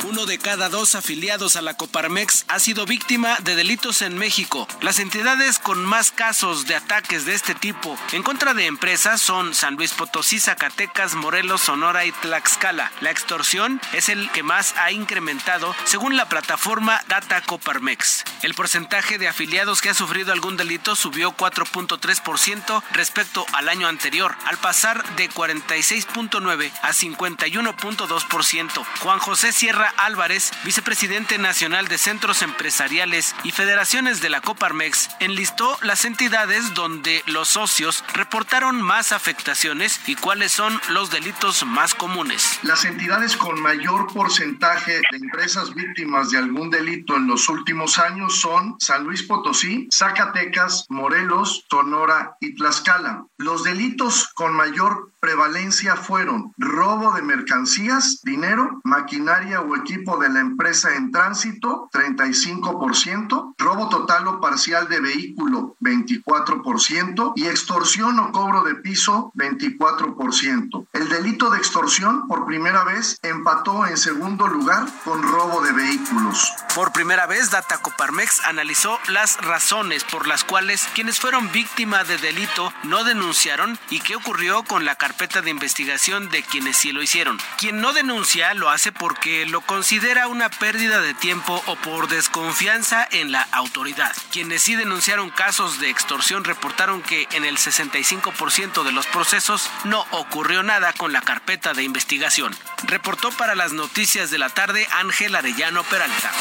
Uno 0.09 0.25
de 0.25 0.39
cada 0.39 0.69
dos 0.69 0.95
afiliados 0.95 1.57
a 1.57 1.61
la 1.61 1.73
Coparmex 1.73 2.45
ha 2.47 2.59
sido 2.59 2.85
víctima 2.85 3.35
de 3.43 3.57
delitos 3.57 4.01
en 4.01 4.17
México. 4.17 4.65
Las 4.79 4.99
entidades 4.99 5.59
con 5.59 5.83
más 5.83 6.13
casos 6.13 6.65
de 6.65 6.75
ataques 6.75 7.25
de 7.25 7.33
este 7.33 7.53
tipo 7.53 7.97
en 8.13 8.23
contra 8.23 8.53
de 8.53 8.67
empresas 8.67 9.21
son 9.21 9.53
San 9.53 9.75
Luis 9.75 9.91
Potosí, 9.91 10.39
Zacatecas, 10.39 11.15
Morelos, 11.15 11.59
Sonora 11.59 12.05
y 12.05 12.13
Tlaxcala. 12.13 12.89
La 13.01 13.11
extorsión 13.11 13.81
es 13.91 14.07
el 14.07 14.31
que 14.31 14.43
más 14.43 14.75
ha 14.77 14.93
incrementado 14.93 15.75
según 15.83 16.15
la 16.15 16.29
plataforma 16.29 17.01
Data 17.09 17.41
Coparmex. 17.41 18.23
El 18.43 18.53
porcentaje 18.53 19.17
de 19.17 19.27
afiliados 19.27 19.81
que 19.81 19.89
ha 19.89 19.93
sufrido 19.93 20.31
algún 20.31 20.55
delito 20.55 20.95
subió 20.95 21.35
4.3% 21.35 22.81
respecto 22.93 23.45
al 23.51 23.67
año 23.67 23.89
anterior, 23.89 24.37
al 24.45 24.57
pasar 24.57 25.03
de 25.17 25.29
46.9 25.29 26.71
a 26.81 26.93
51.2%. 26.93 28.85
Juan 29.01 29.19
José 29.19 29.51
Sierra 29.51 29.93
Álvarez, 29.97 30.51
vicepresidente 30.63 31.37
nacional 31.37 31.87
de 31.87 31.97
centros 31.97 32.41
empresariales 32.41 33.35
y 33.43 33.51
federaciones 33.51 34.21
de 34.21 34.29
la 34.29 34.41
Coparmex, 34.41 35.09
enlistó 35.19 35.77
las 35.81 36.05
entidades 36.05 36.73
donde 36.73 37.23
los 37.25 37.49
socios 37.49 38.03
reportaron 38.13 38.81
más 38.81 39.11
afectaciones 39.11 39.99
y 40.07 40.15
cuáles 40.15 40.51
son 40.51 40.79
los 40.89 41.09
delitos 41.09 41.65
más 41.65 41.95
comunes. 41.95 42.59
Las 42.63 42.85
entidades 42.85 43.35
con 43.37 43.61
mayor 43.61 44.11
porcentaje 44.13 45.01
de 45.11 45.17
empresas 45.17 45.73
víctimas 45.73 46.31
de 46.31 46.37
algún 46.37 46.69
delito 46.69 47.15
en 47.15 47.27
los 47.27 47.49
últimos 47.49 47.99
años 47.99 48.39
son 48.39 48.75
San 48.79 49.03
Luis 49.03 49.23
Potosí, 49.23 49.87
Zacatecas, 49.93 50.85
Morelos, 50.89 51.65
Sonora 51.69 52.37
y 52.39 52.55
Tlaxcala. 52.55 53.25
Los 53.37 53.63
delitos 53.63 54.29
con 54.33 54.53
mayor 54.53 55.11
prevalencia 55.27 55.97
fueron 55.97 56.53
robo 56.57 57.11
de 57.11 57.21
mercancías, 57.21 58.21
dinero, 58.23 58.79
maquinaria 58.85 59.59
o 59.59 59.75
equipo 59.75 60.15
de 60.15 60.29
la 60.29 60.39
empresa 60.39 60.95
en 60.95 61.11
tránsito, 61.11 61.89
35%, 61.91 63.55
robo 63.57 63.89
total 63.89 64.25
o 64.29 64.39
parcial 64.39 64.87
de 64.87 65.01
vehículo, 65.01 65.75
24%, 65.81 67.33
y 67.35 67.45
extorsión 67.45 68.17
o 68.19 68.31
cobro 68.31 68.63
de 68.63 68.75
piso, 68.75 69.33
24%. 69.35 70.87
El 70.93 71.09
delito 71.09 71.49
de 71.49 71.57
extorsión 71.57 72.25
por 72.29 72.45
primera 72.45 72.85
vez 72.85 73.19
empató 73.21 73.85
en 73.85 73.97
segundo 73.97 74.47
lugar 74.47 74.87
con 75.03 75.21
robo 75.23 75.59
de 75.59 75.73
vehículos. 75.73 76.53
Por 76.73 76.93
primera 76.93 77.27
vez, 77.27 77.51
Data 77.51 77.79
Coparmex 77.79 78.45
analizó 78.45 78.97
las 79.09 79.35
razones 79.41 80.05
por 80.05 80.25
las 80.25 80.45
cuales 80.45 80.87
quienes 80.95 81.19
fueron 81.19 81.51
víctima 81.51 82.05
de 82.05 82.17
delito 82.17 82.71
no 82.83 83.03
denunciaron 83.03 83.77
y 83.89 83.99
qué 83.99 84.15
ocurrió 84.15 84.63
con 84.63 84.85
la 84.85 84.95
carpeta 84.95 85.16
de 85.17 85.49
investigación 85.49 86.29
de 86.29 86.43
quienes 86.43 86.77
sí 86.77 86.91
lo 86.91 87.01
hicieron. 87.01 87.39
Quien 87.57 87.81
no 87.81 87.91
denuncia 87.91 88.53
lo 88.53 88.69
hace 88.69 88.91
porque 88.91 89.47
lo 89.47 89.61
considera 89.61 90.27
una 90.27 90.49
pérdida 90.49 91.01
de 91.01 91.15
tiempo 91.15 91.61
o 91.65 91.75
por 91.75 92.07
desconfianza 92.07 93.07
en 93.11 93.31
la 93.31 93.41
autoridad. 93.51 94.15
Quienes 94.31 94.61
sí 94.61 94.75
denunciaron 94.75 95.31
casos 95.31 95.79
de 95.79 95.89
extorsión 95.89 96.43
reportaron 96.43 97.01
que 97.01 97.27
en 97.31 97.45
el 97.45 97.57
65% 97.57 98.83
de 98.83 98.91
los 98.91 99.07
procesos 99.07 99.69
no 99.85 100.05
ocurrió 100.11 100.61
nada 100.61 100.93
con 100.93 101.11
la 101.11 101.21
carpeta 101.21 101.73
de 101.73 101.83
investigación. 101.83 102.55
Reportó 102.83 103.31
para 103.31 103.55
las 103.55 103.73
noticias 103.73 104.29
de 104.29 104.37
la 104.37 104.49
tarde 104.49 104.87
Ángel 104.91 105.35
Arellano 105.35 105.83
Peralta. 105.83 106.31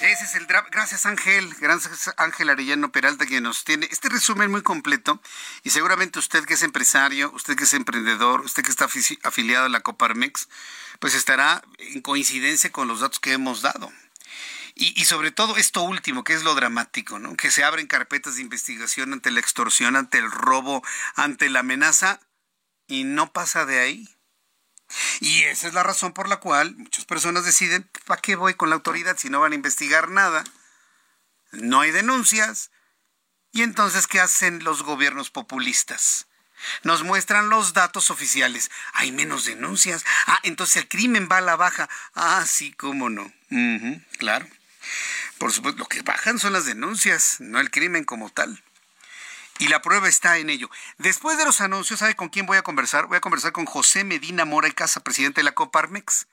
Ese 0.00 0.24
es 0.24 0.34
el 0.34 0.46
Gracias 0.46 1.06
Ángel, 1.06 1.54
gracias 1.58 2.12
Ángel 2.18 2.50
Arellano 2.50 2.92
Peralta 2.92 3.24
que 3.24 3.40
nos 3.40 3.64
tiene 3.64 3.88
este 3.90 4.10
resumen 4.10 4.50
muy 4.50 4.62
completo 4.62 5.22
y 5.62 5.70
seguramente 5.70 6.18
usted 6.18 6.44
que 6.44 6.54
es 6.54 6.62
empresario, 6.62 7.32
usted 7.32 7.56
que 7.56 7.64
es 7.64 7.72
emprendedor, 7.72 8.42
usted 8.42 8.62
que 8.62 8.70
está 8.70 8.86
afiliado 9.22 9.66
a 9.66 9.68
la 9.70 9.80
Coparmex, 9.80 10.48
pues 11.00 11.14
estará 11.14 11.62
en 11.78 12.02
coincidencia 12.02 12.70
con 12.70 12.88
los 12.88 13.00
datos 13.00 13.20
que 13.20 13.32
hemos 13.32 13.62
dado. 13.62 13.90
Y, 14.74 15.00
y, 15.00 15.06
sobre 15.06 15.30
todo 15.30 15.56
esto 15.56 15.82
último, 15.82 16.22
que 16.22 16.34
es 16.34 16.42
lo 16.42 16.54
dramático, 16.54 17.18
¿no? 17.18 17.34
Que 17.34 17.50
se 17.50 17.64
abren 17.64 17.86
carpetas 17.86 18.36
de 18.36 18.42
investigación 18.42 19.14
ante 19.14 19.30
la 19.30 19.40
extorsión, 19.40 19.96
ante 19.96 20.18
el 20.18 20.30
robo, 20.30 20.84
ante 21.14 21.48
la 21.48 21.60
amenaza 21.60 22.20
y 22.86 23.04
no 23.04 23.32
pasa 23.32 23.64
de 23.64 23.80
ahí. 23.80 24.15
Y 25.20 25.42
esa 25.44 25.68
es 25.68 25.74
la 25.74 25.82
razón 25.82 26.12
por 26.12 26.28
la 26.28 26.38
cual 26.38 26.74
muchas 26.76 27.04
personas 27.04 27.44
deciden, 27.44 27.88
¿para 28.06 28.20
qué 28.20 28.36
voy 28.36 28.54
con 28.54 28.70
la 28.70 28.76
autoridad 28.76 29.16
si 29.16 29.30
no 29.30 29.40
van 29.40 29.52
a 29.52 29.56
investigar 29.56 30.08
nada? 30.08 30.44
No 31.52 31.80
hay 31.80 31.90
denuncias. 31.90 32.70
Y 33.52 33.62
entonces, 33.62 34.06
¿qué 34.06 34.20
hacen 34.20 34.64
los 34.64 34.82
gobiernos 34.82 35.30
populistas? 35.30 36.26
Nos 36.82 37.02
muestran 37.02 37.48
los 37.48 37.72
datos 37.72 38.10
oficiales. 38.10 38.70
Hay 38.92 39.12
menos 39.12 39.44
denuncias. 39.44 40.04
Ah, 40.26 40.40
entonces 40.42 40.76
el 40.76 40.88
crimen 40.88 41.28
va 41.30 41.38
a 41.38 41.42
la 41.42 41.56
baja. 41.56 41.88
Ah, 42.14 42.44
sí, 42.46 42.72
cómo 42.72 43.08
no. 43.10 43.32
claro. 44.18 44.46
Por 45.38 45.52
supuesto, 45.52 45.80
lo 45.80 45.88
que 45.88 46.02
bajan 46.02 46.38
son 46.38 46.52
las 46.52 46.64
denuncias, 46.64 47.36
no 47.40 47.60
el 47.60 47.70
crimen 47.70 48.04
como 48.04 48.30
tal. 48.30 48.62
Y 49.58 49.68
la 49.68 49.82
prueba 49.82 50.08
está 50.08 50.38
en 50.38 50.50
ello. 50.50 50.70
Después 50.98 51.38
de 51.38 51.44
los 51.44 51.60
anuncios, 51.60 52.00
¿sabe 52.00 52.14
con 52.14 52.28
quién 52.28 52.46
voy 52.46 52.58
a 52.58 52.62
conversar? 52.62 53.06
Voy 53.06 53.16
a 53.16 53.20
conversar 53.20 53.52
con 53.52 53.64
José 53.64 54.04
Medina 54.04 54.44
Mora 54.44 54.68
y 54.68 54.72
Casa, 54.72 55.00
presidente 55.00 55.40
de 55.40 55.44
la 55.44 55.52
Coparmex. 55.52 56.26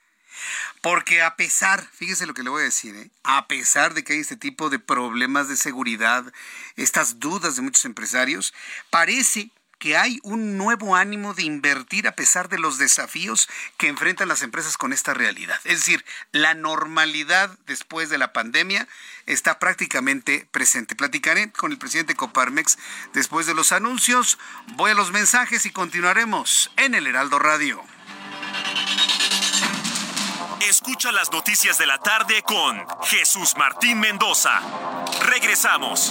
Porque 0.80 1.22
a 1.22 1.36
pesar, 1.36 1.86
fíjese 1.92 2.26
lo 2.26 2.34
que 2.34 2.42
le 2.42 2.50
voy 2.50 2.62
a 2.62 2.64
decir, 2.64 2.94
¿eh? 2.96 3.10
a 3.22 3.46
pesar 3.46 3.94
de 3.94 4.04
que 4.04 4.14
hay 4.14 4.18
este 4.18 4.36
tipo 4.36 4.68
de 4.68 4.78
problemas 4.78 5.48
de 5.48 5.56
seguridad, 5.56 6.24
estas 6.76 7.20
dudas 7.20 7.56
de 7.56 7.62
muchos 7.62 7.84
empresarios, 7.84 8.52
parece 8.90 9.50
que 9.78 9.96
hay 9.96 10.20
un 10.22 10.56
nuevo 10.56 10.96
ánimo 10.96 11.34
de 11.34 11.42
invertir 11.42 12.08
a 12.08 12.16
pesar 12.16 12.48
de 12.48 12.58
los 12.58 12.78
desafíos 12.78 13.48
que 13.76 13.88
enfrentan 13.88 14.28
las 14.28 14.42
empresas 14.42 14.76
con 14.76 14.92
esta 14.92 15.14
realidad. 15.14 15.60
Es 15.64 15.80
decir, 15.80 16.04
la 16.32 16.54
normalidad 16.54 17.56
después 17.66 18.08
de 18.08 18.18
la 18.18 18.32
pandemia 18.32 18.88
está 19.26 19.58
prácticamente 19.58 20.46
presente. 20.50 20.96
Platicaré 20.96 21.50
con 21.52 21.72
el 21.72 21.78
presidente 21.78 22.14
Coparmex 22.14 22.78
después 23.12 23.46
de 23.46 23.54
los 23.54 23.72
anuncios. 23.72 24.38
Voy 24.74 24.90
a 24.92 24.94
los 24.94 25.12
mensajes 25.12 25.66
y 25.66 25.70
continuaremos 25.70 26.70
en 26.76 26.94
el 26.94 27.06
Heraldo 27.06 27.38
Radio. 27.38 27.82
Escucha 30.68 31.12
las 31.12 31.30
noticias 31.30 31.76
de 31.78 31.86
la 31.86 31.98
tarde 31.98 32.42
con 32.42 32.86
Jesús 33.04 33.54
Martín 33.56 34.00
Mendoza. 34.00 34.60
Regresamos. 35.20 36.10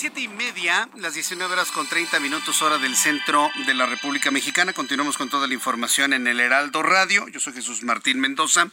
Siete 0.00 0.22
y 0.22 0.28
media, 0.28 0.88
las 0.96 1.12
19 1.12 1.52
horas 1.52 1.70
con 1.72 1.86
30 1.86 2.20
minutos 2.20 2.62
hora 2.62 2.78
del 2.78 2.96
centro 2.96 3.50
de 3.66 3.74
la 3.74 3.84
República 3.84 4.30
Mexicana. 4.30 4.72
Continuamos 4.72 5.18
con 5.18 5.28
toda 5.28 5.46
la 5.46 5.52
información 5.52 6.14
en 6.14 6.26
el 6.26 6.40
Heraldo 6.40 6.82
Radio. 6.82 7.28
Yo 7.28 7.38
soy 7.38 7.52
Jesús 7.52 7.82
Martín 7.82 8.18
Mendoza. 8.18 8.70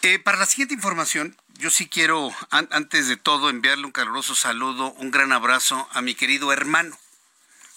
Eh, 0.00 0.18
para 0.18 0.38
la 0.38 0.46
siguiente 0.46 0.72
información, 0.72 1.36
yo 1.58 1.68
sí 1.68 1.90
quiero, 1.90 2.30
antes 2.48 3.06
de 3.06 3.18
todo, 3.18 3.50
enviarle 3.50 3.84
un 3.84 3.92
caluroso 3.92 4.34
saludo, 4.34 4.92
un 4.92 5.10
gran 5.10 5.30
abrazo 5.32 5.86
a 5.92 6.00
mi 6.00 6.14
querido 6.14 6.54
hermano, 6.54 6.98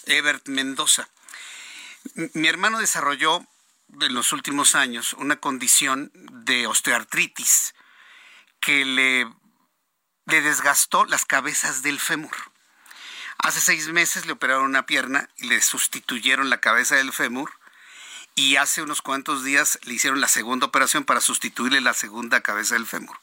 Ebert 0.06 0.48
Mendoza. 0.48 1.10
Mi 2.32 2.48
hermano 2.48 2.80
desarrolló 2.80 3.46
en 4.00 4.14
los 4.14 4.32
últimos 4.32 4.76
años 4.76 5.12
una 5.20 5.36
condición 5.36 6.14
de 6.14 6.66
osteoartritis 6.68 7.76
que 8.62 8.86
le, 8.86 9.28
le 10.28 10.42
desgastó 10.42 11.04
las 11.04 11.26
cabezas 11.26 11.84
del 11.84 12.00
fémur. 12.00 12.53
Hace 13.44 13.60
seis 13.60 13.90
meses 13.90 14.26
le 14.26 14.32
operaron 14.32 14.64
una 14.64 14.86
pierna 14.86 15.30
y 15.36 15.48
le 15.48 15.62
sustituyeron 15.62 16.50
la 16.50 16.62
cabeza 16.62 16.96
del 16.96 17.12
fémur. 17.12 17.52
Y 18.36 18.56
hace 18.56 18.82
unos 18.82 19.02
cuantos 19.02 19.44
días 19.44 19.80
le 19.84 19.96
hicieron 19.96 20.22
la 20.22 20.30
segunda 20.30 20.66
operación 20.66 21.04
para 21.04 21.20
sustituirle 21.20 21.82
la 21.82 21.94
segunda 21.94 22.40
cabeza 22.40 22.76
del 22.76 22.88
fémur. 22.88 23.20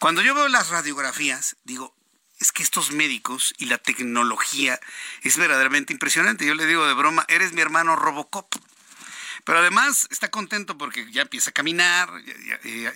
Cuando 0.00 0.22
yo 0.22 0.34
veo 0.34 0.48
las 0.48 0.70
radiografías, 0.70 1.54
digo, 1.62 1.94
es 2.40 2.50
que 2.50 2.64
estos 2.64 2.90
médicos 2.90 3.54
y 3.56 3.66
la 3.66 3.78
tecnología 3.78 4.80
es 5.22 5.36
verdaderamente 5.36 5.92
impresionante. 5.92 6.44
Yo 6.44 6.54
le 6.54 6.66
digo 6.66 6.84
de 6.88 6.94
broma, 6.94 7.24
eres 7.28 7.52
mi 7.52 7.60
hermano 7.60 7.94
Robocop. 7.94 8.52
Pero 9.44 9.58
además 9.58 10.08
está 10.10 10.30
contento 10.30 10.78
porque 10.78 11.10
ya 11.12 11.22
empieza 11.22 11.50
a 11.50 11.52
caminar, 11.52 12.08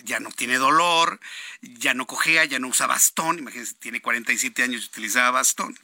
ya, 0.03 0.19
no 0.19 0.31
tiene 0.31 0.57
dolor, 0.57 1.19
ya 1.61 1.93
no 1.93 2.07
cojea, 2.07 2.43
ya 2.45 2.57
no 2.57 2.67
usa 2.67 2.87
bastón. 2.87 3.37
Imagínense, 3.37 3.75
tiene 3.75 4.01
47 4.01 4.63
años 4.63 4.83
y 4.83 4.87
utilizaba 4.87 5.29
bastón. 5.29 5.77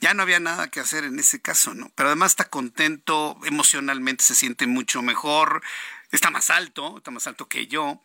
Ya 0.00 0.12
no 0.12 0.22
había 0.22 0.40
nada 0.40 0.68
que 0.68 0.80
hacer 0.80 1.04
en 1.04 1.18
ese 1.18 1.40
caso, 1.40 1.72
¿no? 1.72 1.90
Pero 1.94 2.10
además 2.10 2.32
está 2.32 2.44
contento, 2.44 3.38
emocionalmente 3.44 4.24
se 4.24 4.34
siente 4.34 4.66
mucho 4.66 5.00
mejor, 5.00 5.62
está 6.14 6.30
más 6.30 6.50
alto, 6.50 6.98
está 6.98 7.10
más 7.10 7.26
alto 7.26 7.48
que 7.48 7.66
yo. 7.66 8.00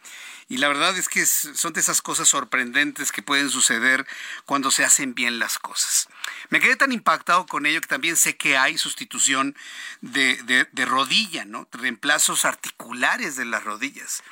Y 0.48 0.58
la 0.58 0.68
verdad 0.68 0.98
es 0.98 1.08
que 1.08 1.26
son 1.28 1.74
de 1.74 1.80
esas 1.80 2.02
cosas 2.02 2.28
sorprendentes 2.28 3.12
que 3.12 3.22
pueden 3.22 3.52
suceder 3.52 4.08
cuando 4.46 4.72
se 4.72 4.84
hacen 4.84 5.14
bien 5.14 5.38
las 5.38 5.60
cosas. 5.60 6.08
Me 6.50 6.60
quedé 6.60 6.76
tan 6.76 6.92
impactado 6.92 7.46
con 7.46 7.68
ello 7.68 7.82
que 7.82 7.88
también 7.88 8.18
sé 8.18 8.36
que 8.36 8.58
hay 8.58 8.80
sustitución 8.80 9.56
de, 10.02 10.68
rodilla, 10.88 11.46
¿no? 11.46 11.68
Reemplazos 11.72 12.46
articulares 12.46 13.36
de 13.36 13.46
las 13.46 13.64
rodillas. 13.64 14.24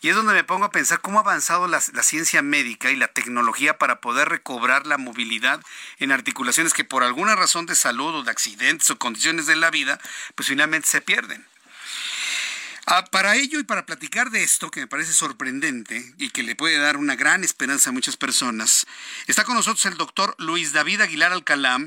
Y 0.00 0.08
es 0.08 0.16
donde 0.16 0.32
me 0.32 0.44
pongo 0.44 0.64
a 0.64 0.70
pensar 0.70 1.02
cómo 1.02 1.18
ha 1.18 1.22
avanzado 1.22 1.68
la, 1.68 1.82
la, 1.92 2.02
ciencia 2.02 2.40
médica 2.40 2.90
y 2.90 2.96
la 2.96 3.08
tecnología 3.08 3.76
para 3.76 4.00
poder 4.00 4.28
recobrar 4.30 4.86
la 4.86 4.96
movilidad 4.96 5.60
en 5.98 6.12
articulaciones 6.12 6.72
que 6.72 6.84
por 6.84 7.02
alguna 7.02 7.36
razón 7.36 7.66
de 7.66 7.74
salud 7.74 8.14
o 8.14 8.22
de 8.22 8.30
accidentes 8.30 8.88
o 8.90 8.98
condiciones 8.98 9.46
de 9.46 9.56
la 9.56 9.70
vida, 9.70 10.00
pues 10.34 10.48
finalmente 10.48 10.88
se 10.88 11.02
pierden. 11.02 11.46
Ah, 12.90 13.04
para 13.04 13.36
ello 13.36 13.60
y 13.60 13.64
para 13.64 13.84
platicar 13.84 14.30
de 14.30 14.42
esto, 14.42 14.70
que 14.70 14.80
me 14.80 14.86
parece 14.86 15.12
sorprendente 15.12 16.14
y 16.16 16.30
que 16.30 16.42
le 16.42 16.56
puede 16.56 16.78
dar 16.78 16.96
una 16.96 17.16
gran 17.16 17.44
esperanza 17.44 17.90
a 17.90 17.92
muchas 17.92 18.16
personas, 18.16 18.86
está 19.26 19.44
con 19.44 19.56
nosotros 19.56 19.84
el 19.84 19.98
doctor 19.98 20.34
Luis 20.38 20.72
David 20.72 21.02
Aguilar 21.02 21.32
Alcalá. 21.32 21.86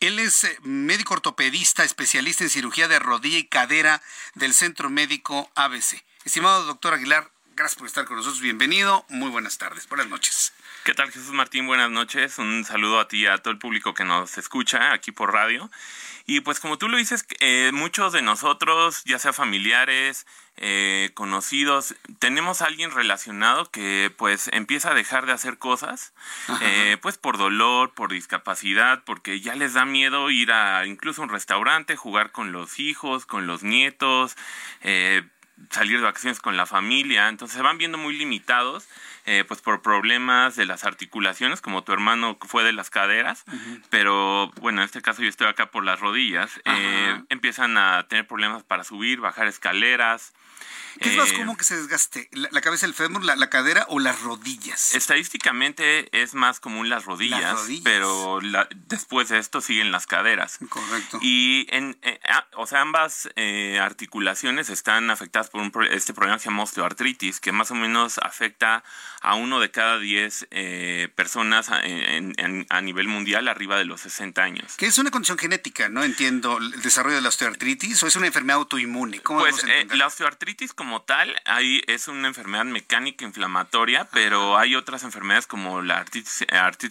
Él 0.00 0.18
es 0.18 0.42
eh, 0.42 0.58
médico 0.62 1.14
ortopedista, 1.14 1.84
especialista 1.84 2.42
en 2.42 2.50
cirugía 2.50 2.88
de 2.88 2.98
rodilla 2.98 3.38
y 3.38 3.46
cadera 3.46 4.02
del 4.34 4.52
Centro 4.52 4.90
Médico 4.90 5.48
ABC. 5.54 6.02
Estimado 6.24 6.64
doctor 6.64 6.94
Aguilar, 6.94 7.30
gracias 7.54 7.78
por 7.78 7.86
estar 7.86 8.04
con 8.04 8.16
nosotros. 8.16 8.42
Bienvenido. 8.42 9.06
Muy 9.10 9.30
buenas 9.30 9.58
tardes. 9.58 9.88
Buenas 9.88 10.08
noches. 10.08 10.52
¿Qué 10.82 10.94
tal 10.94 11.10
Jesús 11.12 11.32
Martín? 11.32 11.66
Buenas 11.66 11.90
noches. 11.90 12.38
Un 12.38 12.64
saludo 12.64 13.00
a 13.00 13.06
ti 13.06 13.24
y 13.24 13.26
a 13.26 13.36
todo 13.36 13.52
el 13.52 13.58
público 13.58 13.92
que 13.92 14.06
nos 14.06 14.38
escucha 14.38 14.94
aquí 14.94 15.12
por 15.12 15.30
radio. 15.30 15.70
Y 16.24 16.40
pues 16.40 16.58
como 16.58 16.78
tú 16.78 16.88
lo 16.88 16.96
dices, 16.96 17.26
eh, 17.40 17.70
muchos 17.74 18.14
de 18.14 18.22
nosotros, 18.22 19.02
ya 19.04 19.18
sea 19.18 19.34
familiares, 19.34 20.26
eh, 20.56 21.10
conocidos, 21.12 21.96
tenemos 22.18 22.62
a 22.62 22.66
alguien 22.66 22.92
relacionado 22.92 23.70
que 23.70 24.10
pues 24.16 24.48
empieza 24.54 24.92
a 24.92 24.94
dejar 24.94 25.26
de 25.26 25.32
hacer 25.32 25.58
cosas, 25.58 26.14
eh, 26.62 26.96
pues 27.02 27.18
por 27.18 27.36
dolor, 27.36 27.92
por 27.92 28.10
discapacidad, 28.10 29.02
porque 29.04 29.40
ya 29.40 29.56
les 29.56 29.74
da 29.74 29.84
miedo 29.84 30.30
ir 30.30 30.50
a 30.50 30.86
incluso 30.86 31.20
un 31.20 31.28
restaurante, 31.28 31.94
jugar 31.94 32.32
con 32.32 32.52
los 32.52 32.78
hijos, 32.78 33.26
con 33.26 33.46
los 33.46 33.62
nietos, 33.62 34.34
salir 35.68 35.98
de 35.98 36.04
vacaciones 36.04 36.40
con 36.40 36.56
la 36.56 36.64
familia, 36.64 37.28
entonces 37.28 37.54
se 37.54 37.62
van 37.62 37.76
viendo 37.76 37.98
muy 37.98 38.16
limitados 38.16 38.88
eh, 39.32 39.44
pues 39.44 39.60
por 39.60 39.80
problemas 39.80 40.56
de 40.56 40.66
las 40.66 40.82
articulaciones, 40.82 41.60
como 41.60 41.84
tu 41.84 41.92
hermano 41.92 42.36
fue 42.40 42.64
de 42.64 42.72
las 42.72 42.90
caderas, 42.90 43.44
pero 43.88 44.50
bueno, 44.60 44.80
en 44.80 44.86
este 44.86 45.02
caso 45.02 45.22
yo 45.22 45.28
estoy 45.28 45.46
acá 45.46 45.70
por 45.70 45.84
las 45.84 46.00
rodillas, 46.00 46.60
eh, 46.64 47.22
empiezan 47.28 47.78
a 47.78 48.08
tener 48.08 48.26
problemas 48.26 48.64
para 48.64 48.82
subir, 48.82 49.20
bajar 49.20 49.46
escaleras, 49.46 50.34
¿Qué 51.00 51.10
es 51.10 51.16
más 51.16 51.30
eh, 51.30 51.36
común 51.36 51.56
que 51.56 51.64
se 51.64 51.76
desgaste? 51.76 52.28
¿La, 52.32 52.60
cabeza 52.60 52.86
del 52.86 52.94
fémur, 52.94 53.24
la, 53.24 53.50
cadera 53.50 53.86
o 53.88 53.98
las 53.98 54.20
rodillas? 54.20 54.94
Estadísticamente 54.94 56.08
es 56.20 56.34
más 56.34 56.60
común 56.60 56.88
las 56.88 57.04
rodillas, 57.04 57.60
pero 57.84 58.40
después 58.86 59.28
de 59.28 59.38
esto 59.38 59.60
siguen 59.60 59.92
las 59.92 60.06
caderas. 60.06 60.58
Correcto. 60.68 61.18
Y 61.22 61.66
en, 61.70 61.98
eh, 62.02 62.20
ah, 62.28 62.46
o 62.56 62.66
sea, 62.66 62.80
ambas 62.80 63.28
eh, 63.36 63.78
articulaciones 63.80 64.70
están 64.70 65.10
afectadas 65.10 65.50
por 65.50 65.60
un, 65.60 65.72
este 65.90 66.12
problema 66.14 66.36
que 66.36 66.44
se 66.44 66.50
llama 66.50 66.64
osteoartritis, 66.64 67.40
que 67.40 67.52
más 67.52 67.70
o 67.70 67.74
menos 67.74 68.18
afecta 68.18 68.82
a 69.20 69.34
uno 69.34 69.60
de 69.60 69.70
cada 69.70 69.98
diez 69.98 70.46
personas 71.14 71.68
a, 71.70 72.80
nivel 72.80 73.08
mundial 73.08 73.48
arriba 73.48 73.76
de 73.76 73.84
los 73.84 74.00
60 74.00 74.42
años. 74.42 74.76
Que 74.76 74.86
es 74.86 74.98
una 74.98 75.10
condición 75.10 75.38
genética, 75.38 75.88
¿no? 75.88 76.02
Entiendo, 76.02 76.58
el 76.58 76.82
desarrollo 76.82 77.16
de 77.16 77.22
la 77.22 77.28
osteoartritis, 77.28 78.02
o 78.02 78.06
es 78.06 78.16
una 78.16 78.26
enfermedad 78.26 78.58
autoinmune. 78.58 79.20
¿Cómo 79.20 79.40
pues 79.40 79.64
la 79.90 80.06
osteoartritis 80.06 80.72
como 80.80 81.02
tal 81.02 81.36
ahí 81.44 81.82
es 81.88 82.08
una 82.08 82.26
enfermedad 82.26 82.64
mecánica 82.64 83.26
inflamatoria, 83.26 84.08
pero 84.14 84.56
hay 84.56 84.74
otras 84.76 85.04
enfermedades 85.04 85.46
como 85.46 85.82
la 85.82 85.98
artritis, 85.98 86.46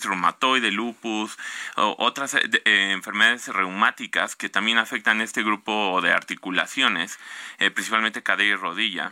reumatoide, 0.06 0.70
lupus, 0.70 1.36
o 1.76 1.96
otras 1.98 2.36
eh, 2.36 2.42
eh, 2.66 2.92
enfermedades 2.92 3.48
reumáticas 3.48 4.36
que 4.36 4.48
también 4.48 4.78
afectan 4.78 5.22
este 5.22 5.42
grupo 5.42 6.02
de 6.04 6.12
articulaciones, 6.12 7.18
eh, 7.58 7.72
principalmente 7.72 8.22
cadera 8.22 8.52
y 8.52 8.56
rodilla. 8.58 9.12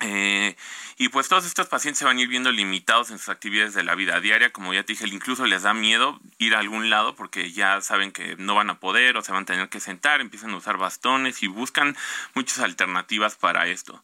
Eh, 0.00 0.56
y 0.98 1.08
pues 1.08 1.28
todos 1.28 1.44
estos 1.44 1.66
pacientes 1.68 1.98
se 1.98 2.04
van 2.04 2.16
a 2.16 2.20
ir 2.20 2.28
viendo 2.28 2.50
limitados 2.52 3.10
en 3.10 3.18
sus 3.18 3.28
actividades 3.28 3.74
de 3.74 3.82
la 3.82 3.94
vida 3.94 4.20
diaria, 4.20 4.50
como 4.50 4.72
ya 4.72 4.82
te 4.82 4.92
dije, 4.94 5.06
incluso 5.08 5.44
les 5.44 5.62
da 5.62 5.74
miedo 5.74 6.20
ir 6.38 6.54
a 6.54 6.60
algún 6.60 6.88
lado 6.88 7.14
porque 7.16 7.52
ya 7.52 7.80
saben 7.80 8.12
que 8.12 8.36
no 8.36 8.54
van 8.54 8.70
a 8.70 8.80
poder 8.80 9.16
o 9.16 9.22
se 9.22 9.32
van 9.32 9.42
a 9.42 9.46
tener 9.46 9.68
que 9.68 9.80
sentar, 9.80 10.20
empiezan 10.20 10.52
a 10.52 10.56
usar 10.56 10.78
bastones 10.78 11.42
y 11.42 11.48
buscan 11.48 11.96
muchas 12.34 12.60
alternativas 12.60 13.36
para 13.36 13.66
esto. 13.66 14.02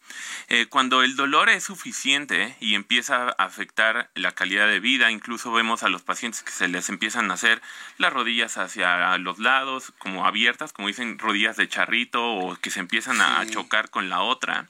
Eh, 0.48 0.66
cuando 0.66 1.02
el 1.02 1.16
dolor 1.16 1.48
es 1.48 1.64
suficiente 1.64 2.56
y 2.60 2.74
empieza 2.74 3.28
a 3.28 3.44
afectar 3.44 4.10
la 4.14 4.32
calidad 4.32 4.66
de 4.66 4.80
vida, 4.80 5.10
incluso 5.10 5.52
vemos 5.52 5.82
a 5.82 5.88
los 5.88 6.02
pacientes 6.02 6.42
que 6.42 6.52
se 6.52 6.68
les 6.68 6.88
empiezan 6.88 7.30
a 7.30 7.34
hacer 7.34 7.62
las 7.98 8.12
rodillas 8.12 8.58
hacia 8.58 9.16
los 9.18 9.38
lados, 9.38 9.92
como 9.98 10.26
abiertas, 10.26 10.72
como 10.72 10.88
dicen, 10.88 11.18
rodillas 11.18 11.56
de 11.56 11.68
charrito 11.68 12.22
o 12.22 12.56
que 12.56 12.70
se 12.70 12.80
empiezan 12.80 13.20
a 13.20 13.44
chocar 13.46 13.90
con 13.90 14.08
la 14.08 14.20
otra. 14.20 14.66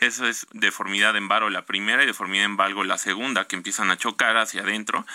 Eso 0.00 0.23
es 0.26 0.46
deformidad 0.52 1.16
en 1.16 1.28
varo 1.28 1.50
la 1.50 1.64
primera 1.64 2.02
y 2.02 2.06
deformidad 2.06 2.44
en 2.44 2.56
valgo 2.56 2.84
la 2.84 2.98
segunda, 2.98 3.46
que 3.46 3.56
empiezan 3.56 3.90
a 3.90 3.96
chocar 3.96 4.36
hacia 4.36 4.62
adentro. 4.62 5.06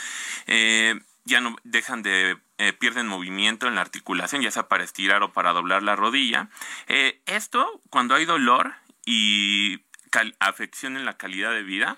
Eh, 0.47 0.99
ya 1.25 1.41
no 1.41 1.55
dejan 1.63 2.01
de 2.01 2.37
eh, 2.57 2.73
pierden 2.73 3.07
movimiento 3.07 3.67
en 3.67 3.75
la 3.75 3.81
articulación, 3.81 4.41
ya 4.41 4.51
sea 4.51 4.67
para 4.67 4.83
estirar 4.83 5.23
o 5.23 5.31
para 5.31 5.53
doblar 5.53 5.83
la 5.83 5.95
rodilla. 5.95 6.49
Eh, 6.87 7.21
esto, 7.25 7.81
cuando 7.89 8.15
hay 8.15 8.25
dolor 8.25 8.73
y 9.05 9.79
afección 10.39 10.97
en 10.97 11.05
la 11.05 11.17
calidad 11.17 11.51
de 11.51 11.63
vida, 11.63 11.97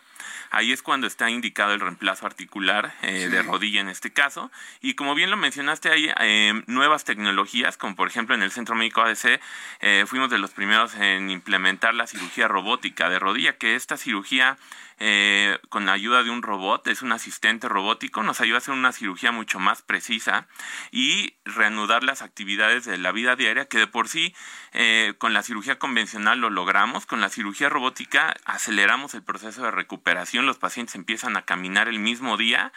ahí 0.49 0.71
es 0.71 0.81
cuando 0.81 1.07
está 1.07 1.29
indicado 1.29 1.73
el 1.73 1.79
reemplazo 1.79 2.25
articular 2.25 2.93
eh, 3.01 3.29
de 3.29 3.41
rodilla 3.41 3.81
en 3.81 3.89
este 3.89 4.11
caso. 4.11 4.51
Y 4.81 4.95
como 4.95 5.15
bien 5.15 5.31
lo 5.31 5.37
mencionaste, 5.37 5.89
hay 5.89 6.11
eh, 6.19 6.63
nuevas 6.67 7.03
tecnologías, 7.03 7.77
como 7.77 7.95
por 7.95 8.07
ejemplo 8.07 8.35
en 8.35 8.43
el 8.43 8.51
Centro 8.51 8.75
Médico 8.75 9.01
ADC, 9.01 9.39
eh, 9.79 10.05
fuimos 10.07 10.29
de 10.29 10.37
los 10.37 10.51
primeros 10.51 10.95
en 10.95 11.29
implementar 11.29 11.93
la 11.93 12.07
cirugía 12.07 12.47
robótica 12.47 13.09
de 13.09 13.19
rodilla, 13.19 13.57
que 13.57 13.75
esta 13.75 13.97
cirugía 13.97 14.57
eh, 15.03 15.57
con 15.69 15.87
la 15.87 15.93
ayuda 15.93 16.21
de 16.21 16.29
un 16.29 16.43
robot, 16.43 16.85
es 16.85 17.01
un 17.01 17.11
asistente 17.11 17.67
robótico, 17.67 18.21
nos 18.21 18.39
ayuda 18.39 18.57
a 18.57 18.59
hacer 18.59 18.75
una 18.75 18.91
cirugía 18.91 19.31
mucho 19.31 19.57
más 19.59 19.81
precisa 19.81 20.47
y 20.91 21.33
reanudar 21.43 22.03
las 22.03 22.21
actividades 22.21 22.85
de 22.85 22.99
la 22.99 23.11
vida 23.11 23.35
diaria 23.35 23.65
que 23.65 23.79
de 23.79 23.87
por 23.87 24.07
sí 24.07 24.35
eh, 24.73 25.15
con 25.17 25.33
la 25.33 25.41
cirugía 25.41 25.79
convencional 25.79 26.39
lo 26.39 26.51
logramos, 26.51 27.07
con 27.07 27.19
la 27.19 27.29
cirugía 27.29 27.67
robótica 27.67 28.35
aceleramos 28.45 29.15
el 29.15 29.23
proceso 29.23 29.63
de 29.63 29.71
recuperación, 29.71 30.45
los 30.45 30.59
pacientes 30.59 30.93
empiezan 30.93 31.35
a 31.35 31.45
caminar 31.45 31.87
el 31.87 31.97
mismo 31.97 32.37
día 32.37 32.71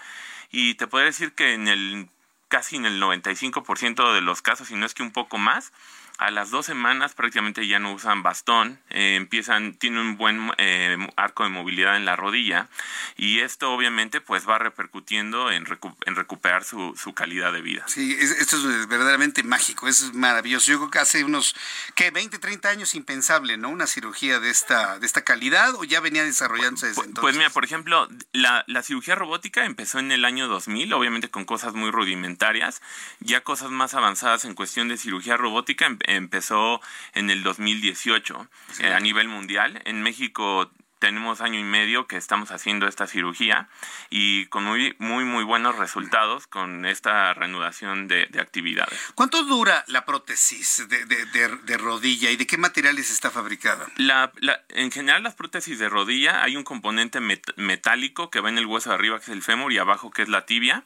y 0.50 0.76
te 0.76 0.86
puedo 0.86 1.04
decir 1.04 1.34
que 1.34 1.52
en 1.52 1.68
el 1.68 2.08
casi 2.48 2.76
en 2.76 2.86
el 2.86 3.02
95% 3.02 4.14
de 4.14 4.20
los 4.22 4.40
casos, 4.40 4.68
si 4.68 4.76
no 4.76 4.86
es 4.86 4.94
que 4.94 5.02
un 5.02 5.10
poco 5.12 5.36
más, 5.36 5.72
a 6.18 6.30
las 6.30 6.50
dos 6.50 6.66
semanas 6.66 7.14
prácticamente 7.14 7.66
ya 7.66 7.78
no 7.78 7.92
usan 7.92 8.22
bastón, 8.22 8.78
eh, 8.90 9.16
empiezan, 9.16 9.74
tienen 9.74 10.00
un 10.00 10.16
buen 10.16 10.52
eh, 10.58 10.96
arco 11.16 11.42
de 11.42 11.50
movilidad 11.50 11.96
en 11.96 12.04
la 12.04 12.14
rodilla 12.14 12.68
y 13.16 13.40
esto 13.40 13.72
obviamente 13.72 14.20
pues 14.20 14.48
va 14.48 14.58
repercutiendo 14.58 15.50
en, 15.50 15.64
en 16.06 16.16
recuperar 16.16 16.64
su, 16.64 16.94
su, 16.96 17.14
calidad 17.14 17.52
de 17.52 17.62
vida. 17.62 17.84
Sí, 17.88 18.16
esto 18.20 18.56
es 18.56 18.86
verdaderamente 18.88 19.42
mágico, 19.42 19.88
es 19.88 20.14
maravilloso. 20.14 20.70
Yo 20.70 20.78
creo 20.78 20.90
que 20.90 20.98
hace 20.98 21.24
unos, 21.24 21.54
¿qué? 21.94 22.10
20, 22.10 22.38
30 22.38 22.68
años 22.68 22.94
impensable, 22.94 23.56
¿no? 23.56 23.68
Una 23.68 23.86
cirugía 23.86 24.40
de 24.40 24.50
esta, 24.50 24.98
de 24.98 25.06
esta 25.06 25.22
calidad 25.22 25.74
o 25.74 25.84
ya 25.84 26.00
venía 26.00 26.24
desarrollándose 26.24 26.86
desde 26.86 26.96
pues, 26.96 27.08
entonces. 27.08 27.22
Pues 27.22 27.36
mira, 27.36 27.50
por 27.50 27.64
ejemplo, 27.64 28.08
la, 28.32 28.64
la 28.66 28.82
cirugía 28.82 29.14
robótica 29.14 29.64
empezó 29.64 29.98
en 29.98 30.12
el 30.12 30.24
año 30.24 30.48
2000, 30.48 30.92
obviamente 30.92 31.28
con 31.28 31.44
cosas 31.44 31.74
muy 31.74 31.90
rudimentarias, 31.90 32.82
ya 33.20 33.42
cosas 33.42 33.70
más 33.70 33.94
avanzadas 33.94 34.44
en 34.44 34.54
cuestión 34.54 34.88
de 34.88 34.96
cirugía 34.96 35.36
robótica 35.36 35.86
empezó 36.04 36.80
en 37.14 37.30
el 37.30 37.42
2018 37.42 38.48
eh, 38.80 38.92
a 38.92 39.00
nivel 39.00 39.28
mundial. 39.28 39.80
En 39.84 40.02
México 40.02 40.70
tenemos 41.04 41.42
año 41.42 41.58
y 41.58 41.64
medio 41.64 42.06
que 42.06 42.16
estamos 42.16 42.50
haciendo 42.50 42.88
esta 42.88 43.06
cirugía 43.06 43.68
y 44.08 44.46
con 44.46 44.64
muy, 44.64 44.96
muy, 44.98 45.26
muy 45.26 45.44
buenos 45.44 45.76
resultados 45.76 46.46
con 46.46 46.86
esta 46.86 47.34
reanudación 47.34 48.08
de, 48.08 48.26
actividades. 48.40 48.98
¿Cuánto 49.14 49.44
dura 49.44 49.84
la 49.86 50.06
prótesis 50.06 50.88
de, 50.88 51.76
rodilla 51.76 52.30
y 52.30 52.36
de 52.36 52.46
qué 52.46 52.56
materiales 52.56 53.10
está 53.10 53.30
fabricada? 53.30 53.86
La, 53.96 54.32
en 54.70 54.90
general, 54.90 55.22
las 55.22 55.34
prótesis 55.34 55.78
de 55.78 55.90
rodilla 55.90 56.42
hay 56.42 56.56
un 56.56 56.64
componente 56.64 57.20
metálico 57.20 58.30
que 58.30 58.40
va 58.40 58.48
en 58.48 58.56
el 58.56 58.64
hueso 58.64 58.88
de 58.88 58.94
arriba, 58.94 59.18
que 59.18 59.24
es 59.24 59.28
el 59.28 59.42
fémur, 59.42 59.74
y 59.74 59.78
abajo, 59.78 60.10
que 60.10 60.22
es 60.22 60.30
la 60.30 60.46
tibia. 60.46 60.84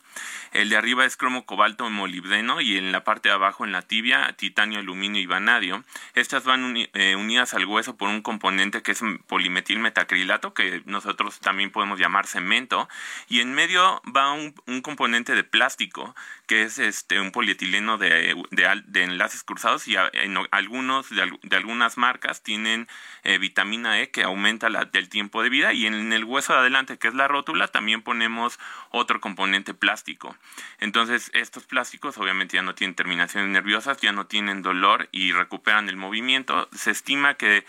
El 0.52 0.68
de 0.68 0.76
arriba 0.76 1.04
es 1.04 1.16
cromo, 1.16 1.46
cobalto, 1.46 1.88
molibdeno, 1.90 2.60
y 2.60 2.76
en 2.76 2.90
la 2.90 3.04
parte 3.04 3.28
de 3.28 3.36
abajo, 3.36 3.64
en 3.64 3.70
la 3.70 3.82
tibia, 3.82 4.32
titanio, 4.32 4.80
aluminio 4.80 5.22
y 5.22 5.26
vanadio. 5.26 5.84
Estas 6.14 6.42
van 6.42 6.74
eh, 6.76 7.14
unidas 7.14 7.54
al 7.54 7.66
hueso 7.66 7.96
por 7.96 8.08
un 8.08 8.22
componente 8.22 8.82
que 8.82 8.92
es 8.92 9.00
polimetil 9.28 9.78
metacrilato, 10.08 10.54
que 10.54 10.82
nosotros 10.86 11.38
también 11.40 11.70
podemos 11.70 12.00
llamar 12.00 12.26
cemento, 12.26 12.88
y 13.28 13.40
en 13.40 13.54
medio 13.54 14.00
va 14.16 14.32
un, 14.32 14.54
componente 14.82 15.34
de 15.34 15.44
plástico, 15.44 16.14
que 16.46 16.62
es 16.62 16.78
este 16.78 17.20
un 17.20 17.30
polietileno 17.30 17.98
de, 17.98 18.34
de, 18.50 19.02
enlaces 19.02 19.42
cruzados, 19.42 19.86
y 19.86 19.96
en 19.96 20.38
algunos 20.50 21.10
de, 21.10 21.56
algunas 21.56 21.98
marcas 21.98 22.42
tienen 22.42 22.88
eh, 23.24 23.38
vitamina 23.38 24.00
E 24.00 24.10
que 24.10 24.22
aumenta 24.22 24.70
la, 24.70 24.88
el 24.92 25.08
tiempo 25.08 25.42
de 25.42 25.50
vida, 25.50 25.72
y 25.74 25.86
en 25.86 26.12
el 26.12 26.24
hueso 26.24 26.54
de 26.54 26.60
adelante, 26.60 26.98
que 26.98 27.08
es 27.08 27.14
la 27.14 27.28
rótula, 27.28 27.68
también 27.68 28.02
ponemos 28.02 28.58
otro 28.90 29.20
componente 29.20 29.74
plástico. 29.74 30.36
Entonces, 30.78 31.30
estos 31.34 31.64
plásticos 31.64 32.16
obviamente 32.16 32.56
ya 32.56 32.62
no 32.62 32.74
tienen 32.74 32.94
terminaciones 32.94 33.50
nerviosas, 33.50 33.98
ya 34.00 34.12
no 34.12 34.26
tienen 34.26 34.62
dolor 34.62 35.08
y 35.12 35.32
recuperan 35.32 35.88
el 35.88 35.96
movimiento. 35.96 36.68
Se 36.72 36.90
estima 36.90 37.34
que 37.34 37.66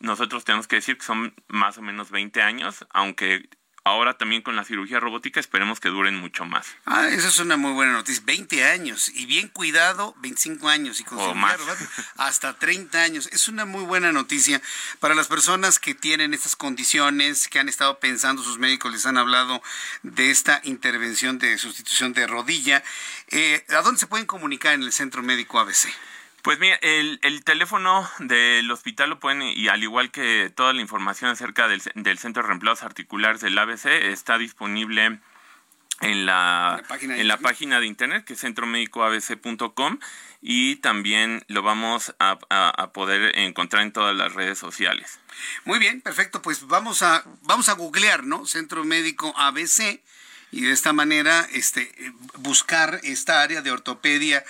nosotros 0.00 0.44
tenemos 0.44 0.66
que 0.66 0.76
decir 0.76 0.98
que 0.98 1.04
son 1.04 1.34
más 1.48 1.78
o 1.78 1.82
menos 1.82 2.10
20 2.10 2.42
años, 2.42 2.86
aunque 2.90 3.48
ahora 3.84 4.16
también 4.16 4.42
con 4.42 4.56
la 4.56 4.64
cirugía 4.64 5.00
robótica 5.00 5.40
esperemos 5.40 5.80
que 5.80 5.88
duren 5.88 6.16
mucho 6.16 6.44
más. 6.44 6.66
Ah, 6.84 7.08
esa 7.08 7.28
es 7.28 7.38
una 7.38 7.56
muy 7.56 7.72
buena 7.72 7.92
noticia. 7.92 8.22
20 8.24 8.64
años 8.64 9.10
y 9.14 9.26
bien 9.26 9.48
cuidado, 9.48 10.14
25 10.18 10.68
años 10.68 11.00
y 11.00 11.04
con 11.04 11.18
o 11.18 11.34
más. 11.34 11.58
hasta 12.16 12.58
30 12.58 13.02
años. 13.02 13.28
Es 13.32 13.48
una 13.48 13.64
muy 13.64 13.84
buena 13.84 14.12
noticia 14.12 14.60
para 15.00 15.14
las 15.14 15.28
personas 15.28 15.78
que 15.78 15.94
tienen 15.94 16.34
estas 16.34 16.56
condiciones, 16.56 17.48
que 17.48 17.58
han 17.58 17.68
estado 17.68 17.98
pensando, 17.98 18.42
sus 18.42 18.58
médicos 18.58 18.92
les 18.92 19.06
han 19.06 19.18
hablado 19.18 19.62
de 20.02 20.30
esta 20.30 20.60
intervención 20.64 21.38
de 21.38 21.58
sustitución 21.58 22.12
de 22.12 22.26
rodilla. 22.26 22.82
Eh, 23.28 23.64
¿A 23.70 23.82
dónde 23.82 24.00
se 24.00 24.06
pueden 24.06 24.26
comunicar 24.26 24.74
en 24.74 24.82
el 24.82 24.92
Centro 24.92 25.22
Médico 25.22 25.58
ABC? 25.58 25.88
Pues 26.42 26.58
mira, 26.58 26.76
el, 26.82 27.18
el, 27.22 27.44
teléfono 27.44 28.08
del 28.18 28.70
hospital 28.70 29.10
lo 29.10 29.20
pueden, 29.20 29.42
y 29.42 29.68
al 29.68 29.82
igual 29.82 30.10
que 30.10 30.50
toda 30.54 30.72
la 30.72 30.80
información 30.80 31.30
acerca 31.30 31.68
del, 31.68 31.82
del 31.94 32.18
Centro 32.18 32.42
de 32.42 32.48
Reemplazos 32.48 32.84
Articulares 32.84 33.40
del 33.40 33.58
ABC, 33.58 33.86
está 33.86 34.38
disponible 34.38 35.20
en 36.00 36.26
la, 36.26 36.82
en 37.00 37.28
la 37.28 37.36
página 37.36 37.78
de 37.78 37.86
internet 37.86 38.24
que 38.24 38.32
es 38.32 38.40
centromédicoabc.com 38.40 39.98
y 40.40 40.76
también 40.76 41.44
lo 41.48 41.62
vamos 41.62 42.14
a, 42.18 42.38
a, 42.48 42.92
poder 42.92 43.38
encontrar 43.38 43.82
en 43.82 43.92
todas 43.92 44.16
las 44.16 44.32
redes 44.32 44.58
sociales. 44.58 45.20
Muy 45.64 45.78
bien, 45.78 46.00
perfecto, 46.00 46.40
pues 46.40 46.66
vamos 46.66 47.02
a 47.02 47.22
vamos 47.42 47.68
a 47.68 47.74
googlear, 47.74 48.24
¿no? 48.24 48.46
Centro 48.46 48.84
Médico 48.84 49.34
ABC 49.36 50.00
y 50.52 50.62
de 50.62 50.72
esta 50.72 50.92
manera 50.92 51.46
este 51.52 51.92
buscar 52.38 53.00
esta 53.02 53.42
área 53.42 53.60
de 53.60 53.70
ortopedia 53.70 54.44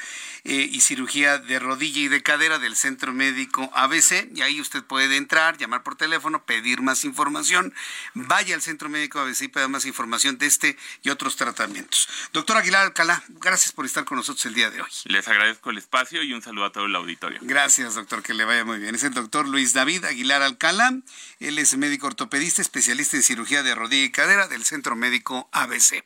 eh, 0.45 0.69
y 0.71 0.81
cirugía 0.81 1.39
de 1.39 1.59
rodilla 1.59 2.01
y 2.01 2.09
de 2.09 2.23
cadera 2.23 2.59
del 2.59 2.77
Centro 2.77 3.13
Médico 3.13 3.71
ABC. 3.75 4.29
Y 4.35 4.43
ahí 4.43 4.61
usted 4.61 4.83
puede 4.83 5.17
entrar, 5.17 5.59
llamar 5.59 5.83
por 5.83 5.97
teléfono, 5.97 6.45
pedir 6.45 6.83
más 6.83 7.05
información. 7.05 7.75
Vaya 8.15 8.55
al 8.55 8.63
Centro 8.63 8.89
Médico 8.89 9.21
ABC 9.21 9.43
y 9.43 9.49
pida 9.49 9.69
más 9.69 9.85
información 9.85 10.39
de 10.39 10.47
este 10.47 10.77
y 11.03 11.11
otros 11.11 11.37
tratamientos. 11.37 12.09
Doctor 12.33 12.57
Aguilar 12.57 12.87
Alcalá, 12.87 13.23
gracias 13.29 13.73
por 13.73 13.87
estar 13.87 14.05
con 14.05 14.17
nosotros 14.17 14.45
el 14.47 14.55
día 14.55 14.71
de 14.71 14.81
hoy. 14.81 14.91
Les 15.05 15.27
agradezco 15.29 15.71
el 15.71 15.79
espacio 15.79 16.23
y 16.23 16.33
un 16.33 16.43
saludo 16.43 16.67
a 16.67 16.73
todo 16.73 16.87
el 16.87 16.95
auditorio. 16.95 17.39
Gracias, 17.43 17.95
doctor, 17.95 18.23
que 18.23 18.35
le 18.35 18.45
vaya 18.45 18.65
muy 18.65 18.79
bien. 18.79 18.95
Es 18.95 19.05
el 19.05 19.15
doctor 19.15 19.49
Luis 19.49 19.73
David 19.73 20.05
Aguilar 20.05 20.43
Alcalá. 20.43 20.95
Él 21.41 21.59
es 21.59 21.77
médico 21.77 22.07
ortopedista, 22.07 22.63
especialista 22.63 23.17
en 23.17 23.23
cirugía 23.23 23.63
de 23.63 23.75
rodilla 23.75 24.05
y 24.05 24.11
cadera 24.11 24.49
del 24.49 24.65
Centro 24.65 24.97
Médico 24.97 25.49
ABC. 25.53 26.05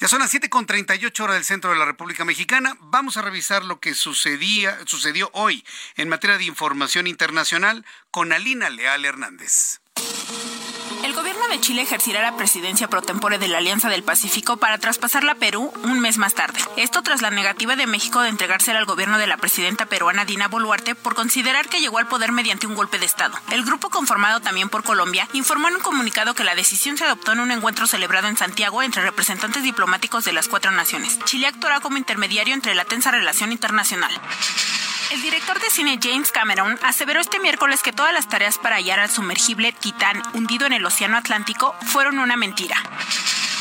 Ya 0.00 0.08
son 0.08 0.20
las 0.20 0.32
7.38 0.32 1.20
horas 1.20 1.36
del 1.36 1.44
centro 1.44 1.70
de 1.70 1.78
la 1.78 1.84
República 1.84 2.24
Mexicana. 2.24 2.76
Vamos 2.80 3.16
a 3.16 3.22
revisar 3.22 3.64
lo 3.64 3.80
que 3.80 3.94
sucedía, 3.94 4.78
sucedió 4.86 5.30
hoy 5.32 5.64
en 5.96 6.08
materia 6.08 6.38
de 6.38 6.44
información 6.44 7.06
internacional 7.06 7.84
con 8.10 8.32
Alina 8.32 8.70
Leal 8.70 9.04
Hernández. 9.04 9.80
El 11.10 11.16
gobierno 11.16 11.48
de 11.48 11.60
Chile 11.60 11.82
ejercerá 11.82 12.22
la 12.22 12.36
presidencia 12.36 12.86
pro 12.86 13.02
tempore 13.02 13.38
de 13.38 13.48
la 13.48 13.58
Alianza 13.58 13.88
del 13.88 14.04
Pacífico 14.04 14.58
para 14.58 14.78
traspasarla 14.78 15.32
a 15.32 15.34
Perú 15.34 15.72
un 15.82 15.98
mes 15.98 16.18
más 16.18 16.34
tarde. 16.34 16.60
Esto 16.76 17.02
tras 17.02 17.20
la 17.20 17.32
negativa 17.32 17.74
de 17.74 17.88
México 17.88 18.20
de 18.20 18.28
entregársela 18.28 18.78
al 18.78 18.84
gobierno 18.84 19.18
de 19.18 19.26
la 19.26 19.36
presidenta 19.36 19.86
peruana 19.86 20.24
Dina 20.24 20.46
Boluarte 20.46 20.94
por 20.94 21.16
considerar 21.16 21.68
que 21.68 21.80
llegó 21.80 21.98
al 21.98 22.06
poder 22.06 22.30
mediante 22.30 22.68
un 22.68 22.76
golpe 22.76 23.00
de 23.00 23.06
Estado. 23.06 23.36
El 23.50 23.64
grupo 23.64 23.90
conformado 23.90 24.38
también 24.38 24.68
por 24.68 24.84
Colombia 24.84 25.26
informó 25.32 25.66
en 25.66 25.74
un 25.74 25.82
comunicado 25.82 26.34
que 26.34 26.44
la 26.44 26.54
decisión 26.54 26.96
se 26.96 27.06
adoptó 27.06 27.32
en 27.32 27.40
un 27.40 27.50
encuentro 27.50 27.88
celebrado 27.88 28.28
en 28.28 28.36
Santiago 28.36 28.80
entre 28.80 29.02
representantes 29.02 29.64
diplomáticos 29.64 30.24
de 30.24 30.32
las 30.32 30.46
cuatro 30.46 30.70
naciones. 30.70 31.18
Chile 31.24 31.48
actuará 31.48 31.80
como 31.80 31.96
intermediario 31.96 32.54
entre 32.54 32.76
la 32.76 32.84
tensa 32.84 33.10
relación 33.10 33.50
internacional. 33.50 34.12
El 35.10 35.22
director 35.22 35.58
de 35.58 35.70
cine 35.70 35.98
James 36.00 36.30
Cameron 36.30 36.78
aseveró 36.84 37.20
este 37.20 37.40
miércoles 37.40 37.82
que 37.82 37.92
todas 37.92 38.14
las 38.14 38.28
tareas 38.28 38.58
para 38.58 38.76
hallar 38.76 39.00
al 39.00 39.10
sumergible 39.10 39.72
Titán 39.72 40.22
hundido 40.34 40.66
en 40.66 40.72
el 40.72 40.86
Océano 40.86 41.16
Atlántico 41.16 41.74
fueron 41.82 42.20
una 42.20 42.36
mentira. 42.36 42.76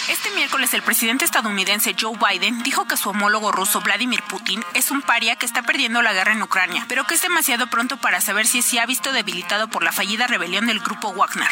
Este 0.10 0.32
miércoles 0.32 0.74
el 0.74 0.82
presidente 0.82 1.24
estadounidense 1.24 1.96
Joe 2.00 2.18
Biden 2.18 2.64
dijo 2.64 2.88
que 2.88 2.98
su 2.98 3.10
homólogo 3.10 3.52
ruso 3.52 3.80
Vladimir 3.82 4.24
Putin 4.24 4.64
es 4.74 4.90
un 4.90 5.04
paria 5.04 5.36
que 5.36 5.46
está 5.46 5.62
perdiendo 5.62 6.02
la 6.02 6.14
guerra 6.14 6.34
en 6.34 6.42
Ucrania, 6.42 6.84
pero 6.90 7.06
que 7.06 7.14
es 7.14 7.22
demasiado 7.22 7.68
pronto 7.68 7.98
para 7.98 8.20
saber 8.20 8.48
si 8.48 8.64
se 8.64 8.80
ha 8.80 8.88
visto 8.88 9.12
debilitado 9.14 9.68
por 9.68 9.84
la 9.84 9.92
fallida 9.92 10.26
rebelión 10.26 10.66
del 10.66 10.80
grupo 10.80 11.14
Wagner. 11.14 11.50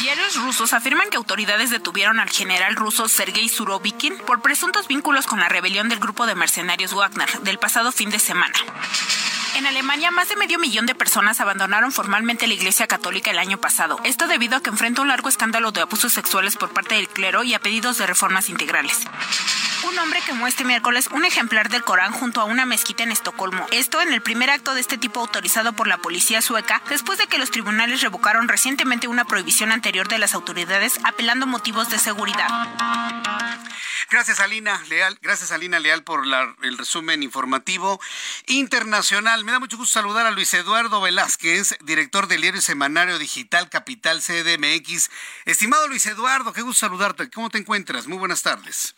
Diarios 0.00 0.36
rusos 0.36 0.72
afirman 0.72 1.10
que 1.10 1.18
autoridades 1.18 1.68
detuvieron 1.68 2.18
al 2.18 2.30
general 2.30 2.76
ruso 2.76 3.08
Sergei 3.10 3.50
Surovikin 3.50 4.16
por 4.26 4.40
presuntos 4.40 4.88
vínculos 4.88 5.26
con 5.26 5.38
la 5.38 5.50
rebelión 5.50 5.90
del 5.90 5.98
grupo 5.98 6.24
de 6.26 6.34
mercenarios 6.34 6.94
Wagner 6.94 7.28
del 7.40 7.58
pasado 7.58 7.92
fin 7.92 8.08
de 8.08 8.18
semana. 8.18 8.54
En 9.56 9.66
Alemania, 9.66 10.10
más 10.10 10.28
de 10.28 10.36
medio 10.36 10.58
millón 10.58 10.86
de 10.86 10.94
personas 10.94 11.40
abandonaron 11.40 11.92
formalmente 11.92 12.46
la 12.46 12.54
Iglesia 12.54 12.86
Católica 12.86 13.30
el 13.30 13.38
año 13.38 13.58
pasado. 13.58 13.98
Esto 14.04 14.26
debido 14.28 14.56
a 14.56 14.62
que 14.62 14.70
enfrenta 14.70 15.02
un 15.02 15.08
largo 15.08 15.28
escándalo 15.28 15.72
de 15.72 15.80
abusos 15.80 16.12
sexuales 16.12 16.56
por 16.56 16.72
parte 16.72 16.94
del 16.94 17.08
clero 17.08 17.42
y 17.42 17.54
a 17.54 17.58
pedidos 17.58 17.98
de 17.98 18.06
reformas 18.06 18.48
integrales. 18.48 19.06
Un 19.88 19.98
hombre 19.98 20.20
quemó 20.24 20.46
este 20.46 20.64
miércoles 20.64 21.08
un 21.08 21.24
ejemplar 21.24 21.68
del 21.68 21.82
Corán 21.82 22.12
junto 22.12 22.40
a 22.40 22.44
una 22.44 22.64
mezquita 22.64 23.02
en 23.02 23.12
Estocolmo. 23.12 23.66
Esto 23.70 24.00
en 24.00 24.12
el 24.12 24.22
primer 24.22 24.50
acto 24.50 24.74
de 24.74 24.80
este 24.80 24.98
tipo 24.98 25.20
autorizado 25.20 25.72
por 25.72 25.88
la 25.88 25.98
policía 25.98 26.42
sueca, 26.42 26.82
después 26.88 27.18
de 27.18 27.26
que 27.26 27.38
los 27.38 27.50
tribunales 27.50 28.02
revocaron 28.02 28.46
recientemente 28.46 29.08
una 29.08 29.24
prohibición 29.24 29.72
anterior 29.72 30.06
de 30.08 30.18
las 30.18 30.34
autoridades 30.34 31.00
apelando 31.04 31.46
motivos 31.46 31.88
de 31.90 31.98
seguridad. 31.98 32.48
Gracias, 34.10 34.40
Alina 34.40 34.82
Leal. 34.88 35.16
Gracias, 35.22 35.52
Alina 35.52 35.78
Leal, 35.78 36.02
por 36.02 36.24
el 36.62 36.78
resumen 36.78 37.22
informativo 37.22 38.00
internacional. 38.46 39.39
Me 39.44 39.52
da 39.52 39.60
mucho 39.60 39.78
gusto 39.78 39.92
saludar 39.92 40.26
a 40.26 40.30
Luis 40.32 40.52
Eduardo 40.52 41.00
Velázquez, 41.00 41.76
director 41.82 42.26
del 42.26 42.42
diario 42.42 42.60
semanario 42.60 43.18
digital 43.18 43.70
Capital 43.70 44.20
CDMX. 44.20 45.08
Estimado 45.46 45.88
Luis 45.88 46.04
Eduardo, 46.06 46.52
qué 46.52 46.60
gusto 46.60 46.80
saludarte. 46.80 47.30
¿Cómo 47.30 47.48
te 47.48 47.58
encuentras? 47.58 48.06
Muy 48.06 48.18
buenas 48.18 48.42
tardes. 48.42 48.94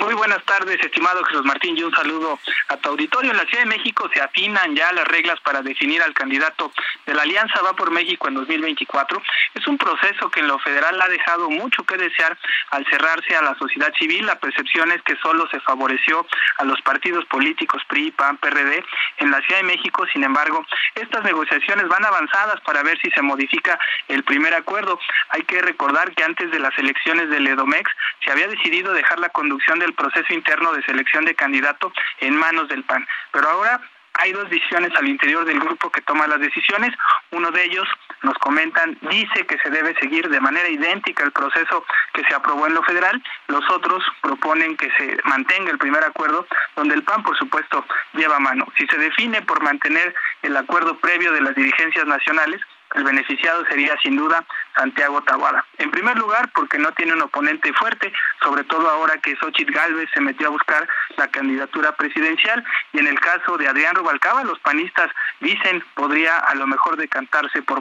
Muy 0.00 0.14
buenas 0.14 0.42
tardes, 0.46 0.80
estimado 0.80 1.22
Jesús 1.24 1.44
Martín, 1.44 1.76
y 1.76 1.82
un 1.82 1.94
saludo 1.94 2.38
a 2.68 2.76
tu 2.78 2.88
auditorio. 2.88 3.32
En 3.32 3.36
la 3.36 3.44
Ciudad 3.44 3.64
de 3.64 3.68
México 3.68 4.08
se 4.14 4.22
afinan 4.22 4.74
ya 4.74 4.90
las 4.92 5.06
reglas 5.06 5.38
para 5.40 5.60
definir 5.60 6.02
al 6.02 6.14
candidato 6.14 6.72
de 7.04 7.12
la 7.12 7.22
Alianza 7.22 7.60
Va 7.60 7.74
por 7.74 7.90
México 7.90 8.26
en 8.28 8.34
2024. 8.34 9.22
Es 9.54 9.66
un 9.66 9.76
proceso 9.76 10.30
que 10.30 10.40
en 10.40 10.48
lo 10.48 10.58
federal 10.60 11.00
ha 11.02 11.08
dejado 11.08 11.50
mucho 11.50 11.84
que 11.84 11.98
desear 11.98 12.38
al 12.70 12.86
cerrarse 12.86 13.36
a 13.36 13.42
la 13.42 13.54
sociedad 13.58 13.92
civil. 13.98 14.24
La 14.24 14.38
percepción 14.38 14.90
es 14.90 15.02
que 15.02 15.16
solo 15.16 15.46
se 15.50 15.60
favoreció 15.60 16.26
a 16.56 16.64
los 16.64 16.80
partidos 16.80 17.26
políticos 17.26 17.82
PRI, 17.86 18.10
PAN, 18.12 18.38
PRD 18.38 18.82
en 19.18 19.30
la 19.30 19.42
Ciudad 19.42 19.58
de 19.58 19.66
México. 19.66 20.06
Sin 20.12 20.24
embargo, 20.24 20.64
estas 20.94 21.22
negociaciones 21.24 21.88
van 21.88 22.06
avanzadas 22.06 22.58
para 22.62 22.82
ver 22.82 22.98
si 23.00 23.10
se 23.10 23.20
modifica 23.20 23.78
el 24.08 24.24
primer 24.24 24.54
acuerdo. 24.54 24.98
Hay 25.28 25.42
que 25.42 25.60
recordar 25.60 26.14
que 26.14 26.24
antes 26.24 26.50
de 26.50 26.58
las 26.58 26.76
elecciones 26.78 27.28
del 27.28 27.46
EDOMEX 27.46 27.90
se 28.24 28.30
había 28.30 28.48
decidido 28.48 28.94
dejar 28.94 29.20
la 29.20 29.28
conducción 29.28 29.78
del 29.90 29.94
proceso 29.94 30.32
interno 30.32 30.72
de 30.72 30.82
selección 30.82 31.24
de 31.24 31.34
candidato 31.34 31.92
en 32.20 32.36
manos 32.36 32.68
del 32.68 32.84
PAN. 32.84 33.06
Pero 33.32 33.48
ahora 33.48 33.80
hay 34.14 34.32
dos 34.32 34.48
visiones 34.48 34.92
al 34.96 35.08
interior 35.08 35.44
del 35.44 35.58
grupo 35.58 35.90
que 35.90 36.02
toma 36.02 36.26
las 36.26 36.40
decisiones. 36.40 36.92
Uno 37.30 37.50
de 37.50 37.64
ellos, 37.64 37.88
nos 38.22 38.36
comentan, 38.38 38.98
dice 39.02 39.46
que 39.46 39.58
se 39.58 39.70
debe 39.70 39.94
seguir 39.98 40.28
de 40.28 40.40
manera 40.40 40.68
idéntica 40.68 41.24
el 41.24 41.32
proceso 41.32 41.84
que 42.12 42.22
se 42.24 42.34
aprobó 42.34 42.66
en 42.66 42.74
lo 42.74 42.82
federal. 42.82 43.22
Los 43.48 43.68
otros 43.70 44.04
proponen 44.20 44.76
que 44.76 44.90
se 44.98 45.18
mantenga 45.24 45.70
el 45.70 45.78
primer 45.78 46.04
acuerdo, 46.04 46.46
donde 46.76 46.94
el 46.94 47.02
PAN, 47.02 47.22
por 47.22 47.36
supuesto, 47.36 47.84
lleva 48.12 48.38
mano. 48.38 48.66
Si 48.76 48.86
se 48.86 48.98
define 48.98 49.42
por 49.42 49.62
mantener 49.62 50.14
el 50.42 50.56
acuerdo 50.56 50.98
previo 50.98 51.32
de 51.32 51.40
las 51.40 51.54
dirigencias 51.54 52.06
nacionales, 52.06 52.60
el 52.94 53.04
beneficiado 53.04 53.64
sería 53.66 53.96
sin 54.02 54.16
duda 54.16 54.44
Santiago 54.74 55.22
Taboada. 55.22 55.64
En 55.78 55.90
primer 55.90 56.16
lugar, 56.18 56.50
porque 56.54 56.78
no 56.78 56.92
tiene 56.92 57.12
un 57.12 57.22
oponente 57.22 57.72
fuerte, 57.72 58.12
sobre 58.42 58.64
todo 58.64 58.88
ahora 58.88 59.18
que 59.18 59.36
Xochitl 59.36 59.72
Galvez 59.72 60.08
se 60.12 60.20
metió 60.20 60.48
a 60.48 60.50
buscar 60.50 60.88
la 61.16 61.28
candidatura 61.28 61.92
presidencial 61.96 62.64
y 62.92 62.98
en 62.98 63.06
el 63.06 63.20
caso 63.20 63.56
de 63.56 63.68
Adrián 63.68 63.94
Rubalcaba, 63.94 64.44
los 64.44 64.58
panistas 64.60 65.10
dicen 65.40 65.84
podría 65.94 66.38
a 66.38 66.54
lo 66.54 66.66
mejor 66.66 66.96
decantarse 66.96 67.62
por, 67.62 67.80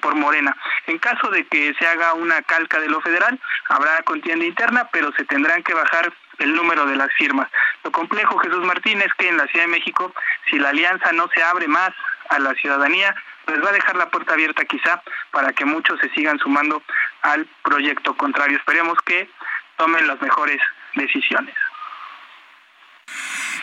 por 0.00 0.14
Morena. 0.14 0.56
En 0.86 0.98
caso 0.98 1.28
de 1.30 1.46
que 1.46 1.74
se 1.78 1.86
haga 1.86 2.14
una 2.14 2.42
calca 2.42 2.80
de 2.80 2.88
lo 2.88 3.00
federal, 3.00 3.38
habrá 3.68 4.02
contienda 4.02 4.44
interna, 4.44 4.88
pero 4.92 5.12
se 5.12 5.24
tendrán 5.24 5.62
que 5.62 5.74
bajar 5.74 6.12
el 6.38 6.54
número 6.54 6.86
de 6.86 6.96
las 6.96 7.12
firmas. 7.12 7.48
Lo 7.84 7.92
complejo, 7.92 8.38
Jesús 8.38 8.64
Martín, 8.64 9.00
es 9.00 9.12
que 9.14 9.28
en 9.28 9.36
la 9.36 9.46
Ciudad 9.46 9.66
de 9.66 9.72
México, 9.72 10.12
si 10.50 10.58
la 10.58 10.70
alianza 10.70 11.12
no 11.12 11.28
se 11.34 11.42
abre 11.42 11.68
más 11.68 11.90
a 12.30 12.38
la 12.38 12.54
ciudadanía, 12.54 13.14
pues 13.44 13.62
va 13.62 13.70
a 13.70 13.72
dejar 13.72 13.96
la 13.96 14.10
puerta 14.10 14.34
abierta 14.34 14.64
quizá 14.64 15.02
para 15.30 15.52
que 15.52 15.64
muchos 15.64 15.98
se 16.00 16.10
sigan 16.10 16.38
sumando 16.38 16.82
al 17.22 17.46
proyecto 17.62 18.16
contrario. 18.16 18.58
Esperemos 18.58 18.98
que 19.04 19.28
tomen 19.76 20.06
las 20.06 20.20
mejores 20.20 20.60
decisiones. 20.94 21.54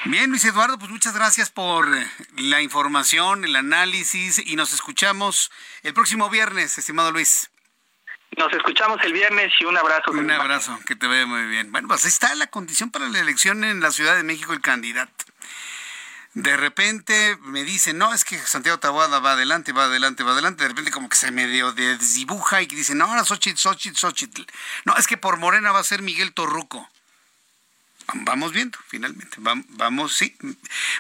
Bien, 0.06 0.30
Luis 0.30 0.46
Eduardo, 0.46 0.80
pues 0.80 0.90
muchas 0.90 1.14
gracias 1.14 1.50
por 1.50 1.88
la 2.38 2.62
información, 2.62 3.44
el 3.44 3.56
análisis 3.56 4.40
y 4.40 4.56
nos 4.56 4.74
escuchamos 4.74 5.52
el 5.84 5.94
próximo 5.94 6.30
viernes, 6.30 6.78
estimado 6.78 7.12
Luis. 7.12 7.52
Nos 8.38 8.54
escuchamos 8.54 9.00
el 9.04 9.12
viernes 9.12 9.52
y 9.60 9.66
un 9.66 9.76
abrazo. 9.76 10.12
Un 10.12 10.32
abrazo, 10.32 10.80
que 10.86 10.96
te 10.96 11.08
vea 11.08 11.26
muy 11.26 11.46
bien. 11.48 11.72
Bueno, 11.72 11.90
pues 11.90 12.06
está 12.06 12.34
la 12.36 12.48
condición 12.48 12.92
para 12.92 13.10
la 13.10 13.20
elección 13.20 13.64
en 13.64 13.82
la 13.82 13.92
Ciudad 13.92 14.16
de 14.16 14.24
México 14.24 14.54
el 14.54 14.62
candidato. 14.62 15.26
De 16.34 16.56
repente 16.58 17.38
me 17.42 17.64
dicen, 17.64 17.98
no, 17.98 18.14
es 18.14 18.24
que 18.24 18.38
Santiago 18.38 18.78
Taboada 18.80 19.20
va 19.20 19.32
adelante, 19.32 19.72
va 19.72 19.86
adelante, 19.86 20.24
va 20.24 20.32
adelante. 20.32 20.64
De 20.64 20.70
repente 20.70 20.92
como 20.92 21.10
que 21.10 21.16
se 21.16 21.32
medio 21.32 21.72
desdibuja 21.74 22.62
y 22.62 22.68
dicen, 22.68 23.00
no, 23.00 23.06
ahora 23.06 23.26
Xochitl, 23.26 23.58
Xochitl, 23.58 23.98
Xochitl. 23.98 24.46
No, 24.86 24.96
es 24.98 25.08
que 25.08 25.18
por 25.18 25.38
Morena 25.38 25.72
va 25.72 25.80
a 25.80 25.84
ser 25.84 26.02
Miguel 26.02 26.34
Torruco. 26.34 26.88
Vamos 28.14 28.52
viendo, 28.52 28.78
finalmente. 28.88 29.38
Vamos, 29.40 30.16
sí. 30.16 30.36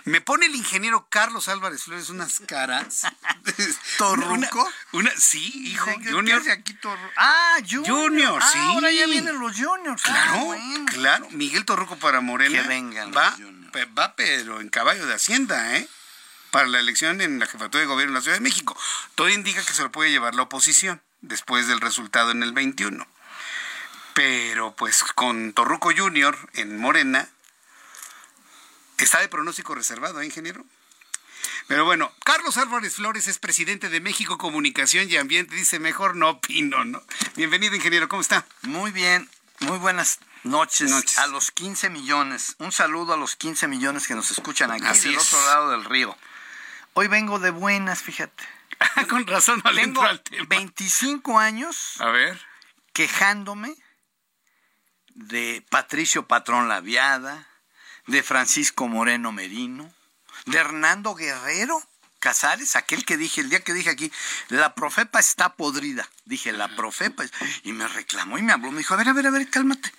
Me 0.05 0.21
pone 0.21 0.45
el 0.45 0.55
ingeniero 0.55 1.07
Carlos 1.09 1.47
Álvarez 1.47 1.83
Flores 1.83 2.09
unas 2.09 2.39
caras. 2.41 3.03
¿Torruco? 3.97 4.71
Una, 4.93 5.11
sí, 5.17 5.51
hijo. 5.71 5.91
Junior. 6.09 6.41
aquí 6.49 6.77
Ah, 7.17 7.57
Junior. 7.67 7.85
Junior, 7.85 8.39
ah, 8.41 8.49
sí. 8.51 8.59
Ahora 8.59 8.91
ya 8.91 9.07
vienen 9.07 9.39
los 9.39 9.55
Juniors. 9.55 10.01
Claro, 10.01 10.53
ah, 10.53 10.85
claro. 10.87 11.27
Miguel 11.31 11.65
Torruco 11.65 11.97
para 11.97 12.21
Morena. 12.21 12.61
Que 12.61 12.67
vengan 12.67 13.11
va, 13.15 13.35
va, 13.97 14.15
pero 14.15 14.61
en 14.61 14.69
caballo 14.69 15.05
de 15.05 15.13
Hacienda, 15.13 15.77
¿eh? 15.77 15.87
Para 16.51 16.67
la 16.67 16.79
elección 16.79 17.21
en 17.21 17.39
la 17.39 17.45
jefatura 17.45 17.81
de 17.81 17.87
gobierno 17.87 18.13
de 18.13 18.19
la 18.19 18.23
Ciudad 18.23 18.37
de 18.37 18.43
México. 18.43 18.77
Todo 19.15 19.29
indica 19.29 19.63
que 19.63 19.73
se 19.73 19.83
lo 19.83 19.91
puede 19.91 20.11
llevar 20.11 20.33
la 20.33 20.43
oposición 20.43 21.01
después 21.21 21.67
del 21.67 21.81
resultado 21.81 22.31
en 22.31 22.43
el 22.43 22.53
21 22.53 23.07
pero 24.19 24.75
pues 24.75 25.01
con 25.15 25.53
Torruco 25.53 25.93
Junior 25.95 26.37
en 26.55 26.77
Morena, 26.77 27.29
está 28.97 29.21
de 29.21 29.29
pronóstico 29.29 29.75
reservado, 29.75 30.19
¿eh, 30.19 30.25
ingeniero? 30.25 30.65
Pero 31.67 31.85
bueno, 31.85 32.11
Carlos 32.25 32.57
Álvarez 32.57 32.95
Flores 32.95 33.29
es 33.29 33.39
presidente 33.39 33.87
de 33.87 34.01
México 34.01 34.37
Comunicación 34.37 35.09
y 35.09 35.15
Ambiente. 35.15 35.55
Dice, 35.55 35.79
mejor 35.79 36.17
no 36.17 36.31
opino, 36.31 36.83
¿no? 36.83 37.01
Bienvenido, 37.37 37.75
ingeniero, 37.75 38.09
¿cómo 38.09 38.21
está? 38.21 38.45
Muy 38.63 38.91
bien, 38.91 39.29
muy 39.59 39.77
buenas 39.77 40.19
noches, 40.43 41.17
a 41.17 41.27
los 41.27 41.51
15 41.51 41.89
millones. 41.89 42.57
Un 42.57 42.73
saludo 42.73 43.13
a 43.13 43.17
los 43.17 43.37
15 43.37 43.69
millones 43.69 44.05
que 44.05 44.15
nos 44.15 44.31
escuchan 44.31 44.69
aquí 44.69 44.99
del 44.99 45.17
otro 45.17 45.45
lado 45.45 45.71
del 45.71 45.85
río. 45.85 46.17
Hoy 46.93 47.07
vengo 47.07 47.39
de 47.39 47.51
buenas, 47.51 48.01
fíjate. 48.01 48.43
Con 49.09 49.25
razón 49.27 49.61
no 49.63 49.73
Tengo 49.73 50.01
al 50.01 50.19
tema. 50.19 50.45
25 50.49 51.39
años 51.39 51.95
a 51.99 52.09
ver. 52.09 52.37
quejándome 52.91 53.77
de 55.19 55.65
Patricio 55.69 56.27
Patrón 56.27 56.69
Laviada, 56.69 57.47
de 58.07 58.23
Francisco 58.23 58.87
Moreno 58.87 59.31
Merino, 59.31 59.91
de 60.45 60.57
Hernando 60.57 61.13
Guerrero 61.13 61.83
Casares, 62.19 62.75
aquel 62.75 63.05
que 63.05 63.15
dije, 63.15 63.39
el 63.39 63.49
día 63.49 63.61
que 63.61 63.73
dije 63.73 63.89
aquí, 63.89 64.11
la 64.49 64.75
profepa 64.75 65.19
está 65.19 65.55
podrida. 65.55 66.09
Dije, 66.25 66.51
la 66.51 66.67
profepa. 66.75 67.23
Y 67.63 67.71
me 67.71 67.87
reclamó 67.87 68.37
y 68.37 68.41
me 68.41 68.51
habló. 68.51 68.71
Me 68.71 68.79
dijo, 68.79 68.93
a 68.93 68.97
ver, 68.97 69.07
a 69.07 69.13
ver, 69.13 69.27
a 69.27 69.29
ver, 69.29 69.49
cálmate. 69.49 69.91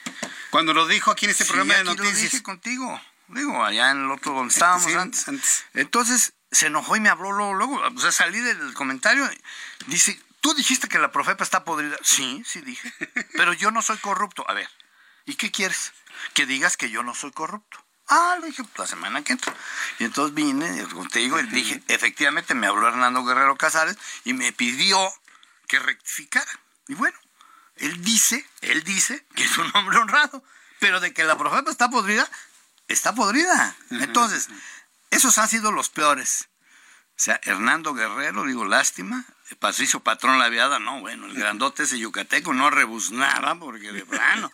Cuando 0.51 0.74
lo 0.74 0.86
dijo 0.86 1.10
aquí 1.10 1.24
en 1.24 1.30
este 1.30 1.47
programa 1.47 1.74
de 1.76 1.84
noticias. 1.84 2.14
Lo 2.14 2.20
dije 2.20 2.42
contigo. 2.42 3.01
Digo, 3.28 3.64
allá 3.64 3.90
en 3.90 4.05
el 4.05 4.10
otro 4.10 4.34
donde 4.34 4.52
estábamos 4.52 4.94
antes. 4.94 5.26
Entonces, 5.72 6.34
se 6.51 6.66
enojó 6.66 6.97
y 6.97 7.01
me 7.01 7.09
habló 7.09 7.32
luego, 7.32 7.55
luego. 7.55 7.80
O 7.80 8.01
sea, 8.01 8.12
salí 8.12 8.40
del 8.40 8.74
comentario. 8.74 9.26
Dice, 9.86 10.20
¿tú 10.42 10.52
dijiste 10.52 10.88
que 10.88 10.98
la 10.98 11.12
profepa 11.12 11.42
está 11.42 11.64
podrida? 11.64 11.97
Sí, 12.02 12.42
sí 12.44 12.60
dije. 12.60 12.92
Pero 13.32 13.55
yo 13.55 13.70
no 13.70 13.80
soy 13.80 13.97
corrupto. 13.97 14.44
A 14.47 14.52
ver, 14.52 14.68
¿Y 15.26 15.34
qué 15.34 15.51
quieres? 15.51 15.92
Que 16.34 16.47
digas 16.47 16.76
que 16.76 16.90
yo 16.90 17.02
no 17.02 17.14
soy 17.14 17.32
corrupto. 17.32 17.84
Ah, 18.09 18.36
le 18.40 18.48
dije, 18.48 18.64
la 18.76 18.86
semana 18.86 19.22
que 19.22 19.34
entra. 19.34 19.55
Y 20.01 20.05
entonces 20.05 20.34
vine, 20.34 20.84
contigo, 20.88 21.38
y 21.38 21.44
dije, 21.44 21.80
efectivamente 21.86 22.55
me 22.55 22.66
habló 22.66 22.88
Hernando 22.88 23.24
Guerrero 23.24 23.56
Casares 23.56 23.97
y 24.24 24.32
me 24.32 24.52
pidió 24.52 24.98
que 25.68 25.78
rectificara. 25.78 26.51
Y 26.88 26.94
bueno, 26.94 27.16
él 27.76 28.02
dice, 28.02 28.44
él 28.62 28.82
dice 28.82 29.24
que 29.36 29.44
es 29.44 29.56
un 29.59 29.70
hombre 29.74 29.98
honrado, 29.98 30.42
pero 30.80 30.98
de 30.98 31.14
que 31.14 31.22
la 31.22 31.38
profeta 31.38 31.70
está 31.70 31.88
podrida, 31.88 32.28
está 32.88 33.14
podrida. 33.14 33.76
Entonces, 33.90 34.48
esos 35.10 35.38
han 35.38 35.48
sido 35.48 35.70
los 35.70 35.88
peores. 35.88 36.48
O 37.10 37.22
sea, 37.22 37.38
Hernando 37.44 37.94
Guerrero, 37.94 38.44
digo, 38.44 38.64
lástima, 38.64 39.24
Patricio 39.59 40.01
Patrón 40.01 40.39
la 40.39 40.48
viada, 40.48 40.78
no, 40.78 41.01
bueno, 41.01 41.27
el 41.27 41.35
grandote 41.35 41.82
ese 41.82 41.98
yucateco 41.98 42.52
no 42.55 42.70
rebuznaba 42.70 43.59
porque 43.59 43.93
de 43.93 44.05
plano. 44.05 44.52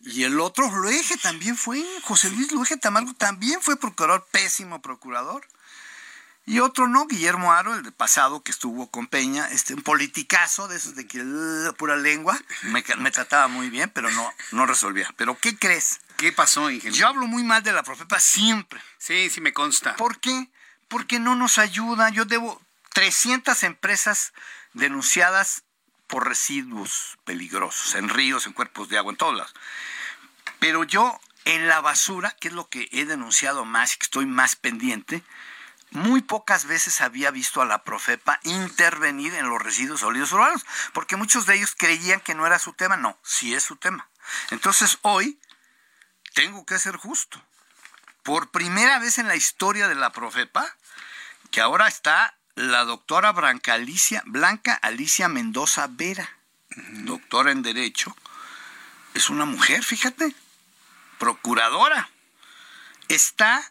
Y 0.00 0.24
el 0.24 0.40
otro, 0.40 0.70
Luege, 0.70 1.16
también 1.18 1.56
fue, 1.56 1.84
José 2.02 2.30
Luis 2.30 2.52
Luege 2.52 2.76
Tamargo 2.76 3.14
también 3.14 3.60
fue 3.60 3.76
procurador, 3.76 4.26
pésimo 4.30 4.80
procurador. 4.80 5.46
Y 6.46 6.58
otro 6.58 6.88
no, 6.88 7.06
Guillermo 7.06 7.52
Aro, 7.52 7.74
el 7.74 7.82
de 7.82 7.92
pasado 7.92 8.42
que 8.42 8.50
estuvo 8.50 8.90
con 8.90 9.06
Peña, 9.06 9.48
este, 9.52 9.74
un 9.74 9.82
politicazo 9.82 10.66
de 10.68 10.78
esos 10.78 10.96
de 10.96 11.06
que 11.06 11.22
uh, 11.22 11.72
pura 11.74 11.96
lengua, 11.96 12.36
me, 12.62 12.82
trataba 12.82 13.46
muy 13.46 13.70
bien, 13.70 13.90
pero 13.94 14.10
no, 14.10 14.32
no 14.50 14.66
resolvía. 14.66 15.08
¿Pero 15.16 15.38
qué 15.38 15.56
crees? 15.56 16.00
¿Qué 16.16 16.32
pasó, 16.32 16.70
ingeniero? 16.70 16.96
Yo 16.96 17.06
hablo 17.06 17.26
muy 17.26 17.44
mal 17.44 17.62
de 17.62 17.72
la 17.72 17.82
Profepa 17.82 18.18
siempre. 18.18 18.80
Sí, 18.98 19.30
sí 19.30 19.40
me 19.40 19.52
consta. 19.52 19.94
¿Por 19.96 20.18
qué? 20.18 20.50
Porque 20.88 21.20
no 21.20 21.36
nos 21.36 21.58
ayuda. 21.58 22.08
Yo 22.10 22.24
debo, 22.24 22.60
300 22.92 23.62
empresas 23.62 24.32
denunciadas 24.72 25.64
por 26.06 26.26
residuos 26.26 27.18
peligrosos, 27.24 27.94
en 27.94 28.08
ríos, 28.08 28.46
en 28.46 28.52
cuerpos 28.52 28.88
de 28.88 28.98
agua, 28.98 29.12
en 29.12 29.16
todos 29.16 29.36
lados. 29.36 29.54
Pero 30.58 30.84
yo 30.84 31.20
en 31.44 31.68
la 31.68 31.80
basura, 31.80 32.36
que 32.38 32.48
es 32.48 32.54
lo 32.54 32.68
que 32.68 32.88
he 32.92 33.04
denunciado 33.04 33.64
más 33.64 33.94
y 33.94 33.98
que 33.98 34.04
estoy 34.04 34.26
más 34.26 34.56
pendiente, 34.56 35.22
muy 35.90 36.20
pocas 36.22 36.66
veces 36.66 37.00
había 37.00 37.30
visto 37.30 37.60
a 37.60 37.64
la 37.64 37.82
Profepa 37.82 38.38
intervenir 38.44 39.34
en 39.34 39.48
los 39.48 39.60
residuos 39.60 40.00
sólidos 40.00 40.32
urbanos, 40.32 40.64
porque 40.92 41.16
muchos 41.16 41.46
de 41.46 41.56
ellos 41.56 41.74
creían 41.76 42.20
que 42.20 42.34
no 42.34 42.46
era 42.46 42.58
su 42.58 42.72
tema. 42.72 42.96
No, 42.96 43.18
sí 43.22 43.54
es 43.54 43.64
su 43.64 43.76
tema. 43.76 44.08
Entonces 44.50 44.98
hoy 45.02 45.40
tengo 46.34 46.64
que 46.64 46.78
ser 46.78 46.96
justo. 46.96 47.42
Por 48.22 48.50
primera 48.50 48.98
vez 48.98 49.18
en 49.18 49.28
la 49.28 49.34
historia 49.34 49.88
de 49.88 49.94
la 49.94 50.12
Profepa, 50.12 50.76
que 51.50 51.60
ahora 51.60 51.88
está 51.88 52.36
la 52.54 52.84
doctora 52.84 53.32
Blanca 53.32 53.74
Alicia, 53.74 54.22
Blanca 54.26 54.74
Alicia 54.74 55.28
Mendoza 55.28 55.86
Vera, 55.90 56.28
doctora 57.04 57.52
en 57.52 57.62
Derecho, 57.62 58.16
es 59.14 59.30
una 59.30 59.44
mujer, 59.44 59.84
fíjate, 59.84 60.34
procuradora. 61.18 62.10
Está, 63.08 63.62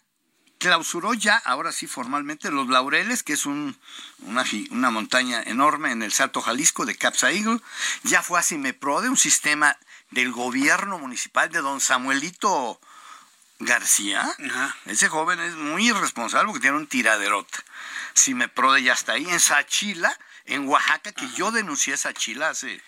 clausuró 0.57 1.13
ya, 1.13 1.37
ahora 1.37 1.71
sí 1.71 1.87
formalmente, 1.87 2.51
Los 2.51 2.67
Laureles, 2.67 3.23
que 3.23 3.33
es 3.33 3.45
un, 3.45 3.77
una, 4.19 4.43
una, 4.71 4.91
montaña 4.91 5.41
enorme 5.43 5.91
en 5.91 6.03
el 6.03 6.11
Salto 6.11 6.41
Jalisco 6.41 6.85
de 6.85 6.95
Capsa 6.95 7.31
Eagle. 7.31 7.61
Ya 8.03 8.21
fue 8.21 8.39
a 8.39 8.43
Cimeprode, 8.43 9.09
un 9.09 9.17
sistema 9.17 9.77
del 10.11 10.31
gobierno 10.31 10.99
municipal 10.99 11.49
de 11.49 11.61
don 11.61 11.79
Samuelito 11.79 12.81
García. 13.59 14.27
Ese 14.85 15.09
joven 15.09 15.39
es 15.39 15.55
muy 15.55 15.89
irresponsable 15.89 16.47
porque 16.47 16.61
tiene 16.61 16.77
un 16.77 16.87
tiraderote 16.87 17.59
si 18.19 18.33
me 18.33 18.47
prode 18.47 18.83
ya 18.83 18.93
está 18.93 19.13
ahí, 19.13 19.27
en 19.29 19.39
Sachila, 19.39 20.17
en 20.45 20.67
Oaxaca, 20.67 21.11
que 21.11 21.27
yo 21.31 21.51
denuncié 21.51 21.97
Sachila 21.97 22.49
hace, 22.49 22.81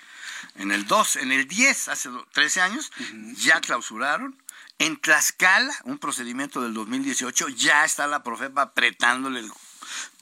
en 0.55 0.71
el 0.71 0.85
2, 0.85 1.17
en 1.17 1.31
el 1.31 1.47
10, 1.47 1.87
hace 1.89 2.09
13 2.33 2.61
años, 2.61 2.91
ya 3.35 3.61
clausuraron. 3.61 4.37
En 4.79 4.97
Tlaxcala, 4.97 5.73
un 5.83 5.99
procedimiento 5.99 6.61
del 6.61 6.73
2018, 6.73 7.49
ya 7.49 7.85
está 7.85 8.07
la 8.07 8.23
profepa 8.23 8.63
apretándole 8.63 9.43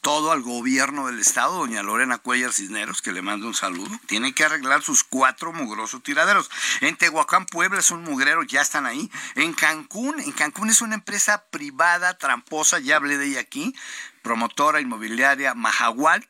todo 0.02 0.32
al 0.32 0.42
gobierno 0.42 1.08
del 1.08 1.20
estado, 1.20 1.58
doña 1.58 1.84
Lorena 1.84 2.18
Cuellar 2.18 2.54
Cisneros, 2.54 3.02
que 3.02 3.12
le 3.12 3.22
mando 3.22 3.48
un 3.48 3.54
saludo, 3.54 4.00
tiene 4.08 4.34
que 4.34 4.46
arreglar 4.46 4.82
sus 4.82 5.04
cuatro 5.04 5.54
mugrosos 5.54 6.04
tiraderos. 6.04 6.50
En 6.82 6.96
Tehuacán, 6.96 7.46
Puebla 7.46 7.80
es 7.80 7.92
un 7.92 8.04
mugrero, 8.04 8.44
ya 8.44 8.62
están 8.62 8.86
ahí. 8.86 9.12
En 9.36 9.54
Cancún, 9.54 10.20
en 10.20 10.32
Cancún 10.32 10.70
es 10.70 10.82
una 10.82 10.96
empresa 10.96 11.46
privada, 11.50 12.18
tramposa, 12.18 12.80
ya 12.80 12.96
hablé 12.96 13.18
de 13.18 13.28
ella 13.28 13.42
aquí, 13.42 13.76
promotora 14.22 14.82
inmobiliaria 14.82 15.54
Mahahual, 15.54 16.28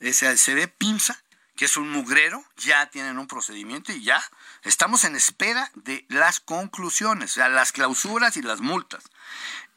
ve 0.00 0.68
PIMSA, 0.78 1.22
que 1.56 1.64
es 1.64 1.76
un 1.76 1.90
mugrero, 1.90 2.44
ya 2.56 2.88
tienen 2.88 3.18
un 3.18 3.26
procedimiento 3.26 3.92
y 3.92 4.02
ya 4.02 4.22
estamos 4.62 5.02
en 5.02 5.16
espera 5.16 5.70
de 5.74 6.06
las 6.08 6.38
conclusiones, 6.38 7.32
o 7.32 7.34
sea, 7.34 7.48
las 7.48 7.72
clausuras 7.72 8.36
y 8.36 8.42
las 8.42 8.60
multas. 8.60 9.02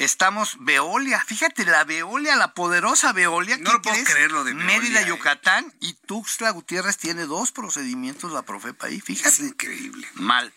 Estamos 0.01 0.57
Veolia, 0.61 1.23
fíjate, 1.23 1.63
la 1.63 1.83
Veolia, 1.83 2.35
la 2.35 2.55
poderosa 2.55 3.13
Veolia. 3.13 3.57
No 3.57 3.71
lo 3.71 3.83
puedo 3.83 4.03
creer 4.03 4.31
lo 4.31 4.43
de 4.43 4.55
Veolia, 4.55 4.65
Mérida, 4.65 5.01
¿eh? 5.01 5.05
Yucatán 5.05 5.71
y 5.79 5.93
Tuxtla 5.93 6.49
Gutiérrez 6.49 6.97
tiene 6.97 7.27
dos 7.27 7.51
procedimientos 7.51 8.31
la 8.31 8.41
Profepa 8.41 8.87
ahí, 8.87 8.99
fíjate. 8.99 9.29
Es 9.29 9.39
increíble. 9.41 10.07
Mal. 10.15 10.51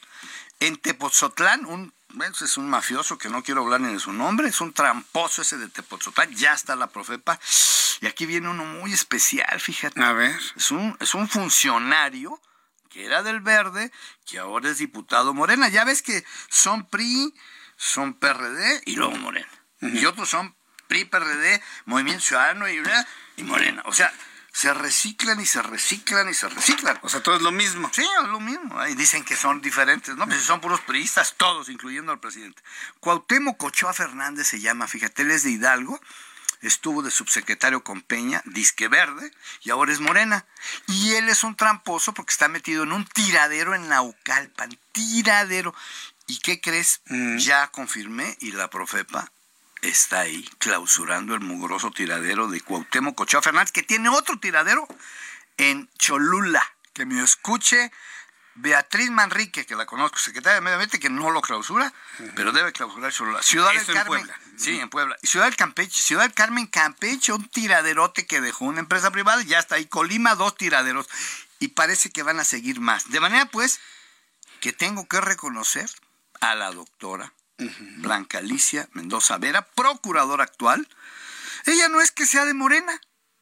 En 0.60 0.78
Tepoztlán, 0.78 1.66
un 1.66 1.92
bueno, 2.14 2.34
es 2.40 2.56
un 2.56 2.70
mafioso 2.70 3.18
que 3.18 3.28
no 3.28 3.42
quiero 3.42 3.60
hablar 3.60 3.82
ni 3.82 3.92
de 3.92 4.00
su 4.00 4.14
nombre, 4.14 4.48
es 4.48 4.62
un 4.62 4.72
tramposo 4.72 5.42
ese 5.42 5.58
de 5.58 5.68
Tepoztlán, 5.68 6.34
ya 6.34 6.54
está 6.54 6.74
la 6.74 6.86
Profepa. 6.86 7.38
Y 8.00 8.06
aquí 8.06 8.24
viene 8.24 8.48
uno 8.48 8.64
muy 8.64 8.94
especial, 8.94 9.60
fíjate. 9.60 10.02
A 10.02 10.12
ver. 10.12 10.40
Es 10.56 10.70
un, 10.70 10.96
es 11.00 11.12
un 11.12 11.28
funcionario 11.28 12.40
que 12.88 13.04
era 13.04 13.22
del 13.22 13.40
Verde, 13.40 13.92
que 14.24 14.38
ahora 14.38 14.70
es 14.70 14.78
diputado 14.78 15.34
Morena. 15.34 15.68
Ya 15.68 15.84
ves 15.84 16.00
que 16.00 16.24
son 16.48 16.86
PRI, 16.86 17.34
son 17.84 18.14
PRD 18.14 18.82
y 18.86 18.96
luego 18.96 19.16
Morena. 19.16 19.48
Y 19.80 20.06
otros 20.06 20.30
son 20.30 20.56
PRI, 20.88 21.04
PRD, 21.04 21.62
Movimiento 21.84 22.22
Ciudadano 22.22 22.68
y, 22.68 22.82
y 23.36 23.42
Morena. 23.42 23.82
O 23.84 23.92
sea, 23.92 24.10
se 24.52 24.72
reciclan 24.72 25.38
y 25.40 25.44
se 25.44 25.60
reciclan 25.60 26.28
y 26.30 26.34
se 26.34 26.48
reciclan. 26.48 26.98
O 27.02 27.10
sea, 27.10 27.22
todo 27.22 27.36
es 27.36 27.42
lo 27.42 27.52
mismo. 27.52 27.90
Sí, 27.92 28.02
es 28.22 28.28
lo 28.28 28.40
mismo. 28.40 28.80
Ahí 28.80 28.94
dicen 28.94 29.22
que 29.22 29.36
son 29.36 29.60
diferentes, 29.60 30.16
¿no? 30.16 30.26
Pues 30.26 30.42
son 30.42 30.60
puros 30.60 30.80
priistas, 30.80 31.34
todos, 31.36 31.68
incluyendo 31.68 32.10
al 32.10 32.20
presidente. 32.20 32.62
Cuauhtémoc 33.00 33.62
Ochoa 33.62 33.92
Fernández 33.92 34.46
se 34.46 34.60
llama, 34.60 34.86
fíjate, 34.86 35.22
él 35.22 35.32
es 35.32 35.42
de 35.42 35.50
Hidalgo, 35.50 36.00
estuvo 36.62 37.02
de 37.02 37.10
subsecretario 37.10 37.84
con 37.84 38.00
Peña, 38.00 38.42
disque 38.46 38.88
verde, 38.88 39.30
y 39.62 39.70
ahora 39.70 39.92
es 39.92 40.00
morena. 40.00 40.46
Y 40.86 41.14
él 41.14 41.28
es 41.28 41.44
un 41.44 41.56
tramposo 41.56 42.14
porque 42.14 42.32
está 42.32 42.48
metido 42.48 42.84
en 42.84 42.92
un 42.92 43.04
tiradero 43.04 43.74
en 43.74 43.88
Naucalpan, 43.88 44.78
tiradero. 44.92 45.74
¿Y 46.26 46.38
qué 46.38 46.60
crees? 46.60 47.02
Mm. 47.06 47.36
Ya 47.38 47.68
confirmé 47.68 48.36
y 48.40 48.52
la 48.52 48.70
Profepa 48.70 49.30
está 49.82 50.20
ahí 50.20 50.48
clausurando 50.58 51.34
el 51.34 51.40
mugroso 51.40 51.90
tiradero 51.90 52.48
de 52.48 52.60
Cuauhtémoc 52.60 53.20
Ochoa 53.20 53.42
Fernández, 53.42 53.72
que 53.72 53.82
tiene 53.82 54.08
otro 54.08 54.38
tiradero 54.38 54.86
en 55.56 55.90
Cholula. 55.98 56.64
Que 56.94 57.04
me 57.04 57.22
escuche 57.22 57.90
Beatriz 58.54 59.10
Manrique, 59.10 59.66
que 59.66 59.74
la 59.74 59.84
conozco, 59.84 60.18
secretaria 60.18 60.54
de 60.54 60.60
Medio 60.60 60.74
Ambiente, 60.76 61.00
que 61.00 61.10
no 61.10 61.30
lo 61.30 61.42
clausura, 61.42 61.92
pero 62.36 62.52
debe 62.52 62.72
clausurar 62.72 63.12
Cholula. 63.12 63.42
Ciudad 63.42 63.72
del 63.72 63.84
Carmen. 63.84 64.20
En 64.20 64.26
Puebla. 64.26 64.40
Sí, 64.56 64.78
en 64.78 64.88
Puebla. 64.88 65.16
Y 65.22 65.26
Ciudad 65.26 65.46
del 65.46 65.56
Campeche, 65.56 66.00
Ciudad 66.00 66.22
del 66.22 66.34
Carmen, 66.34 66.66
Campeche, 66.68 67.32
un 67.32 67.48
tiraderote 67.48 68.26
que 68.26 68.40
dejó 68.40 68.66
una 68.66 68.80
empresa 68.80 69.10
privada, 69.10 69.42
ya 69.42 69.58
está 69.58 69.74
ahí. 69.74 69.86
Colima, 69.86 70.36
dos 70.36 70.56
tiraderos. 70.56 71.08
Y 71.58 71.68
parece 71.68 72.10
que 72.10 72.22
van 72.22 72.38
a 72.38 72.44
seguir 72.44 72.80
más. 72.80 73.10
De 73.10 73.20
manera, 73.20 73.46
pues, 73.46 73.80
que 74.60 74.72
tengo 74.72 75.08
que 75.08 75.20
reconocer 75.20 75.90
a 76.40 76.54
la 76.54 76.70
doctora 76.72 77.32
Blanca 77.98 78.38
Alicia 78.38 78.88
Mendoza 78.92 79.38
Vera, 79.38 79.62
procuradora 79.62 80.44
actual. 80.44 80.88
Ella 81.66 81.88
no 81.88 82.00
es 82.00 82.10
que 82.10 82.26
sea 82.26 82.44
de 82.44 82.54
Morena, 82.54 83.00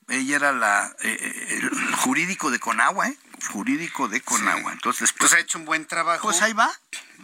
ella 0.08 0.36
era 0.36 0.52
la 0.52 0.94
eh, 1.00 1.16
eh, 1.20 1.60
el 1.62 1.94
jurídico 1.96 2.50
de 2.50 2.58
Conagua, 2.58 3.08
¿eh? 3.08 3.18
Jurídico 3.50 4.08
de 4.08 4.20
Conagua. 4.20 4.72
Entonces, 4.72 5.12
pues, 5.12 5.32
ha 5.32 5.38
hecho 5.38 5.58
un 5.58 5.64
buen 5.64 5.86
trabajo. 5.86 6.22
Pues 6.22 6.42
ahí 6.42 6.52
va. 6.52 6.70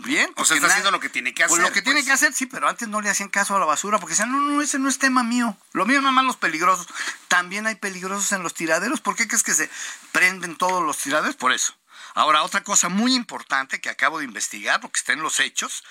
Bien. 0.05 0.31
O 0.37 0.45
sea, 0.45 0.57
está 0.57 0.69
haciendo 0.69 0.91
lo 0.91 0.99
que 0.99 1.09
tiene 1.09 1.33
que 1.35 1.45
hacer. 1.45 1.57
Pues 1.57 1.69
lo 1.69 1.73
que 1.73 1.83
tiene 1.83 2.01
pues. 2.01 2.07
que 2.07 2.13
hacer, 2.13 2.33
sí, 2.33 2.47
pero 2.47 2.69
antes 2.69 2.89
no 2.89 3.01
le 3.01 3.11
hacían 3.11 3.29
caso 3.29 3.55
a 3.55 3.61
la 3.61 3.67
basura 3.67 3.99
porque 3.99 4.13
decían, 4.13 4.33
no, 4.33 4.41
no, 4.41 4.61
ese 4.63 4.79
no 4.79 4.89
es 4.89 4.99
tema 4.99 5.23
mío. 5.23 5.57
Lo 5.73 5.87
mío 5.87 6.01
nada 6.01 6.13
más 6.13 6.25
los 6.25 6.37
peligrosos. 6.37 6.89
También 7.29 7.67
hay 7.67 7.77
peligrosos 7.77 8.33
en 8.33 8.43
los 8.43 8.55
tiraderos. 8.55 9.01
¿Por 9.01 9.17
qué 9.17 9.29
crees 9.29 9.43
que 9.43 9.55
se 9.55 9.71
prenden 10.13 10.57
todos 10.57 10.83
los 10.83 10.99
tiraderos? 10.99 11.37
Por 11.37 11.53
eso. 11.53 11.75
Ahora, 12.19 12.43
otra 12.43 12.65
cosa 12.65 12.89
muy 12.89 13.15
importante 13.15 13.81
que 13.81 13.91
acabo 13.91 14.19
de 14.19 14.25
investigar, 14.25 14.81
porque 14.81 14.99
está 14.99 15.13
en 15.13 15.23
los 15.23 15.39
hechos, 15.39 15.85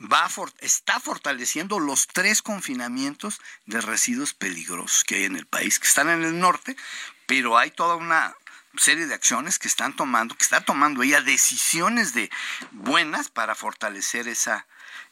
va 0.00 0.28
está 0.58 0.98
fortaleciendo 0.98 1.78
los 1.78 2.08
tres 2.08 2.42
confinamientos 2.42 3.40
de 3.64 3.80
residuos 3.80 4.34
peligrosos 4.34 5.04
que 5.04 5.14
hay 5.14 5.24
en 5.26 5.36
el 5.36 5.46
país, 5.46 5.78
que 5.78 5.86
están 5.86 6.10
en 6.10 6.24
el 6.24 6.40
norte, 6.40 6.74
pero 7.26 7.56
hay 7.56 7.70
toda 7.70 7.94
una 7.94 8.34
serie 8.76 9.06
de 9.06 9.14
acciones 9.14 9.60
que 9.60 9.68
están 9.68 9.94
tomando, 9.94 10.34
que 10.34 10.42
está 10.42 10.60
tomando 10.60 11.04
ella 11.04 11.20
decisiones 11.20 12.14
de 12.14 12.32
buenas 12.72 13.28
para 13.28 13.54
fortalecer 13.54 14.26
esa, 14.26 14.66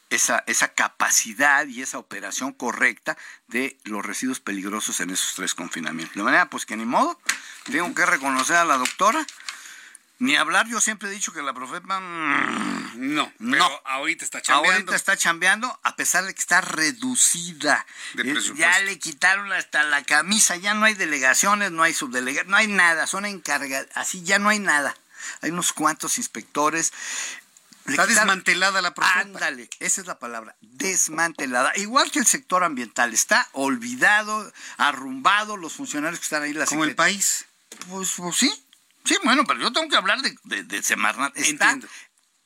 esa, 0.09 0.43
esa 0.45 0.73
capacidad 0.73 1.65
y 1.67 1.81
esa 1.81 1.99
operación 1.99 2.51
correcta 2.51 3.17
de 3.47 3.77
los 3.85 4.05
residuos 4.05 4.41
peligrosos 4.41 4.99
en 4.99 5.11
esos 5.11 5.35
tres 5.35 5.55
confinamientos. 5.55 6.17
De 6.17 6.23
manera 6.23 6.49
pues 6.49 6.65
que 6.65 6.75
ni 6.75 6.83
modo, 6.83 7.17
tengo 7.63 7.95
que 7.95 8.05
reconocer 8.05 8.57
a 8.57 8.65
la 8.65 8.75
doctora 8.75 9.25
ni 10.19 10.35
hablar, 10.35 10.67
yo 10.67 10.79
siempre 10.79 11.09
he 11.09 11.11
dicho 11.11 11.33
que 11.33 11.41
la 11.41 11.53
Profepa 11.53 11.99
mm, 11.99 13.13
no, 13.13 13.31
no, 13.39 13.81
ahorita 13.85 14.23
está 14.23 14.41
chambeando. 14.41 14.73
Ahorita 14.73 14.95
está 14.95 15.17
chambeando, 15.17 15.79
a 15.83 15.95
pesar 15.95 16.23
de 16.25 16.33
que 16.33 16.39
está 16.39 16.61
reducida. 16.61 17.85
ya 18.55 18.79
le 18.81 18.99
quitaron 18.99 19.51
hasta 19.51 19.83
la 19.83 20.03
camisa, 20.03 20.55
ya 20.55 20.73
no 20.75 20.85
hay 20.85 20.93
delegaciones, 20.93 21.71
no 21.71 21.83
hay 21.83 21.93
subdelegaciones, 21.93 22.49
no 22.49 22.57
hay 22.57 22.67
nada, 22.67 23.07
son 23.07 23.25
encargadas, 23.25 23.87
así 23.95 24.23
ya 24.23 24.39
no 24.39 24.49
hay 24.49 24.59
nada. 24.59 24.95
Hay 25.41 25.51
unos 25.51 25.73
cuantos 25.73 26.17
inspectores. 26.17 26.93
está 27.87 28.05
desmantelada 28.05 28.81
la 28.81 28.93
Profepa. 28.93 29.19
Ándale, 29.19 29.69
esa 29.79 30.01
es 30.01 30.07
la 30.07 30.19
palabra, 30.19 30.55
desmantelada. 30.61 31.73
Igual 31.75 32.11
que 32.11 32.19
el 32.19 32.27
sector 32.27 32.63
ambiental, 32.63 33.13
está 33.13 33.49
olvidado, 33.53 34.53
arrumbado, 34.77 35.57
los 35.57 35.73
funcionarios 35.73 36.19
que 36.19 36.25
están 36.25 36.43
ahí. 36.43 36.53
La 36.53 36.65
Como 36.65 36.83
el 36.83 36.95
país. 36.95 37.45
Pues, 37.89 38.11
pues 38.15 38.35
sí, 38.37 38.62
Sí, 39.05 39.17
bueno, 39.23 39.43
pero 39.45 39.59
yo 39.59 39.71
tengo 39.71 39.89
que 39.89 39.97
hablar 39.97 40.21
de, 40.21 40.35
de, 40.43 40.63
de 40.63 40.83
Semarnat. 40.83 41.35
Está 41.37 41.77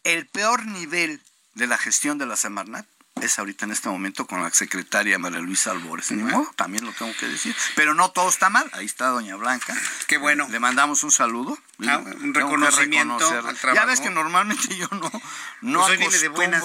el 0.03 0.27
peor 0.27 0.65
nivel 0.65 1.21
de 1.55 1.67
la 1.67 1.77
gestión 1.77 2.17
de 2.17 2.25
la 2.25 2.37
Semarnat 2.37 2.87
es 3.21 3.39
ahorita 3.39 3.65
en 3.65 3.71
este 3.71 3.89
momento 3.89 4.27
con 4.27 4.41
la 4.41 4.51
secretaria 4.51 5.17
María 5.17 5.39
Luisa 5.39 5.71
Albores. 5.71 6.09
también 6.55 6.85
lo 6.85 6.91
tengo 6.93 7.13
que 7.19 7.27
decir. 7.27 7.55
Pero 7.75 7.93
no 7.93 8.11
todo 8.11 8.29
está 8.29 8.49
mal. 8.49 8.69
Ahí 8.73 8.85
está 8.85 9.07
doña 9.07 9.35
Blanca. 9.35 9.75
Qué 10.07 10.17
bueno. 10.17 10.47
Le 10.49 10.59
mandamos 10.59 11.03
un 11.03 11.11
saludo. 11.11 11.57
Ah, 11.87 11.97
un 11.97 12.33
reconocimiento 12.33 13.27
al 13.29 13.57
trabajo. 13.57 13.75
Ya 13.75 13.85
ves 13.85 13.99
que 14.01 14.09
normalmente 14.09 14.75
yo 14.75 14.87
no, 14.91 15.11
no 15.61 15.85
pues 15.85 16.21
de 16.21 16.27
buenas, 16.29 16.63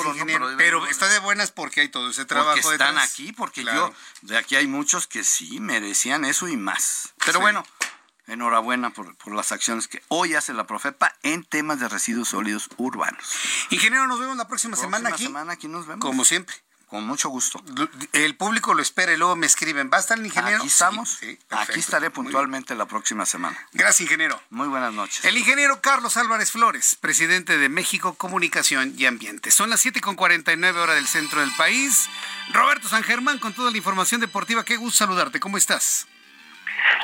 pero, 0.56 0.86
está 0.86 1.08
de 1.08 1.18
buenas 1.18 1.50
porque 1.50 1.82
hay 1.82 1.88
todo 1.88 2.10
ese 2.10 2.24
trabajo 2.24 2.58
Porque 2.62 2.74
están 2.74 2.98
aquí, 2.98 3.32
porque 3.32 3.64
yo, 3.64 3.94
de 4.22 4.38
aquí 4.38 4.56
hay 4.56 4.66
muchos 4.66 5.06
que 5.06 5.24
sí 5.24 5.60
merecían 5.60 6.24
eso 6.24 6.48
y 6.48 6.56
más. 6.56 7.12
Pero 7.24 7.40
bueno, 7.40 7.64
Enhorabuena 8.32 8.90
por, 8.90 9.14
las 9.34 9.52
acciones 9.52 9.88
que 9.88 10.02
hoy 10.08 10.34
hace 10.34 10.54
la 10.54 10.66
Profepa 10.66 11.14
en 11.22 11.44
temas 11.44 11.80
de 11.80 11.88
residuos 11.88 12.28
sólidos 12.28 12.70
urbanos. 12.78 13.22
Ingeniero, 13.68 14.06
nos 14.06 14.18
vemos 14.20 14.38
la 14.38 14.48
próxima, 14.48 14.74
semana 14.74 15.10
aquí. 15.10 15.24
semana 15.24 15.52
aquí 15.52 15.68
nos 15.68 15.86
vemos. 15.86 16.02
Como 16.02 16.24
siempre. 16.24 16.56
Con 16.92 17.06
mucho 17.06 17.30
gusto. 17.30 17.62
El 18.12 18.36
público 18.36 18.74
lo 18.74 18.82
espera 18.82 19.12
y 19.12 19.16
luego 19.16 19.34
me 19.34 19.46
escriben. 19.46 19.90
¿Va 19.90 19.96
a 19.96 20.00
estar 20.00 20.18
el 20.18 20.26
ingeniero? 20.26 20.58
Aquí 20.58 20.66
estamos. 20.66 21.20
aquí 21.50 21.80
estaré 21.80 22.10
puntualmente 22.10 22.74
la 22.74 22.86
próxima 22.86 23.24
semana. 23.24 23.58
Gracias, 23.72 24.02
ingeniero. 24.02 24.38
Muy 24.50 24.68
buenas 24.68 24.92
noches. 24.92 25.24
El 25.24 25.38
ingeniero 25.38 25.80
Carlos 25.80 26.18
Álvarez 26.18 26.50
Flores, 26.50 26.94
presidente 26.94 27.56
de 27.56 27.70
México 27.70 28.14
Comunicación 28.14 28.94
y 28.98 29.06
Ambiente. 29.06 29.50
Son 29.50 29.70
las 29.70 29.84
7.49 29.86 30.74
horas 30.76 30.96
del 30.96 31.06
centro 31.06 31.40
del 31.40 31.54
país. 31.56 32.10
Roberto 32.52 32.88
San 32.88 33.02
Germán 33.02 33.38
con 33.38 33.54
toda 33.54 33.70
la 33.70 33.76
información 33.78 34.20
deportiva. 34.20 34.62
Qué 34.62 34.76
gusto 34.76 34.98
saludarte. 34.98 35.40
¿Cómo 35.40 35.56
estás? 35.56 36.06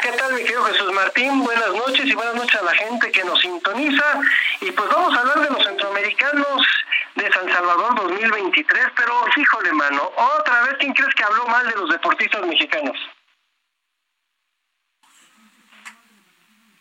¿Qué 0.03 0.13
tal, 0.13 0.33
mi 0.33 0.43
querido 0.43 0.65
Jesús 0.65 0.93
Martín? 0.93 1.41
Buenas 1.43 1.73
noches 1.73 2.07
y 2.07 2.15
buenas 2.15 2.35
noches 2.35 2.61
a 2.61 2.65
la 2.65 2.75
gente 2.75 3.11
que 3.11 3.25
nos 3.25 3.41
sintoniza. 3.41 4.21
Y 4.61 4.71
pues 4.71 4.89
vamos 4.89 5.17
a 5.17 5.21
hablar 5.21 5.41
de 5.41 5.51
los 5.51 5.65
centroamericanos 5.65 6.67
de 7.15 7.33
San 7.33 7.49
Salvador 7.53 7.95
2023, 7.97 8.87
pero 8.97 9.25
híjole, 9.37 9.73
mano, 9.73 10.11
otra 10.39 10.63
vez, 10.63 10.77
¿quién 10.79 10.93
crees 10.93 11.15
que 11.15 11.25
habló 11.25 11.47
mal 11.47 11.67
de 11.67 11.75
los 11.75 11.91
deportistas 11.91 12.47
mexicanos? 12.47 12.97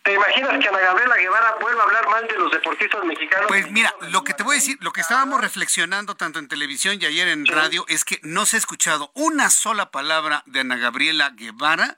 ¿Te 0.03 0.13
imaginas 0.13 0.51
que 0.59 0.69
Ana 0.69 0.79
Gabriela 0.79 1.17
Guevara 1.17 1.55
vuelva 1.59 1.81
a 1.81 1.85
hablar 1.85 2.07
mal 2.07 2.27
de 2.27 2.37
los 2.37 2.49
deportistas 2.51 3.03
mexicanos? 3.03 3.47
Pues 3.49 3.69
mira, 3.71 3.93
lo 4.11 4.23
que 4.23 4.33
te 4.33 4.43
voy 4.43 4.55
a 4.55 4.59
decir, 4.59 4.77
lo 4.79 4.93
que 4.93 5.01
estábamos 5.01 5.41
reflexionando 5.41 6.15
tanto 6.15 6.39
en 6.39 6.47
televisión 6.47 6.97
y 7.01 7.05
ayer 7.05 7.27
en 7.27 7.45
radio 7.45 7.83
es 7.89 8.05
que 8.05 8.19
no 8.23 8.45
se 8.45 8.55
ha 8.55 8.59
escuchado 8.59 9.11
una 9.15 9.49
sola 9.49 9.91
palabra 9.91 10.43
de 10.45 10.61
Ana 10.61 10.77
Gabriela 10.77 11.31
Guevara 11.31 11.97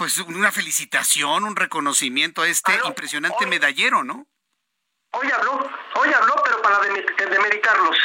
pues 0.00 0.16
una 0.16 0.50
felicitación, 0.50 1.44
un 1.44 1.54
reconocimiento 1.54 2.40
a 2.40 2.48
este 2.48 2.72
impresionante 2.86 3.44
medallero, 3.44 4.02
¿no? 4.02 4.26
Hoy 5.10 5.30
habló, 5.30 5.70
hoy 5.94 6.10
habló, 6.10 6.36
pero 6.42 6.62
para 6.62 6.80
demeritarlos. 6.80 7.98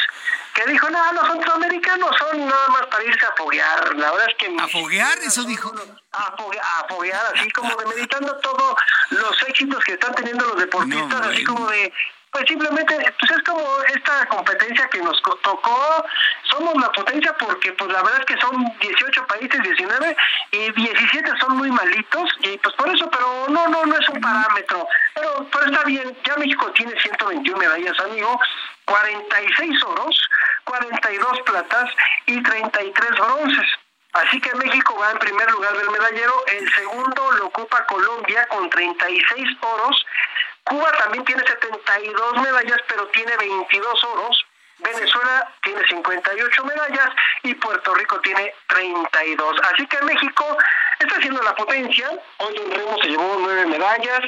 Que 0.52 0.66
dijo, 0.70 0.90
no, 0.90 1.12
los 1.14 1.26
centroamericanos 1.26 2.14
son 2.18 2.46
nada 2.46 2.68
más 2.68 2.86
para 2.88 3.02
irse 3.02 3.24
a 3.24 3.32
foguear. 3.34 3.96
La 3.96 4.10
verdad 4.10 4.28
es 4.28 4.36
que... 4.36 4.54
¿A 4.60 4.68
foguear? 4.68 5.16
Eso 5.20 5.44
dijo. 5.44 5.72
A 6.12 6.86
foguear, 6.86 7.32
así 7.34 7.50
como 7.52 7.74
demeritando 7.76 8.36
todos 8.40 8.76
los 9.08 9.42
éxitos 9.48 9.82
que 9.82 9.92
están 9.94 10.14
teniendo 10.14 10.44
los 10.48 10.58
deportistas, 10.58 11.28
así 11.28 11.44
como 11.44 11.66
de, 11.68 11.94
pues 12.36 12.48
simplemente, 12.48 12.94
pues 13.18 13.30
es 13.30 13.42
como 13.44 13.66
esta 13.94 14.26
competencia 14.26 14.86
que 14.90 14.98
nos 14.98 15.22
tocó, 15.22 16.04
somos 16.42 16.74
la 16.74 16.92
potencia 16.92 17.34
porque 17.38 17.72
pues 17.72 17.90
la 17.90 18.02
verdad 18.02 18.20
es 18.20 18.26
que 18.26 18.40
son 18.42 18.62
18 18.78 19.26
países, 19.26 19.62
19, 19.62 20.16
y 20.50 20.70
17 20.70 21.30
son 21.40 21.56
muy 21.56 21.70
malitos, 21.70 22.28
y 22.42 22.58
pues 22.58 22.74
por 22.74 22.94
eso, 22.94 23.08
pero 23.10 23.46
no, 23.48 23.68
no, 23.68 23.86
no 23.86 23.98
es 23.98 24.08
un 24.10 24.20
parámetro, 24.20 24.86
pero, 25.14 25.48
pero 25.50 25.64
está 25.64 25.82
bien, 25.84 26.14
ya 26.26 26.36
México 26.36 26.70
tiene 26.72 26.92
121 27.00 27.58
medallas, 27.58 27.98
amigo, 28.00 28.38
46 28.84 29.84
oros, 29.84 30.28
42 30.64 31.40
platas 31.40 31.90
y 32.26 32.42
33 32.42 33.10
bronces. 33.12 33.66
Así 34.12 34.40
que 34.40 34.54
México 34.56 34.94
va 34.98 35.12
en 35.12 35.18
primer 35.18 35.50
lugar 35.50 35.74
del 35.74 35.90
medallero, 35.90 36.44
el 36.48 36.74
segundo 36.74 37.32
lo 37.32 37.46
ocupa 37.46 37.86
Colombia 37.86 38.46
con 38.48 38.68
36 38.68 39.56
oros, 39.60 40.06
Cuba 40.66 40.92
también 40.98 41.24
tiene 41.24 41.42
72 41.46 42.42
medallas, 42.42 42.80
pero 42.88 43.06
tiene 43.08 43.36
22 43.36 44.04
oros, 44.04 44.46
Venezuela 44.78 45.50
tiene 45.62 45.80
58 45.88 46.64
medallas 46.64 47.08
y 47.44 47.54
Puerto 47.54 47.94
Rico 47.94 48.20
tiene 48.20 48.52
32. 48.68 49.56
Así 49.72 49.86
que 49.86 50.02
México 50.02 50.58
está 50.98 51.20
siendo 51.20 51.42
la 51.42 51.54
potencia. 51.54 52.10
Hoy 52.38 52.56
en 52.56 52.70
Remo 52.72 52.98
se 53.00 53.08
llevó 53.08 53.36
nueve 53.40 53.66
medallas. 53.66 54.20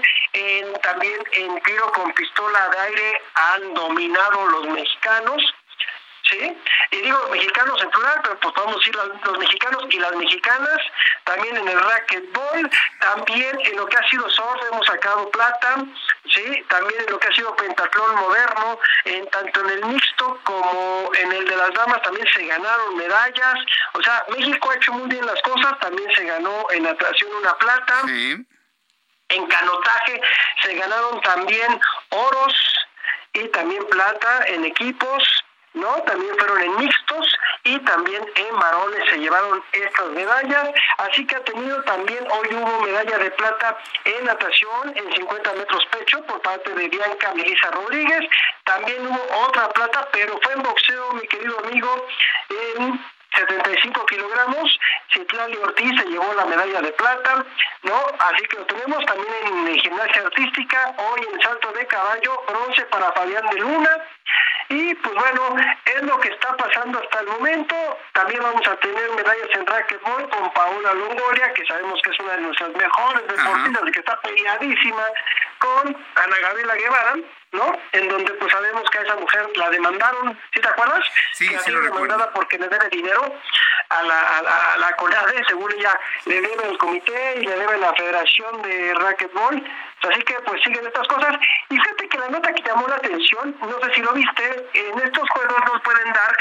también 0.82 1.20
en 1.32 1.60
tiro 1.62 1.92
con 1.92 2.12
pistola 2.12 2.68
de 2.70 2.78
aire 2.78 3.22
han 3.34 3.74
dominado 3.74 4.46
los 4.46 4.66
mexicanos. 4.68 5.42
¿Sí? 6.28 6.56
Y 6.90 6.96
digo 6.96 7.18
mexicanos 7.30 7.80
en 7.82 7.90
plural, 7.90 8.20
pero 8.22 8.40
pues 8.40 8.54
podemos 8.54 8.76
decir 8.76 8.94
los, 8.94 9.38
mexicanos 9.38 9.84
y 9.90 9.98
las 9.98 10.14
mexicanas, 10.16 10.78
también 11.24 11.56
en 11.56 11.68
el 11.68 11.80
racquetball, 11.80 12.70
también 13.00 13.58
en 13.64 13.76
lo 13.76 13.86
que 13.86 13.96
ha 13.96 14.08
sido 14.08 14.28
surf 14.30 14.62
hemos 14.70 14.86
sacado 14.86 15.30
plata, 15.30 15.84
¿sí? 16.34 16.64
También 16.68 17.00
en 17.00 17.10
lo 17.10 17.18
que 17.18 17.28
ha 17.28 17.34
sido 17.34 17.54
pentatlón 17.56 18.14
moderno, 18.16 18.78
en 19.04 19.28
tanto 19.30 19.60
en 19.60 19.70
el 19.70 19.84
mixto 19.86 20.40
como 20.44 21.10
en 21.14 21.32
el 21.32 21.44
de 21.44 21.56
las 21.56 21.72
damas 21.74 22.02
también 22.02 22.26
se 22.34 22.46
ganaron 22.46 22.96
medallas, 22.96 23.54
o 23.94 24.02
sea, 24.02 24.24
México 24.28 24.70
ha 24.70 24.76
hecho 24.76 24.92
muy 24.92 25.08
bien 25.08 25.24
las 25.26 25.40
cosas, 25.42 25.78
también 25.80 26.10
se 26.14 26.24
ganó 26.24 26.66
en 26.70 26.82
natación 26.84 27.32
una 27.34 27.56
plata. 27.56 28.02
En 29.30 29.46
canotaje 29.46 30.22
se 30.62 30.74
ganaron 30.74 31.20
también 31.20 31.78
oros 32.08 32.54
y 33.34 33.46
también 33.48 33.84
plata 33.86 34.44
en 34.46 34.64
equipos 34.64 35.44
¿no? 35.78 36.02
También 36.02 36.36
fueron 36.36 36.60
en 36.62 36.76
mixtos 36.76 37.38
y 37.64 37.78
también 37.80 38.24
en 38.34 38.58
varones 38.58 39.10
se 39.10 39.18
llevaron 39.18 39.62
estas 39.72 40.06
medallas, 40.08 40.70
así 40.98 41.26
que 41.26 41.36
ha 41.36 41.44
tenido 41.44 41.82
también, 41.84 42.26
hoy 42.30 42.48
hubo 42.54 42.80
medalla 42.80 43.18
de 43.18 43.30
plata 43.32 43.78
en 44.04 44.24
natación 44.24 44.96
en 44.96 45.12
50 45.12 45.52
metros 45.54 45.86
pecho 45.86 46.22
por 46.24 46.40
parte 46.42 46.74
de 46.74 46.88
Bianca 46.88 47.34
Melissa 47.34 47.70
Rodríguez, 47.70 48.28
también 48.64 49.06
hubo 49.06 49.46
otra 49.46 49.68
plata, 49.70 50.08
pero 50.12 50.38
fue 50.42 50.52
en 50.54 50.62
boxeo, 50.62 51.12
mi 51.12 51.26
querido 51.26 51.58
amigo, 51.58 52.06
en 52.76 53.04
75 53.34 54.06
kilogramos, 54.06 54.78
Citlali 55.12 55.56
Ortiz 55.56 56.00
se 56.00 56.08
llevó 56.08 56.32
la 56.34 56.46
medalla 56.46 56.80
de 56.80 56.92
plata, 56.92 57.44
¿no? 57.82 58.06
Así 58.18 58.44
que 58.48 58.56
lo 58.56 58.66
tenemos 58.66 59.04
también 59.04 59.68
en 59.68 59.78
gimnasia 59.78 60.22
artística, 60.22 60.94
hoy 60.96 61.20
en 61.32 61.40
salto 61.40 61.70
de 61.72 61.86
caballo, 61.86 62.42
bronce 62.48 62.82
para 62.86 63.12
Fabián 63.12 63.46
de 63.50 63.60
Luna, 63.60 63.90
bueno, 65.18 65.56
es 65.84 66.02
lo 66.02 66.18
que 66.20 66.28
está 66.28 66.56
pasando 66.56 67.00
hasta 67.00 67.20
el 67.20 67.26
momento. 67.26 67.74
También 68.12 68.42
vamos 68.42 68.66
a 68.66 68.76
tener 68.76 69.10
medallas 69.10 69.48
en 69.54 69.66
racquetball 69.66 70.28
con 70.28 70.52
Paola 70.52 70.94
Longoria, 70.94 71.52
que 71.54 71.66
sabemos 71.66 72.00
que 72.02 72.10
es 72.10 72.20
una 72.20 72.32
de 72.34 72.42
nuestras 72.42 72.70
mejores 72.70 73.22
deportistas 73.26 73.82
y 73.86 73.92
que 73.92 73.98
está 74.00 74.20
peleadísima 74.20 75.04
con 75.58 75.96
Ana 76.14 76.36
Gabriela 76.42 76.74
Guevara, 76.74 77.16
¿no? 77.52 77.78
En 77.92 78.08
donde 78.08 78.32
pues 78.34 78.52
sabemos 78.52 78.88
que 78.90 78.98
a 78.98 79.02
esa 79.02 79.16
mujer 79.16 79.48
la 79.56 79.70
demandaron, 79.70 80.38
¿sí 80.52 80.60
te 80.60 80.68
acuerdas? 80.68 81.04
Sí, 81.32 81.48
que 81.48 81.58
sí 81.58 81.70
lo 81.70 81.80
demandada 81.80 82.30
porque 82.32 82.58
le 82.58 82.68
debe 82.68 82.88
dinero 82.90 83.34
a 83.88 84.02
la, 84.02 84.38
a 84.38 84.76
la, 84.78 84.96
CONADE, 84.96 85.44
según 85.46 85.72
ella 85.72 85.98
le 86.26 86.40
debe 86.40 86.68
el 86.68 86.78
comité 86.78 87.36
y 87.40 87.46
le 87.46 87.56
debe 87.56 87.78
la 87.78 87.94
Federación 87.94 88.62
de 88.62 88.94
Racquetball 88.94 89.64
Así 90.02 90.22
que 90.22 90.34
pues 90.46 90.62
siguen 90.62 90.86
estas 90.86 91.06
cosas. 91.08 91.36
Y 91.70 91.76
fíjate 91.76 92.08
que 92.08 92.18
la 92.18 92.28
nota 92.28 92.52
que 92.52 92.62
llamó 92.62 92.86
la 92.86 92.96
atención, 92.96 93.56
no 93.60 93.80
sé 93.80 93.94
si 93.94 94.00
lo 94.00 94.12
viste, 94.12 94.70
en 94.74 94.98
estos 95.00 95.28
juegos 95.30 95.58
nos 95.72 95.82
pueden 95.82 96.12
dar 96.12 96.36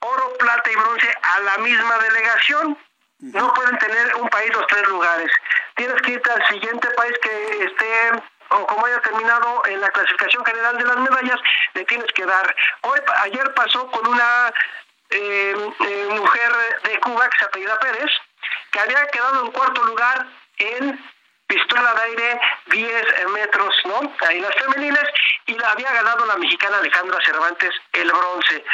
oro, 0.00 0.32
plata 0.38 0.70
y 0.70 0.76
bronce 0.76 1.08
a 1.22 1.40
la 1.40 1.58
misma 1.58 1.98
delegación. 1.98 2.78
No 3.18 3.52
pueden 3.54 3.78
tener 3.78 4.16
un 4.16 4.28
país 4.28 4.52
los 4.52 4.66
tres 4.66 4.88
lugares. 4.88 5.30
Tienes 5.76 6.00
que 6.02 6.12
irte 6.12 6.30
al 6.30 6.46
siguiente 6.48 6.88
país 6.90 7.12
que 7.22 7.64
esté 7.64 8.22
o 8.52 8.66
como 8.66 8.86
haya 8.86 9.00
terminado 9.00 9.62
en 9.66 9.80
la 9.80 9.90
clasificación 9.90 10.44
general 10.44 10.78
de 10.78 10.84
las 10.84 10.96
medallas, 10.98 11.40
le 11.74 11.84
tienes 11.84 12.12
que 12.12 12.24
dar. 12.24 12.54
Hoy, 12.82 13.00
ayer 13.22 13.54
pasó 13.54 13.90
con 13.90 14.06
una 14.06 14.52
eh, 15.10 15.54
eh, 15.80 16.08
mujer 16.10 16.52
de 16.84 17.00
Cuba 17.00 17.28
que 17.28 17.38
se 17.38 17.44
apellida 17.44 17.78
Pérez, 17.80 18.10
que 18.70 18.80
había 18.80 19.06
quedado 19.08 19.44
en 19.44 19.52
cuarto 19.52 19.84
lugar 19.84 20.26
en 20.58 21.12
pistola 21.46 21.94
de 21.94 22.02
aire 22.02 22.40
10 22.66 23.28
metros, 23.30 23.74
¿no? 23.84 24.14
Ahí 24.26 24.40
las 24.40 24.54
femeniles, 24.54 25.04
y 25.46 25.54
la 25.54 25.72
había 25.72 25.92
ganado 25.92 26.24
la 26.24 26.36
mexicana 26.36 26.78
Alejandra 26.78 27.18
Cervantes 27.24 27.70
el 27.92 28.10
bronce. 28.10 28.64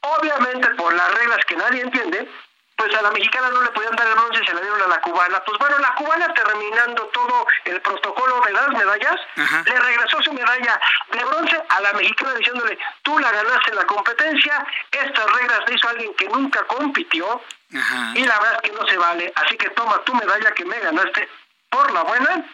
Obviamente, 0.00 0.68
por 0.74 0.92
las 0.92 1.14
reglas 1.14 1.44
que 1.46 1.56
nadie 1.56 1.82
entiende, 1.82 2.28
pues 2.76 2.94
a 2.94 3.02
la 3.02 3.10
mexicana 3.10 3.48
no 3.50 3.62
le 3.62 3.70
podían 3.70 3.96
dar 3.96 4.06
el 4.06 4.14
bronce 4.14 4.42
y 4.42 4.46
se 4.46 4.54
la 4.54 4.60
dieron 4.60 4.82
a 4.82 4.86
la 4.86 5.00
cubana. 5.00 5.42
Pues 5.44 5.58
bueno, 5.58 5.78
la 5.78 5.94
cubana 5.94 6.32
terminando 6.34 7.06
todo 7.06 7.46
el 7.64 7.80
protocolo 7.80 8.40
de 8.42 8.52
las 8.52 8.68
medallas, 8.68 9.16
le 9.64 9.80
regresó 9.80 10.22
su 10.22 10.32
medalla 10.32 10.80
de 11.10 11.24
bronce 11.24 11.62
a 11.68 11.80
la 11.80 11.92
mexicana 11.94 12.34
diciéndole, 12.34 12.78
tú 13.02 13.18
la 13.18 13.32
ganaste 13.32 13.70
en 13.70 13.76
la 13.76 13.86
competencia, 13.86 14.66
estas 14.90 15.32
reglas 15.32 15.60
le 15.66 15.74
hizo 15.74 15.88
alguien 15.88 16.14
que 16.14 16.28
nunca 16.28 16.64
compitió, 16.66 17.42
y 17.70 18.24
la 18.24 18.38
verdad 18.38 18.60
es 18.62 18.70
que 18.70 18.76
no 18.76 18.86
se 18.86 18.96
vale, 18.96 19.32
así 19.34 19.56
que 19.56 19.70
toma 19.70 20.02
tu 20.04 20.14
medalla 20.14 20.52
que 20.52 20.64
me 20.64 20.78
ganaste 20.78 21.28
por 21.70 21.90
la 21.92 22.02
buena 22.02 22.44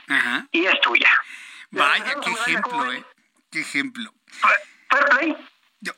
y 0.52 0.66
es 0.66 0.80
tuya. 0.80 1.10
Vaya, 1.70 2.14
qué 2.20 2.30
ejemplo, 2.30 2.92
¿eh? 2.92 3.04
Qué 3.50 3.60
ejemplo. 3.60 4.12
Fair 4.88 5.04
play. 5.10 5.36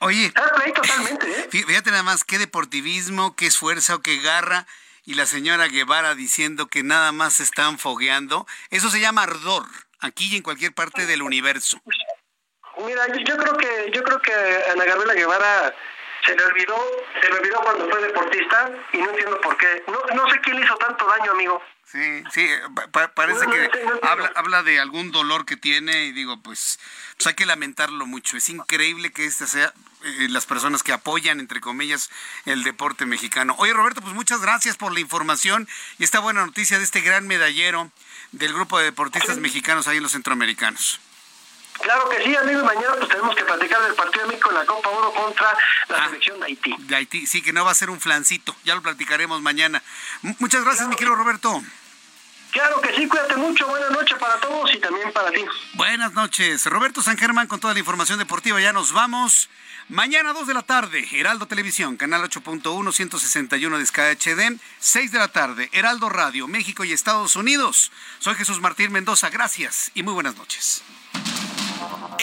Oye. 0.01 0.33
Play 0.33 0.73
totalmente, 0.73 1.31
¿eh? 1.31 1.49
Fíjate 1.51 1.91
nada 1.91 2.03
más, 2.03 2.25
qué 2.25 2.39
deportivismo, 2.39 3.37
qué 3.37 3.47
esfuerzo, 3.47 4.01
qué 4.01 4.19
garra. 4.19 4.67
Y 5.05 5.15
la 5.15 5.27
señora 5.27 5.69
Guevara 5.69 6.15
diciendo 6.15 6.69
que 6.69 6.83
nada 6.83 7.13
más 7.13 7.35
se 7.35 7.43
están 7.43 7.79
fogueando. 7.79 8.47
Eso 8.71 8.89
se 8.89 9.01
llama 9.01 9.25
ardor, 9.25 9.67
aquí 10.01 10.33
y 10.33 10.37
en 10.37 10.43
cualquier 10.43 10.73
parte 10.73 11.05
del 11.07 11.23
universo. 11.23 11.81
Mira, 12.79 13.07
yo, 13.09 13.37
creo 13.37 13.57
que 13.57 13.91
yo 13.93 14.03
creo 14.03 14.21
que 14.21 14.33
Ana 14.73 14.85
Gabriela 14.85 15.15
Guevara 15.15 15.75
se 16.25 16.37
le 16.37 16.45
olvidó, 16.45 16.77
se 17.21 17.29
le 17.29 17.39
olvidó 17.39 17.57
cuando 17.61 17.91
fue 17.91 18.03
deportista 18.03 18.71
y 18.93 18.99
no 18.99 19.11
entiendo 19.11 19.41
por 19.41 19.57
qué. 19.57 19.85
No, 19.89 20.15
no 20.15 20.31
sé 20.31 20.41
quién 20.41 20.63
hizo 20.63 20.77
tanto 20.77 21.07
daño, 21.07 21.33
amigo. 21.33 21.63
Sí, 21.87 22.25
sí, 22.33 22.49
parece 23.15 23.47
que 23.47 23.71
habla, 24.03 24.33
habla 24.35 24.63
de 24.63 24.81
algún 24.81 25.13
dolor 25.13 25.45
que 25.45 25.57
tiene 25.57 26.07
y 26.07 26.13
digo, 26.13 26.41
pues, 26.43 26.81
pues 27.17 27.27
hay 27.27 27.35
que 27.35 27.47
lamentarlo 27.47 28.07
mucho. 28.07 28.37
Es 28.37 28.49
increíble 28.49 29.13
que 29.13 29.27
estas 29.27 29.51
sean 29.51 29.71
eh, 30.05 30.29
las 30.31 30.45
personas 30.45 30.83
que 30.83 30.93
apoyan, 30.93 31.41
entre 31.41 31.61
comillas, 31.61 32.11
el 32.47 32.65
deporte 32.65 33.07
mexicano. 33.07 33.55
Oye, 33.59 33.73
Roberto, 33.73 34.01
pues 34.01 34.15
muchas 34.15 34.41
gracias 34.41 34.77
por 34.77 34.93
la 34.93 35.01
información 35.01 35.69
y 35.99 36.05
esta 36.05 36.21
buena 36.21 36.45
noticia 36.45 36.79
de 36.79 36.85
este 36.85 37.01
gran 37.01 37.27
medallero 37.27 37.91
del 38.33 38.53
grupo 38.53 38.79
de 38.79 38.87
deportistas 38.87 39.39
mexicanos 39.39 39.87
ahí 39.87 39.99
en 39.99 40.03
los 40.03 40.13
centroamericanos. 40.13 41.01
Claro 41.81 42.09
que 42.09 42.23
sí, 42.23 42.35
amigo, 42.37 42.65
mañana 42.65 42.95
pues 42.99 43.09
tenemos 43.09 43.35
que 43.35 43.45
platicar 43.45 43.83
del 43.83 43.95
partido 43.95 44.23
de 44.23 44.29
México 44.29 44.51
en 44.51 44.57
la 44.57 44.65
Copa 44.65 44.89
Oro 44.91 45.13
contra 45.13 45.57
la 45.89 45.97
ah, 45.97 46.07
selección 46.07 46.41
de 46.41 46.47
Haití. 46.47 46.75
De 46.79 46.97
Haití, 46.97 47.27
sí, 47.27 47.43
que 47.43 47.53
no 47.53 47.65
va 47.65 47.73
a 47.73 47.75
ser 47.75 47.91
un 47.91 48.01
flancito, 48.01 48.55
ya 48.65 48.75
lo 48.75 48.83
platicaremos 48.83 49.41
mañana. 49.43 49.83
muchas 50.39 50.65
gracias, 50.65 50.89
mi 50.89 50.97
querido 50.97 51.17
Roberto. 51.17 51.63
Claro 52.55 52.81
que 52.81 52.95
sí, 52.95 53.09
cuídate 53.09 53.37
mucho, 53.37 53.67
buenas 53.67 53.91
noches 53.91 54.17
para 54.17 54.39
todos 54.39 54.73
y 54.73 54.79
también 54.79 55.13
para 55.13 55.33
ti. 55.33 55.45
Buenas 55.73 56.13
noches, 56.13 56.65
Roberto 56.67 57.03
San 57.03 57.19
Germán 57.19 57.49
con 57.49 57.59
toda 57.59 57.75
la 57.75 57.81
información 57.81 58.21
deportiva, 58.21 58.61
ya 58.61 58.73
nos 58.73 58.93
vamos. 58.93 59.51
Mañana 59.89 60.33
2 60.33 60.47
de 60.47 60.55
la 60.55 60.63
tarde, 60.63 61.05
Heraldo 61.13 61.47
Televisión, 61.47 61.97
canal 61.97 62.23
8.1, 62.23 62.93
161 62.93 63.79
de 63.79 63.87
Sky 63.87 64.01
HD, 64.17 64.59
6 64.79 65.11
de 65.11 65.19
la 65.19 65.29
tarde, 65.29 65.69
Heraldo 65.73 66.09
Radio, 66.09 66.47
México 66.47 66.85
y 66.85 66.93
Estados 66.93 67.35
Unidos. 67.35 67.91
Soy 68.21 68.37
Jesús 68.37 68.61
Martín 68.61 68.93
Mendoza, 68.93 69.31
gracias 69.31 69.91
y 69.95 70.05
muy 70.05 70.15
buenas 70.15 70.37
noches. 70.37 70.85